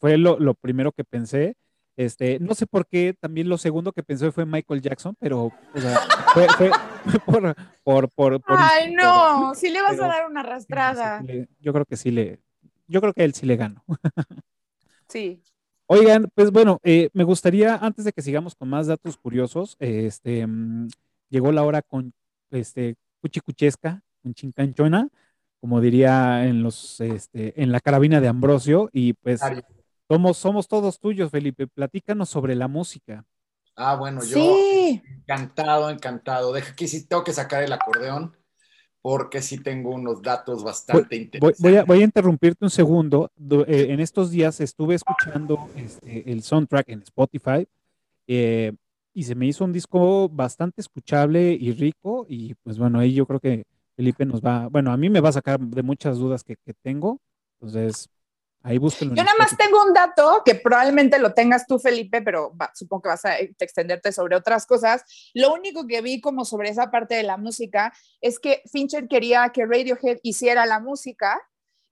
fue 0.00 0.16
lo, 0.16 0.38
lo 0.40 0.54
primero 0.54 0.90
que 0.92 1.04
pensé. 1.04 1.54
Este, 1.98 2.38
no 2.38 2.54
sé 2.54 2.64
por 2.68 2.86
qué, 2.86 3.12
también 3.18 3.48
lo 3.48 3.58
segundo 3.58 3.90
que 3.90 4.04
pensé 4.04 4.30
fue 4.30 4.46
Michael 4.46 4.80
Jackson, 4.80 5.16
pero, 5.18 5.46
o 5.46 5.80
sea, 5.80 5.98
fue, 6.32 6.46
fue 6.56 6.70
por, 7.26 7.56
por, 7.82 8.08
por, 8.10 8.40
por 8.40 8.56
Ay, 8.56 8.94
no, 8.94 9.52
si 9.56 9.68
le 9.68 9.82
vas 9.82 9.90
Pero- 9.96 10.04
a 10.04 10.06
dar 10.08 10.26
una 10.30 10.42
Sí, 10.42 10.46
arrastrada. 10.46 11.22
sí 11.26 11.44
yo 11.60 11.72
creo 11.72 11.84
que 11.84 11.96
sí 11.96 12.12
le, 12.12 12.38
yo 12.86 13.00
creo 13.00 13.12
que 13.12 13.24
él 13.24 13.34
sí 13.34 13.46
le 13.46 13.56
ganó. 13.56 13.84
Sí. 15.08 15.42
Oigan, 15.86 16.30
pues 16.36 16.52
bueno, 16.52 16.78
eh, 16.84 17.08
me 17.14 17.24
gustaría, 17.24 17.74
antes 17.74 18.04
de 18.04 18.12
que 18.12 18.22
sigamos 18.22 18.54
con 18.54 18.68
más 18.68 18.86
datos 18.86 19.16
curiosos, 19.16 19.76
eh, 19.80 20.04
este, 20.06 20.46
llegó 21.30 21.50
la 21.50 21.64
hora 21.64 21.82
con, 21.82 22.12
este, 22.52 22.94
cuchicuchesca, 23.20 24.02
con 24.22 24.34
chincanchona, 24.34 25.08
como 25.60 25.80
diría 25.80 26.46
en 26.46 26.62
los, 26.62 27.00
este, 27.00 27.60
en 27.60 27.72
la 27.72 27.80
carabina 27.80 28.20
de 28.20 28.28
Ambrosio, 28.28 28.88
y 28.92 29.14
pues. 29.14 29.40
Somos, 30.08 30.36
somos 30.38 30.68
todos 30.68 30.98
tuyos, 30.98 31.30
Felipe. 31.30 31.66
Platícanos 31.66 32.28
sobre 32.28 32.54
la 32.54 32.68
música. 32.68 33.24
Ah, 33.76 33.94
bueno, 33.96 34.24
yo 34.24 34.56
Sí. 34.56 35.02
encantado, 35.18 35.90
encantado. 35.90 36.52
Deja 36.52 36.74
que 36.74 36.88
sí 36.88 37.06
tengo 37.06 37.22
que 37.24 37.32
sacar 37.32 37.62
el 37.62 37.72
acordeón 37.72 38.36
porque 39.00 39.40
sí 39.42 39.58
tengo 39.62 39.90
unos 39.90 40.22
datos 40.22 40.64
bastante 40.64 41.16
Voy, 41.16 41.22
interesantes. 41.22 41.60
voy 41.62 41.76
a, 41.76 41.84
voy 41.84 42.00
a 42.00 42.04
interrumpirte 42.04 42.64
un 42.64 42.70
segundo. 42.70 43.30
Eh, 43.66 43.86
en 43.90 44.00
estos 44.00 44.30
días 44.30 44.60
estuve 44.60 44.96
escuchando 44.96 45.70
este, 45.76 46.30
el 46.30 46.42
soundtrack 46.42 46.88
en 46.88 47.02
Spotify 47.02 47.66
eh, 48.26 48.72
y 49.14 49.22
se 49.24 49.34
me 49.34 49.46
hizo 49.46 49.64
un 49.64 49.72
disco 49.72 50.28
bastante 50.28 50.80
escuchable 50.80 51.52
y 51.52 51.72
rico. 51.72 52.26
Y 52.28 52.54
pues 52.54 52.78
bueno, 52.78 52.98
ahí 52.98 53.14
yo 53.14 53.26
creo 53.26 53.40
que 53.40 53.64
Felipe 53.96 54.24
nos 54.26 54.40
va, 54.40 54.68
bueno, 54.68 54.90
a 54.92 54.96
mí 54.96 55.08
me 55.10 55.20
va 55.20 55.28
a 55.28 55.32
sacar 55.32 55.60
de 55.60 55.82
muchas 55.82 56.18
dudas 56.18 56.42
que, 56.42 56.56
que 56.56 56.74
tengo. 56.74 57.20
Entonces, 57.60 58.08
ahí 58.62 58.78
búsquenlo. 58.78 59.12
en 59.12 59.16
Yo 59.16 59.24
nada 59.24 59.36
más 59.38 59.56
tengo 59.56 59.82
un 59.82 59.92
dato 59.94 60.42
que 60.44 60.54
probablemente 60.54 61.18
lo 61.18 61.32
tengas 61.32 61.66
tú, 61.66 61.78
Felipe, 61.78 62.22
pero 62.22 62.54
va- 62.56 62.70
supongo 62.74 63.02
que 63.02 63.08
vas 63.10 63.24
a 63.24 63.38
extenderte 63.38 64.12
sobre 64.12 64.36
otras 64.36 64.66
cosas. 64.66 65.04
Lo 65.34 65.52
único 65.54 65.86
que 65.86 66.00
vi 66.02 66.20
como 66.20 66.44
sobre 66.44 66.70
esa 66.70 66.90
parte 66.90 67.14
de 67.14 67.22
la 67.22 67.36
música 67.36 67.92
es 68.20 68.38
que 68.38 68.62
Fincher 68.70 69.08
quería 69.08 69.48
que 69.50 69.66
Radiohead 69.66 70.18
hiciera 70.22 70.66
la 70.66 70.80
música, 70.80 71.40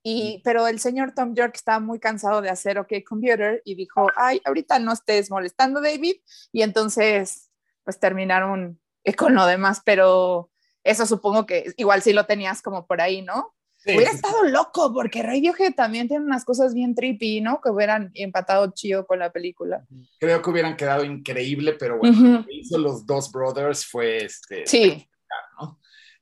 y, 0.03 0.41
pero 0.45 0.69
el 0.69 0.79
señor 0.79 1.15
Tom 1.17 1.35
York 1.35 1.53
estaba 1.57 1.81
muy 1.81 1.99
cansado 1.99 2.41
de 2.41 2.49
hacer 2.49 2.79
OK 2.79 2.93
Computer 3.09 3.61
y 3.65 3.75
dijo, 3.75 4.07
ay, 4.15 4.41
ahorita 4.45 4.79
no 4.79 4.93
estés 4.93 5.33
molestando, 5.33 5.81
David. 5.81 6.15
Y 6.53 6.63
entonces, 6.63 7.51
pues 7.83 7.99
terminaron 7.99 8.81
con 9.17 9.35
lo 9.35 9.47
demás, 9.47 9.83
pero 9.85 10.53
eso 10.85 11.07
supongo 11.07 11.45
que 11.47 11.73
igual 11.77 12.03
sí 12.03 12.13
lo 12.13 12.25
tenías 12.27 12.63
como 12.63 12.87
por 12.87 13.01
ahí, 13.01 13.23
¿no? 13.23 13.56
Sí, 13.87 13.95
Hubiera 13.95 14.11
sí, 14.11 14.17
estado 14.17 14.43
loco 14.45 14.93
porque 14.93 15.23
Radiohead 15.23 15.75
también 15.75 16.09
tiene 16.09 16.25
unas 16.25 16.45
cosas 16.45 16.75
bien 16.75 16.97
trippy, 16.97 17.41
¿no? 17.41 17.61
Que 17.61 17.71
hubieran 17.71 18.11
empatado 18.15 18.73
chido 18.75 19.07
con 19.07 19.21
la 19.21 19.31
película. 19.31 19.87
Creo 20.19 20.43
que 20.43 20.51
hubieran 20.51 20.77
quedado 20.77 21.05
increíble, 21.05 21.75
pero 21.75 21.97
bueno, 21.99 22.39
lo 22.39 22.45
que 22.45 22.55
hizo 22.55 22.79
los 22.79 23.07
dos 23.07 23.31
brothers 23.31 23.87
fue 23.87 24.25
este. 24.25 24.67
Sí. 24.67 25.09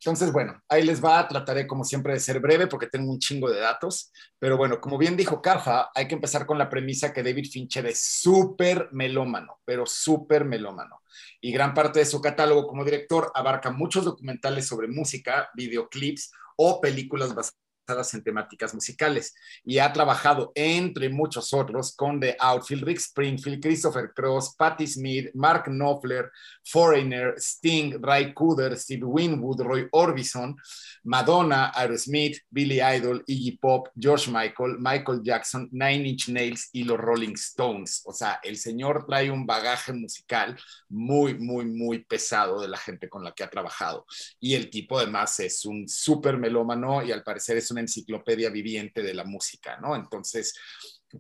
Entonces, 0.05 0.33
bueno, 0.33 0.63
ahí 0.69 0.83
les 0.83 1.03
va, 1.03 1.27
trataré 1.27 1.67
como 1.67 1.83
siempre 1.83 2.13
de 2.13 2.21
ser 2.21 2.39
breve 2.39 2.67
porque 2.67 2.89
tengo 2.89 3.11
un 3.11 3.19
chingo 3.19 3.49
de 3.49 3.59
datos, 3.59 4.13
pero 4.39 4.59
bueno, 4.59 4.79
como 4.79 4.99
bien 4.99 5.17
dijo 5.17 5.41
Cafa, 5.41 5.91
hay 5.95 6.07
que 6.07 6.15
empezar 6.15 6.45
con 6.45 6.59
la 6.59 6.69
premisa 6.69 7.11
que 7.11 7.23
David 7.23 7.47
Fincher 7.51 7.87
es 7.87 8.01
súper 8.01 8.91
melómano, 8.93 9.61
pero 9.65 9.87
súper 9.87 10.45
melómano. 10.45 11.01
Y 11.41 11.53
gran 11.53 11.73
parte 11.73 12.01
de 12.01 12.05
su 12.05 12.21
catálogo 12.21 12.67
como 12.67 12.85
director 12.85 13.33
abarca 13.35 13.71
muchos 13.71 14.05
documentales 14.05 14.67
sobre 14.67 14.89
música, 14.89 15.49
videoclips 15.55 16.33
o 16.57 16.83
películas 16.83 17.35
basadas 17.35 17.64
en 17.87 18.22
temáticas 18.22 18.74
musicales 18.74 19.35
y 19.64 19.78
ha 19.78 19.93
trabajado, 19.93 20.53
entre 20.55 21.09
muchos 21.09 21.53
otros, 21.53 21.95
con 21.95 22.18
The 22.18 22.37
Outfield, 22.41 22.85
Rick 22.85 22.99
Springfield, 22.99 23.62
Christopher 23.62 24.12
Cross, 24.14 24.55
Patti 24.57 24.87
Smith, 24.87 25.30
Mark 25.35 25.64
Knopfler, 25.66 26.30
Foreigner, 26.64 27.35
Sting, 27.37 28.01
Ray 28.01 28.32
Cooder, 28.32 28.76
Steve 28.78 29.05
Winwood, 29.05 29.61
Roy 29.61 29.89
Orbison, 29.93 30.57
Madonna, 31.05 31.72
Aerosmith, 31.74 32.39
Billy 32.51 32.80
Idol, 32.80 33.22
Iggy 33.26 33.59
Pop, 33.61 33.89
George 33.99 34.30
Michael, 34.30 34.78
Michael 34.78 35.20
Jackson, 35.22 35.68
Nine 35.70 36.09
Inch 36.09 36.28
Nails 36.28 36.70
y 36.72 36.85
los 36.85 36.99
Rolling 36.99 37.35
Stones. 37.35 38.03
O 38.07 38.12
sea, 38.12 38.41
el 38.43 38.57
señor 38.57 39.05
trae 39.07 39.30
un 39.30 39.45
bagaje 39.45 39.93
musical 39.93 40.57
muy, 40.89 41.35
muy, 41.35 41.66
muy 41.66 42.05
pesado 42.05 42.61
de 42.61 42.68
la 42.68 42.78
gente 42.78 43.09
con 43.09 43.22
la 43.22 43.32
que 43.32 43.45
ha 43.45 43.51
trabajado. 43.51 44.07
Y 44.41 44.55
el 44.55 44.70
tipo 44.70 44.99
además 44.99 45.39
es 45.41 45.66
un 45.66 45.87
súper 45.87 46.39
melómano 46.39 47.03
y 47.03 47.12
al 47.12 47.22
parecer 47.22 47.59
es 47.59 47.70
una 47.75 47.83
enciclopedia 47.83 48.51
viviente 48.51 49.03
de 49.03 49.14
la 49.14 49.25
música, 49.25 49.77
¿no? 49.79 49.95
Entonces, 49.95 50.55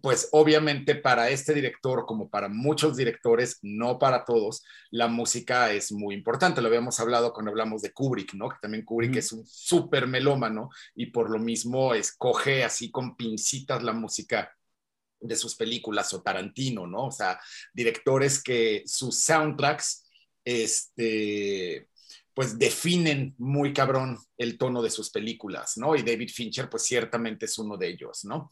pues 0.00 0.28
obviamente 0.32 0.94
para 0.94 1.30
este 1.30 1.54
director, 1.54 2.06
como 2.06 2.28
para 2.28 2.48
muchos 2.48 2.96
directores, 2.96 3.58
no 3.62 3.98
para 3.98 4.24
todos, 4.24 4.64
la 4.90 5.08
música 5.08 5.72
es 5.72 5.92
muy 5.92 6.14
importante. 6.14 6.60
Lo 6.60 6.68
habíamos 6.68 6.98
hablado 7.00 7.32
cuando 7.32 7.50
hablamos 7.50 7.82
de 7.82 7.92
Kubrick, 7.92 8.34
¿no? 8.34 8.48
Que 8.48 8.56
también 8.60 8.84
Kubrick 8.84 9.16
es 9.16 9.32
un 9.32 9.46
súper 9.46 10.06
melómano 10.06 10.70
y 10.94 11.06
por 11.06 11.30
lo 11.30 11.38
mismo 11.38 11.94
escoge 11.94 12.64
así 12.64 12.90
con 12.90 13.16
pincitas 13.16 13.82
la 13.82 13.92
música 13.92 14.52
de 15.20 15.36
sus 15.36 15.54
películas 15.56 16.12
o 16.12 16.22
Tarantino, 16.22 16.86
¿no? 16.86 17.06
O 17.06 17.12
sea, 17.12 17.40
directores 17.72 18.42
que 18.42 18.82
sus 18.86 19.18
soundtracks, 19.20 20.06
este, 20.44 21.88
pues 22.34 22.58
definen 22.58 23.34
muy 23.38 23.72
cabrón 23.72 24.18
el 24.36 24.58
tono 24.58 24.82
de 24.82 24.90
sus 24.90 25.10
películas, 25.10 25.76
¿no? 25.76 25.94
Y 25.94 26.02
David 26.02 26.30
Fincher, 26.30 26.68
pues 26.68 26.82
ciertamente 26.82 27.46
es 27.46 27.58
uno 27.58 27.76
de 27.76 27.88
ellos, 27.88 28.24
¿no? 28.24 28.50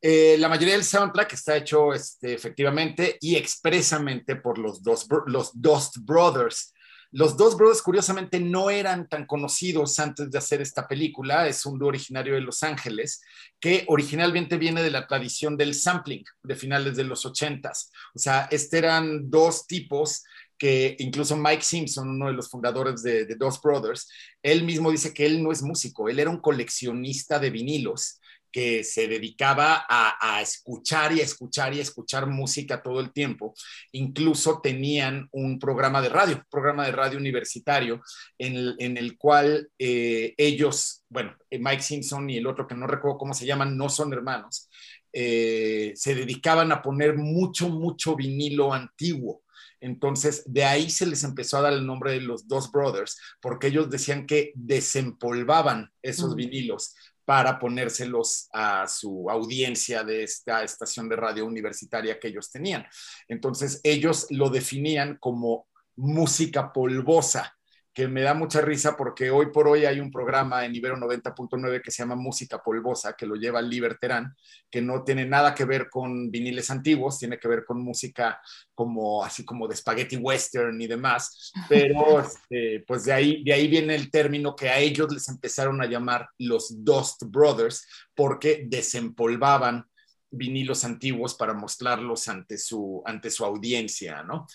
Eh, 0.00 0.36
la 0.38 0.48
mayoría 0.48 0.74
del 0.74 0.84
soundtrack 0.84 1.32
está 1.32 1.56
hecho 1.56 1.92
este, 1.92 2.32
efectivamente 2.32 3.18
y 3.20 3.34
expresamente 3.34 4.36
por 4.36 4.58
los 4.58 4.82
dos, 4.82 5.08
los 5.26 5.50
Dust 5.60 5.96
Brothers. 6.00 6.72
Los 7.10 7.38
dos 7.38 7.56
Brothers, 7.56 7.80
curiosamente, 7.80 8.38
no 8.38 8.68
eran 8.68 9.08
tan 9.08 9.26
conocidos 9.26 9.98
antes 9.98 10.30
de 10.30 10.38
hacer 10.38 10.60
esta 10.60 10.86
película. 10.86 11.48
Es 11.48 11.64
un 11.64 11.78
dúo 11.78 11.88
originario 11.88 12.34
de 12.34 12.42
Los 12.42 12.62
Ángeles 12.62 13.22
que 13.58 13.84
originalmente 13.88 14.58
viene 14.58 14.82
de 14.82 14.90
la 14.90 15.06
tradición 15.06 15.56
del 15.56 15.74
sampling 15.74 16.22
de 16.42 16.54
finales 16.54 16.96
de 16.96 17.04
los 17.04 17.24
ochentas. 17.24 17.90
O 18.14 18.18
sea, 18.18 18.46
este 18.50 18.78
eran 18.78 19.30
dos 19.30 19.66
tipos 19.66 20.22
que 20.58 20.96
incluso 20.98 21.36
Mike 21.36 21.62
Simpson, 21.62 22.08
uno 22.08 22.26
de 22.26 22.32
los 22.32 22.50
fundadores 22.50 23.02
de, 23.02 23.24
de 23.24 23.34
Dos 23.36 23.60
Brothers, 23.62 24.08
él 24.42 24.64
mismo 24.64 24.90
dice 24.90 25.14
que 25.14 25.24
él 25.24 25.42
no 25.42 25.52
es 25.52 25.62
músico, 25.62 26.08
él 26.08 26.18
era 26.18 26.30
un 26.30 26.40
coleccionista 26.40 27.38
de 27.38 27.50
vinilos 27.50 28.20
que 28.50 28.82
se 28.84 29.08
dedicaba 29.08 29.84
a, 29.88 30.40
escuchar 30.40 31.12
y 31.12 31.20
a 31.20 31.24
escuchar 31.24 31.74
y 31.74 31.78
a 31.78 31.82
escuchar 31.82 32.26
música 32.26 32.82
todo 32.82 33.00
el 33.00 33.12
tiempo. 33.12 33.54
Incluso 33.92 34.60
tenían 34.60 35.28
un 35.32 35.58
programa 35.58 36.00
de 36.00 36.08
radio, 36.08 36.36
un 36.36 36.44
programa 36.50 36.86
de 36.86 36.92
radio 36.92 37.18
universitario, 37.18 38.00
en 38.38 38.96
el, 38.96 39.18
cual 39.18 39.70
eh, 39.78 40.34
ellos, 40.36 41.04
bueno, 41.08 41.36
Mike 41.50 41.82
Simpson 41.82 42.28
y 42.30 42.38
el 42.38 42.46
otro 42.46 42.66
que 42.66 42.74
no 42.74 42.86
recuerdo 42.86 43.18
cómo 43.18 43.34
se 43.34 43.46
llaman, 43.46 43.76
no 43.76 43.88
son 43.88 44.12
hermanos, 44.12 44.70
eh, 45.12 45.92
se 45.94 46.14
dedicaban 46.14 46.70
a 46.72 46.82
poner 46.82 47.16
mucho, 47.16 47.68
mucho 47.68 48.16
vinilo 48.16 48.72
antiguo 48.72 49.42
entonces, 49.80 50.42
de 50.46 50.64
ahí 50.64 50.90
se 50.90 51.06
les 51.06 51.24
empezó 51.24 51.58
a 51.58 51.62
dar 51.62 51.72
el 51.72 51.86
nombre 51.86 52.12
de 52.12 52.20
los 52.20 52.48
dos 52.48 52.70
brothers, 52.70 53.18
porque 53.40 53.68
ellos 53.68 53.90
decían 53.90 54.26
que 54.26 54.52
desempolvaban 54.54 55.90
esos 56.02 56.34
vinilos 56.34 56.94
para 57.24 57.58
ponérselos 57.58 58.48
a 58.52 58.88
su 58.88 59.28
audiencia 59.28 60.02
de 60.02 60.22
esta 60.22 60.62
estación 60.62 61.08
de 61.08 61.16
radio 61.16 61.44
universitaria 61.44 62.18
que 62.18 62.28
ellos 62.28 62.50
tenían. 62.50 62.86
Entonces, 63.28 63.80
ellos 63.84 64.26
lo 64.30 64.48
definían 64.48 65.18
como 65.18 65.68
música 65.96 66.72
polvosa 66.72 67.57
que 67.98 68.06
me 68.06 68.22
da 68.22 68.32
mucha 68.32 68.60
risa 68.60 68.96
porque 68.96 69.28
hoy 69.28 69.46
por 69.46 69.66
hoy 69.66 69.84
hay 69.84 69.98
un 69.98 70.12
programa 70.12 70.64
en 70.64 70.72
Ibero 70.72 70.96
90.9 70.96 71.82
que 71.82 71.90
se 71.90 72.04
llama 72.04 72.14
Música 72.14 72.62
Polvosa, 72.62 73.14
que 73.14 73.26
lo 73.26 73.34
lleva 73.34 73.60
Liberterán, 73.60 74.36
que 74.70 74.80
no 74.80 75.02
tiene 75.02 75.26
nada 75.26 75.52
que 75.52 75.64
ver 75.64 75.90
con 75.90 76.30
viniles 76.30 76.70
antiguos, 76.70 77.18
tiene 77.18 77.40
que 77.40 77.48
ver 77.48 77.64
con 77.64 77.82
música 77.82 78.40
como 78.72 79.24
así 79.24 79.44
como 79.44 79.66
de 79.66 79.74
spaghetti 79.74 80.14
western 80.14 80.80
y 80.80 80.86
demás, 80.86 81.52
pero 81.68 82.20
este, 82.20 82.84
pues 82.86 83.04
de 83.04 83.12
ahí, 83.14 83.42
de 83.42 83.52
ahí 83.52 83.66
viene 83.66 83.96
el 83.96 84.12
término 84.12 84.54
que 84.54 84.68
a 84.68 84.78
ellos 84.78 85.12
les 85.12 85.28
empezaron 85.28 85.82
a 85.82 85.86
llamar 85.86 86.28
los 86.38 86.84
Dust 86.84 87.24
Brothers, 87.26 87.84
porque 88.14 88.64
desempolvaban 88.68 89.84
vinilos 90.30 90.84
antiguos 90.84 91.34
para 91.34 91.52
mostrarlos 91.52 92.28
ante 92.28 92.58
su, 92.58 93.02
ante 93.04 93.28
su 93.28 93.44
audiencia, 93.44 94.22
¿no? 94.22 94.46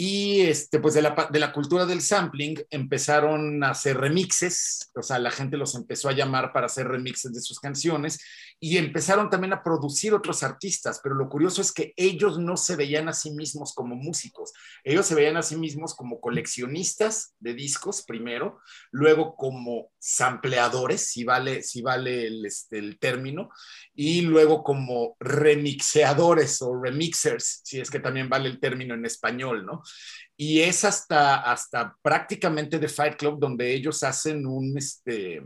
Y 0.00 0.42
este, 0.42 0.78
pues 0.78 0.94
de 0.94 1.02
la, 1.02 1.28
de 1.28 1.40
la, 1.40 1.52
cultura 1.52 1.84
del 1.84 2.02
sampling 2.02 2.56
empezaron 2.70 3.64
a 3.64 3.70
hacer 3.70 3.98
remixes, 3.98 4.92
o 4.94 5.02
sea, 5.02 5.18
la 5.18 5.32
gente 5.32 5.56
los 5.56 5.74
empezó 5.74 6.08
a 6.08 6.12
llamar 6.12 6.52
para 6.52 6.66
hacer 6.66 6.86
remixes 6.86 7.32
de 7.32 7.40
sus 7.40 7.58
canciones 7.58 8.20
y 8.60 8.76
empezaron 8.76 9.28
también 9.28 9.54
a 9.54 9.64
producir 9.64 10.14
otros 10.14 10.44
artistas, 10.44 11.00
pero 11.02 11.16
lo 11.16 11.28
curioso 11.28 11.60
es 11.60 11.72
que 11.72 11.94
ellos 11.96 12.38
no 12.38 12.56
se 12.56 12.76
veían 12.76 13.08
a 13.08 13.12
sí 13.12 13.32
mismos 13.32 13.74
como 13.74 13.96
músicos, 13.96 14.52
ellos 14.84 15.04
se 15.04 15.16
veían 15.16 15.36
a 15.36 15.42
sí 15.42 15.56
mismos 15.56 15.96
como 15.96 16.20
coleccionistas 16.20 17.34
de 17.40 17.54
discos 17.54 18.02
primero, 18.02 18.60
luego 18.92 19.34
como 19.34 19.90
sampleadores, 19.98 21.10
si 21.10 21.24
vale, 21.24 21.64
si 21.64 21.82
vale 21.82 22.28
el, 22.28 22.46
este, 22.46 22.78
el 22.78 23.00
término, 23.00 23.50
y 23.96 24.20
luego 24.20 24.62
como 24.62 25.16
remixeadores 25.18 26.62
o 26.62 26.80
remixers, 26.80 27.62
si 27.64 27.80
es 27.80 27.90
que 27.90 27.98
también 27.98 28.28
vale 28.28 28.48
el 28.48 28.60
término 28.60 28.94
en 28.94 29.04
español, 29.04 29.66
¿no? 29.66 29.82
Y 30.36 30.60
es 30.60 30.84
hasta, 30.84 31.36
hasta 31.36 31.96
prácticamente 32.00 32.78
The 32.78 32.88
Fight 32.88 33.16
Club 33.16 33.40
donde 33.40 33.74
ellos 33.74 34.02
hacen 34.02 34.46
un, 34.46 34.78
este, 34.78 35.42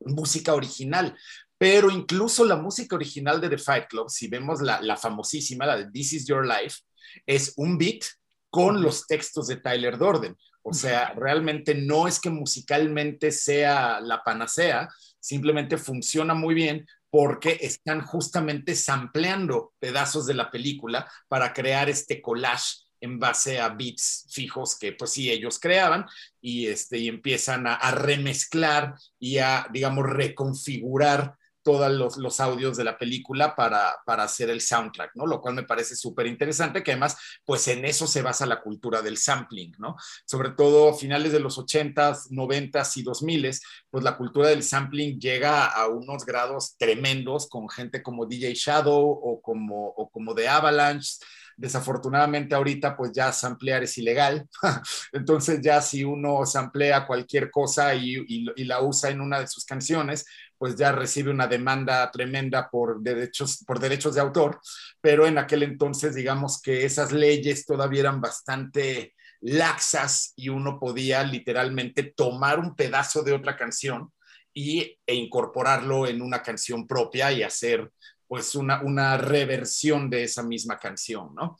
música 0.00 0.54
original, 0.54 1.16
pero 1.58 1.90
incluso 1.90 2.44
la 2.44 2.56
música 2.56 2.96
original 2.96 3.40
de 3.40 3.48
The 3.48 3.58
Fight 3.58 3.86
Club, 3.88 4.10
si 4.10 4.28
vemos 4.28 4.60
la, 4.60 4.96
famosísima, 4.96 5.66
la 5.66 5.78
de 5.78 5.90
This 5.90 6.12
Is 6.12 6.26
Your 6.26 6.46
Life, 6.46 6.80
es 7.26 7.52
un 7.56 7.78
beat 7.78 8.04
con 8.50 8.82
los 8.82 9.06
textos 9.06 9.46
de 9.46 9.56
Tyler 9.56 9.98
Dorden. 9.98 10.36
O 10.62 10.72
sea, 10.72 11.12
realmente 11.14 11.74
no 11.74 12.08
es 12.08 12.20
que 12.20 12.30
musicalmente 12.30 13.30
sea 13.30 14.00
la 14.00 14.22
panacea, 14.22 14.88
simplemente 15.20 15.76
funciona 15.76 16.34
muy 16.34 16.54
bien 16.54 16.86
porque 17.10 17.58
están 17.60 18.00
justamente 18.02 18.74
sampleando 18.74 19.72
pedazos 19.78 20.26
de 20.26 20.34
la 20.34 20.50
película 20.50 21.10
para 21.28 21.52
crear 21.52 21.88
este 21.88 22.20
collage 22.20 22.83
en 23.04 23.18
base 23.18 23.60
a 23.60 23.68
beats 23.68 24.26
fijos 24.30 24.76
que 24.78 24.92
pues 24.92 25.12
sí 25.12 25.30
ellos 25.30 25.58
creaban 25.58 26.06
y, 26.40 26.66
este, 26.66 26.98
y 26.98 27.08
empiezan 27.08 27.66
a, 27.66 27.90
remezclar 27.92 28.94
y 29.18 29.38
a, 29.38 29.66
digamos, 29.72 30.06
reconfigurar 30.06 31.36
todos 31.62 32.18
los, 32.18 32.40
audios 32.40 32.76
de 32.76 32.84
la 32.84 32.98
película 32.98 33.56
para, 33.56 33.96
para, 34.04 34.24
hacer 34.24 34.50
el 34.50 34.60
soundtrack, 34.60 35.12
¿no? 35.14 35.26
Lo 35.26 35.40
cual 35.40 35.54
me 35.54 35.62
parece 35.62 35.96
súper 35.96 36.26
interesante, 36.26 36.82
que 36.82 36.90
además, 36.90 37.16
pues 37.46 37.66
en 37.68 37.86
eso 37.86 38.06
se 38.06 38.20
basa 38.20 38.44
la 38.44 38.60
cultura 38.60 39.00
del 39.00 39.16
sampling, 39.16 39.72
¿no? 39.78 39.96
Sobre 40.26 40.50
todo 40.50 40.90
a 40.90 40.94
finales 40.94 41.32
de 41.32 41.40
los 41.40 41.56
80s, 41.56 42.28
90s 42.28 42.96
y 42.98 43.04
2000s, 43.04 43.62
pues 43.88 44.04
la 44.04 44.18
cultura 44.18 44.48
del 44.48 44.62
sampling 44.62 45.18
llega 45.18 45.64
a 45.64 45.88
unos 45.88 46.26
grados 46.26 46.76
tremendos 46.76 47.48
con 47.48 47.70
gente 47.70 48.02
como 48.02 48.26
DJ 48.26 48.52
Shadow 48.54 49.08
o 49.08 49.40
como, 49.40 49.88
o 49.88 50.10
como 50.10 50.34
The 50.34 50.46
Avalanche, 50.46 51.16
Desafortunadamente 51.56 52.54
ahorita 52.54 52.96
pues 52.96 53.12
ya 53.12 53.32
samplear 53.32 53.82
es 53.82 53.96
ilegal, 53.98 54.48
entonces 55.12 55.60
ya 55.60 55.80
si 55.80 56.04
uno 56.04 56.44
samplea 56.46 57.06
cualquier 57.06 57.50
cosa 57.50 57.94
y, 57.94 58.44
la 58.64 58.82
usa 58.82 59.10
en 59.10 59.20
una 59.20 59.40
de 59.40 59.46
sus 59.46 59.64
canciones, 59.64 60.26
pues 60.58 60.76
ya 60.76 60.92
recibe 60.92 61.30
una 61.30 61.46
demanda 61.46 62.10
tremenda 62.10 62.70
por 62.70 63.00
derechos, 63.00 63.62
por 63.66 63.78
derechos 63.78 64.14
de 64.14 64.20
autor, 64.20 64.60
pero 65.00 65.26
en 65.26 65.38
aquel 65.38 65.62
entonces 65.62 66.14
digamos 66.14 66.60
que 66.60 66.84
esas 66.84 67.12
leyes 67.12 67.66
todavía 67.66 68.00
eran 68.00 68.20
bastante 68.20 69.14
laxas 69.40 70.32
y 70.36 70.48
uno 70.48 70.80
podía 70.80 71.22
literalmente 71.22 72.02
tomar 72.02 72.58
un 72.58 72.74
pedazo 72.74 73.22
de 73.22 73.32
otra 73.32 73.56
canción 73.56 74.10
y, 74.54 74.98
e 75.06 75.14
incorporarlo 75.14 76.06
en 76.06 76.22
una 76.22 76.42
canción 76.42 76.86
propia 76.86 77.32
y 77.32 77.42
hacer 77.42 77.90
pues 78.26 78.54
una, 78.54 78.82
una 78.82 79.16
reversión 79.16 80.10
de 80.10 80.24
esa 80.24 80.42
misma 80.42 80.78
canción, 80.78 81.34
¿no? 81.34 81.58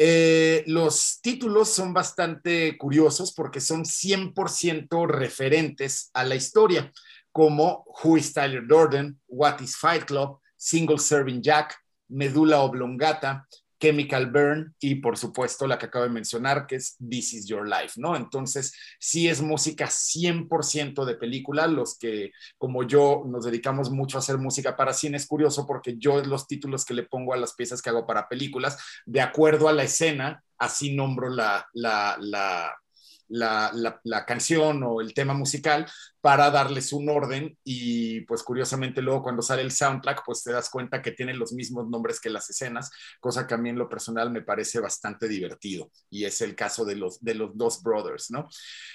Eh, 0.00 0.62
los 0.68 1.20
títulos 1.20 1.70
son 1.70 1.92
bastante 1.92 2.78
curiosos 2.78 3.32
porque 3.34 3.60
son 3.60 3.84
100% 3.84 5.08
referentes 5.08 6.10
a 6.14 6.22
la 6.22 6.36
historia, 6.36 6.92
como 7.32 7.84
Who 8.02 8.16
is 8.16 8.32
Tyler 8.32 8.64
Durden, 8.64 9.20
What 9.26 9.60
is 9.60 9.76
Fight 9.76 10.04
Club, 10.04 10.38
Single 10.56 10.98
Serving 10.98 11.42
Jack, 11.42 11.76
Medulla 12.08 12.60
Oblongata, 12.60 13.48
Chemical 13.80 14.30
Burn 14.30 14.74
y 14.80 14.96
por 14.96 15.16
supuesto 15.16 15.66
la 15.66 15.78
que 15.78 15.86
acabo 15.86 16.04
de 16.04 16.10
mencionar, 16.10 16.66
que 16.66 16.76
es 16.76 16.96
This 16.96 17.34
Is 17.34 17.46
Your 17.46 17.68
Life, 17.68 17.94
¿no? 17.96 18.16
Entonces, 18.16 18.74
sí 18.98 19.28
es 19.28 19.40
música 19.40 19.86
100% 19.86 21.04
de 21.04 21.14
película, 21.14 21.66
los 21.66 21.98
que 21.98 22.32
como 22.56 22.82
yo 22.82 23.22
nos 23.26 23.44
dedicamos 23.44 23.90
mucho 23.90 24.18
a 24.18 24.20
hacer 24.20 24.38
música 24.38 24.76
para 24.76 24.92
cine, 24.92 25.16
es 25.16 25.26
curioso 25.26 25.66
porque 25.66 25.96
yo 25.98 26.22
los 26.24 26.46
títulos 26.46 26.84
que 26.84 26.94
le 26.94 27.04
pongo 27.04 27.32
a 27.32 27.36
las 27.36 27.54
piezas 27.54 27.82
que 27.82 27.90
hago 27.90 28.06
para 28.06 28.28
películas, 28.28 28.78
de 29.06 29.20
acuerdo 29.20 29.68
a 29.68 29.72
la 29.72 29.84
escena, 29.84 30.42
así 30.58 30.94
nombro 30.94 31.28
la, 31.28 31.68
la, 31.72 32.16
la 32.20 32.74
la, 33.28 33.70
la, 34.04 34.24
canción 34.24 34.82
o 34.82 35.00
el 35.00 35.14
tema 35.14 35.34
musical 35.34 35.86
para 36.20 36.50
darles 36.50 36.92
un 36.92 37.08
orden 37.08 37.56
y 37.62 38.22
pues 38.22 38.42
curiosamente 38.42 39.02
luego 39.02 39.22
cuando 39.22 39.42
sale 39.42 39.62
el 39.62 39.70
soundtrack 39.70 40.22
pues 40.24 40.42
te 40.42 40.52
das 40.52 40.70
cuenta 40.70 41.02
que 41.02 41.12
tienen 41.12 41.38
los 41.38 41.52
mismos 41.52 41.88
nombres 41.88 42.20
que 42.20 42.30
las 42.30 42.48
escenas, 42.50 42.90
cosa 43.20 43.46
que 43.46 43.54
a 43.54 43.58
mí 43.58 43.68
en 43.68 43.78
lo 43.78 43.88
personal 43.88 44.30
me 44.30 44.42
parece 44.42 44.80
bastante 44.80 45.28
divertido 45.28 45.90
y 46.10 46.24
es 46.24 46.40
el 46.40 46.54
caso 46.54 46.84
de 46.84 46.96
los, 46.96 47.22
de 47.22 47.34
los 47.34 47.56
dos 47.56 47.82
brothers, 47.82 48.30
¿no? 48.30 48.48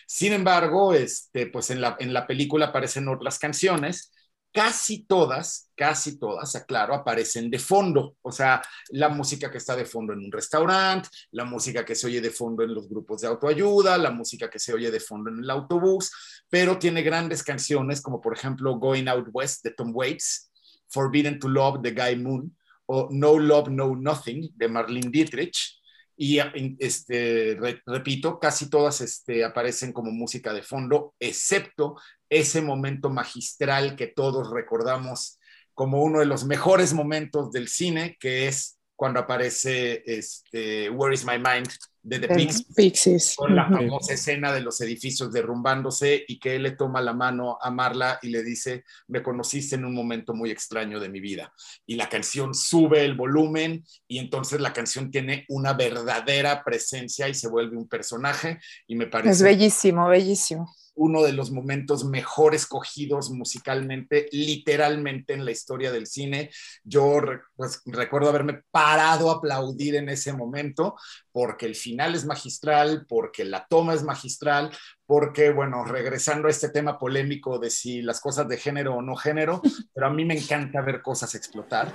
Sin 0.08 0.34
embargo, 0.34 0.94
este, 0.94 1.48
pues 1.48 1.70
en 1.70 1.82
la, 1.82 1.96
en 2.00 2.14
la 2.14 2.28
película 2.28 2.68
aparecen 2.68 3.08
otras 3.08 3.40
canciones 3.40 4.12
casi 4.54 5.06
todas, 5.06 5.72
casi 5.76 6.20
todas, 6.20 6.56
aclaro, 6.56 6.94
aparecen 6.94 7.50
de 7.50 7.58
fondo. 7.58 8.16
O 8.22 8.32
sea, 8.32 8.62
la 8.92 9.10
música 9.10 9.50
que 9.50 9.58
está 9.58 9.76
de 9.76 9.86
fondo 9.86 10.14
en 10.14 10.20
un 10.20 10.32
restaurante, 10.32 11.10
la 11.32 11.44
música 11.44 11.84
que 11.84 11.96
se 11.96 12.06
oye 12.06 12.22
de 12.22 12.30
fondo 12.30 12.64
en 12.64 12.74
los 12.74 12.88
grupos 12.88 13.22
de 13.22 13.28
autoayuda, 13.28 13.98
la 13.98 14.12
música 14.12 14.50
que 14.50 14.60
se 14.60 14.72
oye 14.72 14.92
de 14.92 15.00
fondo 15.00 15.32
en 15.32 15.40
el 15.40 15.50
autobús, 15.50 16.12
pero 16.50 16.78
tiene 16.78 17.02
grandes 17.02 17.44
canciones 17.44 18.00
como 18.00 18.22
por 18.22 18.38
ejemplo 18.38 18.78
Going 18.78 19.08
Out 19.08 19.30
West 19.34 19.64
de 19.64 19.72
Tom 19.72 19.92
Waits, 19.94 20.52
Forbidden 20.88 21.40
to 21.40 21.50
Love 21.50 21.82
de 21.82 21.92
Guy 21.92 22.16
Moon 22.18 22.56
o 22.86 23.10
No 23.12 23.40
Love, 23.40 23.70
No 23.70 23.96
Nothing 23.96 24.52
de 24.56 24.68
Marlene 24.68 25.10
Dietrich. 25.10 25.80
Y 26.16 26.38
este, 26.78 27.58
repito, 27.88 28.40
casi 28.40 28.70
todas 28.70 29.02
este, 29.02 29.44
aparecen 29.44 29.92
como 29.92 30.12
música 30.12 30.54
de 30.54 30.62
fondo, 30.62 31.16
excepto 31.20 31.96
ese 32.40 32.62
momento 32.62 33.10
magistral 33.10 33.96
que 33.96 34.08
todos 34.08 34.52
recordamos 34.52 35.40
como 35.74 36.04
uno 36.04 36.20
de 36.20 36.26
los 36.26 36.46
mejores 36.46 36.94
momentos 36.94 37.52
del 37.52 37.68
cine, 37.68 38.18
que 38.20 38.48
es 38.48 38.78
cuando 38.96 39.20
aparece 39.20 40.04
este, 40.06 40.90
Where 40.90 41.14
is 41.14 41.26
My 41.26 41.38
Mind 41.38 41.70
de 42.04 42.20
The 42.20 42.28
Pixies, 42.76 43.36
con 43.36 43.56
la 43.56 43.68
famosa 43.68 44.14
escena 44.14 44.54
de 44.54 44.62
los 44.62 44.80
edificios 44.82 45.32
derrumbándose 45.32 46.24
y 46.28 46.38
que 46.38 46.56
él 46.56 46.64
le 46.64 46.72
toma 46.72 47.02
la 47.02 47.14
mano 47.14 47.58
a 47.62 47.72
Marla 47.72 48.20
y 48.22 48.30
le 48.30 48.44
dice, 48.44 48.84
me 49.08 49.24
conociste 49.24 49.76
en 49.76 49.86
un 49.86 49.94
momento 49.94 50.34
muy 50.34 50.52
extraño 50.52 51.00
de 51.00 51.10
mi 51.10 51.22
vida. 51.22 51.54
Y 51.86 51.96
la 51.96 52.08
canción 52.08 52.54
sube 52.54 53.04
el 53.04 53.16
volumen 53.16 53.84
y 54.08 54.20
entonces 54.20 54.62
la 54.62 54.74
canción 54.74 55.12
tiene 55.12 55.46
una 55.50 55.74
verdadera 55.74 56.64
presencia 56.64 57.28
y 57.30 57.34
se 57.34 57.48
vuelve 57.48 57.78
un 57.78 57.88
personaje 57.88 58.60
y 58.86 58.96
me 58.96 59.08
parece... 59.08 59.32
Es 59.32 59.42
bellísimo, 59.42 60.08
bellísimo 60.08 60.74
uno 60.96 61.24
de 61.24 61.34
los 61.34 61.52
momentos 61.52 62.06
mejor 62.06 62.56
escogidos 62.56 63.32
musicalmente, 63.32 64.28
literalmente 64.32 65.34
en 65.34 65.46
la 65.46 65.52
historia 65.52 65.92
del 65.92 66.08
cine. 66.08 66.50
Yo 66.84 67.20
pues, 67.56 67.82
recuerdo 67.86 68.30
haberme 68.30 68.64
parado 68.72 69.30
a 69.30 69.36
aplaudir 69.36 69.96
en 69.96 70.10
ese 70.10 70.34
momento 70.34 70.96
porque 71.32 71.66
el 71.66 71.76
final 71.76 72.14
es 72.16 72.26
magistral, 72.26 73.06
porque 73.08 73.44
la 73.44 73.66
toma 73.68 73.96
es 73.96 74.04
magistral, 74.04 74.72
porque, 75.06 75.52
bueno, 75.52 75.84
regresando 75.84 76.48
a 76.48 76.52
este 76.52 76.70
tema 76.70 76.98
polémico 76.98 77.60
de 77.60 77.70
si 77.70 78.02
las 78.02 78.22
cosas 78.22 78.48
de 78.48 78.58
género 78.58 78.96
o 78.96 79.02
no 79.02 79.16
género, 79.16 79.62
pero 79.94 80.08
a 80.08 80.10
mí 80.10 80.26
me 80.26 80.38
encanta 80.38 80.82
ver 80.82 81.02
cosas 81.02 81.34
explotar. 81.36 81.92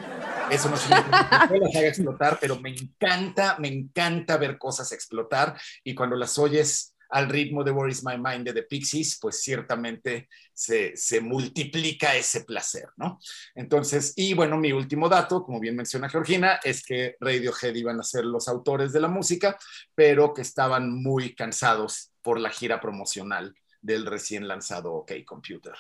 Eso 0.51 0.68
no 0.68 0.76
significa 0.76 1.49
que 1.49 1.59
las 1.59 1.76
haga 1.76 1.88
explotar, 1.88 2.38
pero 2.40 2.59
me 2.61 2.70
encanta, 2.70 3.57
me 3.59 3.68
encanta 3.68 4.36
ver 4.36 4.59
cosas 4.59 4.92
explotar 4.92 5.59
y 5.84 5.94
cuando 5.94 6.16
las 6.16 6.38
oyes 6.38 6.94
al 7.11 7.28
ritmo 7.28 7.64
de 7.64 7.70
Where 7.70 7.90
is 7.90 8.04
My 8.04 8.18
Mind 8.18 8.44
de 8.44 8.52
The 8.52 8.64
Pixies, 8.64 9.18
pues 9.20 9.42
ciertamente 9.42 10.28
se, 10.52 10.94
multiplica 11.20 12.14
ese 12.16 12.44
placer, 12.44 12.88
¿no? 12.96 13.18
Entonces, 13.54 14.12
y 14.16 14.34
bueno, 14.34 14.56
mi 14.59 14.72
último 14.72 15.09
dato, 15.09 15.42
como 15.42 15.61
bien 15.61 15.76
menciona 15.76 16.09
Georgina, 16.09 16.61
es 16.62 16.84
que 16.84 17.16
Radiohead 17.20 17.74
iban 17.74 17.98
a 18.00 18.02
ser 18.02 18.24
los 18.24 18.48
autores 18.48 18.92
de 18.92 19.00
la 19.00 19.09
música, 19.09 19.59
pero 19.94 20.34
que 20.34 20.42
estaban 20.42 21.02
muy 21.02 21.34
cansados 21.34 22.12
por 22.22 22.38
la 22.38 22.50
gira 22.50 22.80
promocional 22.80 23.54
del 23.80 24.06
recién 24.06 24.46
lanzado 24.46 24.92
OK 24.92 25.12
Computer. 25.24 25.74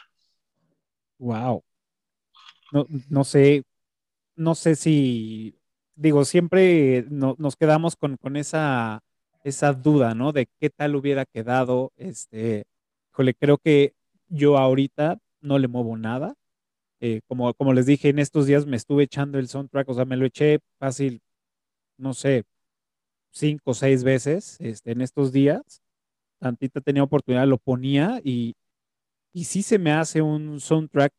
Wow. 1.18 1.64
No, 2.72 2.86
no 3.08 3.24
sé, 3.24 3.64
no 4.36 4.54
sé 4.54 4.76
si, 4.76 5.58
digo, 5.94 6.24
siempre 6.24 7.04
nos 7.08 7.56
quedamos 7.56 7.96
con, 7.96 8.16
con 8.16 8.36
esa 8.36 9.02
esa 9.48 9.72
duda, 9.72 10.14
¿no? 10.14 10.32
De 10.32 10.48
qué 10.60 10.70
tal 10.70 10.96
hubiera 10.96 11.24
quedado, 11.26 11.92
este, 11.96 12.64
híjole, 13.12 13.34
creo 13.34 13.58
que 13.58 13.94
yo 14.28 14.58
ahorita 14.58 15.18
no 15.40 15.58
le 15.58 15.68
muevo 15.68 15.96
nada. 15.96 16.34
Eh, 17.00 17.20
como, 17.28 17.54
como 17.54 17.72
les 17.74 17.86
dije, 17.86 18.08
en 18.10 18.18
estos 18.18 18.46
días 18.46 18.66
me 18.66 18.76
estuve 18.76 19.04
echando 19.04 19.38
el 19.38 19.48
soundtrack, 19.48 19.88
o 19.88 19.94
sea, 19.94 20.04
me 20.04 20.16
lo 20.16 20.26
eché 20.26 20.60
fácil, 20.80 21.20
no 21.98 22.14
sé, 22.14 22.44
cinco 23.32 23.72
o 23.72 23.74
seis 23.74 24.04
veces 24.04 24.56
este, 24.60 24.92
en 24.92 25.02
estos 25.02 25.32
días. 25.32 25.82
Tantita 26.40 26.80
tenía 26.80 27.02
oportunidad, 27.04 27.46
lo 27.48 27.58
ponía 27.58 28.20
y, 28.24 28.54
y 29.32 29.44
sí 29.44 29.62
se 29.62 29.78
me 29.78 29.92
hace 29.92 30.22
un 30.22 30.60
soundtrack, 30.60 31.12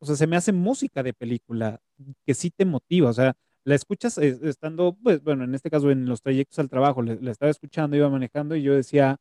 o 0.00 0.06
sea, 0.06 0.16
se 0.16 0.26
me 0.26 0.36
hace 0.36 0.52
música 0.52 1.02
de 1.02 1.14
película 1.14 1.80
que 2.26 2.34
sí 2.34 2.50
te 2.50 2.64
motiva, 2.64 3.10
o 3.10 3.12
sea, 3.12 3.36
la 3.68 3.74
escuchas 3.74 4.16
eh, 4.18 4.38
estando, 4.44 4.96
pues 5.02 5.22
bueno, 5.22 5.44
en 5.44 5.54
este 5.54 5.70
caso 5.70 5.90
en 5.90 6.06
los 6.06 6.22
trayectos 6.22 6.58
al 6.58 6.70
trabajo, 6.70 7.02
la 7.02 7.30
estaba 7.30 7.50
escuchando, 7.50 7.96
iba 7.96 8.08
manejando 8.08 8.56
y 8.56 8.62
yo 8.62 8.74
decía, 8.74 9.18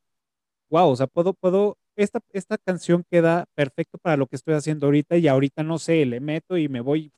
wow, 0.70 0.90
o 0.90 0.96
sea, 0.96 1.08
puedo, 1.08 1.34
puedo, 1.34 1.78
esta, 1.98 2.22
esta 2.34 2.58
canción 2.58 3.04
queda 3.12 3.46
perfecto 3.56 3.98
para 3.98 4.18
lo 4.18 4.28
que 4.28 4.38
estoy 4.38 4.54
haciendo 4.56 4.88
ahorita 4.88 5.18
y 5.18 5.28
ahorita 5.28 5.64
no 5.64 5.80
sé, 5.80 6.06
le 6.06 6.22
meto 6.22 6.58
y 6.58 6.70
me 6.70 6.80
voy 6.82 7.12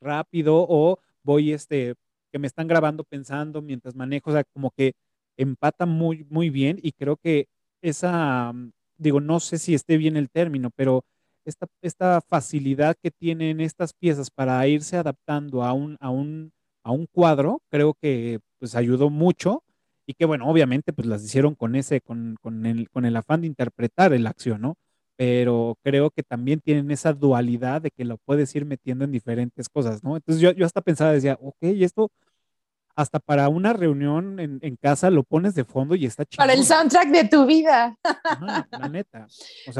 rápido 0.00 0.66
o 0.68 0.98
voy, 1.22 1.52
este, 1.52 1.94
que 2.32 2.38
me 2.38 2.46
están 2.46 2.68
grabando 2.68 3.04
pensando 3.04 3.60
mientras 3.60 3.94
manejo, 3.94 4.30
o 4.30 4.32
sea, 4.32 4.44
como 4.44 4.70
que 4.70 4.94
empata 5.36 5.84
muy, 5.86 6.24
muy 6.30 6.48
bien 6.48 6.78
y 6.82 6.92
creo 6.92 7.16
que 7.18 7.48
esa, 7.82 8.54
digo, 8.96 9.20
no 9.20 9.40
sé 9.40 9.58
si 9.58 9.74
esté 9.74 9.98
bien 9.98 10.16
el 10.16 10.30
término, 10.30 10.70
pero 10.74 11.04
esta, 11.50 11.66
esta 11.82 12.20
facilidad 12.22 12.96
que 13.02 13.10
tienen 13.10 13.60
estas 13.60 13.92
piezas 13.92 14.30
para 14.30 14.66
irse 14.66 14.96
adaptando 14.96 15.62
a 15.62 15.72
un, 15.74 15.96
a 16.00 16.10
un, 16.10 16.52
a 16.84 16.90
un 16.92 17.06
cuadro, 17.06 17.60
creo 17.70 17.94
que 17.94 18.40
pues 18.58 18.74
ayudó 18.74 19.10
mucho 19.10 19.62
y 20.06 20.14
que 20.14 20.24
bueno, 20.24 20.48
obviamente 20.48 20.92
pues 20.92 21.06
las 21.06 21.24
hicieron 21.24 21.54
con 21.54 21.76
ese, 21.76 22.00
con, 22.00 22.36
con, 22.40 22.66
el, 22.66 22.88
con 22.90 23.04
el 23.04 23.16
afán 23.16 23.42
de 23.42 23.48
interpretar 23.48 24.12
el 24.12 24.26
acción, 24.26 24.60
¿no? 24.62 24.76
Pero 25.16 25.76
creo 25.84 26.10
que 26.10 26.22
también 26.22 26.60
tienen 26.60 26.90
esa 26.90 27.12
dualidad 27.12 27.82
de 27.82 27.90
que 27.90 28.04
lo 28.04 28.16
puedes 28.18 28.54
ir 28.56 28.64
metiendo 28.64 29.04
en 29.04 29.12
diferentes 29.12 29.68
cosas, 29.68 30.02
¿no? 30.02 30.16
Entonces 30.16 30.40
yo, 30.40 30.52
yo 30.52 30.64
hasta 30.66 30.80
pensaba, 30.80 31.12
decía, 31.12 31.38
ok, 31.40 31.56
esto 31.62 32.10
hasta 33.00 33.18
para 33.18 33.48
una 33.48 33.72
reunión 33.72 34.38
en, 34.40 34.76
casa 34.76 35.10
lo 35.10 35.24
pones 35.24 35.54
de 35.54 35.64
fondo 35.64 35.94
y 35.94 36.06
está 36.06 36.24
chido. 36.24 36.40
Para 36.40 36.54
el 36.54 36.64
soundtrack 36.64 37.08
de 37.08 37.24
tu 37.24 37.46
vida. 37.46 37.96
la 38.70 38.88
neta. 38.88 39.26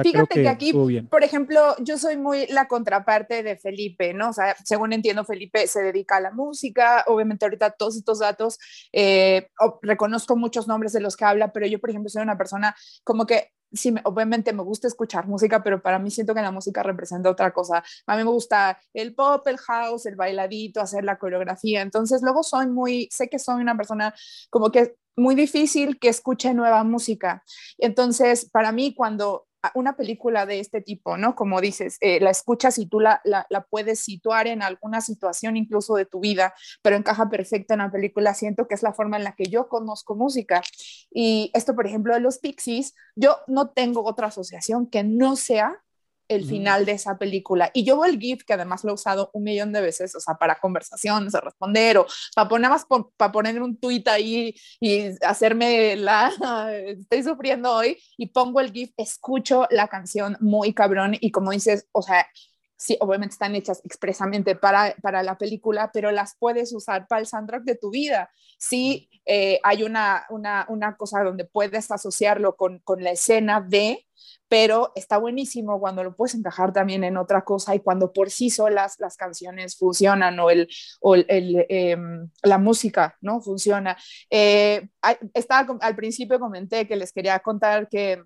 Fíjate 0.03 0.43
que, 0.43 0.49
aquí, 0.49 0.73
por 1.09 1.25
ejemplo, 1.25 1.75
yo 1.79 1.97
soy 1.99 2.17
muy 2.17 2.47
la 2.49 2.69
contraparte 2.69 3.43
de 3.43 3.57
Felipe, 3.57 4.13
¿no? 4.13 4.31
O 4.31 4.33
sea, 4.33 4.57
según 4.65 4.93
entiendo, 4.93 5.25
Felipe 5.25 5.67
se 5.67 5.83
dedica 5.83 6.17
a 6.17 6.21
la 6.21 6.31
música. 6.31 7.05
Obviamente, 7.07 7.45
ahorita 7.45 7.71
todos 7.71 7.97
estos 7.97 8.19
datos, 8.19 8.59
eh, 8.93 9.49
reconozco 9.83 10.37
muchos 10.37 10.69
nombres 10.69 10.93
de 10.93 11.01
los 11.01 11.17
que 11.17 11.25
habla, 11.25 11.53
pero 11.53 11.67
yo, 11.67 11.79
por 11.79 11.91
ejemplo, 11.91 12.11
soy 12.11 12.23
una 12.23 12.39
persona 12.39 12.75
como 13.05 13.27
que 13.27 13.51
sí, 13.73 13.95
obviamente 14.05 14.53
me 14.53 14.63
gusta 14.63 14.89
escuchar 14.89 15.27
música, 15.27 15.63
pero 15.63 15.83
para 15.83 15.99
mí 15.99 16.11
siento 16.11 16.35
que 16.35 16.43
la 16.43 16.51
música 16.51 16.83
representa 16.83 17.31
otra 17.31 17.53
cosa. 17.53 17.83
A 18.07 18.17
mí 18.17 18.25
me 18.25 18.31
gusta 18.31 18.79
el 18.95 19.15
pop, 19.15 19.47
el 19.47 19.59
house, 19.59 20.07
el 20.07 20.17
bailadito, 20.17 20.81
hacer 20.81 21.05
la 21.05 21.19
coreografía. 21.19 21.83
Entonces, 21.83 22.23
luego 22.23 22.43
soy 22.43 22.69
muy, 22.69 23.09
sé 23.11 23.29
que 23.29 23.39
soy 23.39 23.61
una 23.63 23.77
persona 23.77 24.15
como 24.51 24.71
que 24.71 24.97
muy 25.17 25.35
difícil 25.35 25.99
que 25.99 26.09
escuche 26.09 26.55
nueva 26.55 26.83
música. 26.85 27.43
Entonces, 27.79 28.49
para 28.51 28.73
mí, 28.73 28.95
cuando 28.95 29.47
una 29.75 29.97
película 29.97 30.47
de 30.47 30.61
este 30.61 30.81
tipo, 30.81 31.17
¿no? 31.17 31.35
Como 31.35 31.61
dices, 31.61 31.99
eh, 32.01 32.21
la 32.21 32.31
escuchas 32.31 32.79
y 32.79 32.87
tú 32.87 33.01
la, 33.01 33.21
la, 33.25 33.67
puedes 33.69 34.01
situar 34.01 34.47
en 34.47 34.63
alguna 34.63 35.01
situación 35.01 35.57
incluso 35.57 35.95
de 35.97 36.07
tu 36.07 36.21
vida, 36.21 36.55
pero 36.83 36.97
encaja 36.97 37.29
perfecto 37.29 37.75
en 37.75 37.81
la 37.81 37.91
película. 37.91 38.35
Siento 38.35 38.67
que 38.67 38.75
es 38.75 38.83
la 38.83 38.93
forma 38.93 39.17
en 39.17 39.25
la 39.25 39.35
que 39.35 39.45
yo 39.45 39.69
conozco 39.69 40.15
música. 40.15 40.63
Y 41.11 41.51
esto, 41.55 41.75
por 41.75 41.87
ejemplo, 41.87 42.15
de 42.15 42.21
los 42.21 42.39
Pixies, 42.39 42.95
yo 43.17 43.39
no 43.47 43.71
tengo 43.71 44.05
otra 44.05 44.29
asociación 44.29 44.87
que 44.87 45.05
no 45.05 45.37
sea 45.37 45.83
el 46.31 46.45
final 46.47 46.87
de 46.87 46.93
esa 46.93 47.19
película. 47.19 47.71
Y 47.75 47.85
yo 47.85 47.99
veo 47.99 48.11
el 48.11 48.19
GIF, 48.19 48.45
que 48.45 48.53
además 48.53 48.85
lo 48.85 48.91
he 48.91 48.95
usado 48.95 49.31
un 49.35 49.43
millón 49.43 49.73
de 49.73 49.81
veces, 49.81 50.15
o 50.15 50.21
sea, 50.21 50.35
para 50.35 50.55
conversaciones, 50.61 51.35
a 51.35 51.41
responder, 51.41 51.99
o 51.99 52.07
para 52.37 52.49
poner, 52.49 52.71
más 52.71 52.87
para 53.17 53.33
poner 53.33 53.61
un 53.61 53.77
tuit 53.77 54.07
ahí 54.07 54.55
y 54.79 55.09
hacerme 55.25 55.97
la, 55.97 56.31
estoy 56.87 57.25
sufriendo 57.25 57.75
hoy, 57.75 57.99
y 58.17 58.27
pongo 58.27 58.61
el 58.61 58.73
GIF, 58.73 58.93
escucho 58.97 59.67
la 59.71 59.89
canción 59.89 60.37
muy 60.41 60.73
cabrón, 60.73 61.17
y 61.21 61.33
como 61.33 61.51
dices, 61.51 61.89
o 61.91 62.01
sea, 62.01 62.27
sí, 62.81 62.97
obviamente 63.01 63.35
están 63.35 63.55
hechas 63.55 63.83
expresamente 63.85 64.57
para, 64.57 64.95
para 65.03 65.23
la 65.23 65.37
película, 65.37 65.91
pero 65.93 66.11
las 66.11 66.35
puedes 66.39 66.73
usar 66.73 67.07
para 67.07 67.21
el 67.21 67.27
soundtrack 67.27 67.63
de 67.65 67.75
tu 67.75 67.91
vida. 67.91 68.31
Sí, 68.59 69.11
eh, 69.27 69.61
hay 69.63 69.83
una, 69.83 70.25
una, 70.31 70.65
una, 70.71 70.97
cosa 70.97 71.23
donde 71.23 71.45
puedes 71.45 71.91
asociarlo 71.91 72.57
con, 72.57 72.79
con 72.79 73.05
la 73.05 73.11
escena 73.11 73.61
de, 73.61 74.07
pero 74.49 74.93
está 74.95 75.19
buenísimo 75.19 75.79
cuando 75.79 76.03
lo 76.03 76.17
puedes 76.17 76.35
encajar 76.35 76.73
también 76.73 77.05
en 77.05 77.19
otra 77.19 77.45
cosa 77.45 77.75
y 77.75 77.81
cuando 77.81 78.15
por 78.15 78.31
sí 78.31 78.49
solas 78.49 78.97
las 78.99 79.19
canciones 79.19 79.77
funcionan 79.77 80.41
o, 80.41 80.49
el, 80.49 80.67
o 81.01 81.17
el, 81.17 81.67
eh, 81.69 81.99
la 82.43 82.59
música 82.59 83.19
no 83.21 83.43
funciona. 83.43 83.95
Eh, 84.31 84.89
estaba, 85.35 85.77
al 85.83 85.97
principio 85.97 86.41
comenté 86.41 86.89
que 86.89 86.97
les 86.97 87.13
quería 87.13 87.39
contar 87.41 87.91
que 87.91 88.23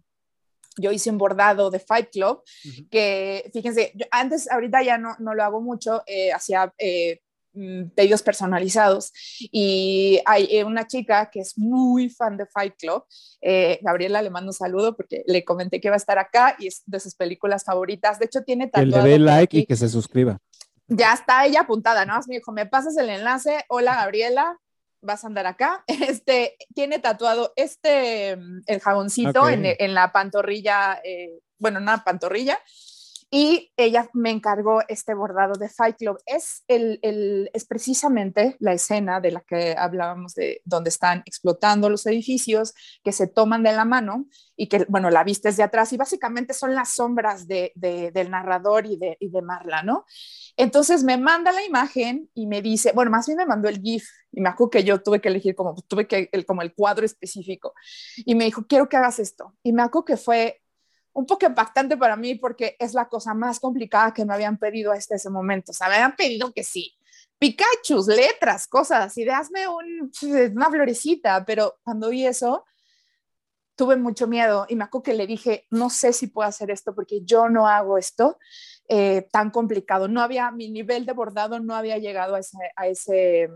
yo 0.76 0.92
hice 0.92 1.10
un 1.10 1.18
bordado 1.18 1.70
de 1.70 1.78
Fight 1.78 2.10
Club, 2.10 2.42
que 2.90 3.50
fíjense, 3.52 3.92
yo 3.94 4.06
antes, 4.10 4.50
ahorita 4.50 4.82
ya 4.82 4.98
no, 4.98 5.16
no 5.18 5.34
lo 5.34 5.44
hago 5.44 5.60
mucho, 5.60 6.02
eh, 6.06 6.32
hacía 6.32 6.72
eh, 6.78 7.20
mm, 7.52 7.90
pedidos 7.94 8.22
personalizados 8.22 9.12
y 9.40 10.20
hay 10.26 10.48
eh, 10.50 10.64
una 10.64 10.86
chica 10.86 11.30
que 11.30 11.40
es 11.40 11.56
muy 11.56 12.08
fan 12.10 12.36
de 12.36 12.46
Fight 12.46 12.74
Club, 12.78 13.04
eh, 13.40 13.78
Gabriela 13.82 14.22
le 14.22 14.30
mando 14.30 14.50
un 14.50 14.54
saludo 14.54 14.96
porque 14.96 15.22
le 15.26 15.44
comenté 15.44 15.80
que 15.80 15.90
va 15.90 15.96
a 15.96 15.98
estar 15.98 16.18
acá 16.18 16.56
y 16.58 16.66
es 16.66 16.82
de 16.86 17.00
sus 17.00 17.14
películas 17.14 17.64
favoritas, 17.64 18.18
de 18.18 18.26
hecho 18.26 18.42
tiene 18.42 18.66
tatuado. 18.66 19.04
Que 19.04 19.08
le 19.08 19.10
dé 19.10 19.18
like 19.18 19.58
y 19.58 19.66
que 19.66 19.76
se 19.76 19.88
suscriba. 19.88 20.38
Ya 20.86 21.14
está 21.14 21.46
ella 21.46 21.60
apuntada, 21.60 22.04
¿no? 22.04 22.18
Me 22.28 22.36
dijo, 22.36 22.52
me 22.52 22.66
pasas 22.66 22.96
el 22.98 23.08
enlace, 23.08 23.64
hola 23.68 23.94
Gabriela, 23.96 24.58
vas 25.04 25.24
a 25.24 25.28
andar 25.28 25.46
acá. 25.46 25.84
Este 26.08 26.56
tiene 26.74 26.98
tatuado 26.98 27.52
este, 27.56 28.36
mm, 28.36 28.62
el 28.66 28.80
jaboncito 28.80 29.48
en, 29.48 29.64
en, 29.64 29.94
la 29.94 30.12
pantorrilla, 30.12 31.00
eh, 31.04 31.40
bueno, 31.58 31.78
una 31.80 32.02
pantorrilla. 32.04 32.58
Y 33.30 33.72
ella 33.76 34.08
me 34.12 34.30
encargó 34.30 34.82
este 34.88 35.14
bordado 35.14 35.54
de 35.54 35.68
Fight 35.68 35.96
Club. 35.96 36.18
Es, 36.26 36.64
el, 36.68 36.98
el, 37.02 37.50
es 37.52 37.64
precisamente 37.64 38.56
la 38.60 38.72
escena 38.72 39.20
de 39.20 39.32
la 39.32 39.40
que 39.40 39.74
hablábamos, 39.76 40.34
de 40.34 40.60
donde 40.64 40.90
están 40.90 41.22
explotando 41.26 41.90
los 41.90 42.06
edificios, 42.06 42.74
que 43.02 43.12
se 43.12 43.26
toman 43.26 43.62
de 43.62 43.72
la 43.72 43.84
mano 43.84 44.26
y 44.56 44.68
que, 44.68 44.86
bueno, 44.88 45.10
la 45.10 45.24
viste 45.24 45.48
desde 45.48 45.62
atrás 45.62 45.92
y 45.92 45.96
básicamente 45.96 46.54
son 46.54 46.74
las 46.74 46.90
sombras 46.90 47.48
de, 47.48 47.72
de, 47.74 48.10
del 48.12 48.30
narrador 48.30 48.86
y 48.86 48.96
de, 48.96 49.16
y 49.20 49.30
de 49.30 49.42
Marla, 49.42 49.82
¿no? 49.82 50.04
Entonces 50.56 51.02
me 51.02 51.18
manda 51.18 51.52
la 51.52 51.64
imagen 51.64 52.30
y 52.34 52.46
me 52.46 52.62
dice, 52.62 52.92
bueno, 52.94 53.10
más 53.10 53.26
bien 53.26 53.38
me 53.38 53.46
mandó 53.46 53.68
el 53.68 53.80
GIF 53.80 54.06
y 54.32 54.40
me 54.40 54.48
acuerdo 54.48 54.70
que 54.70 54.84
yo 54.84 55.02
tuve 55.02 55.20
que 55.20 55.28
elegir 55.28 55.54
como, 55.54 55.74
tuve 55.88 56.06
que, 56.06 56.28
el, 56.32 56.46
como 56.46 56.62
el 56.62 56.74
cuadro 56.74 57.04
específico 57.04 57.74
y 58.16 58.34
me 58.34 58.44
dijo, 58.44 58.64
quiero 58.66 58.88
que 58.88 58.96
hagas 58.96 59.18
esto. 59.18 59.54
Y 59.62 59.72
me 59.72 59.82
acuerdo 59.82 60.04
que 60.04 60.16
fue 60.16 60.60
un 61.14 61.26
poco 61.26 61.46
impactante 61.46 61.96
para 61.96 62.16
mí 62.16 62.34
porque 62.34 62.76
es 62.78 62.92
la 62.92 63.08
cosa 63.08 63.32
más 63.34 63.60
complicada 63.60 64.12
que 64.12 64.24
me 64.24 64.34
habían 64.34 64.58
pedido 64.58 64.92
hasta 64.92 65.14
ese 65.14 65.30
momento. 65.30 65.72
O 65.72 65.74
sea, 65.74 65.88
me 65.88 65.94
habían 65.94 66.16
pedido 66.16 66.52
que 66.52 66.64
sí, 66.64 66.94
Pikachu, 67.38 68.04
letras, 68.08 68.66
cosas, 68.66 69.16
y 69.16 69.24
de 69.24 69.32
hazme 69.32 69.68
un, 69.68 70.10
una 70.54 70.70
florecita, 70.70 71.44
pero 71.44 71.78
cuando 71.82 72.08
vi 72.10 72.26
eso, 72.26 72.64
tuve 73.76 73.96
mucho 73.96 74.26
miedo 74.26 74.66
y 74.68 74.76
me 74.76 74.84
acuerdo 74.84 75.04
que 75.04 75.14
le 75.14 75.26
dije, 75.26 75.66
no 75.70 75.90
sé 75.90 76.12
si 76.12 76.28
puedo 76.28 76.48
hacer 76.48 76.70
esto 76.70 76.94
porque 76.94 77.22
yo 77.24 77.48
no 77.48 77.66
hago 77.66 77.98
esto 77.98 78.38
eh, 78.88 79.28
tan 79.32 79.50
complicado. 79.50 80.08
No 80.08 80.20
había, 80.20 80.50
mi 80.50 80.68
nivel 80.70 81.06
de 81.06 81.12
bordado 81.12 81.58
no 81.58 81.74
había 81.74 81.98
llegado 81.98 82.34
a 82.34 82.40
ese, 82.40 82.58
a 82.76 82.86
ese, 82.86 83.48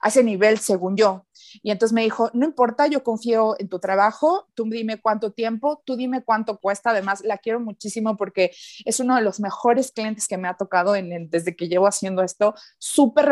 a 0.00 0.08
ese 0.08 0.24
nivel, 0.24 0.58
según 0.58 0.96
yo. 0.96 1.26
Y 1.62 1.70
entonces 1.70 1.92
me 1.92 2.02
dijo, 2.02 2.30
no 2.34 2.44
importa, 2.44 2.86
yo 2.88 3.04
confío 3.04 3.54
en 3.58 3.68
tu 3.68 3.78
trabajo, 3.78 4.48
tú 4.54 4.64
dime 4.68 5.00
cuánto 5.00 5.32
tiempo, 5.32 5.82
tú 5.84 5.96
dime 5.96 6.24
cuánto 6.24 6.58
cuesta. 6.58 6.90
Además, 6.90 7.22
la 7.24 7.38
quiero 7.38 7.60
muchísimo 7.60 8.16
porque 8.16 8.50
es 8.84 8.98
uno 8.98 9.14
de 9.14 9.22
los 9.22 9.38
mejores 9.40 9.92
clientes 9.92 10.26
que 10.26 10.38
me 10.38 10.48
ha 10.48 10.56
tocado 10.56 10.96
en 10.96 11.12
el, 11.12 11.30
desde 11.30 11.54
que 11.54 11.68
llevo 11.68 11.86
haciendo 11.86 12.22
esto, 12.22 12.54
súper 12.78 13.26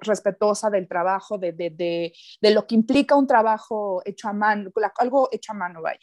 respetuosa 0.00 0.70
del 0.70 0.88
trabajo, 0.88 1.36
de, 1.36 1.52
de, 1.52 1.70
de, 1.70 2.12
de, 2.40 2.50
lo 2.50 2.66
que 2.66 2.74
implica 2.74 3.14
un 3.14 3.26
trabajo 3.26 4.00
hecho 4.04 4.28
a 4.28 4.32
mano, 4.32 4.70
algo 4.96 5.28
hecho 5.32 5.52
a 5.52 5.56
mano, 5.56 5.82
vaya. 5.82 6.00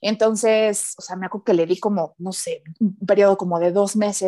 Entonces, 0.00 0.94
o 0.98 1.02
sea, 1.02 1.16
me 1.16 1.26
acuerdo 1.26 1.44
que 1.44 1.54
le 1.54 1.66
di 1.66 1.78
como, 1.78 2.14
no 2.18 2.32
sé, 2.32 2.62
un 2.80 2.96
periodo 3.06 3.36
como 3.36 3.60
de 3.60 3.70
dos 3.70 3.94
meses 3.96 4.23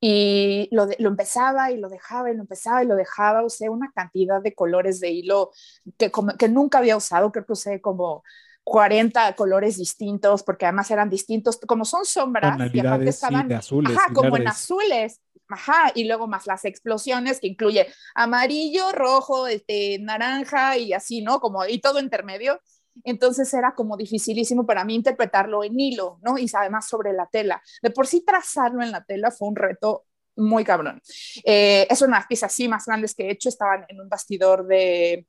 y 0.00 0.68
lo, 0.70 0.86
lo, 0.98 1.08
empezaba 1.08 1.70
y 1.70 1.78
lo 1.78 1.88
dejaba 1.88 2.30
y 2.30 2.34
lo 2.34 2.42
empezaba 2.42 2.82
y 2.82 2.86
lo 2.86 2.96
dejaba, 2.96 3.44
usé 3.44 3.68
una 3.68 3.90
cantidad 3.94 4.42
de 4.42 4.54
colores 4.54 5.00
de 5.00 5.10
hilo 5.10 5.50
que, 5.96 6.10
como, 6.10 6.36
que 6.36 6.48
nunca 6.48 6.78
había 6.78 6.96
usado, 6.96 7.32
creo 7.32 7.46
que 7.46 7.52
usé 7.52 7.80
como 7.80 8.22
40 8.64 9.34
colores 9.36 9.76
distintos, 9.76 10.42
porque 10.42 10.66
además 10.66 10.90
eran 10.90 11.10
distintos, 11.10 11.58
como 11.58 11.84
son 11.84 12.04
sombras, 12.04 12.58
y 12.72 12.80
aparte 12.80 13.10
estaban 13.10 13.48
sí, 13.48 13.54
azules, 13.54 13.96
ajá, 13.96 14.12
como 14.12 14.36
en 14.36 14.48
azules, 14.48 15.20
ajá, 15.48 15.92
y 15.94 16.04
luego 16.04 16.26
más 16.26 16.46
las 16.46 16.64
explosiones 16.64 17.40
que 17.40 17.48
incluye 17.48 17.86
amarillo, 18.14 18.90
rojo, 18.92 19.46
este, 19.46 19.98
naranja 20.00 20.78
y 20.78 20.94
así, 20.94 21.22
¿no? 21.22 21.40
Como, 21.40 21.64
y 21.66 21.78
todo 21.80 22.00
intermedio. 22.00 22.60
Entonces 23.02 23.52
era 23.52 23.74
como 23.74 23.96
dificilísimo 23.96 24.66
para 24.66 24.84
mí 24.84 24.94
interpretarlo 24.94 25.64
en 25.64 25.78
hilo, 25.78 26.18
¿no? 26.22 26.38
Y 26.38 26.48
además 26.52 26.88
sobre 26.88 27.12
la 27.12 27.26
tela. 27.26 27.62
De 27.82 27.90
por 27.90 28.06
sí 28.06 28.24
trazarlo 28.24 28.82
en 28.82 28.92
la 28.92 29.04
tela 29.04 29.30
fue 29.30 29.48
un 29.48 29.56
reto 29.56 30.06
muy 30.36 30.64
cabrón. 30.64 31.00
Eh, 31.44 31.86
es 31.90 32.02
una 32.02 32.24
piezas 32.28 32.52
así 32.52 32.68
más 32.68 32.86
grandes 32.86 33.14
que 33.14 33.26
he 33.26 33.30
hecho, 33.30 33.48
estaban 33.48 33.84
en 33.88 34.00
un 34.00 34.08
bastidor 34.08 34.66
de, 34.66 35.26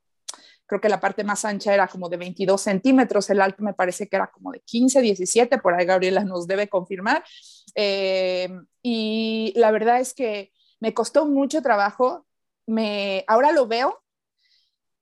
creo 0.65 0.81
que 0.81 0.89
la 0.89 0.99
parte 0.99 1.23
más 1.23 1.45
ancha 1.45 1.73
era 1.73 1.87
como 1.87 2.09
de 2.09 2.17
22 2.17 2.59
centímetros, 2.59 3.29
el 3.29 3.41
alto 3.41 3.63
me 3.63 3.73
parece 3.73 4.07
que 4.07 4.15
era 4.15 4.27
como 4.27 4.51
de 4.51 4.61
15, 4.61 5.01
17, 5.01 5.59
por 5.59 5.73
ahí 5.73 5.85
Gabriela 5.85 6.23
nos 6.23 6.47
debe 6.47 6.67
confirmar. 6.67 7.23
Eh, 7.75 8.49
y 8.81 9.53
la 9.55 9.71
verdad 9.71 9.99
es 9.99 10.13
que 10.13 10.51
me 10.79 10.93
costó 10.93 11.25
mucho 11.25 11.61
trabajo, 11.61 12.25
me, 12.65 13.23
ahora 13.27 13.51
lo 13.51 13.67
veo 13.67 14.01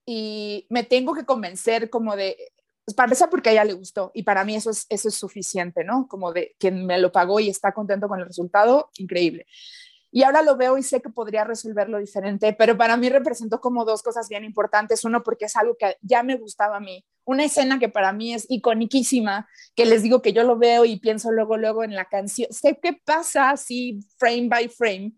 y 0.05 0.65
me 0.69 0.83
tengo 0.83 1.13
que 1.13 1.25
convencer 1.25 1.89
como 1.89 2.15
de, 2.15 2.37
pues 2.85 2.95
para 2.95 3.05
empezar 3.05 3.29
porque 3.29 3.49
a 3.49 3.51
ella 3.53 3.63
le 3.63 3.73
gustó 3.73 4.11
y 4.13 4.23
para 4.23 4.43
mí 4.43 4.55
eso 4.55 4.69
es, 4.69 4.85
eso 4.89 5.07
es 5.07 5.15
suficiente, 5.15 5.83
¿no? 5.83 6.07
Como 6.07 6.33
de 6.33 6.55
quien 6.59 6.85
me 6.85 6.99
lo 6.99 7.11
pagó 7.11 7.39
y 7.39 7.49
está 7.49 7.71
contento 7.73 8.07
con 8.07 8.19
el 8.19 8.25
resultado, 8.25 8.89
increíble. 8.97 9.45
Y 10.15 10.21
ahora 10.21 10.43
lo 10.43 10.55
veo 10.55 10.77
y 10.77 10.83
sé 10.83 11.01
que 11.01 11.09
podría 11.09 11.43
resolverlo 11.43 11.97
diferente, 11.97 12.53
pero 12.53 12.77
para 12.77 12.97
mí 12.97 13.09
representó 13.09 13.59
como 13.59 13.83
dos 13.83 14.03
cosas 14.03 14.29
bien 14.29 14.43
importantes. 14.43 15.03
Uno, 15.05 15.23
porque 15.23 15.45
es 15.45 15.55
algo 15.55 15.75
que 15.75 15.97
ya 16.01 16.21
me 16.21 16.35
gustaba 16.35 16.77
a 16.77 16.79
mí. 16.79 17.03
Una 17.25 17.45
escena 17.45 17.79
que 17.79 17.89
para 17.89 18.13
mí 18.13 18.31
es 18.31 18.45
iconiquísima, 18.47 19.47
que 19.75 19.87
les 19.87 20.03
digo 20.03 20.21
que 20.21 20.31
yo 20.31 20.43
lo 20.43 20.55
veo 20.55 20.85
y 20.85 20.99
pienso 20.99 21.31
luego, 21.31 21.57
luego 21.57 21.83
en 21.83 21.95
la 21.95 22.05
canción. 22.05 22.47
Sé 22.53 22.77
qué 22.79 22.93
pasa 22.93 23.49
así, 23.49 24.01
frame 24.19 24.49
by 24.49 24.69
frame. 24.69 25.13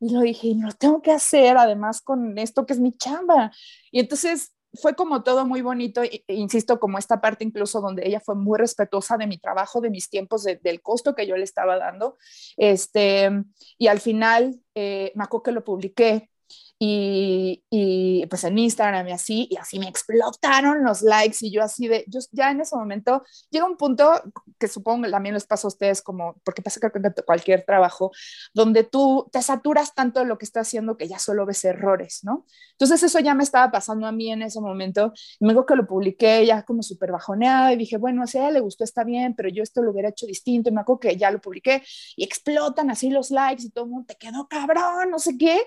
Y 0.00 0.12
lo 0.12 0.20
dije, 0.20 0.54
lo 0.56 0.72
tengo 0.72 1.00
que 1.00 1.12
hacer 1.12 1.56
además 1.56 2.02
con 2.02 2.38
esto 2.38 2.66
que 2.66 2.74
es 2.74 2.80
mi 2.80 2.92
chamba. 2.96 3.50
Y 3.90 4.00
entonces 4.00 4.52
fue 4.74 4.94
como 4.94 5.22
todo 5.22 5.46
muy 5.46 5.62
bonito, 5.62 6.02
e, 6.02 6.24
insisto, 6.28 6.78
como 6.78 6.98
esta 6.98 7.20
parte 7.20 7.44
incluso 7.44 7.80
donde 7.80 8.06
ella 8.06 8.20
fue 8.20 8.34
muy 8.34 8.58
respetuosa 8.58 9.16
de 9.16 9.26
mi 9.26 9.38
trabajo, 9.38 9.80
de 9.80 9.90
mis 9.90 10.10
tiempos, 10.10 10.44
de, 10.44 10.56
del 10.56 10.82
costo 10.82 11.14
que 11.14 11.26
yo 11.26 11.36
le 11.36 11.44
estaba 11.44 11.78
dando. 11.78 12.16
Este, 12.56 13.30
y 13.78 13.86
al 13.88 14.00
final, 14.00 14.60
eh, 14.74 15.12
me 15.14 15.24
acuerdo 15.24 15.44
que 15.44 15.52
lo 15.52 15.64
publiqué 15.64 16.30
y, 16.78 17.64
y, 17.70 18.26
pues 18.26 18.44
en 18.44 18.58
Instagram 18.58 19.08
y 19.08 19.12
así, 19.12 19.48
y 19.50 19.56
así 19.56 19.78
me 19.78 19.88
explotaron 19.88 20.84
los 20.84 21.00
likes 21.00 21.38
y 21.40 21.50
yo 21.50 21.62
así 21.62 21.88
de, 21.88 22.04
yo 22.06 22.20
ya 22.32 22.50
en 22.50 22.60
ese 22.60 22.76
momento 22.76 23.22
llega 23.50 23.64
un 23.64 23.78
punto 23.78 24.12
que 24.58 24.68
supongo 24.68 25.08
también 25.10 25.34
les 25.34 25.46
pasa 25.46 25.66
a 25.66 25.68
ustedes 25.68 26.02
como, 26.02 26.36
porque 26.44 26.60
pasa 26.60 26.80
que 26.80 26.90
cualquier 27.24 27.64
trabajo, 27.64 28.10
donde 28.52 28.84
tú 28.84 29.28
te 29.32 29.40
saturas 29.40 29.94
tanto 29.94 30.20
de 30.20 30.26
lo 30.26 30.36
que 30.36 30.44
estás 30.44 30.68
haciendo 30.68 30.96
que 30.96 31.08
ya 31.08 31.18
solo 31.18 31.46
ves 31.46 31.64
errores, 31.64 32.20
¿no? 32.24 32.44
Entonces 32.72 33.02
eso 33.02 33.20
ya 33.20 33.34
me 33.34 33.42
estaba 33.42 33.70
pasando 33.70 34.06
a 34.06 34.12
mí 34.12 34.30
en 34.30 34.42
ese 34.42 34.60
momento, 34.60 35.12
y 35.40 35.44
luego 35.44 35.64
que 35.64 35.76
lo 35.76 35.86
publiqué 35.86 36.44
ya 36.44 36.62
como 36.62 36.82
súper 36.82 37.10
bajoneada 37.10 37.72
y 37.72 37.76
dije, 37.76 37.96
bueno, 37.96 38.26
si 38.26 38.36
a 38.38 38.42
ella 38.42 38.50
le 38.52 38.60
gustó 38.60 38.84
está 38.84 39.02
bien, 39.04 39.34
pero 39.34 39.48
yo 39.48 39.62
esto 39.62 39.82
lo 39.82 39.92
hubiera 39.92 40.10
hecho 40.10 40.26
distinto 40.26 40.68
y 40.68 40.72
me 40.72 40.82
acuerdo 40.82 41.00
que 41.00 41.16
ya 41.16 41.30
lo 41.30 41.40
publiqué 41.40 41.82
y 42.16 42.24
explotan 42.24 42.90
así 42.90 43.08
los 43.08 43.30
likes 43.30 43.62
y 43.64 43.70
todo 43.70 43.86
el 43.86 43.90
mundo 43.92 44.06
te 44.08 44.16
quedó 44.16 44.46
cabrón, 44.48 45.10
no 45.10 45.18
sé 45.18 45.38
qué, 45.38 45.62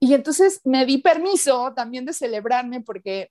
y 0.00 0.14
entonces 0.14 0.60
me 0.64 0.86
di 0.86 0.98
permiso 0.98 1.72
también 1.74 2.04
de 2.04 2.12
celebrarme 2.12 2.80
porque 2.80 3.30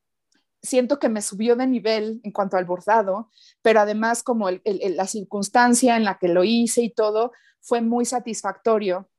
siento 0.63 0.97
que 0.97 1.09
me 1.09 1.21
subió 1.21 1.55
de 1.55 1.67
nivel 1.67 2.21
en 2.23 2.31
cuanto 2.31 2.57
al 2.57 2.65
bordado, 2.65 3.29
pero 3.61 3.81
además 3.81 4.23
como 4.23 4.49
el, 4.49 4.61
la 4.63 5.05
circunstancia 5.07 5.97
en 5.97 6.05
la 6.05 6.17
que 6.17 6.29
lo 6.29 6.43
hice 6.43 6.81
y 6.81 6.89
todo 6.89 7.33
fue 7.59 7.81
muy 7.81 8.05
satisfactorio. 8.05 9.09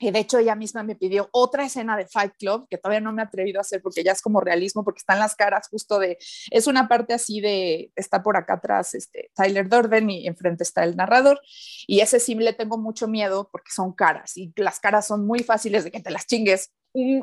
Y 0.00 0.12
de 0.12 0.20
hecho 0.20 0.38
ella 0.38 0.54
misma 0.54 0.84
me 0.84 0.94
pidió 0.94 1.28
otra 1.32 1.64
escena 1.64 1.96
de 1.96 2.06
Fight 2.06 2.34
Club, 2.38 2.68
que 2.70 2.78
todavía 2.78 3.00
no 3.00 3.12
me 3.12 3.20
he 3.20 3.24
atrevido 3.24 3.58
a 3.58 3.62
hacer 3.62 3.82
porque 3.82 4.04
ya 4.04 4.12
es 4.12 4.22
como 4.22 4.40
realismo, 4.40 4.84
porque 4.84 5.00
están 5.00 5.18
las 5.18 5.34
caras 5.34 5.68
justo 5.68 5.98
de, 5.98 6.18
es 6.52 6.68
una 6.68 6.86
parte 6.86 7.14
así 7.14 7.40
de, 7.40 7.90
está 7.96 8.22
por 8.22 8.36
acá 8.36 8.54
atrás 8.54 8.94
este, 8.94 9.32
Tyler 9.34 9.68
Durden 9.68 10.08
y 10.08 10.28
enfrente 10.28 10.62
está 10.62 10.84
el 10.84 10.96
narrador. 10.96 11.40
Y 11.88 11.98
ese 12.00 12.20
sí 12.20 12.36
le 12.36 12.52
tengo 12.52 12.78
mucho 12.78 13.08
miedo 13.08 13.48
porque 13.50 13.72
son 13.72 13.92
caras 13.92 14.36
y 14.36 14.52
las 14.56 14.78
caras 14.78 15.06
son 15.06 15.26
muy 15.26 15.40
fáciles 15.40 15.82
de 15.82 15.90
que 15.90 16.00
te 16.00 16.12
las 16.12 16.26
chingues 16.26 16.72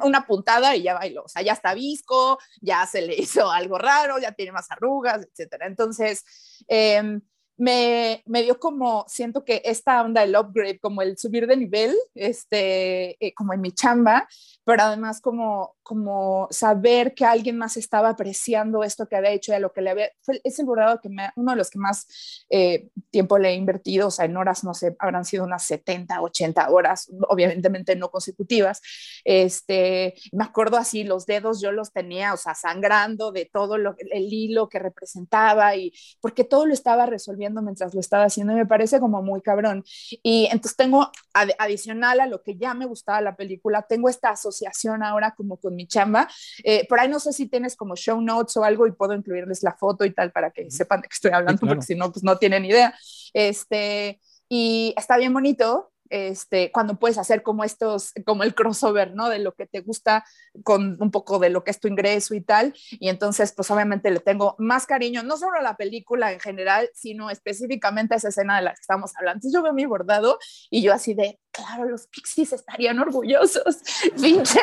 una 0.03 0.25
puntada 0.25 0.75
y 0.75 0.83
ya 0.83 0.93
bailó, 0.93 1.23
o 1.23 1.27
sea, 1.27 1.41
ya 1.41 1.53
está 1.53 1.73
visco, 1.73 2.39
ya 2.61 2.85
se 2.85 3.01
le 3.01 3.15
hizo 3.15 3.51
algo 3.51 3.77
raro, 3.77 4.19
ya 4.19 4.31
tiene 4.31 4.51
más 4.51 4.71
arrugas, 4.71 5.27
etcétera. 5.29 5.67
Entonces, 5.67 6.23
eh, 6.67 7.19
me, 7.57 8.21
me, 8.25 8.43
dio 8.43 8.59
como, 8.59 9.05
siento 9.07 9.45
que 9.45 9.61
esta 9.65 10.01
onda 10.01 10.21
del 10.21 10.35
upgrade, 10.35 10.79
como 10.79 11.01
el 11.01 11.17
subir 11.17 11.47
de 11.47 11.57
nivel, 11.57 11.95
este, 12.13 13.23
eh, 13.25 13.33
como 13.33 13.53
en 13.53 13.61
mi 13.61 13.71
chamba, 13.71 14.27
pero 14.65 14.83
además 14.83 15.21
como, 15.21 15.75
como 15.83 16.47
saber 16.49 17.13
que 17.13 17.23
alguien 17.23 17.57
más 17.57 17.77
estaba 17.77 18.09
apreciando 18.09 18.83
esto 18.83 19.07
que 19.07 19.15
había 19.15 19.31
hecho 19.31 19.51
y 19.51 19.55
a 19.55 19.59
lo 19.59 19.71
que 19.71 19.81
le 19.81 19.91
había, 19.91 20.09
es 20.43 20.59
el 20.59 20.65
bordado 20.65 20.99
que 20.99 21.09
me, 21.09 21.29
uno 21.35 21.51
de 21.51 21.57
los 21.57 21.69
que 21.69 21.79
más 21.79 22.45
eh, 22.49 22.89
tiempo 23.11 23.37
le 23.37 23.49
he 23.49 23.55
invertido, 23.55 24.07
o 24.07 24.11
sea, 24.11 24.25
en 24.25 24.35
horas, 24.35 24.63
no 24.63 24.73
sé, 24.73 24.95
habrán 24.99 25.23
sido 25.23 25.43
unas 25.43 25.63
70, 25.63 26.21
80 26.21 26.69
horas, 26.69 27.09
obviamente 27.29 27.95
no 27.95 28.09
consecutivas, 28.09 28.81
este, 29.23 30.15
me 30.31 30.43
acuerdo 30.43 30.77
así, 30.77 31.03
los 31.03 31.25
dedos 31.25 31.61
yo 31.61 31.71
los 31.71 31.93
tenía, 31.93 32.33
o 32.33 32.37
sea, 32.37 32.55
sangrando 32.55 33.31
de 33.31 33.45
todo 33.45 33.77
lo, 33.77 33.95
el 34.11 34.33
hilo 34.33 34.67
que 34.67 34.79
representaba 34.79 35.75
y 35.75 35.93
porque 36.19 36.43
todo 36.43 36.65
lo 36.65 36.73
estaba 36.73 37.05
resolviendo 37.05 37.44
mientras 37.61 37.93
lo 37.93 37.99
estaba 37.99 38.25
haciendo 38.25 38.53
y 38.53 38.57
me 38.57 38.65
parece 38.65 38.99
como 38.99 39.21
muy 39.21 39.41
cabrón. 39.41 39.83
Y 40.23 40.45
entonces 40.51 40.75
tengo, 40.75 41.11
ad, 41.33 41.49
adicional 41.57 42.19
a 42.19 42.27
lo 42.27 42.41
que 42.41 42.55
ya 42.55 42.73
me 42.73 42.85
gustaba 42.85 43.21
la 43.21 43.35
película, 43.35 43.81
tengo 43.83 44.09
esta 44.09 44.29
asociación 44.29 45.03
ahora 45.03 45.33
como 45.35 45.57
con 45.57 45.75
mi 45.75 45.87
chamba. 45.87 46.27
Eh, 46.63 46.85
por 46.87 46.99
ahí 46.99 47.09
no 47.09 47.19
sé 47.19 47.33
si 47.33 47.47
tienes 47.47 47.75
como 47.75 47.95
show 47.95 48.19
notes 48.21 48.57
o 48.57 48.63
algo 48.63 48.87
y 48.87 48.91
puedo 48.91 49.13
incluirles 49.13 49.63
la 49.63 49.73
foto 49.73 50.05
y 50.05 50.11
tal 50.11 50.31
para 50.31 50.51
que 50.51 50.69
sepan 50.71 51.01
de 51.01 51.07
qué 51.07 51.13
estoy 51.13 51.31
hablando, 51.31 51.59
sí, 51.59 51.65
claro. 51.65 51.75
porque 51.75 51.85
si 51.85 51.95
no, 51.95 52.11
pues 52.11 52.23
no 52.23 52.37
tienen 52.37 52.65
idea. 52.65 52.93
Este, 53.33 54.19
y 54.49 54.93
está 54.97 55.17
bien 55.17 55.33
bonito 55.33 55.91
este, 56.09 56.71
cuando 56.71 56.97
puedes 56.99 57.17
hacer 57.17 57.43
como 57.43 57.63
estos, 57.63 58.13
como 58.25 58.43
el 58.43 58.55
crossover, 58.55 59.13
¿no? 59.13 59.29
De 59.29 59.39
lo 59.39 59.53
que 59.53 59.65
te 59.65 59.81
gusta 59.81 60.25
con 60.63 60.97
un 61.01 61.11
poco 61.11 61.39
de 61.39 61.49
lo 61.49 61.63
que 61.63 61.71
es 61.71 61.79
tu 61.79 61.87
ingreso 61.87 62.35
y 62.35 62.41
tal. 62.41 62.73
Y 62.91 63.09
entonces, 63.09 63.53
pues 63.53 63.69
obviamente 63.71 64.11
le 64.11 64.19
tengo 64.19 64.55
más 64.59 64.85
cariño, 64.85 65.23
no 65.23 65.37
solo 65.37 65.57
a 65.57 65.61
la 65.61 65.77
película 65.77 66.31
en 66.31 66.39
general, 66.39 66.89
sino 66.93 67.29
específicamente 67.29 68.13
a 68.13 68.17
esa 68.17 68.29
escena 68.29 68.57
de 68.57 68.63
la 68.63 68.73
que 68.73 68.81
estamos 68.81 69.11
hablando. 69.17 69.37
Entonces 69.37 69.53
yo 69.53 69.63
veo 69.63 69.73
mi 69.73 69.85
bordado 69.85 70.37
y 70.69 70.81
yo 70.81 70.93
así 70.93 71.13
de, 71.13 71.39
claro, 71.51 71.85
los 71.85 72.07
Pixies 72.07 72.53
estarían 72.53 72.99
orgullosos. 72.99 73.77
Fincher 74.15 74.61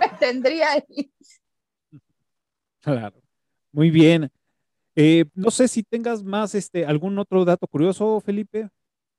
me 0.00 0.08
tendría 0.18 0.72
ahí. 0.72 1.12
Claro. 2.80 3.20
Muy 3.72 3.90
bien. 3.90 4.30
Eh, 4.94 5.26
no 5.34 5.50
sé 5.50 5.68
si 5.68 5.82
tengas 5.82 6.24
más, 6.24 6.54
este, 6.54 6.86
algún 6.86 7.18
otro 7.18 7.44
dato 7.44 7.66
curioso, 7.66 8.20
Felipe, 8.20 8.70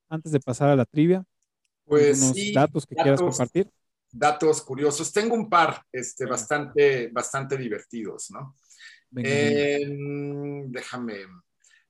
antes 0.10 0.32
de 0.32 0.40
pasar 0.40 0.69
a 0.69 0.76
la 0.76 0.86
trivia. 0.86 1.24
Pues 1.88 2.22
unos 2.22 2.35
sí, 2.35 2.53
datos 2.53 2.85
que 2.85 2.95
datos, 2.95 3.03
quieras 3.03 3.22
compartir. 3.22 3.72
Datos 4.11 4.61
curiosos. 4.61 5.11
Tengo 5.14 5.35
un 5.35 5.49
par 5.49 5.84
este, 5.91 6.26
bastante, 6.26 7.07
bastante 7.09 7.57
divertidos, 7.57 8.31
¿no? 8.31 8.55
Venga, 9.09 9.30
Eh, 9.30 9.80
déjame. 10.68 11.26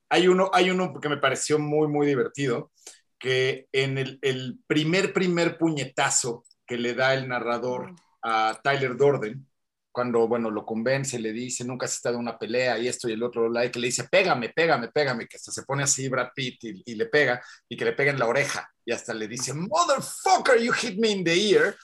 Hay 0.08 0.28
uno, 0.28 0.50
hay 0.52 0.70
uno 0.70 0.98
que 1.00 1.08
me 1.08 1.18
pareció 1.18 1.58
muy, 1.58 1.88
muy 1.88 2.06
divertido, 2.06 2.72
que 3.18 3.68
en 3.72 3.98
el, 3.98 4.18
el 4.22 4.60
primer, 4.66 5.12
primer 5.12 5.58
puñetazo 5.58 6.44
que 6.66 6.76
le 6.78 6.94
da 6.94 7.14
el 7.14 7.28
narrador 7.28 7.94
a 8.22 8.58
Tyler 8.62 8.96
Dorden, 8.96 9.46
cuando, 9.90 10.28
bueno, 10.28 10.50
lo 10.50 10.64
convence, 10.64 11.18
le 11.18 11.32
dice, 11.32 11.64
nunca 11.64 11.86
has 11.86 11.94
estado 11.94 12.14
en 12.16 12.20
una 12.22 12.38
pelea 12.38 12.78
y 12.78 12.86
esto 12.88 13.08
y 13.08 13.12
el 13.12 13.22
otro, 13.22 13.48
like, 13.50 13.72
que 13.72 13.80
le 13.80 13.88
dice, 13.88 14.04
pégame, 14.08 14.50
pégame, 14.50 14.88
pégame, 14.88 15.26
que 15.26 15.36
hasta 15.36 15.50
se 15.50 15.64
pone 15.64 15.82
así 15.82 16.08
Brad 16.08 16.28
Pitt 16.34 16.62
y, 16.64 16.82
y, 16.86 16.94
le 16.94 17.06
pega, 17.06 17.42
y 17.68 17.76
que 17.76 17.84
le 17.84 17.92
pega 17.94 18.12
en 18.12 18.18
la 18.18 18.26
oreja, 18.26 18.70
y 18.88 18.92
hasta 18.92 19.12
le 19.12 19.28
dice, 19.28 19.52
motherfucker, 19.52 20.58
you 20.58 20.72
hit 20.72 20.98
me 20.98 21.10
in 21.10 21.22
the 21.22 21.34
ear. 21.34 21.76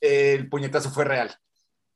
El 0.00 0.48
puñetazo 0.48 0.90
fue 0.90 1.04
real. 1.04 1.32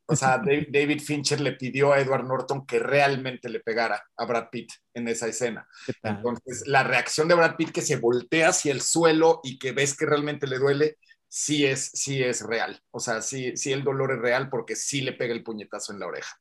O 0.07 0.15
sea, 0.15 0.39
David 0.71 1.01
Fincher 1.01 1.41
le 1.41 1.55
pidió 1.55 1.93
a 1.93 1.99
Edward 1.99 2.25
Norton 2.25 2.65
que 2.65 2.79
realmente 2.79 3.49
le 3.49 3.59
pegara 3.59 4.01
a 4.17 4.25
Brad 4.27 4.49
Pitt 4.49 4.71
en 4.95 5.09
esa 5.09 5.27
escena. 5.27 5.67
Entonces, 6.05 6.69
la 6.69 6.85
reacción 6.85 7.27
de 7.27 7.35
Brad 7.35 7.57
Pitt 7.57 7.73
que 7.73 7.83
se 7.83 7.97
voltea 7.97 8.51
hacia 8.51 8.71
el 8.71 8.81
suelo 8.81 9.41
y 9.43 9.59
que 9.59 9.73
ves 9.73 9.97
que 9.97 10.07
realmente 10.07 10.47
le 10.47 10.61
duele, 10.61 10.99
sí 11.27 11.67
es, 11.67 11.91
sí 11.93 12.23
es 12.23 12.43
real. 12.43 12.81
O 12.93 13.01
sea, 13.01 13.23
sí, 13.23 13.57
sí 13.57 13.73
el 13.73 13.83
dolor 13.83 14.13
es 14.13 14.21
real 14.21 14.49
porque 14.49 14.77
sí 14.77 15.01
le 15.01 15.15
pega 15.15 15.35
el 15.35 15.43
puñetazo 15.43 15.93
en 15.93 15.99
la 15.99 16.07
oreja. 16.07 16.37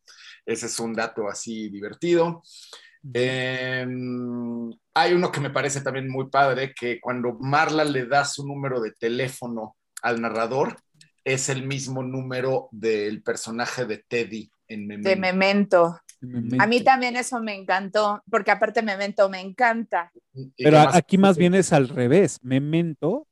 Ese 0.45 0.67
es 0.67 0.79
un 0.79 0.93
dato 0.93 1.27
así 1.27 1.69
divertido. 1.69 2.43
Eh, 3.11 3.87
hay 4.99 5.13
uno 5.13 5.31
que 5.31 5.39
me 5.39 5.51
parece 5.51 5.81
también 5.81 6.09
muy 6.09 6.29
padre, 6.29 6.73
que 6.73 6.99
cuando 6.99 7.37
Marla 7.39 7.83
le 7.83 8.05
da 8.07 8.25
su 8.25 8.47
número 8.47 8.81
de 8.81 8.91
teléfono 8.91 9.75
al 10.01 10.21
narrador, 10.21 10.77
es 11.23 11.49
el 11.49 11.67
mismo 11.67 12.01
número 12.01 12.67
del 12.71 13.21
personaje 13.21 13.85
de 13.85 13.97
Teddy 13.97 14.49
en 14.67 14.87
Memento. 14.87 15.09
De 15.09 15.15
Memento. 15.15 15.99
Memento. 16.19 16.63
A 16.63 16.67
mí 16.67 16.81
también 16.81 17.15
eso 17.15 17.39
me 17.39 17.53
encantó, 17.53 18.23
porque 18.29 18.49
aparte 18.49 18.81
Memento 18.81 19.29
me 19.29 19.39
encanta. 19.39 20.11
Pero 20.57 20.77
más 20.77 20.95
aquí 20.95 21.17
más 21.19 21.37
bien 21.37 21.53
es 21.53 21.73
al 21.73 21.89
revés. 21.89 22.39
Memento 22.41 23.27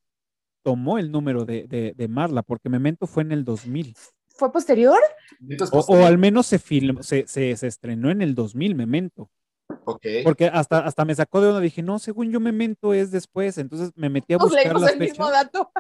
tomó 0.62 1.00
el 1.00 1.12
número 1.12 1.46
de, 1.46 1.66
de, 1.68 1.94
de, 1.96 2.08
Marla, 2.08 2.44
porque 2.44 2.70
Memento 2.70 3.08
fue 3.08 3.24
en 3.24 3.32
el 3.32 3.44
2000. 3.44 3.96
¿Fue 4.38 4.52
posterior? 4.52 5.00
O, 5.72 5.80
o 5.80 6.06
al 6.06 6.18
menos 6.20 6.46
se, 6.46 6.60
film, 6.60 7.02
se, 7.02 7.26
se, 7.28 7.56
se, 7.56 7.68
estrenó 7.68 8.12
en 8.12 8.22
el 8.22 8.36
2000, 8.36 8.76
Memento. 8.76 9.32
Okay. 9.86 10.24
Porque 10.24 10.48
hasta, 10.48 10.80
hasta 10.80 11.06
me 11.06 11.16
sacó 11.16 11.42
de 11.42 11.50
onda, 11.50 11.60
dije, 11.60 11.82
no, 11.84 12.00
según 12.00 12.32
yo 12.32 12.40
Memento 12.40 12.94
es 12.94 13.12
después, 13.12 13.58
entonces 13.58 13.92
me 13.96 14.10
metí 14.10 14.34
a 14.34 14.38
buscar 14.38 14.74
Nos 14.74 14.82
las 14.82 14.94
el 14.94 14.98
fechas. 15.00 15.18
mismo 15.20 15.32
dato. 15.32 15.72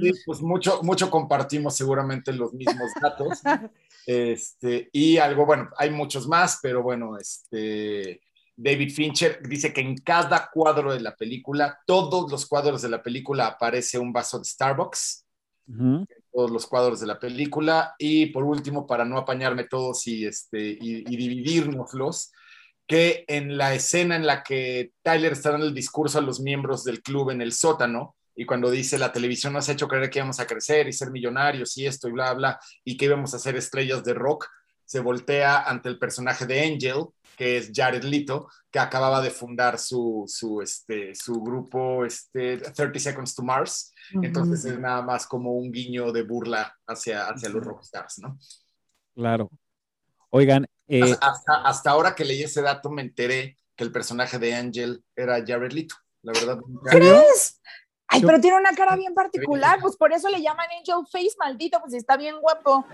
Sí, 0.00 0.12
pues 0.26 0.40
mucho, 0.40 0.82
mucho 0.82 1.10
compartimos 1.10 1.76
seguramente 1.76 2.32
los 2.32 2.52
mismos 2.52 2.90
datos. 3.00 3.40
Este, 4.06 4.90
y 4.92 5.16
algo, 5.16 5.46
bueno, 5.46 5.70
hay 5.78 5.88
muchos 5.88 6.28
más, 6.28 6.58
pero 6.62 6.82
bueno, 6.82 7.16
este, 7.16 8.20
David 8.54 8.92
Fincher 8.92 9.40
dice 9.48 9.72
que 9.72 9.80
en 9.80 9.96
cada 9.96 10.50
cuadro 10.52 10.92
de 10.92 11.00
la 11.00 11.16
película, 11.16 11.78
todos 11.86 12.30
los 12.30 12.44
cuadros 12.44 12.82
de 12.82 12.90
la 12.90 13.02
película 13.02 13.46
aparece 13.46 13.98
un 13.98 14.12
vaso 14.12 14.38
de 14.38 14.44
Starbucks. 14.44 15.24
Uh 15.68 15.72
-huh. 15.72 16.06
Todos 16.30 16.50
los 16.50 16.66
cuadros 16.66 17.00
de 17.00 17.06
la 17.06 17.18
película. 17.18 17.94
Y 17.98 18.26
por 18.26 18.44
último, 18.44 18.86
para 18.86 19.06
no 19.06 19.16
apañarme 19.16 19.64
todos 19.64 20.06
y, 20.06 20.26
este, 20.26 20.60
y, 20.60 20.98
y 21.10 21.16
dividirnoslos, 21.16 22.30
que 22.86 23.24
en 23.28 23.56
la 23.56 23.74
escena 23.74 24.16
en 24.16 24.26
la 24.26 24.42
que 24.42 24.92
Tyler 25.02 25.32
está 25.32 25.50
dando 25.52 25.66
el 25.66 25.74
discurso 25.74 26.18
a 26.18 26.22
los 26.22 26.40
miembros 26.40 26.84
del 26.84 27.02
club 27.02 27.30
en 27.30 27.40
el 27.40 27.52
sótano, 27.52 28.16
y 28.36 28.46
cuando 28.46 28.70
dice 28.70 28.98
la 28.98 29.12
televisión 29.12 29.52
nos 29.52 29.68
ha 29.68 29.72
hecho 29.72 29.88
creer 29.88 30.10
que 30.10 30.18
íbamos 30.18 30.40
a 30.40 30.46
crecer 30.46 30.88
y 30.88 30.92
ser 30.92 31.10
millonarios 31.10 31.76
y 31.78 31.86
esto 31.86 32.08
y 32.08 32.12
bla, 32.12 32.34
bla, 32.34 32.58
y 32.84 32.96
que 32.96 33.04
íbamos 33.06 33.32
a 33.32 33.38
ser 33.38 33.56
estrellas 33.56 34.02
de 34.04 34.14
rock, 34.14 34.48
se 34.84 35.00
voltea 35.00 35.62
ante 35.62 35.88
el 35.88 35.98
personaje 35.98 36.46
de 36.46 36.60
Angel, 36.60 37.06
que 37.36 37.56
es 37.56 37.70
Jared 37.74 38.04
Leto, 38.04 38.48
que 38.70 38.78
acababa 38.78 39.20
de 39.20 39.30
fundar 39.30 39.78
su, 39.78 40.24
su, 40.26 40.60
este, 40.60 41.14
su 41.14 41.40
grupo 41.42 42.04
este, 42.04 42.58
30 42.58 42.98
Seconds 42.98 43.34
to 43.34 43.42
Mars. 43.42 43.92
Uh 44.12 44.20
-huh. 44.20 44.26
Entonces 44.26 44.64
es 44.64 44.78
nada 44.78 45.02
más 45.02 45.26
como 45.26 45.52
un 45.52 45.72
guiño 45.72 46.12
de 46.12 46.22
burla 46.22 46.76
hacia, 46.86 47.28
hacia 47.28 47.48
uh 47.48 47.52
-huh. 47.52 47.54
los 47.54 47.64
rockstars, 47.64 48.18
¿no? 48.18 48.38
Claro. 49.14 49.50
Oigan. 50.30 50.66
Eh... 50.88 51.16
Hasta, 51.20 51.62
hasta, 51.64 51.90
ahora 51.90 52.14
que 52.14 52.24
leí 52.24 52.42
ese 52.42 52.62
dato 52.62 52.90
me 52.90 53.02
enteré 53.02 53.58
que 53.76 53.84
el 53.84 53.92
personaje 53.92 54.38
de 54.38 54.54
Angel 54.54 55.04
era 55.16 55.44
Jared 55.44 55.72
Leto. 55.72 55.94
La 56.22 56.32
verdad. 56.32 56.58
¿Crees? 56.84 57.60
Ay, 58.06 58.22
pero 58.22 58.40
tiene 58.40 58.58
una 58.58 58.72
cara 58.74 58.96
bien 58.96 59.14
particular, 59.14 59.78
pues 59.80 59.96
por 59.96 60.12
eso 60.12 60.28
le 60.28 60.40
llaman 60.40 60.66
Angel 60.78 61.06
Face, 61.10 61.34
maldito, 61.38 61.80
pues 61.80 61.94
está 61.94 62.16
bien 62.16 62.36
guapo. 62.40 62.86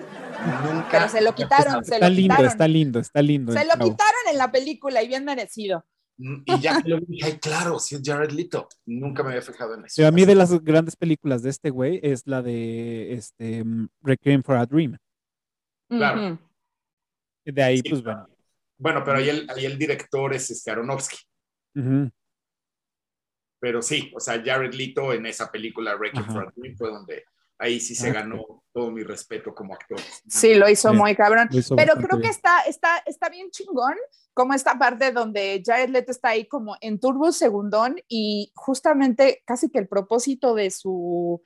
Nunca. 0.65 0.89
Pero 0.91 1.09
se 1.09 1.21
lo 1.21 1.35
quitaron, 1.35 1.85
se 1.85 1.95
está 1.95 2.09
lo 2.09 2.15
lindo, 2.15 2.35
quitaron. 2.35 2.51
Está 2.51 2.69
lindo, 2.69 2.99
está 3.01 3.23
lindo. 3.23 3.53
Se 3.53 3.65
lo 3.65 3.73
chavo. 3.73 3.85
quitaron 3.85 4.21
en 4.31 4.39
la 4.39 4.51
película 4.51 5.03
y 5.03 5.09
bien 5.09 5.25
merecido. 5.25 5.85
Y 6.17 6.61
ya 6.61 6.83
que 6.83 6.91
lo 6.91 7.01
dije, 7.01 7.27
ay, 7.27 7.39
claro, 7.39 7.79
sí 7.79 7.97
es 7.97 8.03
Jared 8.05 8.31
Leto. 8.31 8.69
Nunca 8.87 9.23
me 9.23 9.31
había 9.31 9.43
fijado 9.43 9.75
en 9.75 9.87
eso. 9.87 9.95
Sí, 9.97 10.05
a 10.05 10.11
mí 10.11 10.25
de 10.25 10.35
las 10.35 10.59
grandes 10.63 10.97
películas 10.97 11.43
de 11.43 11.51
este 11.51 11.71
güey 11.71 11.99
es 12.03 12.27
la 12.27 12.43
de 12.43 13.15
este, 13.15 13.65
Requiem 14.03 14.43
for 14.43 14.57
a 14.57 14.67
Dream. 14.67 14.97
Claro. 15.89 16.39
De 17.45 17.63
ahí, 17.63 17.79
sí, 17.79 17.89
pues 17.89 18.03
bueno. 18.03 18.29
Bueno, 18.79 19.05
pero 19.05 19.19
ahí 19.19 19.29
el, 19.29 19.51
ahí 19.51 19.67
el 19.67 19.79
director 19.79 20.33
es 20.35 20.51
este 20.51 20.71
Aronofsky. 20.71 21.19
Uh 21.75 21.81
-huh. 21.81 22.13
Pero 23.61 23.83
sí, 23.83 24.11
o 24.17 24.21
sea, 24.21 24.43
Jared 24.43 24.73
Leto 24.73 25.13
en 25.13 25.27
esa 25.27 25.51
película 25.53 25.95
Requiem 25.97 26.25
for 26.25 26.49
a 26.49 26.53
Dream 26.57 26.77
fue 26.77 26.89
donde 26.89 27.25
ahí 27.59 27.79
sí 27.79 27.95
se 27.95 28.11
ganó 28.11 28.65
todo 28.73 28.91
mi 28.91 29.03
respeto 29.03 29.55
como 29.55 29.75
actor. 29.75 30.01
Sí, 30.27 30.55
lo 30.55 30.69
hizo 30.69 30.91
sí, 30.91 30.97
muy 30.97 31.15
cabrón. 31.15 31.49
Hizo 31.53 31.77
Pero 31.77 31.95
creo 31.97 32.17
bien. 32.17 32.23
que 32.23 32.29
está, 32.29 32.63
está, 32.63 33.03
está 33.05 33.29
bien 33.29 33.51
chingón 33.51 33.95
como 34.33 34.55
esta 34.55 34.79
parte 34.79 35.13
donde 35.13 35.63
Jared 35.65 35.91
Leto 35.91 36.11
está 36.11 36.31
ahí 36.31 36.47
como 36.49 36.77
en 36.81 36.99
turbo 36.99 37.33
segundón 37.33 37.97
y 38.09 38.51
justamente 38.55 39.43
casi 39.45 39.69
que 39.69 39.79
el 39.79 39.89
propósito 39.89 40.55
de 40.55 40.71
su, 40.71 41.43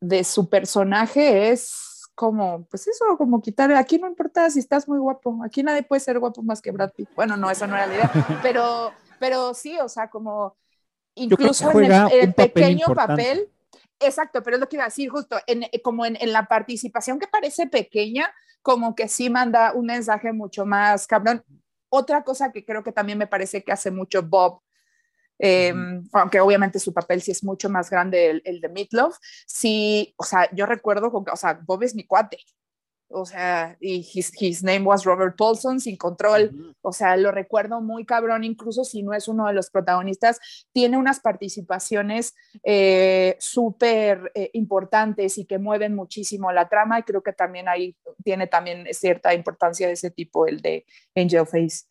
de 0.00 0.24
su 0.24 0.48
personaje 0.48 1.50
es 1.50 1.91
como, 2.14 2.64
pues 2.64 2.86
eso, 2.86 3.04
como 3.16 3.40
quitar, 3.40 3.72
aquí 3.72 3.98
no 3.98 4.06
importa 4.06 4.48
si 4.50 4.58
estás 4.58 4.88
muy 4.88 4.98
guapo, 4.98 5.42
aquí 5.44 5.62
nadie 5.62 5.82
puede 5.82 6.00
ser 6.00 6.18
guapo 6.18 6.42
más 6.42 6.60
que 6.60 6.70
Brad 6.70 6.92
Pitt. 6.92 7.08
Bueno, 7.14 7.36
no, 7.36 7.50
eso 7.50 7.66
no 7.66 7.76
era 7.76 7.86
la 7.86 7.94
idea, 7.94 8.12
pero, 8.42 8.92
pero 9.18 9.54
sí, 9.54 9.78
o 9.78 9.88
sea, 9.88 10.08
como 10.10 10.56
incluso 11.14 11.70
en 11.70 11.84
el, 11.84 11.92
en 11.92 12.20
el 12.20 12.34
pequeño 12.34 12.86
importante. 12.86 13.22
papel, 13.22 13.48
exacto, 14.00 14.42
pero 14.42 14.56
es 14.56 14.60
lo 14.60 14.68
que 14.68 14.76
iba 14.76 14.84
a 14.84 14.88
decir 14.88 15.08
justo, 15.10 15.38
en, 15.46 15.64
como 15.82 16.06
en, 16.06 16.16
en, 16.20 16.32
la 16.32 16.46
participación 16.46 17.18
que 17.18 17.26
parece 17.26 17.66
pequeña, 17.66 18.32
como 18.62 18.94
que 18.94 19.08
sí 19.08 19.28
manda 19.28 19.72
un 19.72 19.86
mensaje 19.86 20.32
mucho 20.32 20.64
más 20.64 21.06
cabrón. 21.06 21.44
Otra 21.88 22.24
cosa 22.24 22.52
que 22.52 22.64
creo 22.64 22.82
que 22.82 22.92
también 22.92 23.18
me 23.18 23.26
parece 23.26 23.62
que 23.62 23.72
hace 23.72 23.90
mucho 23.90 24.22
Bob 24.22 24.61
eh, 25.44 25.74
aunque 26.12 26.40
obviamente 26.40 26.78
su 26.78 26.94
papel 26.94 27.20
sí 27.20 27.32
es 27.32 27.42
mucho 27.42 27.68
más 27.68 27.90
grande 27.90 28.30
el, 28.30 28.42
el 28.44 28.60
de 28.60 28.68
Meatloaf, 28.68 29.16
sí, 29.44 30.14
o 30.16 30.22
sea, 30.22 30.48
yo 30.54 30.66
recuerdo, 30.66 31.10
o 31.12 31.36
sea, 31.36 31.60
Bob 31.66 31.82
es 31.82 31.96
mi 31.96 32.04
cuate, 32.06 32.38
o 33.08 33.26
sea, 33.26 33.76
y 33.80 34.08
his, 34.14 34.32
his, 34.40 34.62
name 34.62 34.82
was 34.82 35.04
Robert 35.04 35.36
Paulson, 35.36 35.80
sin 35.80 35.96
control, 35.96 36.74
o 36.80 36.92
sea, 36.92 37.16
lo 37.16 37.32
recuerdo 37.32 37.80
muy 37.80 38.06
cabrón, 38.06 38.44
incluso 38.44 38.84
si 38.84 39.02
no 39.02 39.14
es 39.14 39.26
uno 39.26 39.48
de 39.48 39.52
los 39.52 39.68
protagonistas, 39.68 40.38
tiene 40.72 40.96
unas 40.96 41.18
participaciones 41.18 42.36
eh, 42.62 43.36
súper 43.40 44.30
eh, 44.36 44.50
importantes 44.52 45.38
y 45.38 45.44
que 45.44 45.58
mueven 45.58 45.96
muchísimo 45.96 46.52
la 46.52 46.68
trama, 46.68 47.00
y 47.00 47.02
creo 47.02 47.22
que 47.22 47.32
también 47.32 47.68
ahí 47.68 47.96
tiene 48.22 48.46
también 48.46 48.86
cierta 48.92 49.34
importancia 49.34 49.88
de 49.88 49.94
ese 49.94 50.12
tipo, 50.12 50.46
el 50.46 50.60
de 50.60 50.86
Angel 51.16 51.46
Face. 51.46 51.86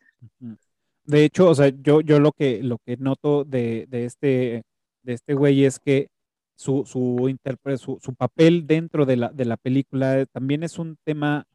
De 1.04 1.24
hecho, 1.26 1.50
o 1.50 1.56
sea, 1.56 1.70
yo, 1.70 2.02
yo 2.02 2.20
lo 2.20 2.32
que 2.32 2.62
lo 2.64 2.78
que 2.86 2.98
noto 2.98 3.44
de, 3.44 3.88
de 3.90 4.06
este 4.06 4.64
de 5.04 5.14
este 5.14 5.34
güey 5.34 5.66
es 5.66 5.80
que 5.80 6.08
su, 6.56 6.86
su, 6.86 7.36
su, 7.78 8.00
su, 8.00 8.16
papel 8.16 8.68
dentro 8.68 9.06
de 9.06 9.18
la, 9.18 9.30
de 9.30 9.46
la 9.46 9.58
película 9.58 10.26
también 10.28 10.62
es 10.62 10.78
un 10.78 10.96
tema, 11.04 11.48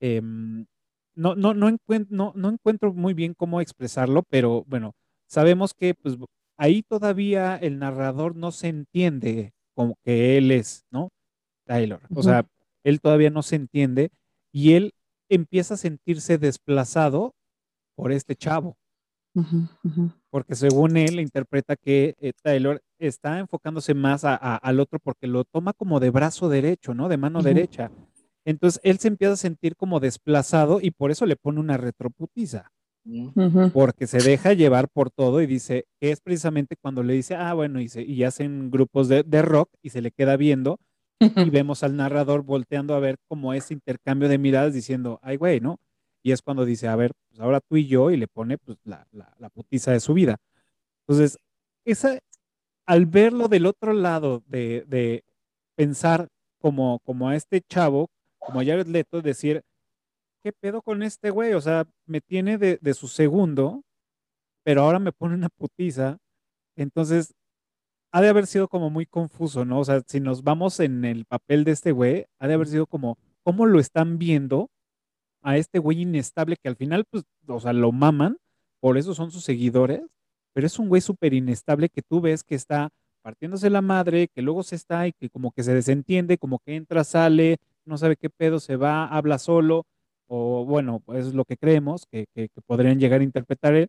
eh, 0.00 0.20
no, 0.20 1.36
no, 1.36 1.54
no, 1.54 1.68
encuentro, 1.68 2.16
no, 2.16 2.32
no 2.34 2.48
encuentro 2.48 2.92
muy 2.92 3.14
bien 3.14 3.34
cómo 3.34 3.60
expresarlo, 3.60 4.24
pero 4.28 4.64
bueno, 4.66 4.94
sabemos 5.28 5.74
que 5.74 5.94
pues, 5.94 6.16
ahí 6.56 6.82
todavía 6.82 7.56
el 7.56 7.78
narrador 7.78 8.34
no 8.34 8.50
se 8.50 8.68
entiende 8.68 9.52
como 9.74 9.96
que 10.04 10.38
él 10.38 10.50
es, 10.50 10.84
¿no? 10.90 11.10
Taylor. 11.64 12.00
O 12.12 12.22
sea, 12.22 12.44
él 12.82 13.00
todavía 13.00 13.30
no 13.30 13.42
se 13.42 13.54
entiende 13.54 14.10
y 14.50 14.72
él 14.72 14.92
empieza 15.28 15.74
a 15.74 15.76
sentirse 15.76 16.36
desplazado 16.36 17.34
por 17.94 18.10
este 18.10 18.34
chavo. 18.34 18.76
Uh 19.34 19.42
-huh. 19.42 20.12
Porque 20.30 20.54
según 20.54 20.96
él 20.96 21.20
interpreta 21.20 21.76
que 21.76 22.14
eh, 22.20 22.32
Taylor 22.42 22.80
está 22.98 23.38
enfocándose 23.38 23.94
más 23.94 24.24
a, 24.24 24.34
a, 24.34 24.56
al 24.56 24.80
otro 24.80 24.98
porque 24.98 25.26
lo 25.26 25.44
toma 25.44 25.72
como 25.72 26.00
de 26.00 26.10
brazo 26.10 26.48
derecho, 26.48 26.94
¿no? 26.94 27.08
De 27.08 27.16
mano 27.16 27.38
uh 27.38 27.42
-huh. 27.42 27.44
derecha. 27.44 27.90
Entonces 28.44 28.80
él 28.82 28.98
se 28.98 29.08
empieza 29.08 29.34
a 29.34 29.36
sentir 29.36 29.76
como 29.76 30.00
desplazado 30.00 30.80
y 30.80 30.90
por 30.90 31.10
eso 31.10 31.26
le 31.26 31.36
pone 31.36 31.60
una 31.60 31.76
retroputiza. 31.76 32.70
Uh 33.04 33.32
-huh. 33.32 33.72
Porque 33.72 34.06
se 34.06 34.18
deja 34.18 34.52
llevar 34.52 34.88
por 34.88 35.10
todo 35.10 35.40
y 35.40 35.46
dice, 35.46 35.86
que 36.00 36.10
es 36.10 36.20
precisamente 36.20 36.76
cuando 36.76 37.02
le 37.02 37.14
dice, 37.14 37.34
ah, 37.34 37.54
bueno, 37.54 37.80
y, 37.80 37.88
se, 37.88 38.02
y 38.02 38.24
hacen 38.24 38.70
grupos 38.70 39.08
de, 39.08 39.22
de, 39.22 39.42
rock 39.42 39.70
y 39.82 39.90
se 39.90 40.02
le 40.02 40.10
queda 40.10 40.36
viendo 40.36 40.78
y 41.48 41.50
vemos 41.50 41.82
al 41.82 41.96
narrador 41.96 42.42
volteando 42.42 42.94
a 42.94 43.00
ver 43.00 43.16
como 43.28 43.54
ese 43.54 43.74
intercambio 43.74 44.28
de 44.28 44.38
miradas 44.38 44.74
diciendo, 44.74 45.20
ay, 45.22 45.36
güey, 45.36 45.60
¿no? 45.60 45.78
Y 46.28 46.32
es 46.32 46.42
cuando 46.42 46.66
dice, 46.66 46.88
a 46.88 46.94
ver, 46.94 47.12
pues 47.30 47.40
ahora 47.40 47.62
tú 47.62 47.78
y 47.78 47.86
yo, 47.86 48.10
y 48.10 48.18
le 48.18 48.28
pone 48.28 48.58
pues 48.58 48.76
la, 48.84 49.08
la, 49.12 49.48
putiza 49.48 49.92
de 49.92 50.00
su 50.00 50.12
vida. 50.12 50.36
Entonces, 51.06 51.38
esa, 51.86 52.18
al 52.84 53.06
verlo 53.06 53.48
del 53.48 53.64
otro 53.64 53.94
lado 53.94 54.42
de, 54.46 54.84
de 54.86 55.24
pensar 55.74 56.28
como, 56.60 56.98
como 56.98 57.30
a 57.30 57.34
este 57.34 57.62
chavo, 57.62 58.10
como 58.36 58.60
a 58.60 58.64
Jared 58.66 58.88
Leto, 58.88 59.22
decir, 59.22 59.62
¿qué 60.42 60.52
pedo 60.52 60.82
con 60.82 61.02
este 61.02 61.30
güey? 61.30 61.54
O 61.54 61.62
sea, 61.62 61.86
me 62.04 62.20
tiene 62.20 62.58
de, 62.58 62.78
de, 62.82 62.92
su 62.92 63.08
segundo, 63.08 63.82
pero 64.64 64.82
ahora 64.82 64.98
me 64.98 65.12
pone 65.12 65.34
una 65.34 65.48
putiza. 65.48 66.18
Entonces, 66.76 67.32
ha 68.12 68.20
de 68.20 68.28
haber 68.28 68.46
sido 68.46 68.68
como 68.68 68.90
muy 68.90 69.06
confuso, 69.06 69.64
¿no? 69.64 69.80
O 69.80 69.84
sea, 69.86 70.02
si 70.06 70.20
nos 70.20 70.42
vamos 70.42 70.78
en 70.80 71.06
el 71.06 71.24
papel 71.24 71.64
de 71.64 71.70
este 71.72 71.90
güey, 71.90 72.26
ha 72.38 72.48
de 72.48 72.52
haber 72.52 72.66
sido 72.66 72.86
como, 72.86 73.16
¿cómo 73.42 73.64
lo 73.64 73.80
están 73.80 74.18
viendo 74.18 74.68
a 75.42 75.56
este 75.56 75.78
güey 75.78 76.02
inestable 76.02 76.56
que 76.56 76.68
al 76.68 76.76
final, 76.76 77.04
pues, 77.10 77.24
o 77.46 77.60
sea, 77.60 77.72
lo 77.72 77.92
maman, 77.92 78.38
por 78.80 78.98
eso 78.98 79.14
son 79.14 79.30
sus 79.30 79.44
seguidores, 79.44 80.02
pero 80.52 80.66
es 80.66 80.78
un 80.78 80.88
güey 80.88 81.00
súper 81.00 81.34
inestable 81.34 81.88
que 81.88 82.02
tú 82.02 82.20
ves 82.20 82.44
que 82.44 82.54
está 82.54 82.90
partiéndose 83.22 83.70
la 83.70 83.82
madre, 83.82 84.28
que 84.28 84.42
luego 84.42 84.62
se 84.62 84.76
está 84.76 85.06
y 85.06 85.12
que 85.12 85.30
como 85.30 85.52
que 85.52 85.62
se 85.62 85.74
desentiende, 85.74 86.38
como 86.38 86.60
que 86.60 86.76
entra, 86.76 87.04
sale, 87.04 87.58
no 87.84 87.98
sabe 87.98 88.16
qué 88.16 88.30
pedo, 88.30 88.60
se 88.60 88.76
va, 88.76 89.06
habla 89.06 89.38
solo, 89.38 89.86
o 90.26 90.64
bueno, 90.64 91.00
pues 91.04 91.26
es 91.26 91.34
lo 91.34 91.44
que 91.44 91.56
creemos 91.56 92.06
que, 92.10 92.26
que, 92.34 92.48
podrían 92.66 92.98
llegar 93.00 93.20
a 93.20 93.24
interpretar 93.24 93.74
él, 93.74 93.88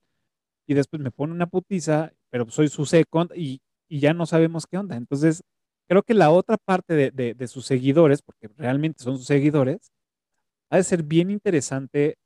y 0.67 0.73
después 0.73 1.01
me 1.01 1.11
pone 1.11 1.33
una 1.33 1.47
putiza, 1.47 2.11
pero 2.29 2.49
soy 2.49 2.69
su 2.69 2.85
second 2.85 3.31
y, 3.35 3.61
y 3.87 3.99
ya 3.99 4.13
no 4.13 4.25
sabemos 4.25 4.67
qué 4.67 4.77
onda. 4.77 4.95
Entonces, 4.97 5.41
creo 5.87 6.03
que 6.03 6.13
la 6.13 6.31
otra 6.31 6.57
parte 6.57 6.93
de, 6.93 7.33
de 7.33 7.47
sus 7.47 7.65
seguidores, 7.65 8.21
porque 8.21 8.49
realmente 8.57 9.03
son 9.03 9.17
sus 9.17 9.25
seguidores, 9.27 9.91
ha 10.69 10.77
de 10.77 10.83
ser 10.83 11.03
bien 11.03 11.29
interesante 11.29 12.17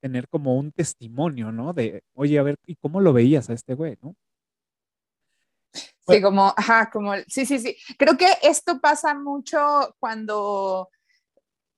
tener 0.00 0.28
como 0.28 0.56
un 0.56 0.72
testimonio, 0.72 1.50
¿no? 1.50 1.72
De, 1.72 2.02
oye, 2.14 2.38
a 2.38 2.42
ver, 2.42 2.56
¿y 2.66 2.76
cómo 2.76 3.00
lo 3.00 3.12
veías 3.12 3.48
a 3.48 3.54
este 3.54 3.74
güey, 3.74 3.96
no? 4.02 4.14
Sí, 6.06 6.20
como, 6.20 6.52
ajá, 6.56 6.90
como, 6.90 7.14
sí, 7.26 7.46
sí, 7.46 7.58
sí. 7.58 7.76
Creo 7.96 8.16
que 8.16 8.26
esto 8.42 8.80
pasa 8.80 9.14
mucho 9.14 9.96
cuando, 9.98 10.90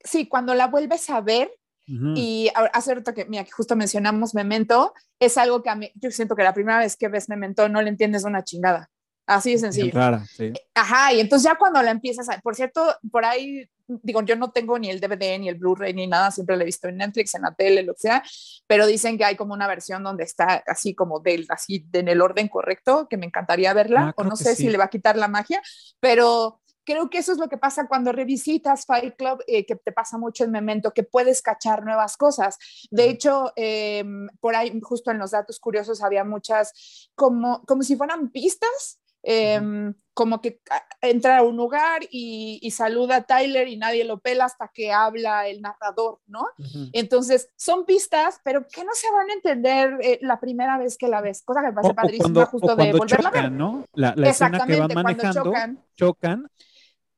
sí, 0.01 0.26
cuando 0.26 0.55
la 0.55 0.66
vuelves 0.66 1.09
a 1.10 1.20
ver. 1.20 1.51
Uh 1.88 1.93
-huh. 1.93 2.14
Y 2.16 2.51
hace 2.72 2.97
rato 2.97 3.14
que, 3.14 3.26
mira, 3.26 3.44
que 3.44 3.52
justo 3.52 3.76
mencionamos 3.76 4.34
Memento, 4.34 4.93
es 5.20 5.38
algo 5.38 5.62
que 5.62 5.70
a 5.70 5.76
mí, 5.76 5.93
yo 5.94 6.10
siento 6.10 6.34
que 6.34 6.43
la 6.43 6.52
primera 6.52 6.80
vez 6.80 6.97
que 6.97 7.06
ves 7.06 7.28
Memento 7.28 7.68
no 7.68 7.80
le 7.80 7.90
entiendes 7.90 8.24
una 8.24 8.43
chingada. 8.43 8.90
Así 9.24 9.52
de 9.52 9.59
sencillo. 9.59 9.93
Rara, 9.94 10.24
sí. 10.26 10.52
Ajá, 10.74 11.12
y 11.12 11.20
entonces 11.20 11.44
ya 11.48 11.56
cuando 11.56 11.80
la 11.82 11.93
empiezas 11.93 12.28
a, 12.28 12.40
por 12.40 12.56
cierto, 12.56 12.84
por 13.12 13.24
ahí, 13.24 13.68
digo, 13.88 14.22
yo 14.22 14.36
no 14.36 14.50
tengo 14.50 14.78
ni 14.78 14.90
el 14.90 15.00
DVD, 15.00 15.38
ni 15.38 15.48
el 15.48 15.56
Blu-ray, 15.56 15.94
ni 15.94 16.06
nada, 16.06 16.30
siempre 16.30 16.56
lo 16.56 16.62
he 16.62 16.66
visto 16.66 16.88
en 16.88 16.96
Netflix, 16.96 17.34
en 17.34 17.42
la 17.42 17.54
tele, 17.54 17.82
lo 17.82 17.94
que 17.94 18.00
sea, 18.00 18.22
pero 18.66 18.86
dicen 18.86 19.16
que 19.18 19.24
hay 19.24 19.36
como 19.36 19.54
una 19.54 19.68
versión 19.68 20.02
donde 20.02 20.24
está 20.24 20.62
así 20.66 20.94
como 20.94 21.20
del, 21.20 21.46
así 21.48 21.86
en 21.92 22.08
el 22.08 22.20
orden 22.20 22.48
correcto, 22.48 23.06
que 23.08 23.16
me 23.16 23.26
encantaría 23.26 23.72
verla, 23.74 24.08
ah, 24.08 24.14
o 24.16 24.24
no 24.24 24.36
sé 24.36 24.54
sí. 24.54 24.64
si 24.64 24.70
le 24.70 24.78
va 24.78 24.84
a 24.84 24.90
quitar 24.90 25.16
la 25.16 25.28
magia, 25.28 25.62
pero 26.00 26.60
creo 26.84 27.10
que 27.10 27.18
eso 27.18 27.32
es 27.32 27.38
lo 27.38 27.48
que 27.48 27.58
pasa 27.58 27.88
cuando 27.88 28.12
revisitas 28.12 28.86
Fight 28.86 29.16
Club, 29.16 29.42
eh, 29.46 29.66
que 29.66 29.76
te 29.76 29.92
pasa 29.92 30.16
mucho 30.16 30.44
en 30.44 30.52
Memento, 30.52 30.92
que 30.92 31.02
puedes 31.02 31.42
cachar 31.42 31.84
nuevas 31.84 32.16
cosas. 32.16 32.58
De 32.90 33.10
hecho, 33.10 33.52
eh, 33.56 34.04
por 34.40 34.54
ahí, 34.54 34.78
justo 34.80 35.10
en 35.10 35.18
los 35.18 35.32
datos 35.32 35.58
curiosos, 35.58 36.02
había 36.02 36.24
muchas, 36.24 37.10
como, 37.14 37.62
como 37.66 37.82
si 37.82 37.96
fueran 37.96 38.30
pistas 38.30 39.00
eh, 39.28 39.92
como 40.14 40.40
que 40.40 40.60
entra 41.02 41.38
a 41.38 41.42
un 41.42 41.56
lugar 41.56 42.02
y, 42.10 42.58
y, 42.62 42.70
saluda 42.70 43.16
a 43.16 43.22
Tyler 43.24 43.68
y 43.68 43.76
nadie 43.76 44.04
lo 44.04 44.18
pela 44.18 44.46
hasta 44.46 44.68
que 44.72 44.90
habla 44.90 45.46
el 45.46 45.60
narrador, 45.60 46.20
¿no? 46.26 46.40
Uh 46.58 46.62
-huh. 46.62 46.90
Entonces, 46.94 47.50
son 47.56 47.84
pistas, 47.84 48.40
pero 48.42 48.66
que 48.66 48.82
no 48.82 48.92
se 48.94 49.10
van 49.12 49.28
a 49.28 49.34
entender 49.34 49.98
eh, 50.00 50.18
la 50.22 50.40
primera 50.40 50.78
vez 50.78 50.96
que 50.96 51.08
la 51.08 51.20
ves, 51.20 51.42
cosa 51.42 51.60
que 51.60 51.66
me 51.66 51.72
parece 51.74 51.94
padrísima 51.94 52.46
justo 52.46 52.76
de 52.76 52.92
volverla 52.92 53.28
chocan, 53.28 53.36
a 53.36 53.42
ver. 53.42 53.52
¿no? 53.52 53.84
La, 53.92 54.14
la 54.16 54.30
escena 54.30 54.64
que 54.64 54.80
van 54.80 54.90
manejando, 54.94 55.42
chocan. 55.44 55.84
chocan, 55.96 56.50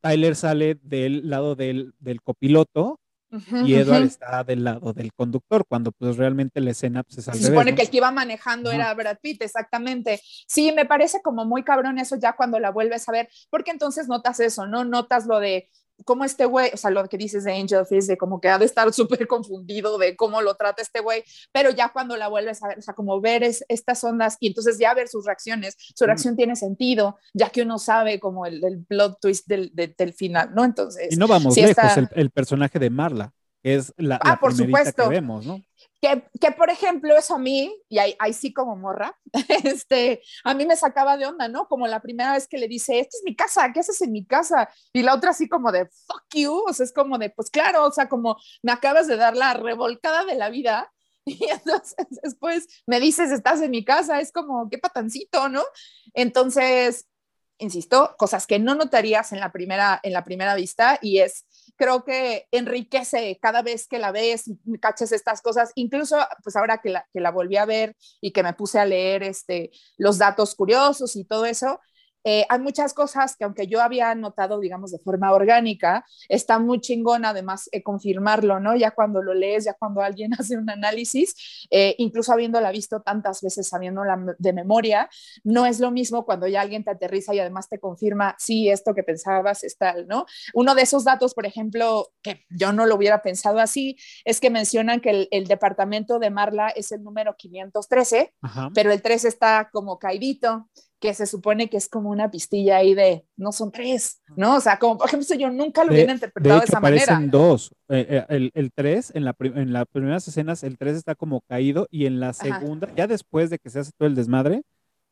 Tyler 0.00 0.34
sale 0.34 0.78
del 0.82 1.28
lado 1.28 1.54
del, 1.54 1.94
del 2.00 2.20
copiloto 2.20 2.98
Uh 3.30 3.36
-huh, 3.36 3.68
y 3.68 3.74
Edward 3.74 4.00
uh 4.00 4.04
-huh. 4.04 4.06
está 4.06 4.44
del 4.44 4.64
lado 4.64 4.92
del 4.92 5.12
conductor, 5.12 5.66
cuando 5.66 5.92
pues 5.92 6.16
realmente 6.16 6.60
la 6.60 6.70
escena 6.70 7.02
pues, 7.02 7.18
es 7.18 7.28
al 7.28 7.34
Se 7.34 7.40
revés, 7.40 7.50
supone 7.50 7.70
¿no? 7.72 7.76
que 7.76 7.82
el 7.82 7.90
que 7.90 7.96
iba 7.98 8.10
manejando 8.10 8.70
uh 8.70 8.72
-huh. 8.72 8.76
era 8.76 8.94
Brad 8.94 9.18
Pitt, 9.20 9.42
exactamente. 9.42 10.20
Sí, 10.46 10.72
me 10.72 10.86
parece 10.86 11.20
como 11.22 11.44
muy 11.44 11.62
cabrón 11.62 11.98
eso 11.98 12.16
ya 12.16 12.34
cuando 12.34 12.58
la 12.58 12.70
vuelves 12.70 13.08
a 13.08 13.12
ver, 13.12 13.28
porque 13.50 13.70
entonces 13.70 14.08
notas 14.08 14.40
eso, 14.40 14.66
¿no? 14.66 14.84
Notas 14.84 15.26
lo 15.26 15.40
de 15.40 15.68
cómo 16.04 16.24
este 16.24 16.44
güey, 16.44 16.70
o 16.72 16.76
sea, 16.76 16.90
lo 16.90 17.06
que 17.08 17.18
dices 17.18 17.44
de 17.44 17.52
Angel 17.52 17.86
Face, 17.86 18.06
de 18.06 18.16
como 18.16 18.40
que 18.40 18.48
ha 18.48 18.58
de 18.58 18.64
estar 18.64 18.92
súper 18.92 19.26
confundido 19.26 19.98
de 19.98 20.16
cómo 20.16 20.42
lo 20.42 20.54
trata 20.54 20.82
este 20.82 21.00
güey, 21.00 21.24
pero 21.52 21.70
ya 21.70 21.90
cuando 21.90 22.16
la 22.16 22.28
vuelves 22.28 22.62
a 22.62 22.68
ver, 22.68 22.78
o 22.78 22.82
sea, 22.82 22.94
como 22.94 23.20
ver 23.20 23.42
es, 23.42 23.64
estas 23.68 24.02
ondas 24.04 24.36
y 24.40 24.48
entonces 24.48 24.78
ya 24.78 24.94
ver 24.94 25.08
sus 25.08 25.24
reacciones, 25.24 25.76
su 25.94 26.04
reacción 26.04 26.34
mm. 26.34 26.36
tiene 26.36 26.56
sentido, 26.56 27.18
ya 27.34 27.50
que 27.50 27.62
uno 27.62 27.78
sabe 27.78 28.20
como 28.20 28.46
el, 28.46 28.64
el 28.64 28.84
plot 28.84 29.18
twist 29.20 29.46
del, 29.46 29.70
del, 29.74 29.94
del, 29.96 30.12
final, 30.12 30.54
¿no? 30.54 30.64
Entonces... 30.64 31.12
Y 31.12 31.16
no 31.16 31.26
vamos 31.26 31.54
sí 31.54 31.62
lejos, 31.62 31.84
está... 31.84 32.00
el, 32.00 32.08
el, 32.14 32.30
personaje 32.30 32.78
de 32.78 32.90
Marla, 32.90 33.32
es 33.62 33.92
la, 33.96 34.16
ah, 34.16 34.30
la 34.30 34.40
por 34.40 34.54
supuesto. 34.54 35.04
que 35.04 35.08
vemos, 35.08 35.44
¿no? 35.44 35.60
Que, 36.00 36.22
que, 36.40 36.52
por 36.52 36.70
ejemplo, 36.70 37.16
eso 37.16 37.34
a 37.34 37.38
mí, 37.38 37.76
y 37.88 37.98
ahí, 37.98 38.14
ahí, 38.20 38.32
sí 38.32 38.52
como 38.52 38.76
morra, 38.76 39.18
este, 39.64 40.22
a 40.44 40.54
mí 40.54 40.64
me 40.64 40.76
sacaba 40.76 41.16
de 41.16 41.26
onda, 41.26 41.48
¿no? 41.48 41.66
Como 41.66 41.88
la 41.88 42.00
primera 42.00 42.34
vez 42.34 42.46
que 42.46 42.58
le 42.58 42.68
dice, 42.68 43.00
esta 43.00 43.16
es 43.16 43.22
mi 43.24 43.34
casa, 43.34 43.72
¿qué 43.72 43.80
haces 43.80 44.00
en 44.02 44.12
mi 44.12 44.24
casa? 44.24 44.68
Y 44.92 45.02
la 45.02 45.14
otra 45.14 45.30
así 45.30 45.48
como 45.48 45.72
de, 45.72 45.86
fuck 46.06 46.24
you, 46.34 46.64
o 46.68 46.72
sea, 46.72 46.84
es 46.84 46.92
como 46.92 47.18
de, 47.18 47.30
pues 47.30 47.50
claro, 47.50 47.84
o 47.84 47.92
sea, 47.92 48.08
como 48.08 48.36
me 48.62 48.70
acabas 48.70 49.08
de 49.08 49.16
dar 49.16 49.36
la 49.36 49.54
revolcada 49.54 50.24
de 50.24 50.36
la 50.36 50.50
vida, 50.50 50.92
y 51.24 51.44
entonces 51.50 52.06
después 52.22 52.68
me 52.86 53.00
dices, 53.00 53.30
estás 53.30 53.60
en 53.60 53.70
mi 53.70 53.84
casa, 53.84 54.20
es 54.20 54.32
como, 54.32 54.68
qué 54.70 54.78
patancito, 54.78 55.48
¿no? 55.48 55.64
Entonces, 56.14 57.06
insisto, 57.58 58.14
cosas 58.18 58.46
que 58.46 58.58
no 58.58 58.74
notarías 58.74 59.32
en 59.32 59.40
la 59.40 59.52
primera, 59.52 60.00
en 60.02 60.12
la 60.12 60.24
primera 60.24 60.54
vista 60.54 60.98
y 61.02 61.18
es, 61.18 61.44
creo 61.78 62.04
que 62.04 62.46
enriquece 62.50 63.38
cada 63.40 63.62
vez 63.62 63.86
que 63.86 63.98
la 63.98 64.12
ves 64.12 64.48
y 64.48 64.78
cachas 64.78 65.12
estas 65.12 65.40
cosas, 65.40 65.70
incluso 65.76 66.18
pues 66.42 66.56
ahora 66.56 66.78
que 66.78 66.90
la, 66.90 67.06
que 67.12 67.20
la 67.20 67.30
volví 67.30 67.56
a 67.56 67.64
ver 67.64 67.96
y 68.20 68.32
que 68.32 68.42
me 68.42 68.52
puse 68.52 68.78
a 68.78 68.84
leer 68.84 69.22
este, 69.22 69.70
los 69.96 70.18
datos 70.18 70.54
curiosos 70.54 71.16
y 71.16 71.24
todo 71.24 71.46
eso, 71.46 71.80
eh, 72.30 72.44
hay 72.50 72.58
muchas 72.58 72.92
cosas 72.92 73.36
que 73.36 73.44
aunque 73.44 73.68
yo 73.68 73.80
había 73.80 74.14
notado, 74.14 74.60
digamos, 74.60 74.90
de 74.90 74.98
forma 74.98 75.32
orgánica, 75.32 76.04
está 76.28 76.58
muy 76.58 76.78
chingón 76.78 77.24
además 77.24 77.70
eh, 77.72 77.82
confirmarlo, 77.82 78.60
¿no? 78.60 78.76
Ya 78.76 78.90
cuando 78.90 79.22
lo 79.22 79.32
lees, 79.32 79.64
ya 79.64 79.72
cuando 79.72 80.02
alguien 80.02 80.32
hace 80.38 80.58
un 80.58 80.68
análisis, 80.68 81.66
eh, 81.70 81.94
incluso 81.96 82.30
habiéndola 82.34 82.70
visto 82.70 83.00
tantas 83.00 83.40
veces, 83.40 83.68
sabiéndola 83.68 84.36
de 84.38 84.52
memoria, 84.52 85.08
no 85.42 85.64
es 85.64 85.80
lo 85.80 85.90
mismo 85.90 86.26
cuando 86.26 86.46
ya 86.46 86.60
alguien 86.60 86.84
te 86.84 86.90
aterriza 86.90 87.34
y 87.34 87.40
además 87.40 87.70
te 87.70 87.80
confirma, 87.80 88.36
sí, 88.38 88.68
esto 88.68 88.94
que 88.94 89.02
pensabas 89.02 89.64
es 89.64 89.78
tal, 89.78 90.06
¿no? 90.06 90.26
Uno 90.52 90.74
de 90.74 90.82
esos 90.82 91.04
datos, 91.04 91.32
por 91.32 91.46
ejemplo, 91.46 92.08
que 92.20 92.44
yo 92.50 92.74
no 92.74 92.84
lo 92.84 92.96
hubiera 92.96 93.22
pensado 93.22 93.58
así, 93.58 93.96
es 94.26 94.38
que 94.38 94.50
mencionan 94.50 95.00
que 95.00 95.10
el, 95.10 95.28
el 95.30 95.46
departamento 95.46 96.18
de 96.18 96.28
Marla 96.28 96.68
es 96.68 96.92
el 96.92 97.02
número 97.02 97.36
513, 97.38 98.34
Ajá. 98.42 98.68
pero 98.74 98.92
el 98.92 99.00
3 99.00 99.24
está 99.24 99.70
como 99.72 99.98
caidito, 99.98 100.68
que 101.00 101.14
se 101.14 101.26
supone 101.26 101.68
que 101.70 101.76
es 101.76 101.88
como 101.88 102.10
una 102.10 102.30
pistilla 102.30 102.78
ahí 102.78 102.94
de, 102.94 103.24
no 103.36 103.52
son 103.52 103.70
tres, 103.70 104.20
¿no? 104.36 104.56
O 104.56 104.60
sea, 104.60 104.78
como 104.78 104.98
por 104.98 105.08
ejemplo, 105.08 105.36
yo 105.36 105.50
nunca 105.50 105.84
lo 105.84 105.90
De, 105.90 105.96
hubiera 105.96 106.12
de 106.12 106.16
interpretado 106.16 106.54
de, 106.56 106.58
hecho, 106.64 106.72
esa 106.72 106.80
manera. 106.80 107.02
aparecen 107.04 107.30
dos. 107.30 107.70
Eh, 107.88 108.06
eh, 108.10 108.26
el, 108.28 108.50
el 108.54 108.72
3, 108.72 109.12
en, 109.14 109.24
la 109.24 109.36
en 109.40 109.72
las 109.72 109.86
primeras 109.86 110.26
escenas, 110.26 110.62
el 110.64 110.76
3 110.76 110.96
está 110.96 111.14
como 111.14 111.40
caído 111.42 111.86
y 111.90 112.06
en 112.06 112.20
la 112.20 112.32
segunda, 112.32 112.88
ya 112.96 113.06
después 113.06 113.50
de 113.50 113.58
que 113.58 113.70
se 113.70 113.78
hace 113.80 113.92
todo 113.96 114.08
el 114.08 114.14
desmadre 114.14 114.62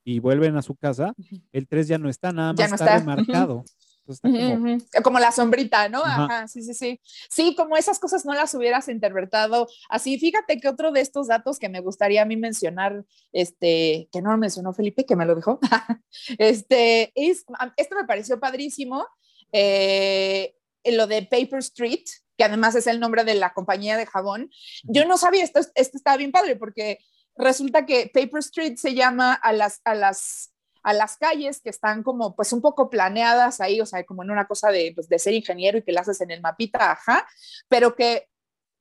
y 0.04 0.18
vuelven 0.20 0.56
a 0.56 0.62
su 0.62 0.74
casa, 0.76 1.14
el 1.52 1.66
3 1.66 1.88
ya 1.88 1.98
no 1.98 2.08
está, 2.08 2.32
nada 2.32 2.52
más 2.52 2.58
Ya 2.58 2.68
no 2.68 2.74
está, 2.74 2.96
está. 2.96 2.98
remarcado. 2.98 3.64
Entonces 4.08 4.88
como, 5.02 5.18
la 5.18 5.32
sombrita, 5.32 5.88
¿no? 5.88 6.04
Ajá. 6.04 6.24
Ajá. 6.24 6.48
sí, 6.48 6.62
sí, 6.62 6.74
sí. 6.74 7.00
Sí, 7.28 7.54
como 7.56 7.76
esas 7.76 7.98
cosas 7.98 8.24
no 8.24 8.34
las 8.34 8.54
hubieras 8.54 8.88
interpretado 8.88 9.66
así. 9.88 10.18
Fíjate 10.18 10.58
que 10.58 10.68
otro 10.68 10.92
de 10.92 11.00
estos 11.00 11.26
datos 11.28 11.58
que 11.58 11.68
me 11.68 11.80
gustaría 11.80 12.22
a 12.22 12.24
mí 12.24 12.36
mencionar, 12.36 13.04
este, 13.32 14.08
que 14.12 14.22
no 14.22 14.30
lo 14.30 14.38
mencionó 14.38 14.72
Felipe, 14.72 15.04
que 15.06 15.16
me 15.16 15.26
lo 15.26 15.34
dijo, 15.34 15.58
este, 16.38 17.12
es, 17.14 17.44
a- 17.58 17.72
esto 17.76 17.96
me 17.96 18.04
pareció 18.04 18.38
padrísimo, 18.38 19.06
eh, 19.52 20.54
lo 20.84 21.06
de 21.06 21.22
Paper 21.22 21.58
Street, 21.58 22.04
que 22.36 22.44
además 22.44 22.74
es 22.74 22.86
el 22.86 23.00
nombre 23.00 23.24
de 23.24 23.34
la 23.34 23.52
compañía 23.52 23.96
de 23.96 24.06
jabón. 24.06 24.50
Yo 24.84 25.04
no 25.06 25.18
sabía, 25.18 25.42
esto, 25.42 25.60
esto 25.74 25.96
estaba 25.96 26.16
bien 26.16 26.32
padre, 26.32 26.56
porque 26.56 26.98
resulta 27.36 27.86
que 27.86 28.10
Paper 28.12 28.38
Street 28.40 28.76
se 28.76 28.94
llama 28.94 29.32
a 29.34 29.52
las, 29.52 29.80
a 29.84 29.94
las 29.94 30.52
a 30.86 30.92
las 30.92 31.16
calles 31.16 31.60
que 31.60 31.68
están 31.68 32.04
como 32.04 32.36
pues 32.36 32.52
un 32.52 32.62
poco 32.62 32.88
planeadas 32.88 33.60
ahí, 33.60 33.80
o 33.80 33.86
sea, 33.86 34.04
como 34.04 34.22
en 34.22 34.30
una 34.30 34.46
cosa 34.46 34.70
de, 34.70 34.92
pues, 34.94 35.08
de 35.08 35.18
ser 35.18 35.34
ingeniero 35.34 35.78
y 35.78 35.82
que 35.82 35.90
las 35.90 36.08
haces 36.08 36.20
en 36.20 36.30
el 36.30 36.40
mapita, 36.40 36.92
ajá, 36.92 37.26
pero 37.68 37.96
que 37.96 38.28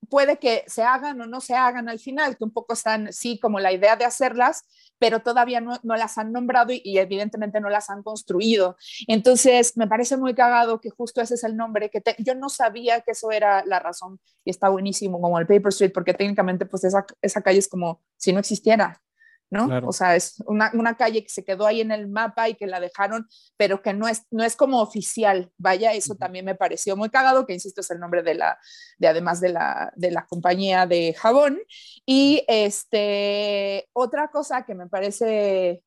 puede 0.07 0.37
que 0.37 0.63
se 0.67 0.83
hagan 0.83 1.19
o 1.21 1.25
no 1.25 1.41
se 1.41 1.55
hagan 1.55 1.89
al 1.89 1.97
final, 1.97 2.37
que 2.37 2.43
un 2.43 2.51
poco 2.51 2.73
están, 2.73 3.11
sí, 3.11 3.39
como 3.39 3.59
la 3.59 3.73
idea 3.73 3.95
de 3.95 4.05
hacerlas, 4.05 4.65
pero 4.99 5.21
todavía 5.21 5.61
no, 5.61 5.79
no 5.81 5.95
las 5.95 6.19
han 6.19 6.31
nombrado 6.31 6.73
y, 6.73 6.99
evidentemente 6.99 7.59
no 7.59 7.69
las 7.69 7.89
han 7.89 8.03
construido. 8.03 8.77
Entonces, 9.07 9.75
me 9.75 9.87
parece 9.87 10.15
muy 10.15 10.35
cagado 10.35 10.79
que 10.79 10.91
justo 10.91 11.21
ese 11.21 11.33
es 11.33 11.43
el 11.43 11.57
nombre, 11.57 11.89
que 11.89 12.03
yo 12.19 12.35
no 12.35 12.49
sabía 12.49 13.01
que 13.01 13.13
eso 13.13 13.31
era 13.31 13.65
la 13.65 13.79
razón 13.79 14.19
y 14.43 14.51
está 14.51 14.69
buenísimo, 14.69 15.19
como 15.19 15.39
el 15.39 15.47
Paper 15.47 15.69
Street, 15.69 15.91
porque 15.91 16.13
técnicamente 16.13 16.67
pues 16.67 16.83
esa, 16.83 17.03
esa 17.23 17.41
calle 17.41 17.57
es 17.57 17.67
como 17.67 18.03
si 18.15 18.31
no 18.31 18.39
existiera. 18.39 19.01
¿No? 19.49 19.67
Claro. 19.67 19.89
O 19.89 19.93
sea, 19.93 20.15
es 20.15 20.41
una, 20.47 20.71
una, 20.73 20.97
calle 20.97 21.23
que 21.23 21.29
se 21.29 21.43
quedó 21.43 21.65
ahí 21.65 21.81
en 21.81 21.91
el 21.91 22.07
mapa 22.07 22.49
y 22.49 22.55
que 22.55 22.67
la 22.67 22.79
dejaron, 22.79 23.27
pero 23.57 23.81
que 23.81 23.93
no 23.93 24.07
es, 24.07 24.23
no 24.31 24.43
es 24.43 24.55
como 24.55 24.81
oficial. 24.81 25.51
Vaya, 25.57 25.93
eso 25.93 26.15
también 26.15 26.45
me 26.45 26.55
pareció 26.55 26.97
muy 26.97 27.09
cagado, 27.09 27.45
que 27.45 27.53
insisto, 27.53 27.81
es 27.81 27.91
el 27.91 27.99
nombre 27.99 28.23
de 28.23 28.35
la, 28.35 28.57
de 28.97 29.07
además 29.07 29.41
de 29.41 29.49
la, 29.49 29.91
de 29.95 30.11
la 30.11 30.25
compañía 30.25 30.85
de 30.85 31.13
jabón. 31.13 31.59
Y 32.05 32.43
este, 32.47 33.87
otra 33.93 34.29
cosa 34.29 34.65
que 34.65 34.75
me 34.75 34.87
parece, 34.87 35.83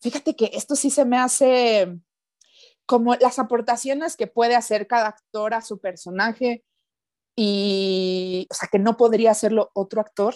fíjate 0.00 0.36
que 0.36 0.50
esto 0.54 0.76
sí 0.76 0.90
se 0.90 1.04
me 1.04 1.18
hace 1.18 1.98
como 2.86 3.14
las 3.16 3.38
aportaciones 3.38 4.16
que 4.16 4.26
puede 4.26 4.54
hacer 4.56 4.86
cada 4.86 5.08
actor 5.08 5.54
a 5.54 5.62
su 5.62 5.80
personaje 5.80 6.64
y, 7.36 8.46
o 8.50 8.54
sea, 8.54 8.68
que 8.70 8.78
no 8.78 8.96
podría 8.96 9.30
hacerlo 9.30 9.70
otro 9.74 10.00
actor. 10.00 10.34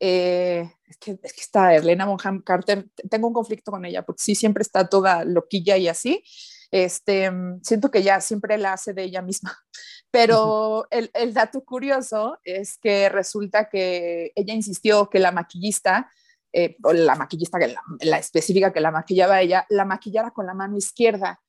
Eh, 0.00 0.70
es, 0.86 0.96
que, 0.98 1.18
es, 1.22 1.32
que, 1.32 1.40
está 1.40 1.74
Elena 1.74 2.06
Bonham 2.06 2.42
Carter, 2.42 2.86
tengo 3.10 3.28
un 3.28 3.34
conflicto 3.34 3.70
con 3.70 3.84
ella 3.84 4.02
porque 4.02 4.22
sí 4.22 4.34
siempre 4.34 4.62
está 4.62 4.88
toda 4.88 5.24
loquilla 5.24 5.76
y 5.76 5.88
así. 5.88 6.22
Este, 6.70 7.30
siento 7.62 7.90
que 7.90 8.02
ya 8.02 8.20
siempre 8.20 8.58
la 8.58 8.72
hace 8.72 8.92
de 8.92 9.04
ella 9.04 9.22
misma. 9.22 9.56
Pero 10.10 10.86
el, 10.90 11.10
el 11.14 11.34
dato 11.34 11.64
curioso 11.64 12.38
es 12.44 12.78
que 12.78 13.08
resulta 13.08 13.68
que 13.68 14.32
ella 14.34 14.54
insistió 14.54 15.08
que 15.08 15.18
la 15.18 15.32
maquillista, 15.32 16.10
eh, 16.52 16.76
o 16.82 16.92
la 16.92 17.16
maquillista, 17.16 17.58
que 17.58 17.68
la, 17.68 17.82
la, 18.00 18.18
específica 18.18 18.72
que 18.72 18.80
la 18.80 18.92
maquillaba 18.92 19.40
ella, 19.40 19.66
la 19.68 19.84
maquillara 19.84 20.30
con 20.30 20.46
la 20.46 20.54
mano 20.54 20.76
izquierda 20.76 21.40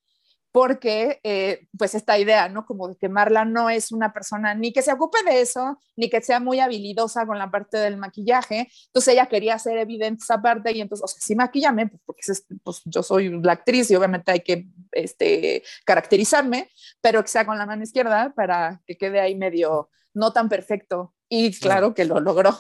porque 0.56 1.20
eh, 1.26 1.68
pues 1.78 1.96
esta 1.96 2.18
idea, 2.18 2.48
¿no? 2.48 2.66
Como 2.66 2.88
de 2.88 2.96
que 2.96 3.10
Marla 3.10 3.44
no 3.44 3.70
es 3.70 3.92
una 3.92 4.14
persona 4.14 4.56
ni 4.56 4.72
que 4.72 4.82
se 4.82 4.94
ocupe 4.94 5.18
de 5.26 5.42
eso, 5.42 5.82
ni 5.98 6.10
que 6.10 6.22
sea 6.22 6.40
muy 6.40 6.62
habilidosa 6.62 7.26
con 7.26 7.38
la 7.38 7.52
parte 7.52 7.76
del 7.78 7.98
maquillaje, 7.98 8.70
entonces 8.86 9.14
ella 9.14 9.26
quería 9.26 9.56
hacer 9.56 9.78
evidente 9.78 10.24
esa 10.24 10.42
parte 10.42 10.72
y 10.72 10.80
entonces, 10.80 11.04
o 11.04 11.08
sea, 11.10 11.20
sí 11.20 11.36
maquillame, 11.36 11.88
pues 11.88 12.02
porque 12.06 12.22
es, 12.26 12.46
pues, 12.64 12.82
yo 12.86 13.04
soy 13.04 13.38
la 13.42 13.52
actriz 13.52 13.92
y 13.92 13.98
obviamente 13.98 14.32
hay 14.32 14.40
que 14.40 14.70
este, 14.94 15.62
caracterizarme, 15.84 16.70
pero 17.02 17.22
que 17.22 17.28
sea 17.28 17.46
con 17.46 17.58
la 17.58 17.66
mano 17.66 17.84
izquierda 17.84 18.32
para 18.34 18.82
que 18.88 18.96
quede 18.96 19.20
ahí 19.20 19.36
medio 19.36 19.90
no 20.14 20.32
tan 20.32 20.48
perfecto 20.48 21.14
y 21.28 21.52
claro 21.60 21.94
que 21.94 22.06
lo 22.06 22.22
logró. 22.22 22.56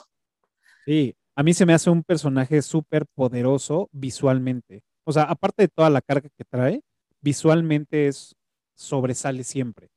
Sí, 0.83 1.15
a 1.33 1.43
mí 1.43 1.53
se 1.53 1.65
me 1.65 1.73
hace 1.73 1.89
un 1.89 2.03
personaje 2.03 2.61
súper 2.61 3.05
poderoso 3.15 3.87
visualmente, 3.93 4.83
o 5.05 5.13
sea, 5.13 5.23
aparte 5.23 5.63
de 5.63 5.67
toda 5.69 5.89
la 5.89 6.01
carga 6.01 6.27
que 6.37 6.43
trae, 6.43 6.81
visualmente 7.25 8.07
es 8.07 8.35
sobresale 8.75 9.43
siempre. 9.43 9.89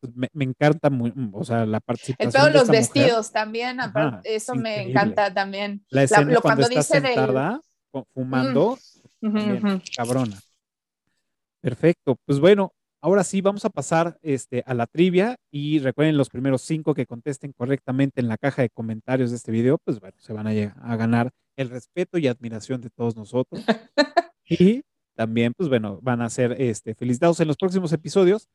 Pues 0.00 0.14
me, 0.14 0.28
me, 0.32 0.44
encanta 0.44 0.90
muy, 0.90 1.12
o 1.32 1.44
sea, 1.44 1.66
la 1.66 1.80
participación. 1.80 2.28
En 2.28 2.32
todos 2.32 2.52
de 2.52 2.58
los 2.58 2.68
vestidos 2.68 3.28
mujer. 3.28 3.32
también, 3.32 3.80
Ajá, 3.80 4.20
eso 4.24 4.54
me 4.54 4.82
encanta 4.82 5.32
también. 5.32 5.84
La 5.90 6.04
escena 6.04 6.26
la, 6.26 6.34
lo, 6.34 6.40
cuando, 6.40 6.66
cuando 6.66 6.80
está 6.80 7.00
sentada, 7.00 7.60
del... 7.92 8.04
fumando, 8.14 8.78
mm. 9.20 9.32
también, 9.32 9.56
uh 9.56 9.68
-huh. 9.68 9.96
cabrona. 9.96 10.40
Perfecto, 11.60 12.16
pues 12.24 12.40
bueno, 12.40 12.72
ahora 13.00 13.22
sí 13.22 13.40
vamos 13.40 13.64
a 13.64 13.70
pasar 13.70 14.18
este, 14.22 14.64
a 14.66 14.74
la 14.74 14.86
trivia 14.86 15.36
y 15.50 15.78
recuerden 15.78 16.16
los 16.16 16.28
primeros 16.28 16.62
cinco 16.62 16.94
que 16.94 17.06
contesten 17.06 17.52
correctamente 17.52 18.20
en 18.20 18.28
la 18.28 18.38
caja 18.38 18.62
de 18.62 18.70
comentarios 18.70 19.30
de 19.30 19.36
este 19.36 19.52
video, 19.52 19.78
pues 19.84 20.00
bueno, 20.00 20.16
se 20.18 20.32
van 20.32 20.48
a, 20.48 20.50
a 20.50 20.96
ganar 20.96 21.30
el 21.56 21.70
respeto 21.70 22.18
y 22.18 22.26
admiración 22.26 22.80
de 22.80 22.90
todos 22.90 23.14
nosotros. 23.14 23.64
y 24.44 24.82
también, 25.14 25.52
pues 25.54 25.68
bueno, 25.68 25.98
van 26.02 26.22
a 26.22 26.30
ser 26.30 26.60
este, 26.60 26.94
felicitados 26.94 27.40
en 27.40 27.48
los 27.48 27.56
próximos 27.56 27.92
episodios 27.92 28.48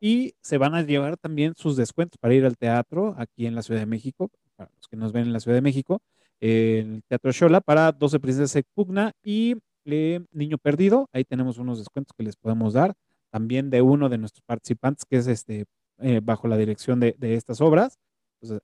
y 0.00 0.34
se 0.40 0.58
van 0.58 0.74
a 0.74 0.82
llevar 0.82 1.16
también 1.16 1.54
sus 1.56 1.76
descuentos 1.76 2.18
para 2.18 2.34
ir 2.34 2.44
al 2.44 2.56
teatro 2.56 3.14
aquí 3.18 3.46
en 3.46 3.54
la 3.54 3.62
Ciudad 3.62 3.80
de 3.80 3.86
México, 3.86 4.30
para 4.56 4.70
los 4.76 4.88
que 4.88 4.96
nos 4.96 5.12
ven 5.12 5.24
en 5.24 5.32
la 5.32 5.40
Ciudad 5.40 5.56
de 5.56 5.62
México, 5.62 6.00
el 6.40 7.02
Teatro 7.08 7.32
Xola 7.32 7.60
para 7.60 7.92
12 7.92 8.20
Princesas 8.20 8.52
de 8.52 8.64
Pugna 8.74 9.12
y 9.22 9.56
eh, 9.86 10.20
Niño 10.32 10.58
Perdido. 10.58 11.08
Ahí 11.12 11.24
tenemos 11.24 11.58
unos 11.58 11.78
descuentos 11.78 12.14
que 12.16 12.24
les 12.24 12.36
podemos 12.36 12.74
dar. 12.74 12.94
También 13.30 13.70
de 13.70 13.82
uno 13.82 14.08
de 14.08 14.18
nuestros 14.18 14.42
participantes, 14.44 15.04
que 15.08 15.16
es 15.16 15.26
este 15.26 15.64
eh, 15.98 16.20
bajo 16.22 16.48
la 16.48 16.56
dirección 16.56 17.00
de, 17.00 17.16
estas 17.20 17.60
obras. 17.60 17.98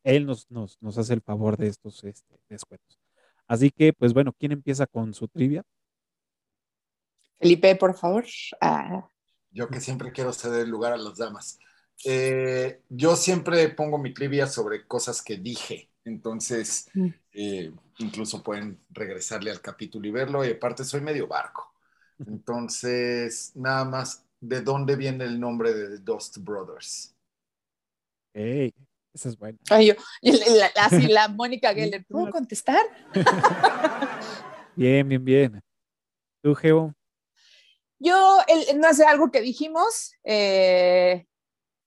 Él 0.05 0.27
nos, 0.27 0.51
nos, 0.51 0.77
nos 0.81 0.99
hace 0.99 1.15
el 1.15 1.23
favor 1.23 1.57
de 1.57 1.69
estos 1.69 2.05
este, 2.05 2.37
descuentos. 2.49 2.99
Así 3.47 3.71
que, 3.71 3.93
pues 3.93 4.13
bueno, 4.13 4.33
¿quién 4.39 4.53
empieza 4.53 4.87
con 4.87 5.15
su 5.15 5.29
trivia? 5.29 5.65
Felipe, 7.43 7.75
por 7.75 7.95
favor. 7.95 8.25
Ah. 8.61 9.09
Yo 9.51 9.69
que 9.69 9.81
siempre 9.81 10.13
quiero 10.13 10.33
ceder 10.33 10.69
lugar 10.69 10.93
a 10.93 10.97
las 10.97 11.19
damas. 11.19 11.59
Eh, 12.05 12.83
yo 12.89 13.17
siempre 13.17 13.69
pongo 13.71 13.99
mi 13.99 14.15
trivia 14.15 14.47
sobre 14.47 14.87
cosas 14.87 15.21
que 15.21 15.39
dije. 15.39 15.91
Entonces, 16.05 16.89
eh, 17.33 17.73
incluso 17.99 18.45
pueden 18.45 18.79
regresarle 18.91 19.51
al 19.51 19.61
capítulo 19.61 20.07
y 20.07 20.13
verlo. 20.13 20.45
Y 20.45 20.53
aparte, 20.53 20.85
soy 20.85 21.01
medio 21.01 21.27
barco. 21.27 21.75
Entonces, 22.25 23.51
nada 23.57 23.85
más, 23.85 24.25
¿de 24.41 24.61
dónde 24.61 24.95
viene 24.95 25.25
el 25.25 25.41
nombre 25.41 25.75
de 25.75 25.97
The 25.97 25.99
Dust 25.99 26.39
Brothers? 26.39 27.13
Hey, 28.33 28.73
esa 29.13 29.31
es 29.31 29.37
buena. 29.37 29.59
Ay, 29.69 29.89
yo, 29.89 29.95
la, 30.23 30.71
así 30.77 31.09
la 31.09 31.27
Mónica 31.29 31.75
Geller, 31.75 32.05
¿puedo 32.07 32.31
contestar? 32.31 32.83
bien, 34.77 35.09
bien, 35.09 35.25
bien. 35.25 35.61
¿Tú, 36.41 36.55
Geo? 36.55 36.95
Yo, 38.03 38.39
el, 38.49 38.81
no 38.81 38.93
sé, 38.93 39.05
algo 39.05 39.31
que 39.31 39.41
dijimos, 39.41 40.15
eh, 40.25 41.27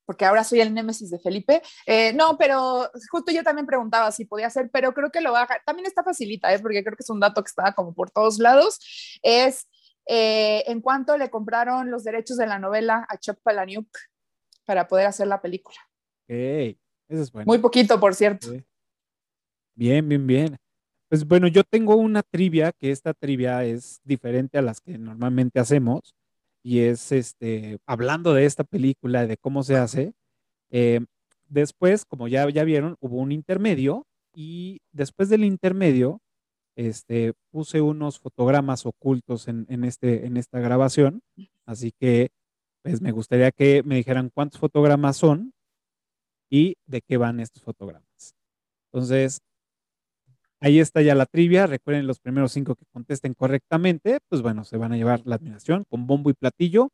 porque 0.06 0.26
ahora 0.26 0.44
soy 0.44 0.62
el 0.62 0.74
némesis 0.74 1.10
de 1.10 1.20
Felipe. 1.20 1.62
Eh, 1.86 2.14
no, 2.14 2.38
pero 2.38 2.90
justo 3.12 3.32
yo 3.32 3.44
también 3.44 3.66
preguntaba 3.66 4.12
si 4.12 4.26
podía 4.26 4.50
ser, 4.50 4.70
pero 4.72 4.94
creo 4.94 5.12
que 5.12 5.22
lo 5.22 5.34
va 5.34 5.44
a... 5.44 5.48
También 5.66 5.88
está 5.88 6.04
facilita, 6.04 6.54
¿eh? 6.54 6.60
porque 6.60 6.84
creo 6.84 6.96
que 6.96 7.04
es 7.04 7.10
un 7.10 7.20
dato 7.20 7.44
que 7.44 7.50
está 7.50 7.74
como 7.74 7.94
por 7.94 8.12
todos 8.12 8.40
lados. 8.40 8.80
Es 9.24 9.68
eh, 10.08 10.64
en 10.68 10.82
cuanto 10.82 11.18
le 11.18 11.30
compraron 11.30 11.92
los 11.92 12.04
derechos 12.04 12.38
de 12.38 12.48
la 12.48 12.60
novela 12.60 13.06
a 13.10 13.18
Chuck 13.18 13.40
Palahniuk 13.44 13.88
para 14.64 14.88
poder 14.88 15.08
hacer 15.08 15.28
la 15.28 15.42
película. 15.42 15.78
Eso 16.28 16.78
es 17.08 17.32
bueno. 17.32 17.46
Muy 17.48 17.58
poquito, 17.58 18.00
por 18.00 18.16
cierto. 18.16 18.48
Bien, 19.76 20.08
bien, 20.08 20.26
bien. 20.26 20.58
Pues 21.10 21.26
bueno, 21.28 21.48
yo 21.48 21.64
tengo 21.64 21.96
una 21.96 22.24
trivia, 22.24 22.72
que 22.72 22.92
esta 22.92 23.14
trivia 23.14 23.64
es 23.64 24.00
diferente 24.04 24.58
a 24.58 24.62
las 24.62 24.82
que 24.82 24.98
normalmente 24.98 25.60
hacemos. 25.60 26.16
y 26.64 26.80
es 26.82 27.12
este, 27.12 27.78
hablando 27.86 28.34
de 28.34 28.46
esta 28.46 28.64
película, 28.64 29.28
de 29.28 29.38
cómo 29.38 29.64
se 29.64 29.76
hace. 29.78 30.14
eh, 30.72 31.02
después, 31.50 32.06
como 32.06 32.28
ya, 32.30 32.50
ya 32.52 32.64
vieron, 32.66 32.98
hubo 33.02 33.18
un 33.20 33.32
intermedio 33.34 34.08
y 34.36 34.82
después 34.94 35.30
del 35.30 35.46
intermedio, 35.46 36.22
este, 36.78 37.34
puse 37.52 37.82
unos 37.82 38.20
fotogramas 38.20 38.86
ocultos 38.88 39.48
en, 39.50 39.66
en 39.70 39.86
este, 39.86 40.28
en 40.28 40.38
esta 40.38 40.60
grabación, 40.62 41.22
así 41.68 41.92
que 42.00 42.30
pues 42.84 43.02
me 43.02 43.12
gustaría 43.14 43.52
que 43.52 43.84
me 43.84 43.96
dijeran 43.98 44.32
cuántos 44.34 44.60
fotogramas 44.62 45.18
son 45.18 45.54
y 46.50 46.76
de 46.86 47.02
qué 47.02 47.18
van 47.18 47.40
estos 47.40 47.64
fotogramas. 47.64 48.36
Entonces, 48.92 49.42
ahí 50.60 50.80
está 50.80 51.02
ya 51.02 51.16
la 51.16 51.26
trivia. 51.26 51.68
Recuerden 51.68 52.08
los 52.08 52.20
primeros 52.20 52.52
cinco 52.52 52.76
que 52.76 52.86
contesten 52.92 53.34
correctamente, 53.34 54.20
pues 54.30 54.42
bueno, 54.42 54.64
se 54.64 54.78
van 54.78 54.94
a 54.94 54.98
llevar 54.98 55.22
la 55.26 55.36
admiración 55.36 55.86
con 55.90 56.08
bombo 56.08 56.30
y 56.30 56.34
platillo 56.34 56.90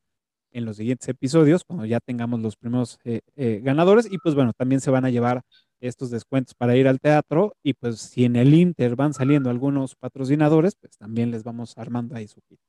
en 0.52 0.66
los 0.66 0.78
siguientes 0.78 1.08
episodios, 1.08 1.64
cuando 1.64 1.86
ya 1.86 2.00
tengamos 2.00 2.42
los 2.42 2.58
primeros 2.58 3.00
eh, 3.06 3.22
eh, 3.36 3.62
ganadores. 3.64 4.12
Y 4.12 4.18
pues 4.18 4.36
bueno, 4.36 4.54
también 4.54 4.82
se 4.82 4.92
van 4.92 5.06
a 5.06 5.10
llevar 5.10 5.42
estos 5.80 6.12
descuentos 6.12 6.54
para 6.56 6.76
ir 6.76 6.88
al 6.88 7.00
teatro. 7.00 7.56
Y 7.64 7.74
pues 7.74 8.00
si 8.00 8.26
en 8.26 8.36
el 8.36 8.54
Inter 8.54 8.96
van 8.96 9.14
saliendo 9.14 9.50
algunos 9.50 9.96
patrocinadores, 9.96 10.76
pues 10.76 10.98
también 10.98 11.32
les 11.32 11.44
vamos 11.44 11.78
armando 11.78 12.16
ahí 12.16 12.28
su 12.28 12.42
kit. 12.42 12.60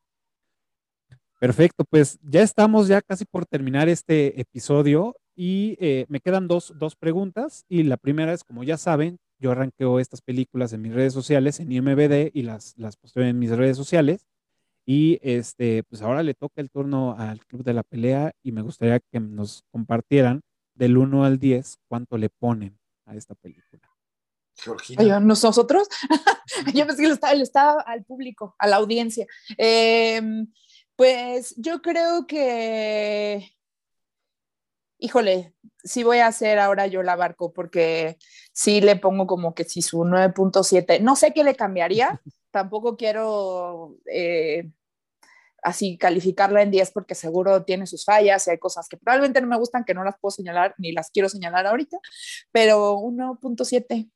Perfecto, 1.40 1.84
pues 1.84 2.20
ya 2.22 2.42
estamos 2.42 2.86
ya 2.86 3.02
casi 3.02 3.24
por 3.24 3.46
terminar 3.46 3.88
este 3.88 4.40
episodio 4.40 5.16
y 5.34 5.76
eh, 5.80 6.06
me 6.08 6.20
quedan 6.20 6.46
dos, 6.46 6.72
dos 6.78 6.94
preguntas 6.94 7.64
y 7.68 7.82
la 7.82 7.96
primera 7.96 8.32
es, 8.32 8.44
como 8.44 8.62
ya 8.62 8.76
saben, 8.76 9.18
yo 9.42 9.50
arranqueo 9.50 9.98
estas 9.98 10.22
películas 10.22 10.72
en 10.72 10.80
mis 10.80 10.94
redes 10.94 11.12
sociales, 11.12 11.60
en 11.60 11.72
IMBD 11.72 12.30
y 12.32 12.42
las, 12.42 12.74
las 12.78 12.96
posteo 12.96 13.24
en 13.24 13.38
mis 13.38 13.50
redes 13.50 13.76
sociales 13.76 14.26
y 14.86 15.18
este, 15.22 15.82
pues 15.82 16.00
ahora 16.00 16.22
le 16.22 16.34
toca 16.34 16.60
el 16.60 16.70
turno 16.70 17.16
al 17.18 17.44
Club 17.46 17.64
de 17.64 17.74
la 17.74 17.82
Pelea 17.82 18.32
y 18.42 18.52
me 18.52 18.62
gustaría 18.62 19.00
que 19.00 19.20
nos 19.20 19.64
compartieran 19.70 20.42
del 20.74 20.96
1 20.96 21.24
al 21.24 21.38
10 21.38 21.78
cuánto 21.88 22.16
le 22.18 22.30
ponen 22.30 22.78
a 23.04 23.16
esta 23.16 23.34
película. 23.34 23.88
Georgina. 24.54 25.18
¿Nosotros? 25.20 25.88
Yo 26.74 26.86
pensé 26.86 27.02
que 27.02 27.08
lo 27.08 27.14
estaba, 27.14 27.34
lo 27.34 27.42
estaba 27.42 27.82
al 27.82 28.04
público, 28.04 28.54
a 28.58 28.68
la 28.68 28.76
audiencia. 28.76 29.26
Eh, 29.58 30.20
pues 30.94 31.54
yo 31.56 31.80
creo 31.80 32.26
que, 32.26 33.56
híjole, 35.02 35.52
sí 35.82 36.04
voy 36.04 36.18
a 36.18 36.28
hacer 36.28 36.60
ahora 36.60 36.86
yo 36.86 37.02
la 37.02 37.16
barco 37.16 37.52
porque 37.52 38.16
sí 38.52 38.80
le 38.80 38.96
pongo 38.96 39.26
como 39.26 39.54
que 39.54 39.64
si 39.64 39.82
su 39.82 40.04
9.7, 40.04 41.00
no 41.00 41.16
sé 41.16 41.32
qué 41.32 41.42
le 41.42 41.56
cambiaría, 41.56 42.20
tampoco 42.50 42.96
quiero 42.96 43.96
eh, 44.06 44.70
así 45.62 45.98
calificarla 45.98 46.62
en 46.62 46.70
10 46.70 46.92
porque 46.92 47.16
seguro 47.16 47.64
tiene 47.64 47.86
sus 47.86 48.04
fallas 48.04 48.46
y 48.46 48.52
hay 48.52 48.58
cosas 48.58 48.88
que 48.88 48.96
probablemente 48.96 49.40
no 49.40 49.48
me 49.48 49.58
gustan 49.58 49.84
que 49.84 49.94
no 49.94 50.04
las 50.04 50.14
puedo 50.20 50.30
señalar 50.30 50.74
ni 50.78 50.92
las 50.92 51.10
quiero 51.10 51.28
señalar 51.28 51.66
ahorita, 51.66 51.98
pero 52.52 52.96
1.7 52.96 54.08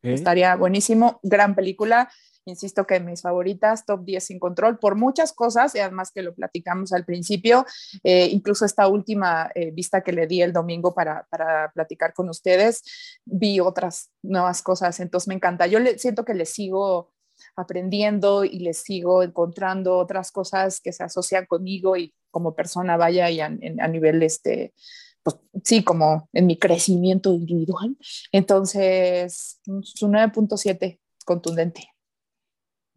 Okay. 0.00 0.12
estaría 0.12 0.54
buenísimo, 0.54 1.18
gran 1.22 1.54
película 1.54 2.10
insisto 2.48 2.86
que 2.86 3.00
mis 3.00 3.22
favoritas, 3.22 3.84
top 3.84 4.04
10 4.04 4.24
sin 4.24 4.38
control, 4.38 4.78
por 4.78 4.96
muchas 4.96 5.32
cosas, 5.32 5.74
y 5.74 5.80
además 5.80 6.10
que 6.10 6.22
lo 6.22 6.34
platicamos 6.34 6.92
al 6.92 7.04
principio, 7.04 7.66
eh, 8.02 8.28
incluso 8.30 8.64
esta 8.64 8.88
última 8.88 9.50
eh, 9.54 9.70
vista 9.70 10.02
que 10.02 10.12
le 10.12 10.26
di 10.26 10.42
el 10.42 10.52
domingo 10.52 10.94
para, 10.94 11.26
para, 11.30 11.70
platicar 11.72 12.14
con 12.14 12.28
ustedes, 12.28 12.82
vi 13.24 13.60
otras 13.60 14.10
nuevas 14.22 14.62
cosas, 14.62 14.98
entonces 15.00 15.28
me 15.28 15.34
encanta. 15.34 15.66
Yo 15.66 15.78
le, 15.78 15.98
siento 15.98 16.24
que 16.24 16.34
le 16.34 16.46
sigo 16.46 17.12
aprendiendo 17.56 18.44
y 18.44 18.58
les 18.60 18.78
sigo 18.78 19.22
encontrando 19.22 19.96
otras 19.96 20.32
cosas 20.32 20.80
que 20.80 20.92
se 20.92 21.04
asocian 21.04 21.46
conmigo 21.46 21.96
y 21.96 22.14
como 22.30 22.54
persona 22.54 22.96
vaya 22.96 23.30
y 23.30 23.40
a, 23.40 23.46
a 23.46 23.88
nivel 23.88 24.22
este 24.22 24.74
pues 25.22 25.36
sí, 25.64 25.84
como 25.84 26.28
en 26.32 26.46
mi 26.46 26.58
crecimiento 26.58 27.34
individual. 27.34 27.96
Entonces, 28.32 29.60
su 29.82 30.08
9.7 30.08 31.00
contundente. 31.24 31.90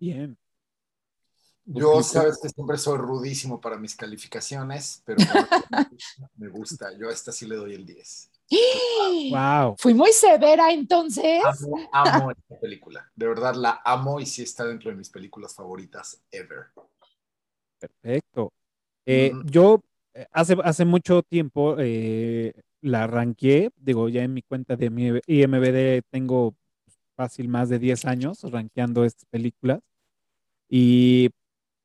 Bien. 0.02 0.36
Yo 1.64 2.02
sabes 2.02 2.40
que 2.42 2.50
siempre 2.50 2.76
soy 2.80 2.98
rudísimo 2.98 3.62
para 3.62 3.78
mis 3.78 3.96
calificaciones, 3.96 5.04
pero 5.06 5.20
me 6.38 6.50
gusta. 6.50 6.92
Yo 6.98 7.08
a 7.08 7.14
esta 7.14 7.32
sí 7.32 7.46
le 7.46 7.56
doy 7.56 7.76
el 7.76 7.86
10. 7.86 8.32
Wow. 9.30 9.76
Fui 9.78 9.94
muy 9.94 10.12
severa 10.12 10.74
entonces. 10.74 11.44
Amo, 11.46 11.90
amo 11.94 12.32
esta 12.32 12.60
película. 12.60 13.12
De 13.16 13.28
verdad 13.28 13.54
la 13.54 13.80
amo 13.86 14.20
y 14.20 14.26
sí 14.26 14.42
está 14.42 14.66
dentro 14.66 14.90
de 14.90 14.98
mis 14.98 15.12
películas 15.12 15.54
favoritas 15.54 16.20
ever. 16.32 16.66
Perfecto. 17.78 18.52
Eh, 19.06 19.32
mm. 19.32 19.46
Yo 19.46 19.84
hace, 20.32 20.58
hace 20.64 20.84
mucho 20.84 21.22
tiempo 21.22 21.76
eh, 21.78 22.54
la 22.82 23.06
ranqué, 23.06 23.70
digo, 23.76 24.10
ya 24.10 24.24
en 24.24 24.34
mi 24.34 24.42
cuenta 24.42 24.76
de 24.76 24.90
mi 24.90 25.12
IMBD 25.28 26.02
tengo 26.10 26.56
fácil 27.16 27.50
más 27.50 27.70
de 27.70 27.78
10 27.78 28.06
años 28.06 28.42
rankeando 28.52 29.06
estas 29.06 29.26
películas. 29.26 29.80
Y 30.74 31.32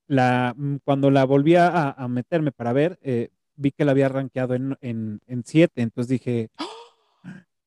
la, 0.06 0.54
mm, 0.56 0.76
cuando 0.84 1.10
la 1.10 1.24
volví 1.24 1.56
a, 1.56 1.90
a 1.90 2.06
meterme 2.06 2.52
para 2.52 2.72
ver, 2.72 3.00
eh, 3.02 3.30
vi 3.56 3.72
que 3.72 3.84
la 3.84 3.90
había 3.90 4.08
rankeado 4.08 4.54
en, 4.54 4.78
en, 4.80 5.20
en 5.26 5.42
7. 5.44 5.82
Entonces 5.82 6.08
dije, 6.08 6.50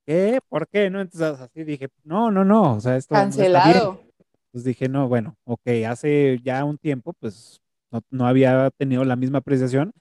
¿qué? 0.05 0.39
¿Por 0.47 0.69
qué? 0.69 0.89
¿No? 0.89 1.01
Entonces 1.01 1.41
así 1.41 1.65
dije, 1.65 1.89
no, 2.05 2.31
no, 2.31 2.45
no. 2.45 2.75
O 2.75 2.79
sea, 2.79 2.95
esto 2.95 3.15
Cancelado. 3.15 3.93
No 3.95 3.99
Entonces 4.45 4.63
dije, 4.63 4.87
no, 4.87 5.09
bueno, 5.09 5.35
ok, 5.43 5.67
hace 5.89 6.39
ya 6.41 6.63
un 6.63 6.77
tiempo, 6.77 7.11
pues 7.19 7.61
no, 7.91 7.99
no 8.09 8.25
había 8.25 8.71
tenido 8.71 9.03
la 9.03 9.17
misma 9.17 9.39
apreciación. 9.39 9.91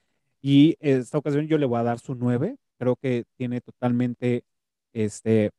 Y 0.40 0.76
esta 0.78 1.18
ocasión 1.18 1.48
yo 1.48 1.58
le 1.58 1.66
voy 1.66 1.80
a 1.80 1.82
dar 1.82 1.98
su 1.98 2.14
9. 2.14 2.56
Creo 2.78 2.94
que 2.94 3.24
tiene 3.36 3.60
totalmente, 3.60 4.44
este, 4.92 5.50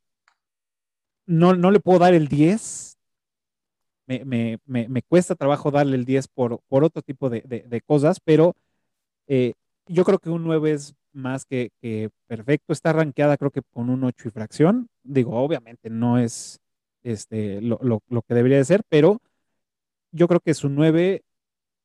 no, 1.26 1.54
no 1.54 1.70
le 1.70 1.82
puedo 1.82 2.00
dar 2.00 2.14
el 2.14 2.30
10. 2.30 2.98
Me, 4.10 4.26
me, 4.26 4.58
me, 4.66 4.90
me 4.90 5.04
cuesta 5.04 5.36
trabajo 5.36 5.70
darle 5.70 5.96
el 5.96 6.04
10 6.04 6.28
por, 6.30 6.62
por 6.68 6.84
otro 6.84 7.04
tipo 7.04 7.30
de, 7.30 7.42
de, 7.42 7.82
cosas, 7.82 8.20
pero 8.20 8.56
eh, 9.28 9.54
yo 9.86 10.04
creo 10.04 10.18
que 10.18 10.32
un 10.32 10.44
9 10.44 10.72
es 10.72 10.96
más 11.14 11.46
que, 11.46 11.72
perfecto. 12.26 12.74
Está 12.74 12.92
rankeada 12.92 13.38
creo 13.38 13.52
que 13.52 13.62
con 13.62 13.92
un 13.92 14.04
8 14.04 14.30
y 14.30 14.32
fracción. 14.32 14.90
Digo, 15.04 15.40
obviamente 15.40 15.92
no 15.92 16.18
es 16.18 16.60
este, 17.04 17.62
lo, 17.62 17.78
lo, 17.84 18.02
lo 18.10 18.24
que 18.24 18.34
debería 18.34 18.58
de 18.58 18.66
ser, 18.66 18.82
pero 18.90 19.22
yo 20.12 20.28
creo 20.28 20.40
que 20.40 20.56
su 20.56 20.70
9 20.70 21.22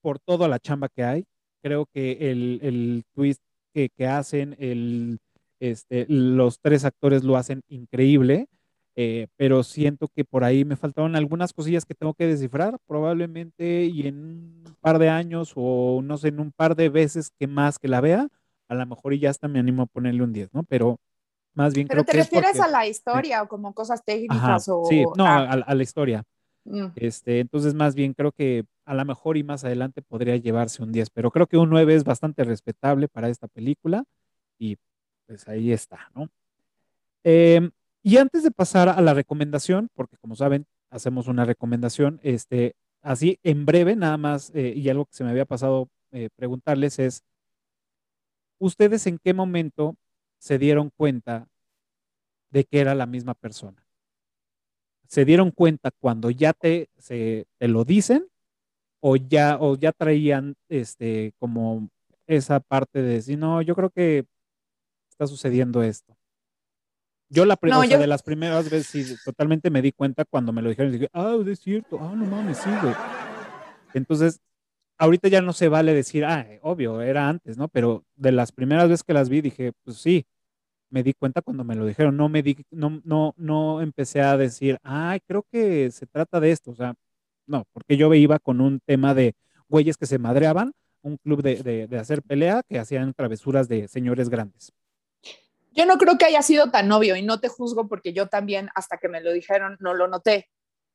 por 0.00 0.18
toda 0.18 0.48
la 0.48 0.58
chamba 0.58 0.88
que 0.88 1.04
hay, 1.04 1.24
creo 1.62 1.86
que 1.86 2.30
el, 2.30 2.60
el 2.62 3.04
twist 3.14 3.42
que, 3.74 3.90
que 3.90 4.06
hacen, 4.06 4.56
el, 4.58 5.18
este, 5.60 6.06
los 6.08 6.58
tres 6.60 6.84
actores 6.84 7.22
lo 7.22 7.36
hacen 7.36 7.62
increíble. 7.68 8.48
Eh, 8.96 9.26
pero 9.36 9.64
siento 9.64 10.06
que 10.08 10.24
por 10.24 10.44
ahí 10.44 10.64
me 10.64 10.76
faltaron 10.76 11.16
algunas 11.16 11.52
cosillas 11.52 11.84
que 11.84 11.94
tengo 11.94 12.14
que 12.14 12.26
descifrar, 12.28 12.78
probablemente, 12.86 13.86
y 13.86 14.06
en 14.06 14.16
un 14.16 14.76
par 14.80 14.98
de 15.00 15.08
años 15.08 15.52
o 15.56 16.00
no 16.02 16.16
sé, 16.16 16.28
en 16.28 16.38
un 16.38 16.52
par 16.52 16.76
de 16.76 16.88
veces 16.88 17.30
que 17.38 17.48
más 17.48 17.78
que 17.78 17.88
la 17.88 18.00
vea, 18.00 18.28
a 18.68 18.74
lo 18.74 18.86
mejor 18.86 19.12
y 19.12 19.18
ya 19.18 19.30
hasta 19.30 19.48
me 19.48 19.58
animo 19.58 19.82
a 19.82 19.86
ponerle 19.86 20.22
un 20.22 20.32
10, 20.32 20.54
¿no? 20.54 20.62
Pero 20.62 20.98
más 21.54 21.74
bien 21.74 21.88
¿Pero 21.88 22.02
creo 22.02 22.04
te 22.04 22.12
que 22.12 22.18
refieres 22.18 22.50
es 22.50 22.56
porque, 22.56 22.68
a 22.68 22.72
la 22.72 22.86
historia 22.86 23.42
o 23.42 23.48
como 23.48 23.74
cosas 23.74 24.04
técnicas 24.04 24.38
Ajá, 24.38 24.56
o...? 24.68 24.84
Sí, 24.86 25.04
no, 25.16 25.26
ah, 25.26 25.38
a, 25.44 25.52
a, 25.54 25.74
la 25.74 25.82
historia. 25.82 26.22
mm. 26.64 26.86
Este, 26.96 27.40
entonces, 27.40 27.74
más 27.74 27.94
bien 27.94 28.12
creo 28.14 28.30
que 28.32 28.64
a 28.84 28.94
lo 28.94 29.04
mejor 29.04 29.36
y 29.36 29.42
más 29.42 29.64
adelante 29.64 30.02
podría 30.02 30.36
llevarse 30.36 30.82
un 30.82 30.92
10, 30.92 31.10
pero 31.10 31.30
creo 31.30 31.46
que 31.46 31.56
un 31.56 31.70
9 31.70 31.94
es 31.94 32.04
bastante 32.04 32.44
respetable 32.44 33.08
para 33.08 33.28
esta 33.28 33.48
película 33.48 34.04
y 34.58 34.76
pues 35.26 35.48
ahí 35.48 35.72
está, 35.72 36.10
¿no? 36.14 36.28
Eh, 37.24 37.70
y 38.04 38.18
antes 38.18 38.42
de 38.42 38.50
pasar 38.50 38.90
a 38.90 39.00
la 39.00 39.14
recomendación, 39.14 39.88
porque 39.94 40.18
como 40.18 40.36
saben, 40.36 40.66
hacemos 40.90 41.26
una 41.26 41.46
recomendación, 41.46 42.20
este, 42.22 42.76
así 43.00 43.38
en 43.42 43.64
breve, 43.64 43.96
nada 43.96 44.18
más, 44.18 44.52
eh, 44.54 44.74
y 44.76 44.90
algo 44.90 45.06
que 45.06 45.14
se 45.14 45.24
me 45.24 45.30
había 45.30 45.46
pasado 45.46 45.88
eh, 46.12 46.28
preguntarles 46.36 46.98
es, 46.98 47.24
¿ustedes 48.58 49.06
en 49.06 49.18
qué 49.18 49.32
momento 49.32 49.96
se 50.38 50.58
dieron 50.58 50.90
cuenta 50.90 51.48
de 52.50 52.64
que 52.64 52.80
era 52.80 52.94
la 52.94 53.06
misma 53.06 53.32
persona? 53.32 53.86
¿Se 55.08 55.24
dieron 55.24 55.50
cuenta 55.50 55.90
cuando 55.90 56.30
ya 56.30 56.52
te, 56.52 56.90
se, 56.98 57.46
te 57.56 57.68
lo 57.68 57.86
dicen 57.86 58.28
o 59.00 59.16
ya, 59.16 59.56
o 59.58 59.76
ya 59.76 59.92
traían 59.92 60.56
este, 60.68 61.32
como 61.38 61.88
esa 62.26 62.60
parte 62.60 63.00
de 63.00 63.14
decir, 63.14 63.38
no, 63.38 63.62
yo 63.62 63.74
creo 63.74 63.88
que 63.88 64.26
está 65.08 65.26
sucediendo 65.26 65.82
esto? 65.82 66.14
Yo 67.28 67.44
la 67.44 67.58
No, 67.62 67.80
o 67.80 67.82
sea, 67.82 67.90
yo- 67.96 67.98
de 67.98 68.06
las 68.06 68.22
primeras 68.22 68.70
veces 68.70 68.86
sí, 68.86 69.16
totalmente 69.24 69.70
me 69.70 69.82
di 69.82 69.92
cuenta 69.92 70.24
cuando 70.24 70.52
me 70.52 70.62
lo 70.62 70.68
dijeron, 70.68 70.92
dije, 70.92 71.08
ah, 71.12 71.36
es 71.46 71.60
cierto, 71.60 71.98
ah, 72.00 72.12
no 72.14 72.24
mames, 72.26 72.58
sí, 72.58 72.70
güey. 72.82 72.94
Entonces, 73.94 74.40
ahorita 74.98 75.28
ya 75.28 75.40
no 75.40 75.52
se 75.52 75.68
vale 75.68 75.94
decir, 75.94 76.24
ah, 76.24 76.46
obvio, 76.62 77.00
era 77.00 77.28
antes, 77.28 77.56
¿no? 77.56 77.68
Pero 77.68 78.04
de 78.16 78.32
las 78.32 78.52
primeras 78.52 78.88
veces 78.88 79.02
que 79.04 79.14
las 79.14 79.28
vi, 79.28 79.40
dije, 79.40 79.72
pues 79.84 79.98
sí, 79.98 80.26
me 80.90 81.02
di 81.02 81.12
cuenta 81.14 81.42
cuando 81.42 81.64
me 81.64 81.74
lo 81.74 81.86
dijeron, 81.86 82.16
no 82.16 82.28
me 82.28 82.42
di, 82.42 82.56
no, 82.70 83.00
no, 83.04 83.34
no 83.36 83.80
empecé 83.80 84.20
a 84.20 84.36
decir, 84.36 84.78
ay, 84.82 85.20
creo 85.26 85.44
que 85.50 85.90
se 85.90 86.06
trata 86.06 86.38
de 86.40 86.52
esto, 86.52 86.70
o 86.70 86.74
sea, 86.74 86.94
no, 87.46 87.64
porque 87.72 87.96
yo 87.96 88.12
iba 88.14 88.38
con 88.38 88.60
un 88.60 88.80
tema 88.80 89.14
de 89.14 89.34
güeyes 89.68 89.96
que 89.96 90.06
se 90.06 90.18
madreaban, 90.18 90.72
un 91.02 91.16
club 91.18 91.42
de, 91.42 91.62
de, 91.62 91.86
de 91.86 91.98
hacer 91.98 92.22
pelea 92.22 92.62
que 92.68 92.78
hacían 92.78 93.12
travesuras 93.12 93.68
de 93.68 93.88
señores 93.88 94.28
grandes. 94.28 94.72
Yo 95.74 95.86
no 95.86 95.98
creo 95.98 96.16
que 96.16 96.24
haya 96.24 96.42
sido 96.42 96.70
tan 96.70 96.90
obvio 96.92 97.16
y 97.16 97.22
no 97.22 97.40
te 97.40 97.48
juzgo 97.48 97.88
porque 97.88 98.12
yo 98.12 98.28
también, 98.28 98.68
hasta 98.76 98.98
que 98.98 99.08
me 99.08 99.20
lo 99.20 99.32
dijeron, 99.32 99.76
no 99.80 99.92
lo 99.94 100.06
noté. 100.06 100.48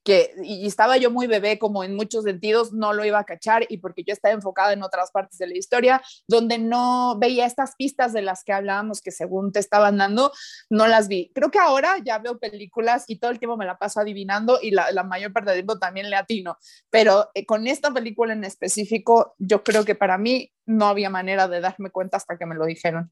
Que, 0.05 0.31
y 0.41 0.65
estaba 0.65 0.95
yo 0.95 1.11
muy 1.11 1.27
bebé 1.27 1.59
como 1.59 1.83
en 1.83 1.93
muchos 1.93 2.23
sentidos, 2.23 2.71
no 2.71 2.93
lo 2.93 3.03
iba 3.03 3.19
a 3.19 3.25
cachar 3.25 3.65
y 3.67 3.79
porque 3.79 4.05
yo 4.05 4.13
estaba 4.13 4.33
enfocada 4.33 4.71
en 4.71 4.81
otras 4.81 5.11
partes 5.11 5.37
de 5.37 5.47
la 5.47 5.57
historia 5.57 6.01
donde 6.25 6.57
no 6.57 7.19
veía 7.19 7.45
estas 7.45 7.75
pistas 7.75 8.13
de 8.13 8.21
las 8.21 8.45
que 8.45 8.53
hablábamos 8.53 9.01
que 9.01 9.11
según 9.11 9.51
te 9.51 9.59
estaban 9.59 9.97
dando, 9.97 10.31
no 10.69 10.87
las 10.87 11.09
vi. 11.09 11.29
Creo 11.35 11.51
que 11.51 11.59
ahora 11.59 11.97
ya 12.03 12.17
veo 12.19 12.39
películas 12.39 13.03
y 13.07 13.19
todo 13.19 13.31
el 13.31 13.39
tiempo 13.39 13.57
me 13.57 13.65
la 13.65 13.77
paso 13.77 13.99
adivinando 13.99 14.59
y 14.61 14.71
la, 14.71 14.89
la 14.93 15.03
mayor 15.03 15.33
parte 15.33 15.51
del 15.51 15.59
tiempo 15.59 15.77
también 15.77 16.09
le 16.09 16.15
atino, 16.15 16.57
pero 16.89 17.29
eh, 17.33 17.45
con 17.45 17.67
esta 17.67 17.91
película 17.91 18.31
en 18.31 18.45
específico, 18.45 19.35
yo 19.37 19.63
creo 19.65 19.83
que 19.83 19.95
para 19.95 20.17
mí 20.17 20.53
no 20.65 20.87
había 20.87 21.09
manera 21.09 21.49
de 21.49 21.59
darme 21.59 21.89
cuenta 21.91 22.15
hasta 22.15 22.37
que 22.37 22.45
me 22.45 22.55
lo 22.55 22.65
dijeron. 22.65 23.11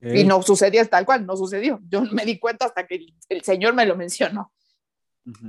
Y 0.00 0.24
no 0.24 0.42
sucedía 0.42 0.84
tal 0.84 1.04
cual, 1.04 1.26
no 1.26 1.36
sucedió. 1.36 1.80
Yo 1.88 2.02
me 2.12 2.24
di 2.24 2.38
cuenta 2.38 2.66
hasta 2.66 2.86
que 2.86 3.06
el 3.28 3.42
señor 3.42 3.74
me 3.74 3.86
lo 3.86 3.96
mencionó. 3.96 4.52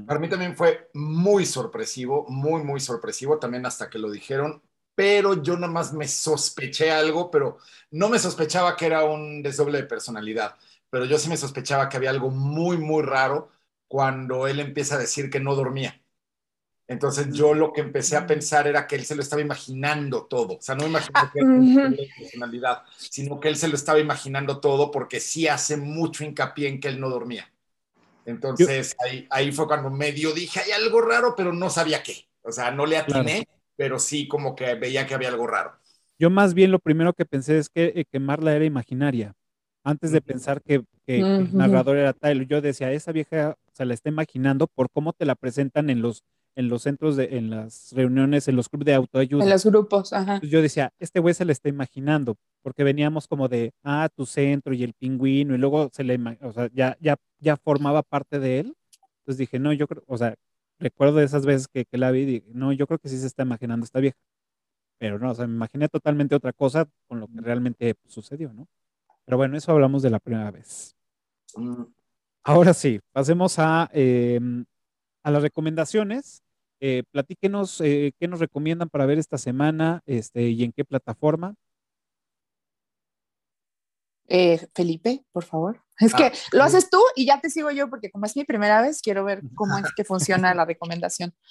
Para 0.07 0.19
mí 0.19 0.27
también 0.27 0.55
fue 0.55 0.89
muy 0.93 1.45
sorpresivo, 1.45 2.26
muy, 2.30 2.64
muy 2.64 2.80
sorpresivo, 2.80 3.38
también 3.38 3.65
hasta 3.65 3.89
que 3.89 3.99
lo 3.99 4.09
dijeron, 4.09 4.64
pero 4.95 5.43
yo 5.43 5.55
nomás 5.55 5.93
me 5.93 6.07
sospeché 6.07 6.89
algo, 6.89 7.30
pero 7.30 7.59
no 7.91 8.09
me 8.09 8.18
sospechaba 8.18 8.76
que 8.76 8.88
era 8.88 9.05
un 9.05 9.43
desdoble 9.43 9.77
de 9.77 9.84
personalidad, 9.84 10.55
pero 10.89 11.05
yo 11.05 11.19
sí 11.19 11.30
me 11.30 11.38
sospechaba 11.38 11.89
que 11.89 11.97
había 11.97 12.09
algo 12.09 12.31
muy, 12.31 12.77
muy 12.77 13.03
raro 13.03 13.51
cuando 13.88 14.47
él 14.47 14.59
empieza 14.59 14.95
a 14.95 14.99
decir 14.99 15.30
que 15.30 15.39
no 15.39 15.53
dormía. 15.53 16.01
Entonces 16.88 17.34
yo 17.34 17.53
lo 17.53 17.73
que 17.73 17.81
empecé 17.81 18.15
a 18.15 18.26
pensar 18.26 18.65
era 18.65 18.88
que 18.88 18.95
él 18.95 19.05
se 19.05 19.15
lo 19.15 19.22
estaba 19.22 19.41
imaginando 19.41 20.23
todo. 20.26 20.53
O 20.53 20.61
sea, 20.61 20.73
no 20.76 20.84
me 20.84 20.89
imagino 20.89 21.19
que 21.34 21.39
era 21.39 21.49
una 21.49 21.91
personalidad, 22.18 22.84
sino 22.97 23.39
que 23.39 23.49
él 23.49 23.57
se 23.57 23.68
lo 23.68 23.76
estaba 23.76 23.99
imaginando 23.99 24.59
todo 24.59 24.89
porque 24.89 25.19
sí 25.19 25.47
hace 25.47 25.76
mucho 25.76 26.23
hincapié 26.23 26.69
en 26.69 26.80
que 26.80 26.88
él 26.88 26.99
no 26.99 27.09
dormía. 27.09 27.51
Entonces 28.26 28.95
ahí, 29.05 29.27
ahí 29.30 29.51
fue 29.51 29.68
cuando 29.68 29.89
medio 29.89 30.34
dije, 30.34 30.61
hay 30.61 30.72
algo 30.72 31.01
raro, 31.01 31.34
pero 31.35 31.51
no 31.51 31.69
sabía 31.69 32.03
qué. 32.03 32.27
O 32.41 32.51
sea, 32.51 32.72
no 32.72 32.85
le 32.85 32.97
atiné, 32.97 33.45
claro. 33.45 33.61
pero 33.76 33.99
sí 33.99 34.27
como 34.27 34.55
que 34.55 34.76
veía 34.76 35.05
que 35.05 35.14
había 35.14 35.27
algo 35.27 35.47
raro. 35.47 35.73
Yo 36.18 36.30
más 36.30 36.53
bien 36.53 36.72
lo 36.72 36.80
primero 36.80 37.14
que 37.14 37.26
pensé 37.26 37.57
es 37.57 37.69
que, 37.69 37.91
eh, 37.95 38.05
que 38.09 38.19
Marla 38.19 38.55
era 38.55 38.65
imaginaria. 38.65 39.34
Antes 39.84 40.11
de 40.11 40.19
uh 40.19 40.22
-huh. 40.22 40.26
pensar 40.26 40.61
que, 40.61 40.84
que 41.05 41.22
uh 41.22 41.26
-huh. 41.26 41.39
el 41.39 41.57
narrador 41.57 41.97
era 41.97 42.14
Tyler, 42.14 42.47
yo 42.47 42.61
decía, 42.61 42.91
esa 42.91 43.11
vieja 43.11 43.55
se 43.73 43.85
la 43.85 43.93
está 43.93 44.09
imaginando 44.09 44.68
por 44.68 44.89
cómo 44.89 45.14
te 45.14 45.26
la 45.26 45.35
presentan 45.35 45.89
en 45.89 46.01
los 46.01 46.23
en 46.57 46.69
los 46.69 46.81
centros, 46.81 47.15
de, 47.15 47.38
en 47.38 47.51
las 47.51 47.93
reuniones, 47.93 48.47
en 48.47 48.55
los 48.55 48.67
clubes 48.67 48.88
de 48.88 48.95
autoayuda. 48.95 49.43
En 49.43 49.49
los 49.51 49.63
grupos, 49.63 50.11
ajá. 50.11 50.41
Yo 50.41 50.59
decía, 50.59 50.91
este 50.97 51.19
güey 51.19 51.35
se 51.35 51.45
le 51.45 51.53
está 51.53 51.69
imaginando, 51.69 52.35
porque 52.63 52.84
veníamos 52.84 53.27
como 53.27 53.47
de, 53.47 53.73
ah, 53.84 54.09
tu 54.13 54.25
centro 54.25 54.73
y 54.73 54.84
el 54.84 54.93
pingüino, 54.93 55.53
y 55.53 55.59
luego 55.59 55.91
se 55.93 56.03
le, 56.03 56.19
o 56.41 56.51
sea, 56.51 56.67
ya, 56.73 56.97
ya, 56.99 57.15
ya 57.39 57.57
formaba 57.57 58.01
parte 58.01 58.39
de 58.39 58.61
él. 58.61 58.75
Entonces 59.19 59.38
dije, 59.38 59.59
no, 59.59 59.71
yo 59.71 59.88
creo, 59.88 60.03
o 60.07 60.17
sea, 60.17 60.34
recuerdo 60.79 61.17
de 61.17 61.25
esas 61.25 61.45
veces 61.45 61.67
que, 61.67 61.85
que 61.85 61.97
la 61.99 62.09
vi, 62.09 62.25
dije, 62.25 62.47
no, 62.55 62.73
yo 62.73 62.88
creo 62.88 62.97
que 62.97 63.09
sí 63.09 63.19
se 63.19 63.27
está 63.27 63.43
imaginando 63.43 63.84
esta 63.84 63.99
vieja. 63.99 64.17
Pero 64.97 65.19
no, 65.19 65.29
o 65.29 65.35
sea, 65.35 65.45
me 65.45 65.53
imaginé 65.53 65.89
totalmente 65.89 66.34
otra 66.34 66.53
cosa 66.53 66.89
con 67.07 67.19
lo 67.19 67.27
que 67.27 67.39
realmente 67.39 67.93
sucedió, 68.07 68.51
¿no? 68.51 68.67
Pero 69.25 69.38
bueno, 69.38 69.55
eso 69.57 69.71
hablamos 69.71 70.01
de 70.01 70.09
la 70.09 70.19
primera 70.19 70.49
vez. 70.49 70.95
Mm. 71.55 71.84
Ahora 72.43 72.73
sí, 72.73 72.99
pasemos 73.11 73.59
a, 73.59 73.91
eh, 73.93 74.39
a 75.21 75.29
las 75.29 75.43
recomendaciones. 75.43 76.41
Eh, 76.79 77.03
platíquenos 77.11 77.81
eh, 77.81 78.13
qué 78.19 78.27
nos 78.27 78.39
recomiendan 78.39 78.89
para 78.89 79.05
ver 79.05 79.17
esta 79.17 79.37
semana 79.37 80.01
este, 80.05 80.49
y 80.49 80.63
en 80.63 80.71
qué 80.71 80.85
plataforma. 80.85 81.55
Eh, 84.27 84.67
Felipe, 84.73 85.23
por 85.31 85.43
favor. 85.43 85.83
Es 85.99 86.13
ah, 86.13 86.17
que 86.17 86.31
lo 86.55 86.63
haces 86.63 86.91
tú 86.91 87.01
y 87.15 87.25
ya 87.25 87.41
te 87.41 87.49
sigo 87.49 87.71
yo 87.71 87.89
porque 87.89 88.11
como 88.11 88.27
es 88.27 88.35
mi 88.35 88.43
primera 88.43 88.83
vez, 88.83 89.01
quiero 89.01 89.23
ver 89.23 89.41
cómo 89.55 89.79
es 89.79 89.85
que 89.95 90.03
funciona 90.03 90.53
la 90.53 90.65
recomendación. 90.65 91.33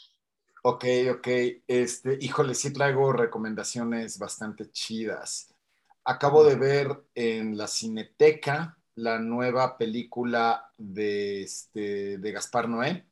Ok, 0.68 0.84
ok. 1.12 1.28
Este, 1.68 2.18
híjole, 2.20 2.52
sí 2.56 2.72
traigo 2.72 3.12
recomendaciones 3.12 4.18
bastante 4.18 4.68
chidas. 4.72 5.54
Acabo 6.02 6.42
de 6.42 6.56
ver 6.56 7.04
en 7.14 7.56
la 7.56 7.68
Cineteca 7.68 8.76
la 8.96 9.20
nueva 9.20 9.78
película 9.78 10.72
de, 10.76 11.42
este, 11.42 12.18
de 12.18 12.32
Gaspar 12.32 12.68
Noé, 12.68 13.06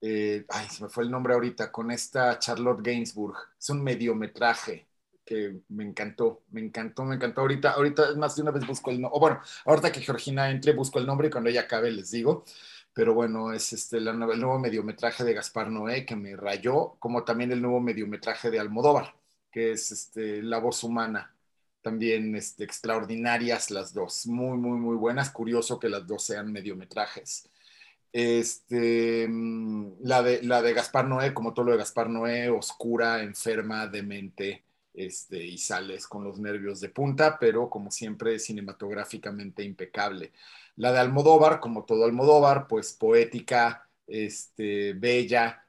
eh, 0.00 0.44
ay, 0.48 0.68
se 0.68 0.84
me 0.84 0.88
fue 0.90 1.04
el 1.04 1.10
nombre 1.10 1.34
ahorita, 1.34 1.72
con 1.72 1.90
esta 1.90 2.38
Charlotte 2.38 2.80
Gainsbourg. 2.82 3.36
Es 3.58 3.70
un 3.70 3.82
mediometraje 3.82 4.86
que 5.24 5.60
me 5.68 5.84
encantó, 5.84 6.44
me 6.50 6.60
encantó, 6.60 7.04
me 7.04 7.16
encantó. 7.16 7.42
Ahorita, 7.42 7.72
ahorita 7.72 8.14
más 8.16 8.36
de 8.36 8.42
una 8.42 8.50
vez 8.50 8.66
busco 8.66 8.90
el 8.90 9.00
nombre, 9.00 9.20
bueno, 9.20 9.40
ahorita 9.66 9.92
que 9.92 10.00
Georgina 10.00 10.50
entre, 10.50 10.72
busco 10.72 10.98
el 10.98 11.06
nombre 11.06 11.28
y 11.28 11.30
cuando 11.30 11.50
ella 11.50 11.62
acabe 11.62 11.90
les 11.90 12.10
digo. 12.10 12.44
Pero 12.92 13.14
bueno, 13.14 13.52
es 13.52 13.72
este, 13.72 14.00
la, 14.00 14.12
el 14.12 14.40
nuevo 14.40 14.58
mediometraje 14.58 15.24
de 15.24 15.34
Gaspar 15.34 15.70
Noé 15.70 16.04
que 16.06 16.16
me 16.16 16.34
rayó, 16.36 16.96
como 16.98 17.24
también 17.24 17.52
el 17.52 17.62
nuevo 17.62 17.80
mediometraje 17.80 18.50
de 18.50 18.58
Almodóvar, 18.58 19.14
que 19.50 19.72
es 19.72 19.92
este, 19.92 20.42
La 20.42 20.58
voz 20.58 20.82
humana. 20.84 21.34
También 21.82 22.34
este, 22.36 22.64
extraordinarias 22.64 23.70
las 23.70 23.94
dos, 23.94 24.26
muy, 24.26 24.58
muy, 24.58 24.78
muy 24.78 24.96
buenas. 24.96 25.30
Curioso 25.30 25.78
que 25.78 25.88
las 25.88 26.06
dos 26.06 26.24
sean 26.24 26.52
mediometrajes. 26.52 27.48
Este, 28.12 29.28
la, 30.00 30.22
de, 30.22 30.42
la 30.42 30.62
de 30.62 30.72
Gaspar 30.72 31.06
Noé, 31.06 31.34
como 31.34 31.52
todo 31.54 31.66
lo 31.66 31.72
de 31.72 31.78
Gaspar 31.78 32.08
Noé, 32.08 32.48
oscura, 32.50 33.22
enferma, 33.22 33.86
demente, 33.86 34.64
este, 34.94 35.44
y 35.44 35.58
sales 35.58 36.06
con 36.08 36.24
los 36.24 36.38
nervios 36.40 36.80
de 36.80 36.88
punta, 36.88 37.38
pero 37.38 37.70
como 37.70 37.90
siempre 37.90 38.38
cinematográficamente 38.38 39.62
impecable. 39.62 40.32
La 40.76 40.92
de 40.92 40.98
Almodóvar, 41.00 41.60
como 41.60 41.84
todo 41.84 42.04
Almodóvar, 42.04 42.66
pues 42.66 42.92
poética, 42.92 43.88
este, 44.06 44.94
bella, 44.94 45.64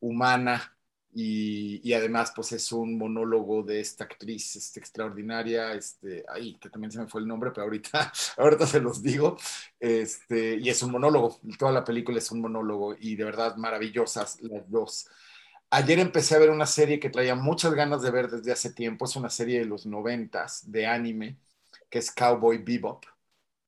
humana, 0.00 0.73
y, 1.14 1.80
y, 1.88 1.92
además 1.94 2.32
pues 2.34 2.50
es 2.52 2.72
un 2.72 2.98
monólogo 2.98 3.62
de 3.62 3.80
esta 3.80 4.04
actriz 4.04 4.56
este, 4.56 4.80
extraordinaria, 4.80 5.72
este, 5.72 6.24
ay, 6.28 6.58
que 6.60 6.68
también 6.68 6.90
se 6.90 6.98
me 6.98 7.06
fue 7.06 7.20
el 7.20 7.28
nombre, 7.28 7.52
pero 7.52 7.64
ahorita, 7.64 8.12
ahorita 8.36 8.66
se 8.66 8.80
los 8.80 9.00
digo, 9.00 9.36
este, 9.78 10.56
y 10.56 10.68
es 10.68 10.82
un 10.82 10.90
monólogo, 10.90 11.40
toda 11.56 11.70
la 11.70 11.84
película 11.84 12.18
es 12.18 12.32
un 12.32 12.40
monólogo 12.40 12.96
y 12.98 13.14
de 13.14 13.24
verdad 13.24 13.56
maravillosas 13.56 14.40
las 14.42 14.68
dos. 14.68 15.08
Ayer 15.70 16.00
empecé 16.00 16.34
a 16.34 16.38
ver 16.38 16.50
una 16.50 16.66
serie 16.66 16.98
que 16.98 17.10
traía 17.10 17.36
muchas 17.36 17.74
ganas 17.74 18.02
de 18.02 18.10
ver 18.10 18.28
desde 18.28 18.52
hace 18.52 18.72
tiempo, 18.72 19.04
es 19.04 19.14
una 19.16 19.30
serie 19.30 19.60
de 19.60 19.66
los 19.66 19.86
noventas 19.86 20.70
de 20.70 20.86
anime, 20.86 21.38
que 21.88 22.00
es 22.00 22.10
Cowboy 22.10 22.58
Bebop, 22.58 23.04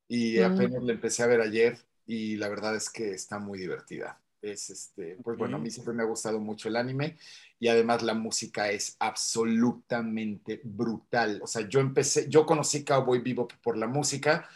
y 0.09 0.39
mm. 0.40 0.44
apenas 0.44 0.82
la 0.82 0.93
empecé 0.93 1.23
a 1.23 1.27
ver 1.27 1.40
ayer 1.40 1.78
y 2.06 2.36
la 2.36 2.48
verdad 2.48 2.74
es 2.74 2.90
que 2.90 3.12
está 3.12 3.39
muy 3.39 3.59
divertida 3.59 4.20
es 4.52 4.70
este, 4.70 5.16
pues 5.23 5.36
bueno, 5.36 5.56
a 5.56 5.60
mí 5.60 5.70
siempre 5.70 5.94
me 5.94 6.02
ha 6.02 6.06
gustado 6.06 6.39
mucho 6.40 6.68
el 6.68 6.77
anime 6.77 7.16
y 7.59 7.68
además 7.68 8.02
la 8.02 8.14
música 8.14 8.70
es 8.70 8.97
absolutamente 8.98 10.60
brutal. 10.64 11.40
O 11.43 11.47
sea, 11.47 11.68
yo 11.68 11.81
empecé, 11.81 12.28
yo 12.28 12.47
conocí 12.47 12.85
Cowboy 12.85 13.20
Bebop 13.20 13.52
por 13.62 13.77
la 13.77 13.86
música, 13.86 14.48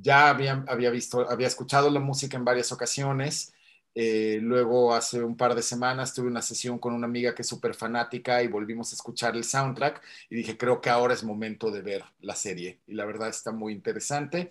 ya 0.00 0.28
había, 0.30 0.64
había 0.68 0.90
visto, 0.90 1.28
había 1.28 1.46
escuchado 1.46 1.90
la 1.90 2.00
música 2.00 2.36
en 2.36 2.44
varias 2.44 2.72
ocasiones. 2.72 3.52
Eh, 3.94 4.38
luego, 4.40 4.94
hace 4.94 5.22
un 5.22 5.36
par 5.36 5.54
de 5.54 5.62
semanas, 5.62 6.14
tuve 6.14 6.28
una 6.28 6.40
sesión 6.40 6.78
con 6.78 6.94
una 6.94 7.06
amiga 7.06 7.34
que 7.34 7.42
es 7.42 7.48
súper 7.48 7.74
fanática 7.74 8.42
y 8.42 8.48
volvimos 8.48 8.92
a 8.92 8.96
escuchar 8.96 9.36
el 9.36 9.44
soundtrack 9.44 10.02
y 10.30 10.36
dije, 10.36 10.56
creo 10.56 10.80
que 10.80 10.88
ahora 10.88 11.12
es 11.12 11.24
momento 11.24 11.70
de 11.70 11.82
ver 11.82 12.04
la 12.20 12.34
serie. 12.34 12.80
Y 12.86 12.94
la 12.94 13.04
verdad 13.04 13.28
está 13.28 13.52
muy 13.52 13.72
interesante 13.74 14.50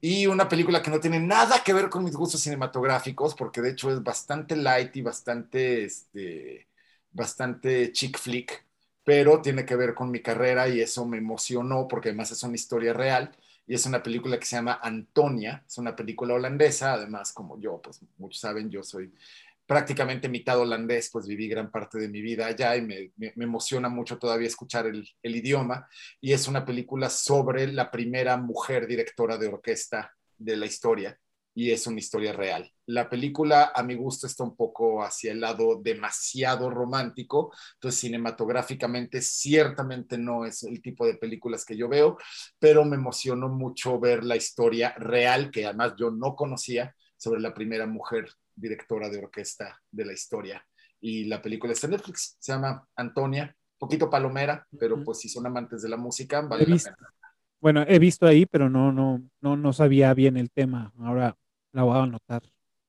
y 0.00 0.26
una 0.26 0.48
película 0.48 0.82
que 0.82 0.90
no 0.90 1.00
tiene 1.00 1.18
nada 1.20 1.62
que 1.64 1.72
ver 1.72 1.88
con 1.90 2.04
mis 2.04 2.14
gustos 2.16 2.40
cinematográficos, 2.42 3.34
porque 3.34 3.60
de 3.62 3.70
hecho 3.70 3.90
es 3.90 4.02
bastante 4.02 4.56
light 4.56 4.94
y 4.96 5.02
bastante, 5.02 5.84
este, 5.84 6.68
bastante 7.10 7.92
chick 7.92 8.18
flick, 8.18 8.66
pero 9.04 9.40
tiene 9.42 9.64
que 9.64 9.76
ver 9.76 9.94
con 9.94 10.10
mi 10.10 10.20
carrera 10.22 10.68
y 10.68 10.80
eso 10.80 11.06
me 11.06 11.18
emocionó 11.18 11.88
porque 11.88 12.10
además 12.10 12.30
es 12.32 12.42
una 12.42 12.54
historia 12.54 12.92
real 12.92 13.34
y 13.66 13.74
es 13.74 13.86
una 13.86 14.02
película 14.02 14.38
que 14.38 14.44
se 14.46 14.56
llama 14.56 14.78
Antonia, 14.82 15.64
es 15.66 15.78
una 15.78 15.96
película 15.96 16.34
holandesa, 16.34 16.92
además 16.94 17.32
como 17.32 17.58
yo, 17.58 17.80
pues 17.82 18.00
muchos 18.18 18.40
saben, 18.40 18.70
yo 18.70 18.82
soy 18.82 19.12
prácticamente 19.66 20.28
mitad 20.28 20.58
holandés, 20.58 21.10
pues 21.12 21.26
viví 21.26 21.48
gran 21.48 21.70
parte 21.70 21.98
de 21.98 22.08
mi 22.08 22.20
vida 22.20 22.46
allá 22.46 22.76
y 22.76 22.82
me, 22.82 23.12
emociona 23.36 23.88
mucho 23.88 24.18
todavía 24.18 24.48
escuchar 24.48 24.86
el, 24.86 25.08
el, 25.22 25.36
idioma. 25.36 25.88
Y 26.20 26.32
es 26.32 26.48
una 26.48 26.64
película 26.64 27.10
sobre 27.10 27.72
la 27.72 27.90
primera 27.90 28.36
mujer 28.36 28.86
directora 28.86 29.38
de 29.38 29.48
orquesta 29.48 30.14
de 30.38 30.56
la 30.56 30.66
historia 30.66 31.18
y 31.54 31.70
es 31.70 31.86
una 31.86 32.00
historia 32.00 32.32
real. 32.32 32.70
La 32.86 33.08
película 33.08 33.72
a 33.74 33.82
mi 33.82 33.94
gusto 33.94 34.26
está 34.26 34.42
un 34.42 34.56
poco 34.56 35.02
hacia 35.02 35.32
el 35.32 35.40
lado 35.40 35.80
demasiado 35.80 36.68
romántico, 36.68 37.52
entonces 37.74 38.00
cinematográficamente 38.00 39.22
ciertamente 39.22 40.18
no 40.18 40.44
es 40.44 40.64
el 40.64 40.82
tipo 40.82 41.06
de 41.06 41.14
películas 41.14 41.64
que 41.64 41.76
yo 41.76 41.88
veo, 41.88 42.18
pero 42.58 42.84
me 42.84 42.96
emocionó 42.96 43.48
mucho 43.48 44.00
ver 44.00 44.24
la 44.24 44.36
historia 44.36 44.94
real 44.98 45.50
que 45.50 45.64
además 45.64 45.94
yo 45.96 46.10
no 46.10 46.34
conocía 46.34 46.94
sobre 47.16 47.40
la 47.40 47.54
primera 47.54 47.86
mujer 47.86 48.28
directora 48.54 49.08
de 49.08 49.18
orquesta 49.18 49.80
de 49.90 50.04
la 50.04 50.12
historia. 50.12 50.64
Y 51.00 51.24
la 51.24 51.42
película 51.42 51.72
está 51.72 51.86
en 51.86 51.92
Netflix, 51.92 52.36
se 52.38 52.52
llama 52.52 52.86
Antonia 52.96 53.54
poquito 53.84 54.08
palomera, 54.08 54.66
pero 54.78 55.02
pues 55.04 55.20
si 55.20 55.28
son 55.28 55.46
amantes 55.46 55.82
de 55.82 55.88
la 55.88 55.96
música, 55.96 56.40
vale 56.40 56.66
la 56.66 56.76
pena. 56.76 56.96
Bueno, 57.60 57.84
he 57.86 57.98
visto 57.98 58.26
ahí, 58.26 58.46
pero 58.46 58.68
no, 58.68 58.92
no, 58.92 59.22
no, 59.40 59.56
no 59.56 59.72
sabía 59.72 60.12
bien 60.14 60.36
el 60.36 60.50
tema. 60.50 60.92
Ahora 60.98 61.36
la 61.72 61.82
voy 61.82 61.96
a 61.96 62.02
anotar. 62.02 62.42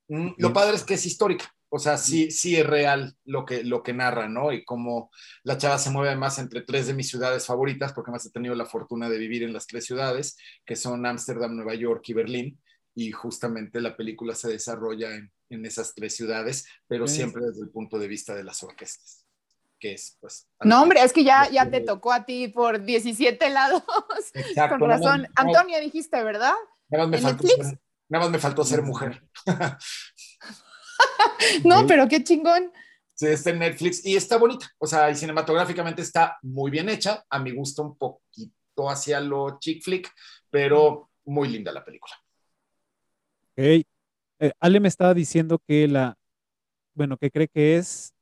Mm. 0.07 0.31
Lo 0.37 0.53
padre 0.53 0.75
es 0.75 0.83
que 0.83 0.93
es 0.93 1.05
histórica, 1.05 1.45
o 1.69 1.79
sea, 1.79 1.97
sí, 1.97 2.29
sí 2.31 2.55
es 2.55 2.65
real 2.65 3.15
lo 3.25 3.45
que, 3.45 3.63
lo 3.63 3.83
que 3.83 3.93
narra, 3.93 4.29
¿no? 4.29 4.51
Y 4.51 4.63
como 4.63 5.09
la 5.43 5.57
chava 5.57 5.77
se 5.77 5.89
mueve 5.89 6.09
además 6.09 6.37
entre 6.39 6.61
tres 6.61 6.87
de 6.87 6.93
mis 6.93 7.09
ciudades 7.09 7.45
favoritas, 7.45 7.91
porque 7.91 8.11
además 8.11 8.25
he 8.25 8.31
tenido 8.31 8.55
la 8.55 8.65
fortuna 8.65 9.09
de 9.09 9.17
vivir 9.17 9.43
en 9.43 9.53
las 9.53 9.67
tres 9.67 9.85
ciudades, 9.85 10.37
que 10.65 10.75
son 10.75 11.05
Ámsterdam, 11.05 11.55
Nueva 11.55 11.75
York 11.75 12.03
y 12.07 12.13
Berlín, 12.13 12.61
y 12.95 13.11
justamente 13.11 13.81
la 13.81 13.97
película 13.97 14.33
se 14.33 14.49
desarrolla 14.49 15.13
en, 15.13 15.31
en 15.49 15.65
esas 15.65 15.93
tres 15.93 16.15
ciudades, 16.15 16.65
pero 16.87 17.07
siempre 17.07 17.45
desde 17.45 17.61
el 17.61 17.69
punto 17.69 17.99
de 17.99 18.07
vista 18.07 18.33
de 18.33 18.43
las 18.43 18.63
orquestas, 18.63 19.25
que 19.79 19.93
es, 19.93 20.17
pues... 20.21 20.47
No, 20.61 20.81
hombre, 20.81 21.03
es 21.03 21.11
que 21.11 21.25
ya, 21.25 21.49
ya 21.49 21.69
te 21.69 21.81
tocó 21.81 22.13
a 22.13 22.25
ti 22.25 22.47
por 22.47 22.83
17 22.83 23.49
lados. 23.49 23.83
Exacto, 24.33 24.79
Con 24.79 24.89
razón. 24.89 25.27
Antonia, 25.35 25.79
dijiste, 25.79 26.23
¿verdad? 26.23 26.53
Nada 26.89 27.03
más 27.05 27.09
me 27.09 27.17
¿En 27.17 27.23
faltó 27.23 27.47
ser, 27.47 27.79
nada 28.07 28.23
más 28.23 28.29
me 28.29 28.39
faltó 28.39 28.63
ser 28.63 28.81
mujer. 28.81 29.23
No, 31.63 31.85
pero 31.87 32.07
qué 32.07 32.23
chingón. 32.23 32.71
Sí, 33.13 33.27
está 33.27 33.49
en 33.49 33.59
Netflix 33.59 34.05
y 34.05 34.15
está 34.15 34.37
bonita. 34.37 34.69
O 34.77 34.87
sea, 34.87 35.09
y 35.09 35.15
cinematográficamente 35.15 36.01
está 36.01 36.37
muy 36.41 36.71
bien 36.71 36.89
hecha. 36.89 37.23
A 37.29 37.39
mi 37.39 37.51
gusto, 37.51 37.81
un 37.81 37.97
poquito 37.97 38.89
hacia 38.89 39.19
lo 39.19 39.57
chick 39.59 39.83
flick, 39.83 40.11
pero 40.49 41.11
muy 41.25 41.49
linda 41.49 41.71
la 41.71 41.83
película. 41.83 42.13
Ok. 43.57 43.85
Eh, 44.39 44.51
Ale 44.59 44.79
me 44.81 44.87
estaba 44.89 45.13
diciendo 45.13 45.59
que 45.65 45.87
la, 45.87 46.17
bueno, 46.93 47.17
que 47.17 47.31
cree 47.31 47.47
que 47.47 47.77
es 47.77 48.13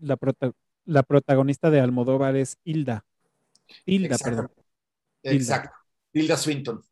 la, 0.00 0.16
prota- 0.16 0.52
la 0.86 1.02
protagonista 1.02 1.70
de 1.70 1.80
Almodóvar 1.80 2.36
es 2.36 2.56
Hilda. 2.64 3.04
Hilda, 3.84 4.14
Exacto. 4.16 4.30
perdón. 4.30 4.50
Hilda. 5.22 5.36
Exacto. 5.36 5.76
Hilda 6.12 6.36
Swinton. 6.36 6.82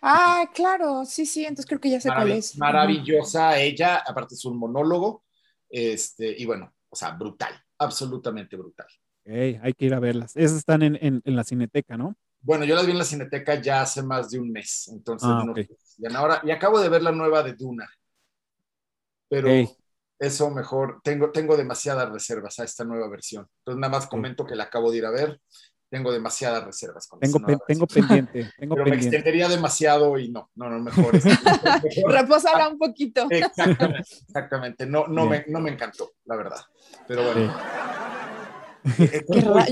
Ah, 0.00 0.50
claro, 0.52 1.04
sí, 1.04 1.24
sí, 1.24 1.42
entonces 1.44 1.66
creo 1.66 1.80
que 1.80 1.90
ya 1.90 2.00
sé 2.00 2.08
cuál 2.08 2.32
es. 2.32 2.58
Maravillosa 2.58 3.60
ella, 3.60 3.98
aparte 3.98 4.34
es 4.34 4.44
un 4.44 4.58
monólogo. 4.58 5.24
Este, 5.68 6.34
y 6.36 6.44
bueno, 6.44 6.74
o 6.88 6.96
sea, 6.96 7.12
brutal, 7.12 7.54
absolutamente 7.78 8.56
brutal. 8.56 8.86
Hay 9.24 9.72
que 9.74 9.86
ir 9.86 9.94
a 9.94 10.00
verlas. 10.00 10.36
Esas 10.36 10.58
están 10.58 10.82
en, 10.82 10.98
en- 11.00 11.22
en 11.24 11.36
la 11.36 11.44
cineteca, 11.44 11.96
¿no? 11.96 12.16
Bueno, 12.42 12.64
yo 12.64 12.74
las 12.74 12.84
vi 12.86 12.92
en 12.92 12.98
la 12.98 13.04
Cineteca 13.04 13.54
ya 13.60 13.82
hace 13.82 14.02
más 14.02 14.30
de 14.30 14.40
un 14.40 14.50
mes, 14.50 14.88
entonces 14.88 15.28
Ah, 15.30 15.44
no 15.44 15.54
ahora 16.18 16.40
y 16.44 16.50
acabo 16.50 16.80
de 16.80 16.88
ver 16.88 17.02
la 17.02 17.12
nueva 17.12 17.42
de 17.42 17.54
Duna, 17.54 17.88
pero 19.28 19.48
Ok. 19.62 19.70
eso 20.18 20.50
mejor 20.50 21.00
tengo 21.02 21.30
tengo 21.30 21.56
demasiadas 21.56 22.10
reservas 22.10 22.58
a 22.58 22.64
esta 22.64 22.84
nueva 22.84 23.08
versión. 23.08 23.48
Entonces 23.58 23.80
nada 23.80 23.92
más 23.92 24.06
comento 24.06 24.44
que 24.44 24.56
la 24.56 24.64
acabo 24.64 24.90
de 24.90 24.98
ir 24.98 25.06
a 25.06 25.10
ver. 25.10 25.40
Tengo 25.88 26.10
demasiadas 26.10 26.64
reservas 26.64 27.06
con 27.06 27.20
Tengo, 27.20 27.38
pen- 27.38 27.58
tengo 27.66 27.86
pendiente, 27.86 28.50
tengo 28.58 28.74
pero 28.76 28.86
me 28.86 28.92
pendiente. 28.92 29.16
extendería 29.18 29.46
demasiado 29.48 30.18
y 30.18 30.30
no, 30.30 30.50
no, 30.54 30.70
no, 30.70 30.80
mejor. 30.80 31.14
es- 31.14 31.24
mejor- 31.84 32.12
Repósala 32.12 32.68
un 32.68 32.78
poquito. 32.78 33.26
Exactamente, 33.28 34.08
exactamente. 34.26 34.86
No, 34.86 35.06
no, 35.06 35.26
me, 35.26 35.44
no 35.48 35.60
me 35.60 35.70
encantó, 35.70 36.12
la 36.24 36.36
verdad. 36.36 36.60
Pero 37.06 37.24
bueno. 37.24 37.54
Ok. 37.54 38.01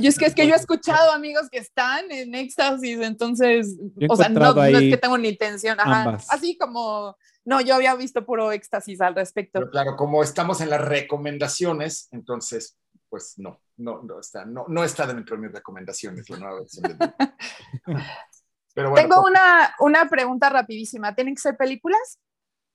Yo 0.00 0.08
es 0.08 0.18
que 0.18 0.26
es 0.26 0.34
que 0.34 0.46
yo 0.46 0.54
he 0.54 0.56
escuchado 0.56 1.12
amigos 1.12 1.48
que 1.50 1.58
están 1.58 2.10
en 2.10 2.34
éxtasis, 2.34 3.00
entonces, 3.00 3.76
o 4.08 4.16
sea, 4.16 4.28
no, 4.28 4.54
no 4.54 4.64
es 4.64 4.78
que 4.78 4.96
tengo 4.96 5.18
ni 5.18 5.28
intención, 5.28 5.78
ajá, 5.80 6.18
así 6.28 6.56
como, 6.56 7.16
no, 7.44 7.60
yo 7.60 7.74
había 7.74 7.94
visto 7.94 8.24
puro 8.24 8.52
éxtasis 8.52 9.00
al 9.00 9.14
respecto. 9.14 9.58
Pero 9.58 9.70
claro, 9.70 9.96
como 9.96 10.22
estamos 10.22 10.60
en 10.60 10.70
las 10.70 10.80
recomendaciones, 10.80 12.08
entonces, 12.12 12.78
pues 13.08 13.34
no, 13.38 13.60
no, 13.76 14.02
no 14.02 14.20
está, 14.20 14.44
no, 14.44 14.66
no 14.68 14.84
está 14.84 15.06
dentro 15.06 15.36
de 15.36 15.42
mis 15.42 15.52
recomendaciones 15.52 16.30
la 16.30 16.38
nueva 16.38 16.60
versión 16.60 16.82
de 16.84 16.94
Dune. 16.94 17.14
Pero 18.72 18.90
bueno, 18.90 19.08
Tengo 19.08 19.22
pues, 19.22 19.32
una, 19.32 19.74
una 19.80 20.08
pregunta 20.08 20.48
rapidísima, 20.48 21.14
¿tienen 21.14 21.34
que 21.34 21.42
ser 21.42 21.56
películas? 21.56 22.20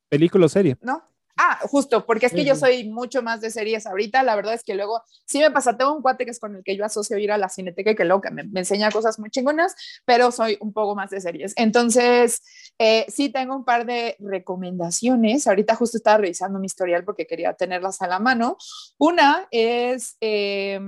Película 0.09 0.47
o 0.47 0.49
serie. 0.49 0.77
¿No? 0.81 1.01
Ah, 1.37 1.59
justo, 1.63 2.05
porque 2.05 2.27
es 2.27 2.33
que 2.33 2.45
yo 2.45 2.55
soy 2.55 2.89
mucho 2.89 3.21
más 3.21 3.41
de 3.41 3.51
series 3.51 3.85
ahorita. 3.85 4.23
La 4.23 4.35
verdad 4.35 4.53
es 4.53 4.63
que 4.63 4.73
luego 4.73 5.01
sí 5.25 5.39
me 5.39 5.51
pasa. 5.51 5.75
Tengo 5.77 5.93
un 5.93 6.01
cuate 6.01 6.23
que 6.23 6.31
es 6.31 6.39
con 6.39 6.55
el 6.55 6.63
que 6.63 6.77
yo 6.77 6.85
asocio 6.85 7.17
ir 7.17 7.31
a 7.31 7.37
la 7.37 7.49
cineteca 7.49 7.91
y 7.91 7.95
que 7.95 8.05
que 8.05 8.31
me, 8.31 8.43
me 8.43 8.61
enseña 8.61 8.89
cosas 8.89 9.19
muy 9.19 9.29
chingonas, 9.29 9.75
pero 10.05 10.31
soy 10.31 10.57
un 10.61 10.71
poco 10.71 10.95
más 10.95 11.09
de 11.09 11.19
series. 11.19 11.53
Entonces, 11.57 12.41
eh, 12.79 13.05
sí 13.09 13.29
tengo 13.29 13.55
un 13.55 13.65
par 13.65 13.85
de 13.85 14.15
recomendaciones. 14.19 15.47
Ahorita 15.47 15.75
justo 15.75 15.97
estaba 15.97 16.17
revisando 16.19 16.59
mi 16.59 16.67
historial 16.67 17.03
porque 17.03 17.27
quería 17.27 17.53
tenerlas 17.53 18.01
a 18.01 18.07
la 18.07 18.19
mano. 18.19 18.57
Una 18.97 19.47
es, 19.51 20.15
eh, 20.21 20.79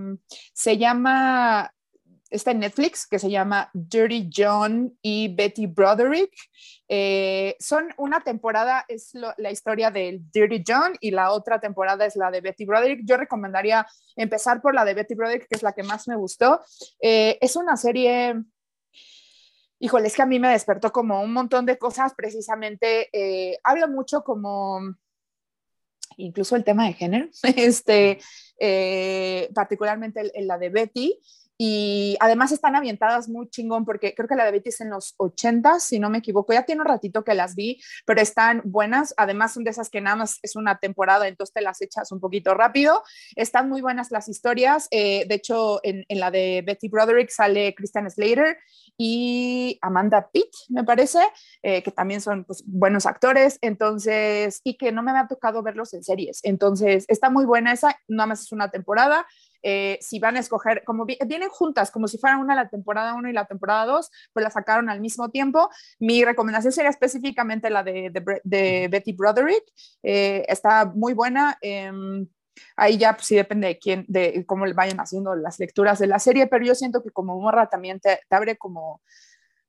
se 0.54 0.78
llama, 0.78 1.74
está 2.30 2.52
en 2.52 2.60
Netflix, 2.60 3.08
que 3.08 3.20
se 3.20 3.30
llama 3.30 3.70
Dirty 3.74 4.30
John 4.36 4.98
y 5.02 5.34
Betty 5.34 5.68
Broderick. 5.68 6.32
Eh, 6.90 7.56
son 7.60 7.88
una 7.98 8.22
temporada, 8.22 8.86
es 8.88 9.12
la 9.14 9.52
historia 9.52 9.92
del 9.92 10.30
Dirty 10.32 10.64
John 10.68 10.94
y 11.00 11.12
la 11.12 11.32
otra 11.32 11.60
temporada 11.60 12.06
es 12.06 12.16
la 12.16 12.30
de 12.32 12.42
Betty 12.42 12.66
Broderick. 12.66 13.02
Yo 13.04 13.18
recomendaría 13.18 13.86
empezar 14.16 14.62
por 14.62 14.74
la 14.76 14.84
de 14.86 14.94
Betty 14.94 15.16
Broderick, 15.16 15.48
que 15.48 15.56
es 15.56 15.64
la 15.64 15.74
que 15.74 15.84
más 15.84 16.08
me 16.08 16.16
gustó. 16.16 16.62
Eh, 17.02 17.38
es 17.42 17.56
una 17.56 17.78
serie, 17.78 18.36
híjole, 19.80 20.08
es 20.08 20.16
que 20.16 20.22
a 20.22 20.26
mí 20.28 20.40
me 20.40 20.50
despertó 20.52 20.92
como 20.92 21.22
un 21.22 21.34
montón 21.34 21.66
de 21.66 21.78
cosas, 21.78 22.14
precisamente, 22.16 23.10
eh, 23.14 23.60
habla 23.64 23.88
mucho 23.88 24.24
como 24.24 24.82
incluso 26.20 26.56
el 26.56 26.64
tema 26.64 26.88
de 26.88 26.94
género, 26.94 27.28
este, 27.56 28.20
particularmente 29.54 30.32
el- 30.34 30.48
la 30.48 30.58
de 30.58 30.70
Betty. 30.70 31.20
Y 31.58 32.18
además 32.20 32.52
están 32.52 32.76
ambientadas 32.76 33.28
muy 33.28 33.50
chingón 33.50 33.84
porque 33.84 34.14
creo 34.14 34.28
que 34.28 34.36
la 34.36 34.46
de 34.46 34.52
Betty 34.52 34.70
es 34.70 34.82
en 34.82 34.92
los 34.92 35.16
80, 35.18 35.80
si 35.80 36.00
no 36.00 36.10
me 36.10 36.20
equivoco. 36.20 36.54
Ya 36.54 36.64
tiene 36.64 36.82
un 36.82 36.88
ratito 36.88 37.24
que 37.24 37.34
las 37.34 37.56
vi, 37.56 37.82
pero 38.06 38.22
están 38.22 38.62
buenas. 38.64 39.14
Además 39.18 39.54
son 39.54 39.64
de 39.64 39.72
esas 39.72 39.90
que 39.90 40.00
nada 40.00 40.18
más 40.18 40.40
es 40.44 40.56
una 40.56 40.78
temporada, 40.78 41.28
entonces 41.28 41.54
te 41.54 41.62
las 41.62 41.82
echas 41.82 42.12
un 42.12 42.20
poquito 42.20 42.54
rápido. 42.54 43.02
Están 43.36 43.70
muy 43.70 43.82
buenas 43.82 44.12
las 44.12 44.30
historias. 44.30 44.88
Eh, 44.92 45.26
de 45.28 45.36
hecho, 45.36 45.80
en, 45.84 46.06
la 46.10 46.30
de 46.30 46.64
Betty 46.66 46.90
Broderick 46.90 47.30
sale 47.30 47.74
Christian 47.74 48.10
Slater 48.10 48.58
y 48.98 49.80
Amanda 49.82 50.30
Pitt, 50.32 50.52
me 50.70 50.84
parece, 50.84 51.20
eh, 51.64 51.82
que 51.84 51.92
también 51.92 52.22
son 52.22 52.44
pues, 52.44 52.64
buenos 52.68 53.06
actores. 53.08 53.58
Entonces, 53.62 54.62
y 54.64 54.78
que 54.78 54.92
no 54.92 55.02
me 55.02 55.12
ha 55.12 55.28
tocado 55.28 55.64
verlos 55.64 55.94
en 55.94 56.04
series. 56.04 56.40
Entonces, 56.44 57.06
está 57.08 57.32
muy 57.32 57.46
buena 57.46 57.74
esa. 57.74 58.00
Nada 58.08 58.28
más 58.28 58.42
es 58.42 58.52
una 58.52 58.70
temporada. 58.70 59.26
Eh, 59.70 59.98
si 60.02 60.20
van 60.20 60.38
a 60.38 60.40
escoger, 60.40 60.84
como 60.86 61.06
vi- 61.06 61.18
vienen 61.28 61.50
juntas, 61.50 61.92
como 61.92 62.08
si 62.08 62.18
fueran 62.18 62.40
una 62.40 62.56
la 62.56 62.70
temporada 62.70 63.14
1 63.16 63.30
y 63.30 63.34
la 63.34 63.46
temporada 63.46 63.86
2, 63.86 64.10
pues 64.34 64.44
la 64.44 64.50
sacaron 64.50 64.90
al 64.90 65.02
mismo 65.02 65.30
tiempo. 65.30 65.70
Mi 66.00 66.24
recomendación 66.24 66.72
sería 66.72 66.90
específicamente 66.90 67.70
la 67.70 67.84
de, 67.84 68.10
de 68.12 68.42
de 68.44 68.88
Betty 68.90 69.12
Broderick. 69.14 69.64
Eh, 70.04 70.46
está 70.48 70.86
muy 70.96 71.14
buena. 71.14 71.58
em, 71.62 72.28
ahí 72.76 72.98
ya 72.98 73.14
pues, 73.14 73.28
sí 73.28 73.36
depende 73.36 73.68
de 73.68 73.78
quién, 73.80 74.06
de 74.08 74.46
cómo 74.46 74.66
le 74.66 74.74
vayan 74.74 75.00
haciendo 75.00 75.36
las 75.36 75.60
lecturas 75.60 76.00
de 76.00 76.08
la 76.08 76.20
serie, 76.20 76.48
pero 76.48 76.66
yo 76.66 76.74
siento 76.76 77.04
que 77.04 77.12
como 77.12 77.40
morra 77.40 77.68
también 77.70 78.00
te, 78.00 78.20
te 78.30 78.36
abre 78.36 78.58
como, 78.58 79.02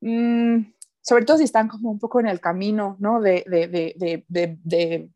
mm, 0.00 0.58
sobre 1.02 1.24
todo 1.24 1.38
si 1.38 1.44
están 1.44 1.68
como 1.68 1.90
un 1.90 1.98
poco 1.98 2.20
en 2.20 2.28
el 2.28 2.40
camino, 2.40 2.96
¿no? 3.00 3.20
De, 3.20 3.44
de, 3.46 3.68
de- 4.28 4.58
de 4.64 5.10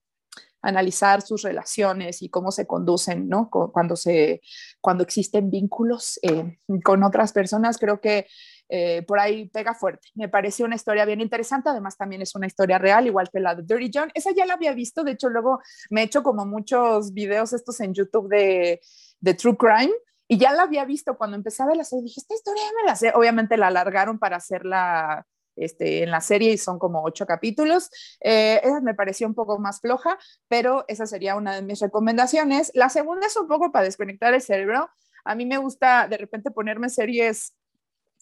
analizar 0.62 1.22
sus 1.22 1.42
relaciones 1.42 2.22
y 2.22 2.28
cómo 2.30 2.50
se 2.52 2.66
conducen, 2.66 3.28
¿no? 3.28 3.50
Cu- 3.50 3.72
Cuando, 3.72 3.96
se, 3.96 4.40
cuando 4.80 5.02
existen 5.02 5.50
vínculos 5.50 6.18
eh, 6.22 6.58
con 6.84 7.02
otras 7.02 7.32
personas, 7.32 7.78
creo 7.78 8.00
que 8.00 8.26
eh, 8.68 9.02
por 9.02 9.18
ahí 9.18 9.48
pega 9.48 9.74
fuerte. 9.74 10.08
Me 10.14 10.28
pareció 10.28 10.64
una 10.64 10.76
historia 10.76 11.04
bien 11.04 11.20
interesante, 11.20 11.68
además 11.68 11.96
también 11.96 12.22
es 12.22 12.34
una 12.34 12.46
historia 12.46 12.78
real, 12.78 13.06
igual 13.06 13.28
que 13.30 13.40
la 13.40 13.54
de 13.54 13.62
Dirty 13.64 13.90
John. 13.92 14.10
Esa 14.14 14.30
ya 14.32 14.46
la 14.46 14.54
había 14.54 14.72
visto, 14.72 15.04
de 15.04 15.12
hecho 15.12 15.28
luego 15.28 15.60
me 15.90 16.00
he 16.00 16.04
hecho 16.04 16.22
como 16.22 16.46
muchos 16.46 17.12
videos 17.12 17.52
estos 17.52 17.80
en 17.80 17.92
YouTube 17.92 18.28
de, 18.28 18.80
de 19.20 19.34
True 19.34 19.56
Crime. 19.56 19.92
Y 20.28 20.38
ya 20.38 20.52
la 20.52 20.62
había 20.62 20.86
visto 20.86 21.18
cuando 21.18 21.36
empecé 21.36 21.62
a 21.62 21.66
ver 21.66 21.76
la 21.76 21.84
serie, 21.84 22.04
dije, 22.04 22.20
esta 22.20 22.34
historia 22.34 22.62
ya 22.62 22.82
me 22.82 22.88
la 22.88 22.96
sé. 22.96 23.12
Obviamente 23.14 23.58
la 23.58 23.66
alargaron 23.66 24.18
para 24.18 24.36
hacerla 24.36 25.26
este, 25.56 26.02
en 26.02 26.10
la 26.10 26.20
serie 26.20 26.52
y 26.52 26.58
son 26.58 26.78
como 26.78 27.02
ocho 27.02 27.26
capítulos. 27.26 27.90
Eh, 28.20 28.60
esa 28.62 28.80
me 28.80 28.94
pareció 28.94 29.26
un 29.26 29.34
poco 29.34 29.58
más 29.58 29.80
floja, 29.80 30.18
pero 30.48 30.84
esa 30.88 31.06
sería 31.06 31.36
una 31.36 31.54
de 31.54 31.62
mis 31.62 31.80
recomendaciones. 31.80 32.70
La 32.74 32.88
segunda 32.88 33.26
es 33.26 33.36
un 33.36 33.48
poco 33.48 33.72
para 33.72 33.84
desconectar 33.84 34.34
el 34.34 34.42
cerebro. 34.42 34.90
A 35.24 35.34
mí 35.34 35.46
me 35.46 35.58
gusta 35.58 36.08
de 36.08 36.16
repente 36.16 36.50
ponerme 36.50 36.88
series, 36.88 37.54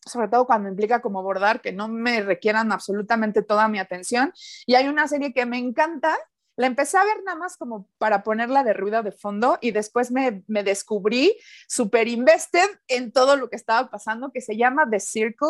sobre 0.05 0.29
todo 0.29 0.47
cuando 0.47 0.69
implica 0.69 1.01
como 1.01 1.23
bordar, 1.23 1.61
que 1.61 1.73
no 1.73 1.89
me 1.89 2.23
requieran 2.23 2.73
absolutamente 2.73 3.43
toda 3.43 3.69
mi 3.69 3.79
atención. 3.79 4.33
Y 4.67 4.75
hay 4.75 4.89
una 4.89 5.09
serie 5.09 5.33
que 5.33 5.47
me 5.47 5.59
encanta. 5.59 6.17
La 6.57 6.67
empecé 6.67 6.99
a 6.99 7.05
ver 7.05 7.23
nada 7.25 7.39
más 7.39 7.57
como 7.57 7.89
para 7.97 8.23
ponerla 8.23 8.65
de 8.65 8.75
ruido 8.75 9.03
de 9.03 9.13
fondo 9.13 9.57
y 9.63 9.71
después 9.71 10.11
me, 10.11 10.43
me 10.47 10.63
descubrí 10.63 11.35
súper 11.67 12.07
invested 12.07 12.69
en 12.87 13.13
todo 13.13 13.37
lo 13.37 13.49
que 13.49 13.57
estaba 13.57 13.89
pasando, 13.89 14.31
que 14.31 14.43
se 14.43 14.59
llama 14.59 14.87
The 14.91 15.01
Circle 15.01 15.49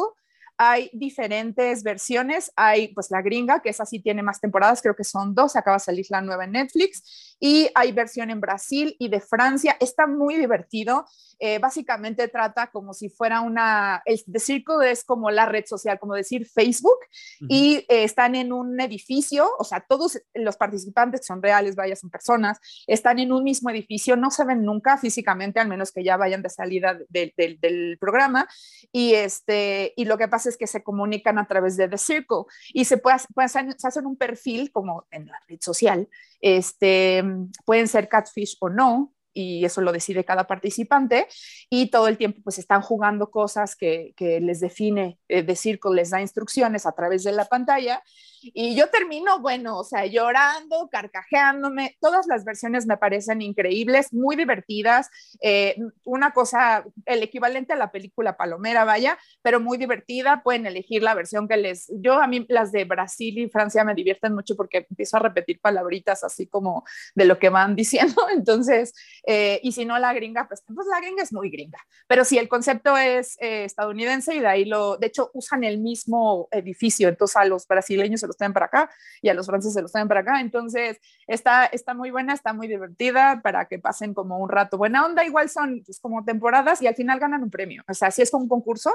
hay 0.63 0.91
diferentes 0.93 1.83
versiones. 1.83 2.53
Hay 2.55 2.89
pues 2.89 3.11
la 3.11 3.23
gringa, 3.23 3.63
que 3.63 3.71
esa 3.71 3.87
sí 3.87 3.99
tiene 3.99 4.23
más 4.23 4.43
temporadas, 4.43 4.83
creo 4.83 4.95
que 4.95 5.05
son 5.05 5.35
dos, 5.35 5.57
acaba 5.57 5.79
de 5.79 5.85
salir 5.85 6.05
la 6.11 6.21
nueva 6.21 6.45
en 6.45 6.53
Netflix. 6.53 7.30
Y 7.41 7.71
hay 7.75 7.93
versión 7.93 8.31
en 8.31 8.41
Brasil 8.41 8.95
y 8.99 9.09
de 9.09 9.21
Francia. 9.21 9.77
Está 9.81 10.07
muy 10.07 10.37
divertido. 10.37 11.07
Eh, 11.43 11.59
básicamente 11.59 12.29
trata 12.29 12.67
como 12.67 12.93
si 12.93 13.09
fuera 13.09 13.41
una, 13.41 14.03
el 14.05 14.23
The 14.31 14.39
Circle 14.39 14.91
es 14.91 15.03
como 15.05 15.31
la 15.31 15.47
red 15.47 15.65
social, 15.65 15.99
como 15.99 16.15
decir 16.15 16.47
Facebook, 16.47 16.99
y 17.49 17.77
eh, 17.89 18.05
están 18.05 18.35
en 18.35 18.53
un 18.53 18.79
edificio, 18.79 19.51
o 19.59 19.65
sea, 19.65 19.81
todos 19.81 20.21
los 20.35 20.59
participantes 20.59 21.25
son 21.25 21.43
reales, 21.43 21.77
vaya, 21.77 21.97
son 21.97 22.11
personas, 22.11 22.59
están 22.87 23.19
en 23.21 23.33
un 23.33 23.43
mismo 23.43 23.71
edificio, 23.71 24.17
no 24.17 24.31
se 24.31 24.45
ven 24.45 24.65
nunca 24.65 24.99
físicamente, 24.99 25.61
al 25.61 25.69
menos 25.69 25.93
que 25.93 26.05
ya 26.05 26.19
vayan 26.19 26.43
de 26.43 26.51
salida 26.51 26.99
del 27.09 27.97
programa, 27.99 28.47
y, 28.93 29.15
este, 29.15 29.95
y 29.97 30.05
lo 30.05 30.19
que 30.19 30.29
pasa 30.29 30.51
es 30.51 30.59
que 30.59 30.67
se 30.67 30.83
comunican 30.83 31.39
a 31.39 31.47
través 31.47 31.79
de 31.79 31.89
The 31.89 31.97
Circle 31.97 32.45
y 32.75 32.85
se 32.85 32.99
puede, 32.99 33.17
puede 33.35 33.49
se 33.49 33.65
hacen 33.83 34.07
un 34.07 34.17
perfil 34.17 34.71
como 34.73 35.07
en 35.11 35.27
la 35.27 35.41
red 35.49 35.59
social, 35.63 36.07
este, 36.43 37.23
pueden 37.65 37.89
ser 37.89 38.09
catfish 38.09 38.57
o 38.61 38.69
no, 38.69 39.13
y 39.33 39.65
eso 39.65 39.81
lo 39.81 39.93
decide 39.93 40.25
cada 40.25 40.47
participante 40.47 41.27
y 41.69 41.91
todo 41.91 42.09
el 42.09 42.19
tiempo 42.19 42.41
pues 42.43 42.59
están 42.59 42.83
jugando 42.83 43.31
cosas 43.31 43.77
que, 43.77 44.15
les 44.19 44.61
define 44.61 45.19
eh, 45.29 45.43
The 45.43 45.57
Circle, 45.57 45.95
les 45.95 46.11
da 46.11 46.21
instrucciones 46.21 46.87
a 46.87 46.93
través 46.93 47.25
de 47.25 47.33
la 47.33 47.45
pantalla 47.45 48.03
y 48.43 48.75
yo 48.75 48.89
termino, 48.89 49.41
bueno, 49.41 49.79
o 49.79 49.85
sea, 49.85 50.07
llorando, 50.07 50.89
carcajeándome. 50.91 51.97
Todas 52.01 52.27
las 52.27 52.45
versiones 52.45 52.87
me 52.87 52.97
parecen 52.97 53.43
increíbles, 53.43 54.13
muy 54.13 54.37
divertidas. 54.37 55.11
Eh, 55.41 55.77
una 56.05 56.33
cosa, 56.33 56.85
el 57.07 57.23
equivalente 57.23 57.73
a 57.73 57.77
la 57.77 57.93
película 57.93 58.37
Palomera, 58.37 58.85
vaya, 58.85 59.19
pero 59.43 59.61
muy 59.61 59.79
divertida. 59.79 60.43
Pueden 60.43 60.67
elegir 60.67 61.03
la 61.03 61.15
versión 61.15 61.49
que 61.49 61.57
les... 61.57 61.93
Yo 61.97 62.15
a 62.21 62.27
mí 62.27 62.47
las 62.49 62.73
de 62.73 62.85
Brasil 62.85 63.39
y 63.39 63.49
Francia 63.49 63.85
me 63.85 63.95
divierten 63.95 64.35
mucho 64.35 64.57
porque 64.57 64.87
empiezo 64.89 65.19
a 65.19 65.21
repetir 65.21 65.61
palabritas 65.61 66.25
así 66.25 66.47
como 66.47 66.85
de 67.15 67.25
lo 67.27 67.39
que 67.39 67.51
van 67.51 67.77
diciendo. 67.77 68.27
Entonces, 68.33 68.95
eh, 69.27 69.61
y 69.63 69.73
si 69.73 69.85
no 69.85 69.99
la 69.99 70.13
gringa, 70.15 70.49
pues, 70.49 70.63
pues, 70.67 70.87
la 70.91 71.01
gringa 71.01 71.23
es 71.23 71.33
muy 71.33 71.51
gringa. 71.51 71.79
Pero 72.07 72.25
si 72.25 72.39
el 72.39 72.49
concepto 72.49 72.97
es 72.97 73.37
eh, 73.41 73.65
estadounidense 73.65 74.35
y 74.35 74.41
de 74.41 74.47
ahí 74.47 74.65
lo... 74.65 74.97
De 74.97 75.09
hecho, 75.09 75.31
usan 75.35 75.65
el 75.65 75.79
mismo 75.79 76.49
edificio, 76.51 77.09
entonces 77.09 77.37
a 77.37 77.45
los 77.45 77.67
brasileños 77.67 78.23
los 78.31 78.37
traen 78.37 78.53
para 78.53 78.67
acá 78.67 78.91
y 79.21 79.29
a 79.29 79.35
los 79.35 79.47
franceses 79.47 79.75
se 79.75 79.83
los 79.83 79.93
traen 79.93 80.09
para 80.09 80.21
acá. 80.21 80.41
Entonces, 80.41 80.99
está, 81.27 81.67
está 81.67 81.95
muy 81.95 82.11
buena, 82.11 82.33
está 82.33 82.53
muy 82.53 82.69
divertida 82.69 83.41
para 83.43 83.67
que 83.67 83.79
pasen 83.79 84.15
como 84.15 84.39
un 84.39 84.49
rato 84.49 84.79
buena 84.79 85.05
onda. 85.05 85.25
Igual 85.25 85.51
son 85.51 85.83
pues, 85.85 86.01
como 86.01 86.25
temporadas 86.25 86.81
y 86.81 86.87
al 86.87 86.95
final 86.95 87.19
ganan 87.19 87.43
un 87.43 87.51
premio. 87.51 87.83
O 87.89 87.95
sea, 87.95 88.11
si 88.11 88.23
es 88.23 88.31
como 88.31 88.45
un 88.45 88.49
concurso 88.49 88.93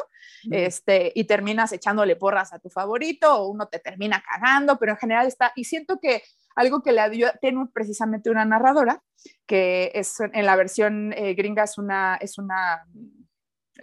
este, 0.49 1.12
y 1.16 1.26
terminas 1.26 1.72
echándole 1.74 2.16
porras 2.16 2.53
a 2.53 2.60
tu 2.60 2.70
favorito 2.70 3.41
o 3.41 3.49
uno 3.49 3.68
te 3.68 3.80
termina 3.80 4.24
cagando, 4.28 4.78
pero 4.80 4.94
en 4.94 4.98
general 4.98 5.28
está, 5.28 5.52
y 5.56 5.66
siento 5.66 5.99
que 5.99 6.24
algo 6.56 6.82
que 6.82 6.94
le 6.94 7.10
dio, 7.10 7.28
tiene 7.41 7.68
precisamente 7.74 8.30
una 8.30 8.45
narradora, 8.45 9.03
que 9.45 9.91
es 9.94 10.20
en 10.20 10.45
la 10.45 10.56
versión 10.56 11.14
eh, 11.14 11.34
gringa 11.34 11.64
es 11.64 11.78
una, 11.78 12.16
es 12.16 12.38
una 12.38 12.86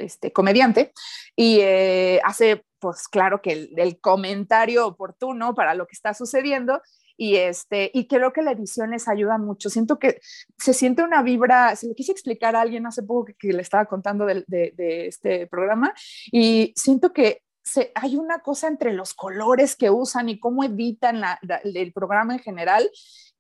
este, 0.03 0.33
comediante 0.33 0.93
y 1.37 1.59
eh, 1.61 2.20
hace 2.24 2.65
pues 2.79 3.07
claro 3.07 3.41
que 3.41 3.70
el, 3.77 4.01
comentario 4.01 4.87
oportuno 4.87 5.55
para 5.55 5.74
lo 5.74 5.87
que 5.87 5.95
está 5.95 6.15
sucediendo 6.15 6.83
y 7.16 7.37
este 7.37 7.93
y 7.95 8.09
creo 8.09 8.33
que 8.33 8.43
la 8.43 8.51
edición 8.51 8.91
les 8.91 9.07
ayuda 9.07 9.39
mucho. 9.39 9.70
Siento 9.70 10.01
que 10.01 10.20
se 10.59 10.74
siente 10.74 11.05
una 11.05 11.23
vibra, 11.23 11.77
se 11.77 11.87
lo 11.87 11.95
quise 11.95 12.11
explicar 12.11 12.57
a 12.57 12.62
alguien 12.62 12.85
hace 12.87 13.05
poco 13.05 13.33
que, 13.39 13.53
le 13.53 13.62
estaba 13.62 13.85
contando 13.85 14.27
de, 14.27 14.45
este 15.07 15.47
programa 15.47 15.95
y 16.33 16.73
siento 16.74 17.12
que 17.12 17.43
se, 17.62 17.93
hay 17.95 18.16
una 18.16 18.41
cosa 18.41 18.66
entre 18.66 18.93
los 18.93 19.15
colores 19.15 19.77
que 19.77 19.91
usan 19.91 20.29
y 20.29 20.41
cómo 20.41 20.65
editan 20.65 21.23
el 21.62 21.93
programa 21.93 22.35
en 22.35 22.41
general 22.41 22.91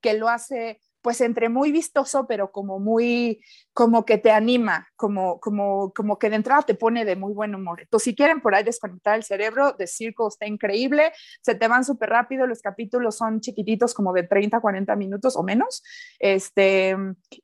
que 0.00 0.14
lo 0.14 0.28
hace 0.28 0.80
pues 1.02 1.20
entre 1.20 1.48
muy 1.48 1.72
vistoso, 1.72 2.26
pero 2.26 2.52
como 2.52 2.78
muy, 2.78 3.40
como 3.72 4.04
que 4.04 4.18
te 4.18 4.30
anima, 4.30 4.88
como, 4.96 5.40
como, 5.40 5.92
como 5.92 6.18
que 6.18 6.30
de 6.30 6.36
entrada 6.36 6.62
te 6.62 6.74
pone 6.74 7.04
de 7.04 7.16
muy 7.16 7.32
buen 7.32 7.54
humor. 7.54 7.80
Entonces, 7.82 8.04
si 8.04 8.14
quieren 8.14 8.40
por 8.40 8.54
ahí 8.54 8.62
desconectar 8.62 9.16
el 9.16 9.24
cerebro, 9.24 9.74
The 9.76 9.86
Circle 9.86 10.28
está 10.28 10.46
increíble, 10.46 11.12
se 11.42 11.54
te 11.56 11.68
van 11.68 11.84
súper 11.84 12.10
rápido, 12.10 12.46
los 12.46 12.62
capítulos 12.62 13.16
son 13.16 13.40
chiquititos, 13.40 13.92
como 13.92 14.12
de 14.12 14.22
30, 14.22 14.60
40 14.60 14.96
minutos 14.96 15.36
o 15.36 15.42
menos, 15.42 15.82
este, 16.18 16.96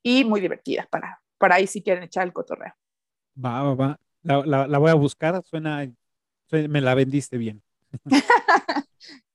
y 0.02 0.24
muy 0.24 0.40
divertida 0.40 0.86
para, 0.90 1.20
para 1.36 1.56
ahí 1.56 1.66
si 1.66 1.82
quieren 1.82 2.04
echar 2.04 2.24
el 2.24 2.32
cotorreo. 2.32 2.72
Va, 3.44 3.62
va, 3.62 3.74
va. 3.74 4.00
La, 4.22 4.66
la, 4.66 4.78
voy 4.78 4.90
a 4.90 4.94
buscar, 4.94 5.42
suena, 5.44 5.90
me 6.50 6.80
la 6.80 6.94
vendiste 6.94 7.36
bien. 7.36 7.62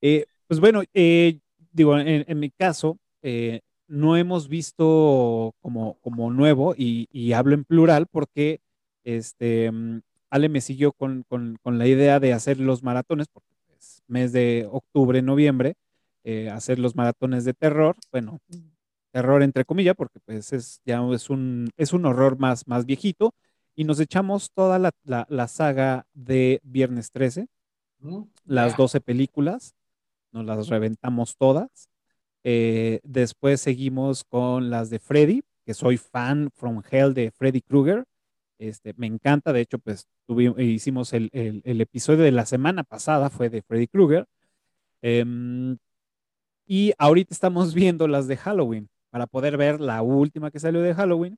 Eh, 0.06 0.26
pues 0.48 0.60
bueno, 0.60 0.82
eh, 0.94 1.40
digo, 1.72 1.98
en, 1.98 2.26
en 2.28 2.38
mi 2.38 2.52
caso, 2.52 3.00
eh, 3.22 3.62
no 3.94 4.18
hemos 4.18 4.50
visto 4.50 5.56
como, 5.62 6.00
como 6.02 6.32
nuevo, 6.32 6.74
y, 6.76 7.34
hablo 7.34 7.54
en 7.54 7.64
plural 7.64 8.08
porque 8.08 8.60
este, 9.04 9.72
mm, 9.72 10.02
Ale 10.30 10.50
me 10.50 10.62
siguió 10.62 10.94
con, 10.94 11.26
la 11.64 11.88
idea 11.88 12.20
de 12.20 12.34
hacer 12.34 12.60
los 12.60 12.82
maratones, 12.82 13.28
porque 13.28 13.54
es 13.78 14.04
mes 14.08 14.32
de 14.32 14.68
octubre, 14.72 15.22
noviembre, 15.22 15.76
eh, 16.24 16.50
hacer 16.50 16.80
los 16.80 16.96
maratones 16.96 17.46
de 17.46 17.54
terror, 17.54 17.96
bueno, 18.12 18.40
terror 19.12 19.44
entre 19.44 19.64
comillas, 19.64 19.96
porque 19.96 20.20
pues 20.22 20.54
es 20.54 20.82
ya 20.86 21.00
es 21.14 21.30
un, 21.30 21.70
es 21.78 21.94
un 21.94 22.06
horror 22.06 22.40
más, 22.40 22.68
más 22.68 22.88
viejito, 22.88 23.36
y 23.76 23.84
nos 23.84 24.00
echamos 24.00 24.50
toda 24.52 24.80
la, 24.80 25.48
saga 25.48 26.08
de 26.14 26.60
Viernes 26.64 27.12
13, 27.12 27.48
mm, 28.00 28.24
las 28.46 28.76
12 28.76 29.02
películas, 29.02 29.76
nos 30.32 30.46
las 30.46 30.68
reventamos 30.68 31.38
todas. 31.38 31.93
Eh, 32.44 33.00
después 33.04 33.62
seguimos 33.62 34.24
con 34.24 34.70
las 34.70 34.90
de 34.90 35.00
Freddy, 35.00 35.44
que 35.66 35.74
soy 35.74 35.98
fan 35.98 36.50
from 36.54 36.82
hell 36.90 37.14
de 37.14 37.32
Freddy 37.32 37.62
Krueger. 37.62 38.04
Este, 38.60 38.94
me 38.98 39.08
encanta, 39.08 39.54
de 39.54 39.62
hecho, 39.62 39.80
pues 39.80 40.08
tuvimos, 40.26 40.60
hicimos 40.60 41.14
el, 41.14 41.30
episodio 41.64 42.24
de 42.24 42.32
la 42.32 42.46
semana 42.46 42.84
pasada, 42.84 43.30
fue 43.30 43.50
de 43.50 43.62
Freddy 43.62 43.88
Krueger. 43.88 44.26
Em, 45.02 45.78
y 46.66 46.94
ahorita 46.98 47.34
estamos 47.34 47.74
viendo 47.76 48.08
las 48.08 48.28
de 48.28 48.38
Halloween 48.38 48.90
para 49.10 49.28
poder 49.28 49.58
ver 49.58 49.80
la 49.82 50.02
última 50.02 50.52
que 50.52 50.60
salió 50.60 50.82
de 50.82 50.94
Halloween. 50.94 51.38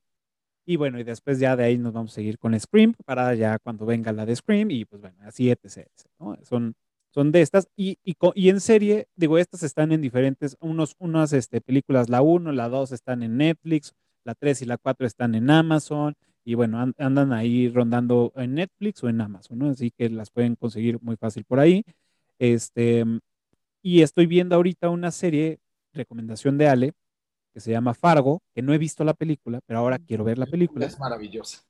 Y 0.66 0.76
bueno, 0.76 0.98
y 0.98 1.04
después 1.04 1.38
ya 1.38 1.56
de 1.56 1.64
ahí 1.64 1.78
nos 1.78 1.92
vamos 1.92 2.12
a 2.12 2.14
seguir 2.16 2.38
con 2.38 2.58
Scream 2.58 2.94
para 3.04 3.34
ya 3.34 3.58
cuando 3.60 3.86
venga 3.86 4.12
la 4.12 4.26
de 4.26 4.34
Scream 4.34 4.70
y 4.72 4.84
pues 4.84 5.00
bueno, 5.00 5.16
así 5.22 5.50
etc. 5.50 5.88
¿no? 6.18 6.36
Son 6.42 6.74
son 7.16 7.32
de 7.32 7.40
estas. 7.40 7.66
Y, 7.76 7.98
y, 8.04 8.48
en 8.50 8.60
serie, 8.60 9.08
digo, 9.16 9.38
estas 9.38 9.62
están 9.62 9.90
en 9.90 10.02
diferentes, 10.02 10.58
unos, 10.60 10.96
unas 10.98 11.32
este, 11.32 11.62
películas, 11.62 12.10
la 12.10 12.20
1, 12.20 12.52
la 12.52 12.68
2 12.68 12.92
están 12.92 13.22
en 13.22 13.38
Netflix, 13.38 13.94
la 14.22 14.34
3 14.34 14.60
y 14.60 14.64
la 14.66 14.76
4 14.76 15.06
están 15.06 15.34
en 15.34 15.48
Amazon. 15.48 16.14
Y 16.44 16.54
bueno, 16.54 16.92
andan 16.98 17.32
ahí 17.32 17.70
rondando 17.70 18.34
en 18.36 18.54
Netflix 18.54 19.02
o 19.02 19.08
en 19.08 19.22
Amazon, 19.22 19.58
¿no? 19.58 19.70
Así 19.70 19.90
que 19.90 20.10
las 20.10 20.30
pueden 20.30 20.56
conseguir 20.56 21.00
muy 21.00 21.16
fácil 21.16 21.44
por 21.44 21.58
ahí. 21.58 21.84
Este, 22.38 23.02
y 23.80 24.02
estoy 24.02 24.26
viendo 24.26 24.54
ahorita 24.54 24.90
una 24.90 25.10
serie, 25.10 25.58
recomendación 25.94 26.58
de 26.58 26.68
Ale, 26.68 26.92
que 27.54 27.60
se 27.60 27.70
llama 27.70 27.94
Fargo, 27.94 28.42
que 28.54 28.60
no 28.60 28.74
he 28.74 28.78
visto 28.78 29.04
la 29.04 29.14
película, 29.14 29.60
pero 29.64 29.78
ahora 29.78 29.98
quiero 29.98 30.22
ver 30.22 30.36
la 30.36 30.46
película. 30.46 30.84
Es 30.84 31.00
maravillosa 31.00 31.66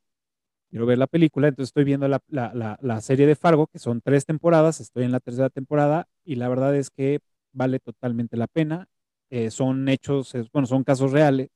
quiero 0.70 0.86
ver 0.86 0.98
la 0.98 1.06
película, 1.06 1.48
entonces 1.48 1.70
estoy 1.70 1.84
viendo 1.84 2.08
la, 2.08 3.00
serie 3.00 3.26
de 3.26 3.36
Fargo, 3.36 3.66
que 3.66 3.78
son 3.78 4.00
tres 4.00 4.24
temporadas, 4.26 4.80
estoy 4.80 5.04
en 5.04 5.12
la 5.12 5.20
tercera 5.20 5.50
temporada 5.50 6.08
y 6.24 6.36
la 6.36 6.48
verdad 6.48 6.74
es 6.76 6.90
que 6.90 7.20
vale 7.52 7.78
totalmente 7.80 8.36
la 8.36 8.46
pena. 8.46 8.88
Eh, 9.30 9.50
son 9.50 9.88
hechos, 9.88 10.34
bueno, 10.52 10.66
son 10.66 10.84
casos 10.84 11.12
reales 11.12 11.50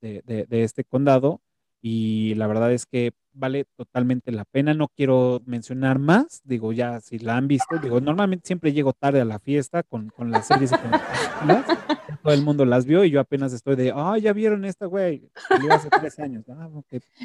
de, 0.00 0.22
de, 0.22 0.62
este 0.62 0.84
condado 0.84 1.40
y 1.80 2.34
la 2.34 2.46
verdad 2.46 2.72
es 2.72 2.86
que 2.86 3.12
vale 3.32 3.66
totalmente 3.76 4.32
la 4.32 4.44
pena. 4.44 4.74
No 4.74 4.88
quiero 4.88 5.40
mencionar 5.46 5.98
más, 5.98 6.40
digo, 6.44 6.72
ya 6.72 7.00
si 7.00 7.18
la 7.18 7.36
han 7.36 7.48
visto, 7.48 7.78
digo, 7.78 8.00
normalmente 8.00 8.46
siempre 8.46 8.72
llego 8.72 8.92
tarde 8.92 9.20
a 9.20 9.24
la 9.24 9.38
fiesta 9.38 9.82
con, 9.82 10.10
con 10.10 10.30
las 10.30 10.46
series 10.46 10.72
y 10.72 10.76
con 10.76 10.90
las 10.90 11.78
todo 12.22 12.34
el 12.34 12.42
mundo 12.42 12.64
las 12.64 12.84
vio 12.84 13.04
y 13.04 13.10
yo 13.10 13.20
apenas 13.20 13.52
estoy 13.52 13.76
de, 13.76 13.92
ah, 13.94 14.18
ya 14.18 14.32
vieron 14.32 14.64
esta, 14.64 14.86
güey, 14.86 15.30
hace 15.70 15.88
tres 15.88 16.18
años. 16.18 16.44
Ah, 16.48 16.68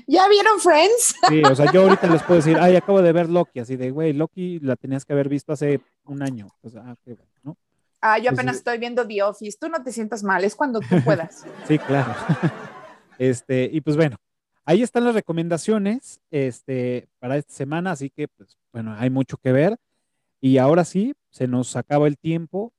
¿Ya 0.07 0.27
vieron 0.29 0.59
Friends? 0.59 1.15
Sí, 1.27 1.41
o 1.43 1.55
sea, 1.55 1.71
yo 1.71 1.83
ahorita 1.83 2.07
les 2.07 2.21
puedo 2.23 2.39
decir, 2.39 2.57
ay, 2.59 2.75
acabo 2.75 3.01
de 3.01 3.11
ver 3.11 3.29
Loki, 3.29 3.59
así 3.59 3.75
de, 3.75 3.91
güey, 3.91 4.13
Loki 4.13 4.59
la 4.59 4.75
tenías 4.75 5.05
que 5.05 5.13
haber 5.13 5.29
visto 5.29 5.53
hace 5.53 5.81
un 6.05 6.21
año. 6.21 6.47
ah, 6.77 6.95
qué 7.03 7.15
bueno, 7.15 7.31
¿no? 7.43 7.57
Ah, 8.01 8.19
yo 8.19 8.31
apenas 8.31 8.57
estoy 8.57 8.77
viendo 8.77 9.07
The 9.07 9.23
Office, 9.23 9.57
tú 9.59 9.69
no 9.69 9.81
te 9.81 9.91
sientas 9.91 10.23
mal, 10.23 10.43
es 10.43 10.55
cuando 10.55 10.79
tú 10.79 11.01
puedas. 11.03 11.45
sí, 11.67 11.77
claro. 11.79 12.13
Este, 13.19 13.69
y 13.71 13.79
pues 13.81 13.95
bueno, 13.95 14.17
ahí 14.65 14.81
están 14.81 15.03
las 15.03 15.15
recomendaciones 15.15 16.21
este, 16.31 17.07
para 17.19 17.37
esta 17.37 17.53
semana, 17.53 17.91
así 17.91 18.09
que, 18.09 18.27
pues 18.27 18.57
bueno, 18.71 18.95
hay 18.97 19.09
mucho 19.09 19.37
que 19.37 19.51
ver. 19.51 19.77
Y 20.41 20.57
ahora 20.57 20.83
sí, 20.85 21.13
se 21.29 21.47
nos 21.47 21.75
acaba 21.75 22.07
el 22.07 22.17
tiempo. 22.17 22.73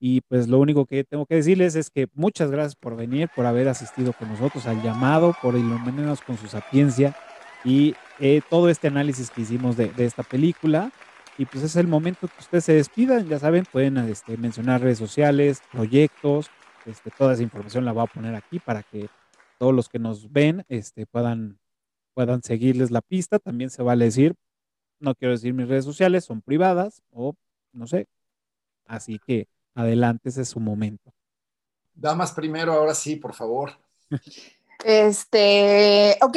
Y 0.00 0.22
pues 0.22 0.48
lo 0.48 0.58
único 0.58 0.86
que 0.86 1.04
tengo 1.04 1.26
que 1.26 1.36
decirles 1.36 1.76
es 1.76 1.88
que 1.88 2.08
muchas 2.14 2.50
gracias 2.50 2.74
por 2.74 2.96
venir, 2.96 3.28
por 3.36 3.46
haber 3.46 3.68
asistido 3.68 4.12
con 4.12 4.28
nosotros 4.28 4.66
al 4.66 4.82
llamado, 4.82 5.36
por 5.40 5.54
iluminarnos 5.54 6.20
con 6.22 6.36
su 6.36 6.48
sapiencia 6.48 7.14
y 7.64 7.94
eh, 8.18 8.40
todo 8.50 8.68
este 8.68 8.88
análisis 8.88 9.30
que 9.30 9.42
hicimos 9.42 9.76
de, 9.76 9.92
esta 9.98 10.24
película. 10.24 10.90
Y 11.38 11.46
pues 11.46 11.62
es 11.62 11.76
el 11.76 11.86
momento 11.86 12.26
que 12.26 12.40
ustedes 12.40 12.64
se 12.64 12.74
despidan, 12.74 13.28
ya 13.28 13.38
saben, 13.38 13.64
pueden 13.64 13.96
este, 13.98 14.36
mencionar 14.36 14.80
redes 14.80 14.98
sociales, 14.98 15.62
proyectos, 15.70 16.50
este, 16.84 17.10
toda 17.10 17.34
esa 17.34 17.42
información 17.42 17.84
la 17.84 17.92
voy 17.92 18.02
a 18.02 18.12
poner 18.12 18.34
aquí 18.34 18.58
para 18.58 18.82
que 18.82 19.08
todos 19.62 19.72
los 19.72 19.88
que 19.88 20.00
nos 20.00 20.32
ven 20.32 20.64
este, 20.68 21.06
puedan, 21.06 21.60
puedan 22.14 22.42
seguirles 22.42 22.90
la 22.90 23.00
pista. 23.00 23.38
También 23.38 23.70
se 23.70 23.84
vale 23.84 24.06
decir, 24.06 24.34
no 24.98 25.14
quiero 25.14 25.34
decir 25.34 25.54
mis 25.54 25.68
redes 25.68 25.84
sociales, 25.84 26.24
son 26.24 26.42
privadas 26.42 27.00
o 27.12 27.36
no 27.72 27.86
sé. 27.86 28.08
Así 28.86 29.20
que 29.24 29.46
adelante, 29.76 30.30
ese 30.30 30.42
es 30.42 30.48
su 30.48 30.58
momento. 30.58 31.14
Damas 31.94 32.32
primero, 32.32 32.72
ahora 32.72 32.92
sí, 32.92 33.14
por 33.14 33.34
favor. 33.34 33.70
Este, 34.84 36.18
ok, 36.20 36.36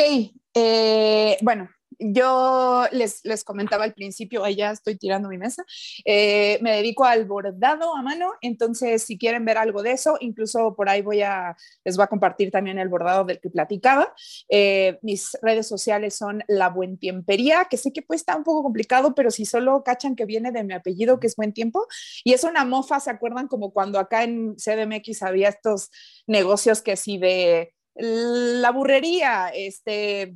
eh, 0.53 1.37
bueno, 1.41 1.67
yo 1.99 2.85
les, 2.91 3.23
les 3.23 3.43
comentaba 3.43 3.83
al 3.83 3.93
principio, 3.93 4.43
ahí 4.43 4.55
ya 4.55 4.71
estoy 4.71 4.97
tirando 4.97 5.29
mi 5.29 5.37
mesa, 5.37 5.63
eh, 6.03 6.59
me 6.61 6.71
dedico 6.71 7.05
al 7.05 7.25
bordado 7.25 7.95
a 7.95 8.01
mano, 8.01 8.33
entonces 8.41 9.03
si 9.03 9.17
quieren 9.17 9.45
ver 9.45 9.57
algo 9.57 9.83
de 9.83 9.91
eso, 9.91 10.17
incluso 10.19 10.75
por 10.75 10.89
ahí 10.89 11.01
voy 11.01 11.21
a, 11.21 11.55
les 11.83 11.95
voy 11.95 12.03
a 12.03 12.07
compartir 12.07 12.51
también 12.51 12.79
el 12.79 12.89
bordado 12.89 13.25
del 13.25 13.39
que 13.39 13.49
platicaba. 13.49 14.13
Eh, 14.49 14.99
mis 15.01 15.37
redes 15.41 15.67
sociales 15.67 16.15
son 16.15 16.43
La 16.47 16.69
Buen 16.69 16.97
Tiempería, 16.97 17.67
que 17.69 17.77
sé 17.77 17.91
que 17.93 18.01
pues 18.01 18.21
está 18.21 18.35
un 18.35 18.43
poco 18.43 18.63
complicado, 18.63 19.15
pero 19.15 19.31
si 19.31 19.45
solo 19.45 19.83
cachan 19.83 20.15
que 20.15 20.25
viene 20.25 20.51
de 20.51 20.63
mi 20.63 20.73
apellido, 20.73 21.19
que 21.19 21.27
es 21.27 21.35
Buen 21.35 21.53
Tiempo, 21.53 21.87
y 22.23 22.33
es 22.33 22.43
una 22.43 22.65
mofa, 22.65 22.99
¿se 22.99 23.11
acuerdan? 23.11 23.47
Como 23.47 23.71
cuando 23.71 23.99
acá 23.99 24.23
en 24.23 24.55
CDMX 24.55 25.21
había 25.23 25.49
estos 25.49 25.89
negocios 26.27 26.81
que 26.81 26.95
sí 26.95 27.17
de 27.17 27.73
la 27.95 28.71
burrería, 28.71 29.49
este 29.53 30.35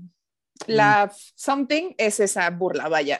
la 0.67 1.11
something 1.35 1.93
es 1.97 2.19
esa 2.19 2.49
burla, 2.49 2.89
vaya. 2.89 3.19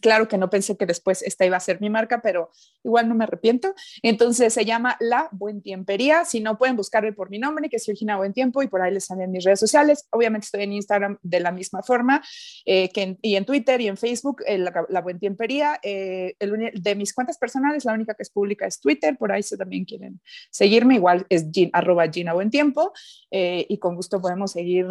Claro 0.00 0.28
que 0.28 0.38
no 0.38 0.48
pensé 0.48 0.76
que 0.76 0.86
después 0.86 1.22
esta 1.22 1.44
iba 1.44 1.56
a 1.56 1.60
ser 1.60 1.80
mi 1.80 1.90
marca, 1.90 2.22
pero 2.22 2.50
igual 2.82 3.08
no 3.08 3.14
me 3.14 3.24
arrepiento. 3.24 3.74
Entonces 4.02 4.52
se 4.52 4.64
llama 4.64 4.96
La 5.00 5.28
Buen 5.32 5.62
Tiempería. 5.62 6.24
Si 6.24 6.40
no, 6.40 6.56
pueden 6.56 6.76
buscarme 6.76 7.12
por 7.12 7.30
mi 7.30 7.38
nombre, 7.38 7.68
que 7.68 7.76
es 7.76 7.84
Georgina 7.84 8.16
Buen 8.16 8.32
Tiempo, 8.32 8.62
y 8.62 8.68
por 8.68 8.80
ahí 8.80 8.92
les 8.92 9.06
salen 9.06 9.30
mis 9.30 9.44
redes 9.44 9.60
sociales. 9.60 10.06
Obviamente 10.10 10.46
estoy 10.46 10.62
en 10.62 10.72
Instagram 10.72 11.18
de 11.22 11.40
la 11.40 11.52
misma 11.52 11.82
forma, 11.82 12.22
eh, 12.64 12.90
que 12.90 13.18
y 13.20 13.36
en 13.36 13.44
Twitter 13.44 13.80
y 13.80 13.88
en 13.88 13.96
Facebook, 13.96 14.42
eh, 14.46 14.58
la, 14.58 15.00
Buen 15.00 15.18
Tiempería. 15.18 15.78
Eh, 15.82 16.36
el, 16.38 16.72
de 16.74 16.94
mis 16.94 17.12
cuentas 17.12 17.38
personales, 17.38 17.84
la 17.84 17.92
única 17.92 18.14
que 18.14 18.22
es 18.22 18.30
pública 18.30 18.66
es 18.66 18.80
Twitter, 18.80 19.16
por 19.18 19.32
ahí 19.32 19.42
si 19.42 19.56
también 19.56 19.84
quieren 19.84 20.20
seguirme, 20.50 20.94
igual 20.94 21.26
es 21.28 21.46
arroba 21.72 22.08
Gina 22.08 22.32
Buen 22.32 22.50
Tiempo, 22.50 22.92
y 23.30 23.78
con 23.78 23.96
gusto 23.96 24.20
podemos 24.20 24.52
seguir 24.52 24.86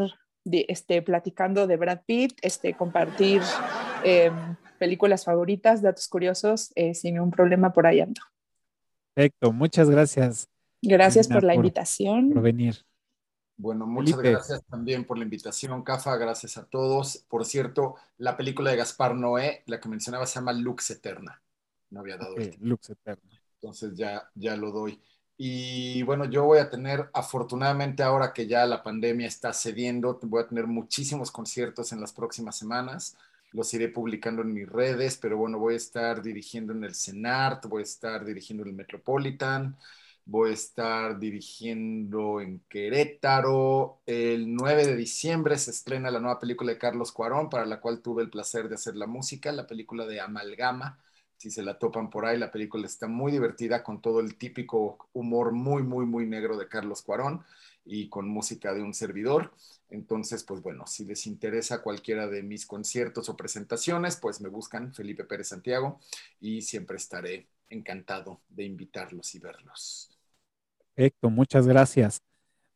este, 0.45 1.01
platicando 1.01 1.67
de 1.67 1.77
Brad 1.77 2.01
Pitt, 2.05 2.37
este, 2.41 2.73
compartir 2.73 3.41
em, 4.03 4.55
películas 4.79 5.25
favoritas, 5.25 5.81
datos 5.81 6.07
curiosos, 6.07 6.71
eh, 6.75 6.93
sin 6.93 7.19
un 7.19 7.31
problema 7.31 7.73
por 7.73 7.87
ahí 7.87 8.01
ando. 8.01 8.21
Perfecto, 9.13 9.51
muchas 9.53 9.89
gracias. 9.89 10.49
Gracias 10.81 11.27
por 11.27 11.43
la 11.43 11.55
invitación. 11.55 12.31
Por 12.31 12.41
venir. 12.41 12.83
Bueno, 13.55 13.85
muchas 13.85 14.17
gracias 14.17 14.63
también 14.65 15.05
por 15.05 15.17
la 15.17 15.23
invitación, 15.23 15.83
Cafa. 15.83 16.17
Gracias 16.17 16.57
a 16.57 16.65
todos. 16.65 17.23
Por 17.29 17.45
cierto, 17.45 17.95
la 18.17 18.35
película 18.35 18.71
de 18.71 18.77
Gaspar 18.77 19.15
Noé, 19.15 19.63
la 19.67 19.79
que 19.79 19.87
mencionaba, 19.87 20.25
se 20.25 20.39
llama 20.39 20.53
Lux 20.53 20.89
Eterna. 20.89 21.41
No 21.89 22.01
había 22.01 22.17
dado 22.17 22.35
Lux 22.59 22.89
Eterna. 22.89 23.29
Entonces 23.61 23.95
ya, 23.95 24.29
ya 24.35 24.57
lo 24.57 24.71
doy. 24.71 24.99
Y 25.37 26.03
bueno, 26.03 26.25
yo 26.25 26.45
voy 26.45 26.59
a 26.59 26.69
tener, 26.69 27.09
afortunadamente 27.13 28.03
ahora 28.03 28.33
que 28.33 28.47
ya 28.47 28.65
la 28.65 28.83
pandemia 28.83 29.27
está 29.27 29.51
cediendo, 29.53 30.19
voy 30.23 30.43
a 30.43 30.47
tener 30.47 30.67
muchísimos 30.67 31.31
conciertos 31.31 31.91
en 31.91 31.99
las 32.01 32.13
próximas 32.13 32.57
semanas. 32.57 33.17
Los 33.51 33.73
iré 33.73 33.89
publicando 33.89 34.41
en 34.43 34.53
mis 34.53 34.69
redes, 34.69 35.17
pero 35.17 35.37
bueno, 35.37 35.59
voy 35.59 35.73
a 35.75 35.77
estar 35.77 36.21
dirigiendo 36.21 36.73
en 36.73 36.83
el 36.83 36.95
CENART, 36.95 37.65
voy 37.67 37.81
a 37.81 37.83
estar 37.83 38.23
dirigiendo 38.25 38.63
en 38.63 38.69
el 38.69 38.75
Metropolitan, 38.75 39.75
voy 40.25 40.51
a 40.51 40.53
estar 40.53 41.19
dirigiendo 41.19 42.39
en 42.39 42.59
Querétaro. 42.69 44.01
El 44.05 44.53
9 44.55 44.85
de 44.87 44.95
diciembre 44.95 45.57
se 45.57 45.71
estrena 45.71 46.11
la 46.11 46.19
nueva 46.19 46.39
película 46.39 46.71
de 46.71 46.77
Carlos 46.79 47.11
Cuarón, 47.11 47.49
para 47.49 47.65
la 47.65 47.81
cual 47.81 48.01
tuve 48.01 48.23
el 48.23 48.29
placer 48.29 48.69
de 48.69 48.75
hacer 48.75 48.95
la 48.95 49.07
música, 49.07 49.51
la 49.51 49.67
película 49.67 50.05
de 50.05 50.21
Amalgama 50.21 50.99
si 51.43 51.51
se 51.51 51.61
la 51.61 51.77
topan 51.77 52.09
por 52.09 52.25
ahí, 52.25 52.37
la 52.37 52.53
película 52.53 52.85
está 52.85 53.09
muy 53.09 53.29
divertida 53.29 53.83
con 53.83 54.01
todo 54.01 54.21
el 54.21 54.37
típico 54.37 55.09
humor 55.11 55.51
muy, 55.51 55.83
muy, 55.83 56.05
muy 56.05 56.25
negro 56.25 56.55
de 56.57 56.69
Carlos 56.69 57.01
Cuarón 57.01 57.43
y 57.83 58.07
con 58.07 58.29
música 58.29 58.73
de 58.73 58.81
un 58.81 58.93
servidor. 58.93 59.51
Entonces, 59.89 60.45
pues 60.45 60.61
bueno, 60.61 60.87
si 60.87 61.03
les 61.03 61.27
interesa 61.27 61.81
cualquiera 61.81 62.27
de 62.27 62.43
mis 62.43 62.65
conciertos 62.65 63.27
o 63.27 63.35
presentaciones, 63.35 64.15
pues 64.15 64.39
me 64.39 64.47
buscan 64.47 64.93
Felipe 64.93 65.25
Pérez 65.25 65.49
Santiago 65.49 65.99
y 66.39 66.61
siempre 66.61 66.95
estaré 66.95 67.49
encantado 67.69 68.39
de 68.47 68.63
invitarlos 68.63 69.35
y 69.35 69.39
verlos. 69.39 70.17
Perfecto, 70.95 71.29
muchas 71.29 71.67
gracias. 71.67 72.21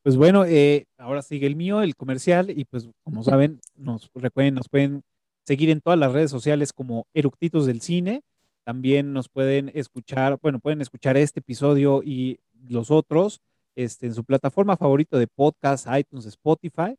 Pues 0.04 0.18
bueno, 0.18 0.44
eh, 0.44 0.88
ahora 0.98 1.22
sigue 1.22 1.48
el 1.48 1.56
mío, 1.56 1.82
el 1.82 1.96
comercial, 1.96 2.50
y 2.50 2.66
pues 2.66 2.90
como 3.02 3.24
saben, 3.24 3.62
nos 3.78 4.12
recuerden, 4.14 4.56
nos 4.56 4.68
pueden 4.68 5.04
seguir 5.46 5.70
en 5.70 5.80
todas 5.80 5.98
las 5.98 6.12
redes 6.12 6.30
sociales 6.30 6.74
como 6.74 7.08
Eructitos 7.14 7.66
del 7.66 7.80
Cine. 7.80 8.24
También 8.68 9.14
nos 9.14 9.30
pueden 9.30 9.72
escuchar, 9.76 10.40
bueno, 10.42 10.60
pueden 10.60 10.82
escuchar 10.82 11.16
este 11.16 11.40
episodio 11.40 12.04
y 12.04 12.42
los 12.68 12.92
otros 12.92 13.40
este, 13.78 14.08
en 14.08 14.14
su 14.14 14.26
plataforma 14.26 14.76
favorita 14.76 15.18
de 15.18 15.26
podcast, 15.26 15.88
iTunes, 15.98 16.26
Spotify. 16.26 16.94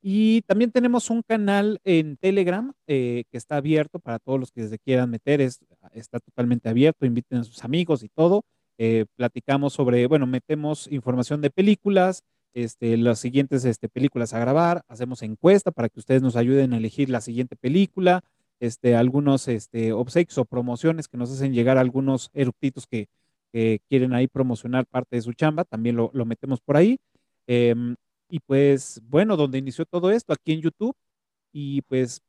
Y 0.00 0.40
también 0.46 0.70
tenemos 0.70 1.10
un 1.10 1.20
canal 1.20 1.78
en 1.84 2.16
Telegram 2.16 2.72
eh, 2.86 3.24
que 3.30 3.36
está 3.36 3.56
abierto 3.56 3.98
para 3.98 4.18
todos 4.18 4.40
los 4.40 4.50
que 4.50 4.66
se 4.66 4.78
quieran 4.78 5.10
meter, 5.10 5.42
está 5.42 6.20
totalmente 6.20 6.70
abierto, 6.70 7.04
inviten 7.04 7.40
a 7.40 7.44
sus 7.44 7.64
amigos 7.64 8.02
y 8.02 8.08
todo. 8.08 8.42
Eh, 8.78 9.04
platicamos 9.14 9.74
sobre, 9.74 10.06
bueno, 10.06 10.26
metemos 10.26 10.90
información 10.90 11.42
de 11.42 11.50
películas, 11.50 12.22
este, 12.54 12.96
las 12.96 13.18
siguientes 13.18 13.66
este, 13.66 13.90
películas 13.90 14.32
a 14.32 14.38
grabar, 14.38 14.84
hacemos 14.88 15.20
encuesta 15.20 15.70
para 15.70 15.90
que 15.90 16.00
ustedes 16.00 16.22
nos 16.22 16.36
ayuden 16.36 16.72
a 16.72 16.78
elegir 16.78 17.10
la 17.10 17.20
siguiente 17.20 17.56
película, 17.56 18.24
este, 18.60 18.94
algunos 18.94 19.48
este, 19.48 19.92
obsequios 19.92 20.38
o 20.38 20.44
promociones 20.44 21.08
que 21.08 21.16
nos 21.16 21.32
hacen 21.32 21.52
llegar 21.52 21.78
algunos 21.78 22.30
eructitos 22.34 22.86
que, 22.86 23.08
quieren 23.88 24.14
ahí 24.14 24.28
promocionar 24.28 24.86
parte 24.86 25.16
de 25.16 25.22
su 25.22 25.32
chamba, 25.32 25.64
también 25.64 25.96
lo, 25.96 26.12
metemos 26.24 26.60
por 26.60 26.76
ahí. 26.76 26.98
Em, 27.48 27.96
y 28.28 28.38
pues 28.38 29.00
bueno, 29.08 29.36
donde 29.36 29.58
inició 29.58 29.84
todo 29.86 30.12
esto, 30.12 30.32
aquí 30.32 30.52
en 30.52 30.60
YouTube, 30.60 30.94
y 31.52 31.82
pues 31.82 32.22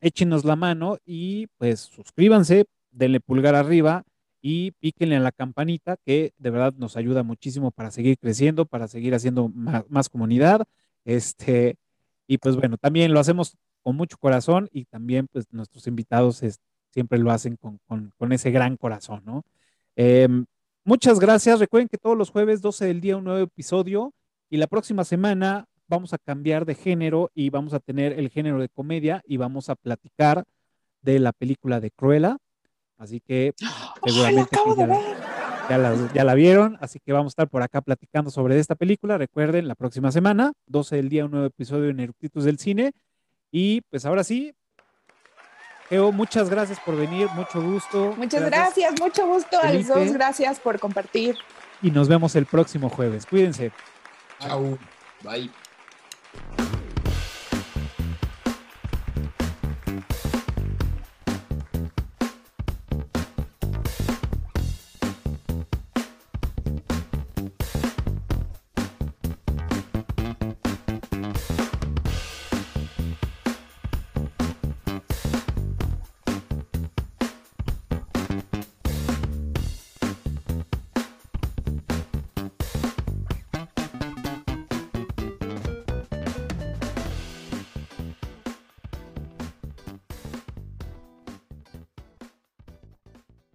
échenos 0.00 0.44
la 0.44 0.56
mano 0.56 0.96
y 1.04 1.46
pues 1.58 1.80
suscríbanse, 1.80 2.64
denle 2.90 3.20
pulgar 3.20 3.54
arriba 3.54 4.04
y 4.40 4.72
píquenle 4.72 5.16
a 5.16 5.20
la 5.20 5.32
campanita 5.32 5.96
que 6.04 6.32
de 6.38 6.50
verdad 6.50 6.74
nos 6.76 6.96
ayuda 6.96 7.22
muchísimo 7.22 7.70
para 7.70 7.90
seguir 7.90 8.18
creciendo, 8.18 8.66
para 8.66 8.88
seguir 8.88 9.14
haciendo 9.14 9.48
más, 9.48 9.84
más 9.88 10.08
comunidad. 10.08 10.64
Este, 11.04 11.76
y 12.26 12.38
pues 12.38 12.56
bueno, 12.56 12.76
también 12.78 13.12
lo 13.12 13.20
hacemos 13.20 13.56
con 13.82 13.96
mucho 13.96 14.16
corazón 14.18 14.68
y 14.72 14.84
también 14.84 15.28
pues 15.32 15.46
nuestros 15.50 15.86
invitados 15.86 16.42
siempre 16.90 17.18
lo 17.18 17.30
hacen 17.30 17.56
con, 17.56 18.32
ese 18.32 18.50
gran 18.50 18.76
corazón, 18.76 19.22
¿no? 19.24 19.44
Em, 19.96 20.44
muchas 20.84 21.18
gracias. 21.18 21.58
Recuerden 21.58 21.88
que 21.88 21.98
todos 21.98 22.16
los 22.16 22.30
jueves 22.30 22.60
12 22.60 22.86
del 22.86 23.00
día 23.00 23.16
un 23.16 23.24
nuevo 23.24 23.40
episodio 23.40 24.12
y 24.48 24.56
la 24.58 24.66
próxima 24.66 25.04
semana 25.04 25.66
vamos 25.88 26.12
a 26.12 26.18
cambiar 26.18 26.64
de 26.64 26.74
género 26.74 27.30
y 27.34 27.50
vamos 27.50 27.74
a 27.74 27.80
tener 27.80 28.18
el 28.18 28.30
género 28.30 28.60
de 28.60 28.68
comedia 28.68 29.22
y 29.26 29.36
vamos 29.36 29.68
a 29.68 29.74
platicar 29.74 30.44
de 31.02 31.18
la 31.18 31.32
película 31.32 31.80
de 31.80 31.90
Cruella. 31.90 32.38
Así 32.96 33.20
que 33.20 33.52
seguramente 34.04 34.56
ya, 35.68 35.78
la, 35.78 36.12
ya, 36.14 36.24
la, 36.24 36.34
vieron, 36.34 36.76
así 36.80 36.98
que 37.00 37.12
vamos 37.12 37.30
a 37.30 37.32
estar 37.32 37.48
por 37.48 37.62
acá 37.62 37.80
platicando 37.80 38.30
sobre 38.30 38.58
esta 38.58 38.74
película. 38.74 39.18
Recuerden, 39.18 39.68
la 39.68 39.74
próxima 39.74 40.12
semana, 40.12 40.52
12 40.66 40.96
del 40.96 41.08
día, 41.08 41.24
un 41.24 41.32
nuevo 41.32 41.46
episodio 41.46 41.90
en 41.90 42.00
Eructitos 42.00 42.44
del 42.44 42.58
Cine. 42.58 42.92
Y 43.52 43.82
pues 43.82 44.06
ahora 44.06 44.24
sí, 44.24 44.54
Geo, 45.90 46.10
muchas 46.10 46.48
gracias 46.48 46.80
por 46.80 46.96
venir, 46.96 47.28
mucho 47.34 47.60
gusto. 47.60 48.14
Muchas 48.16 48.42
gracias, 48.46 48.98
mucho 48.98 49.26
gusto 49.26 49.60
a 49.62 49.70
los 49.70 49.86
dos, 49.86 50.10
gracias 50.12 50.58
por 50.58 50.80
compartir. 50.80 51.36
Y 51.82 51.90
nos 51.90 52.08
vemos 52.08 52.34
el 52.34 52.46
próximo 52.46 52.88
jueves. 52.88 53.26
Cuídense. 53.26 53.70
Chao. 54.40 54.78
Bye. 55.22 55.50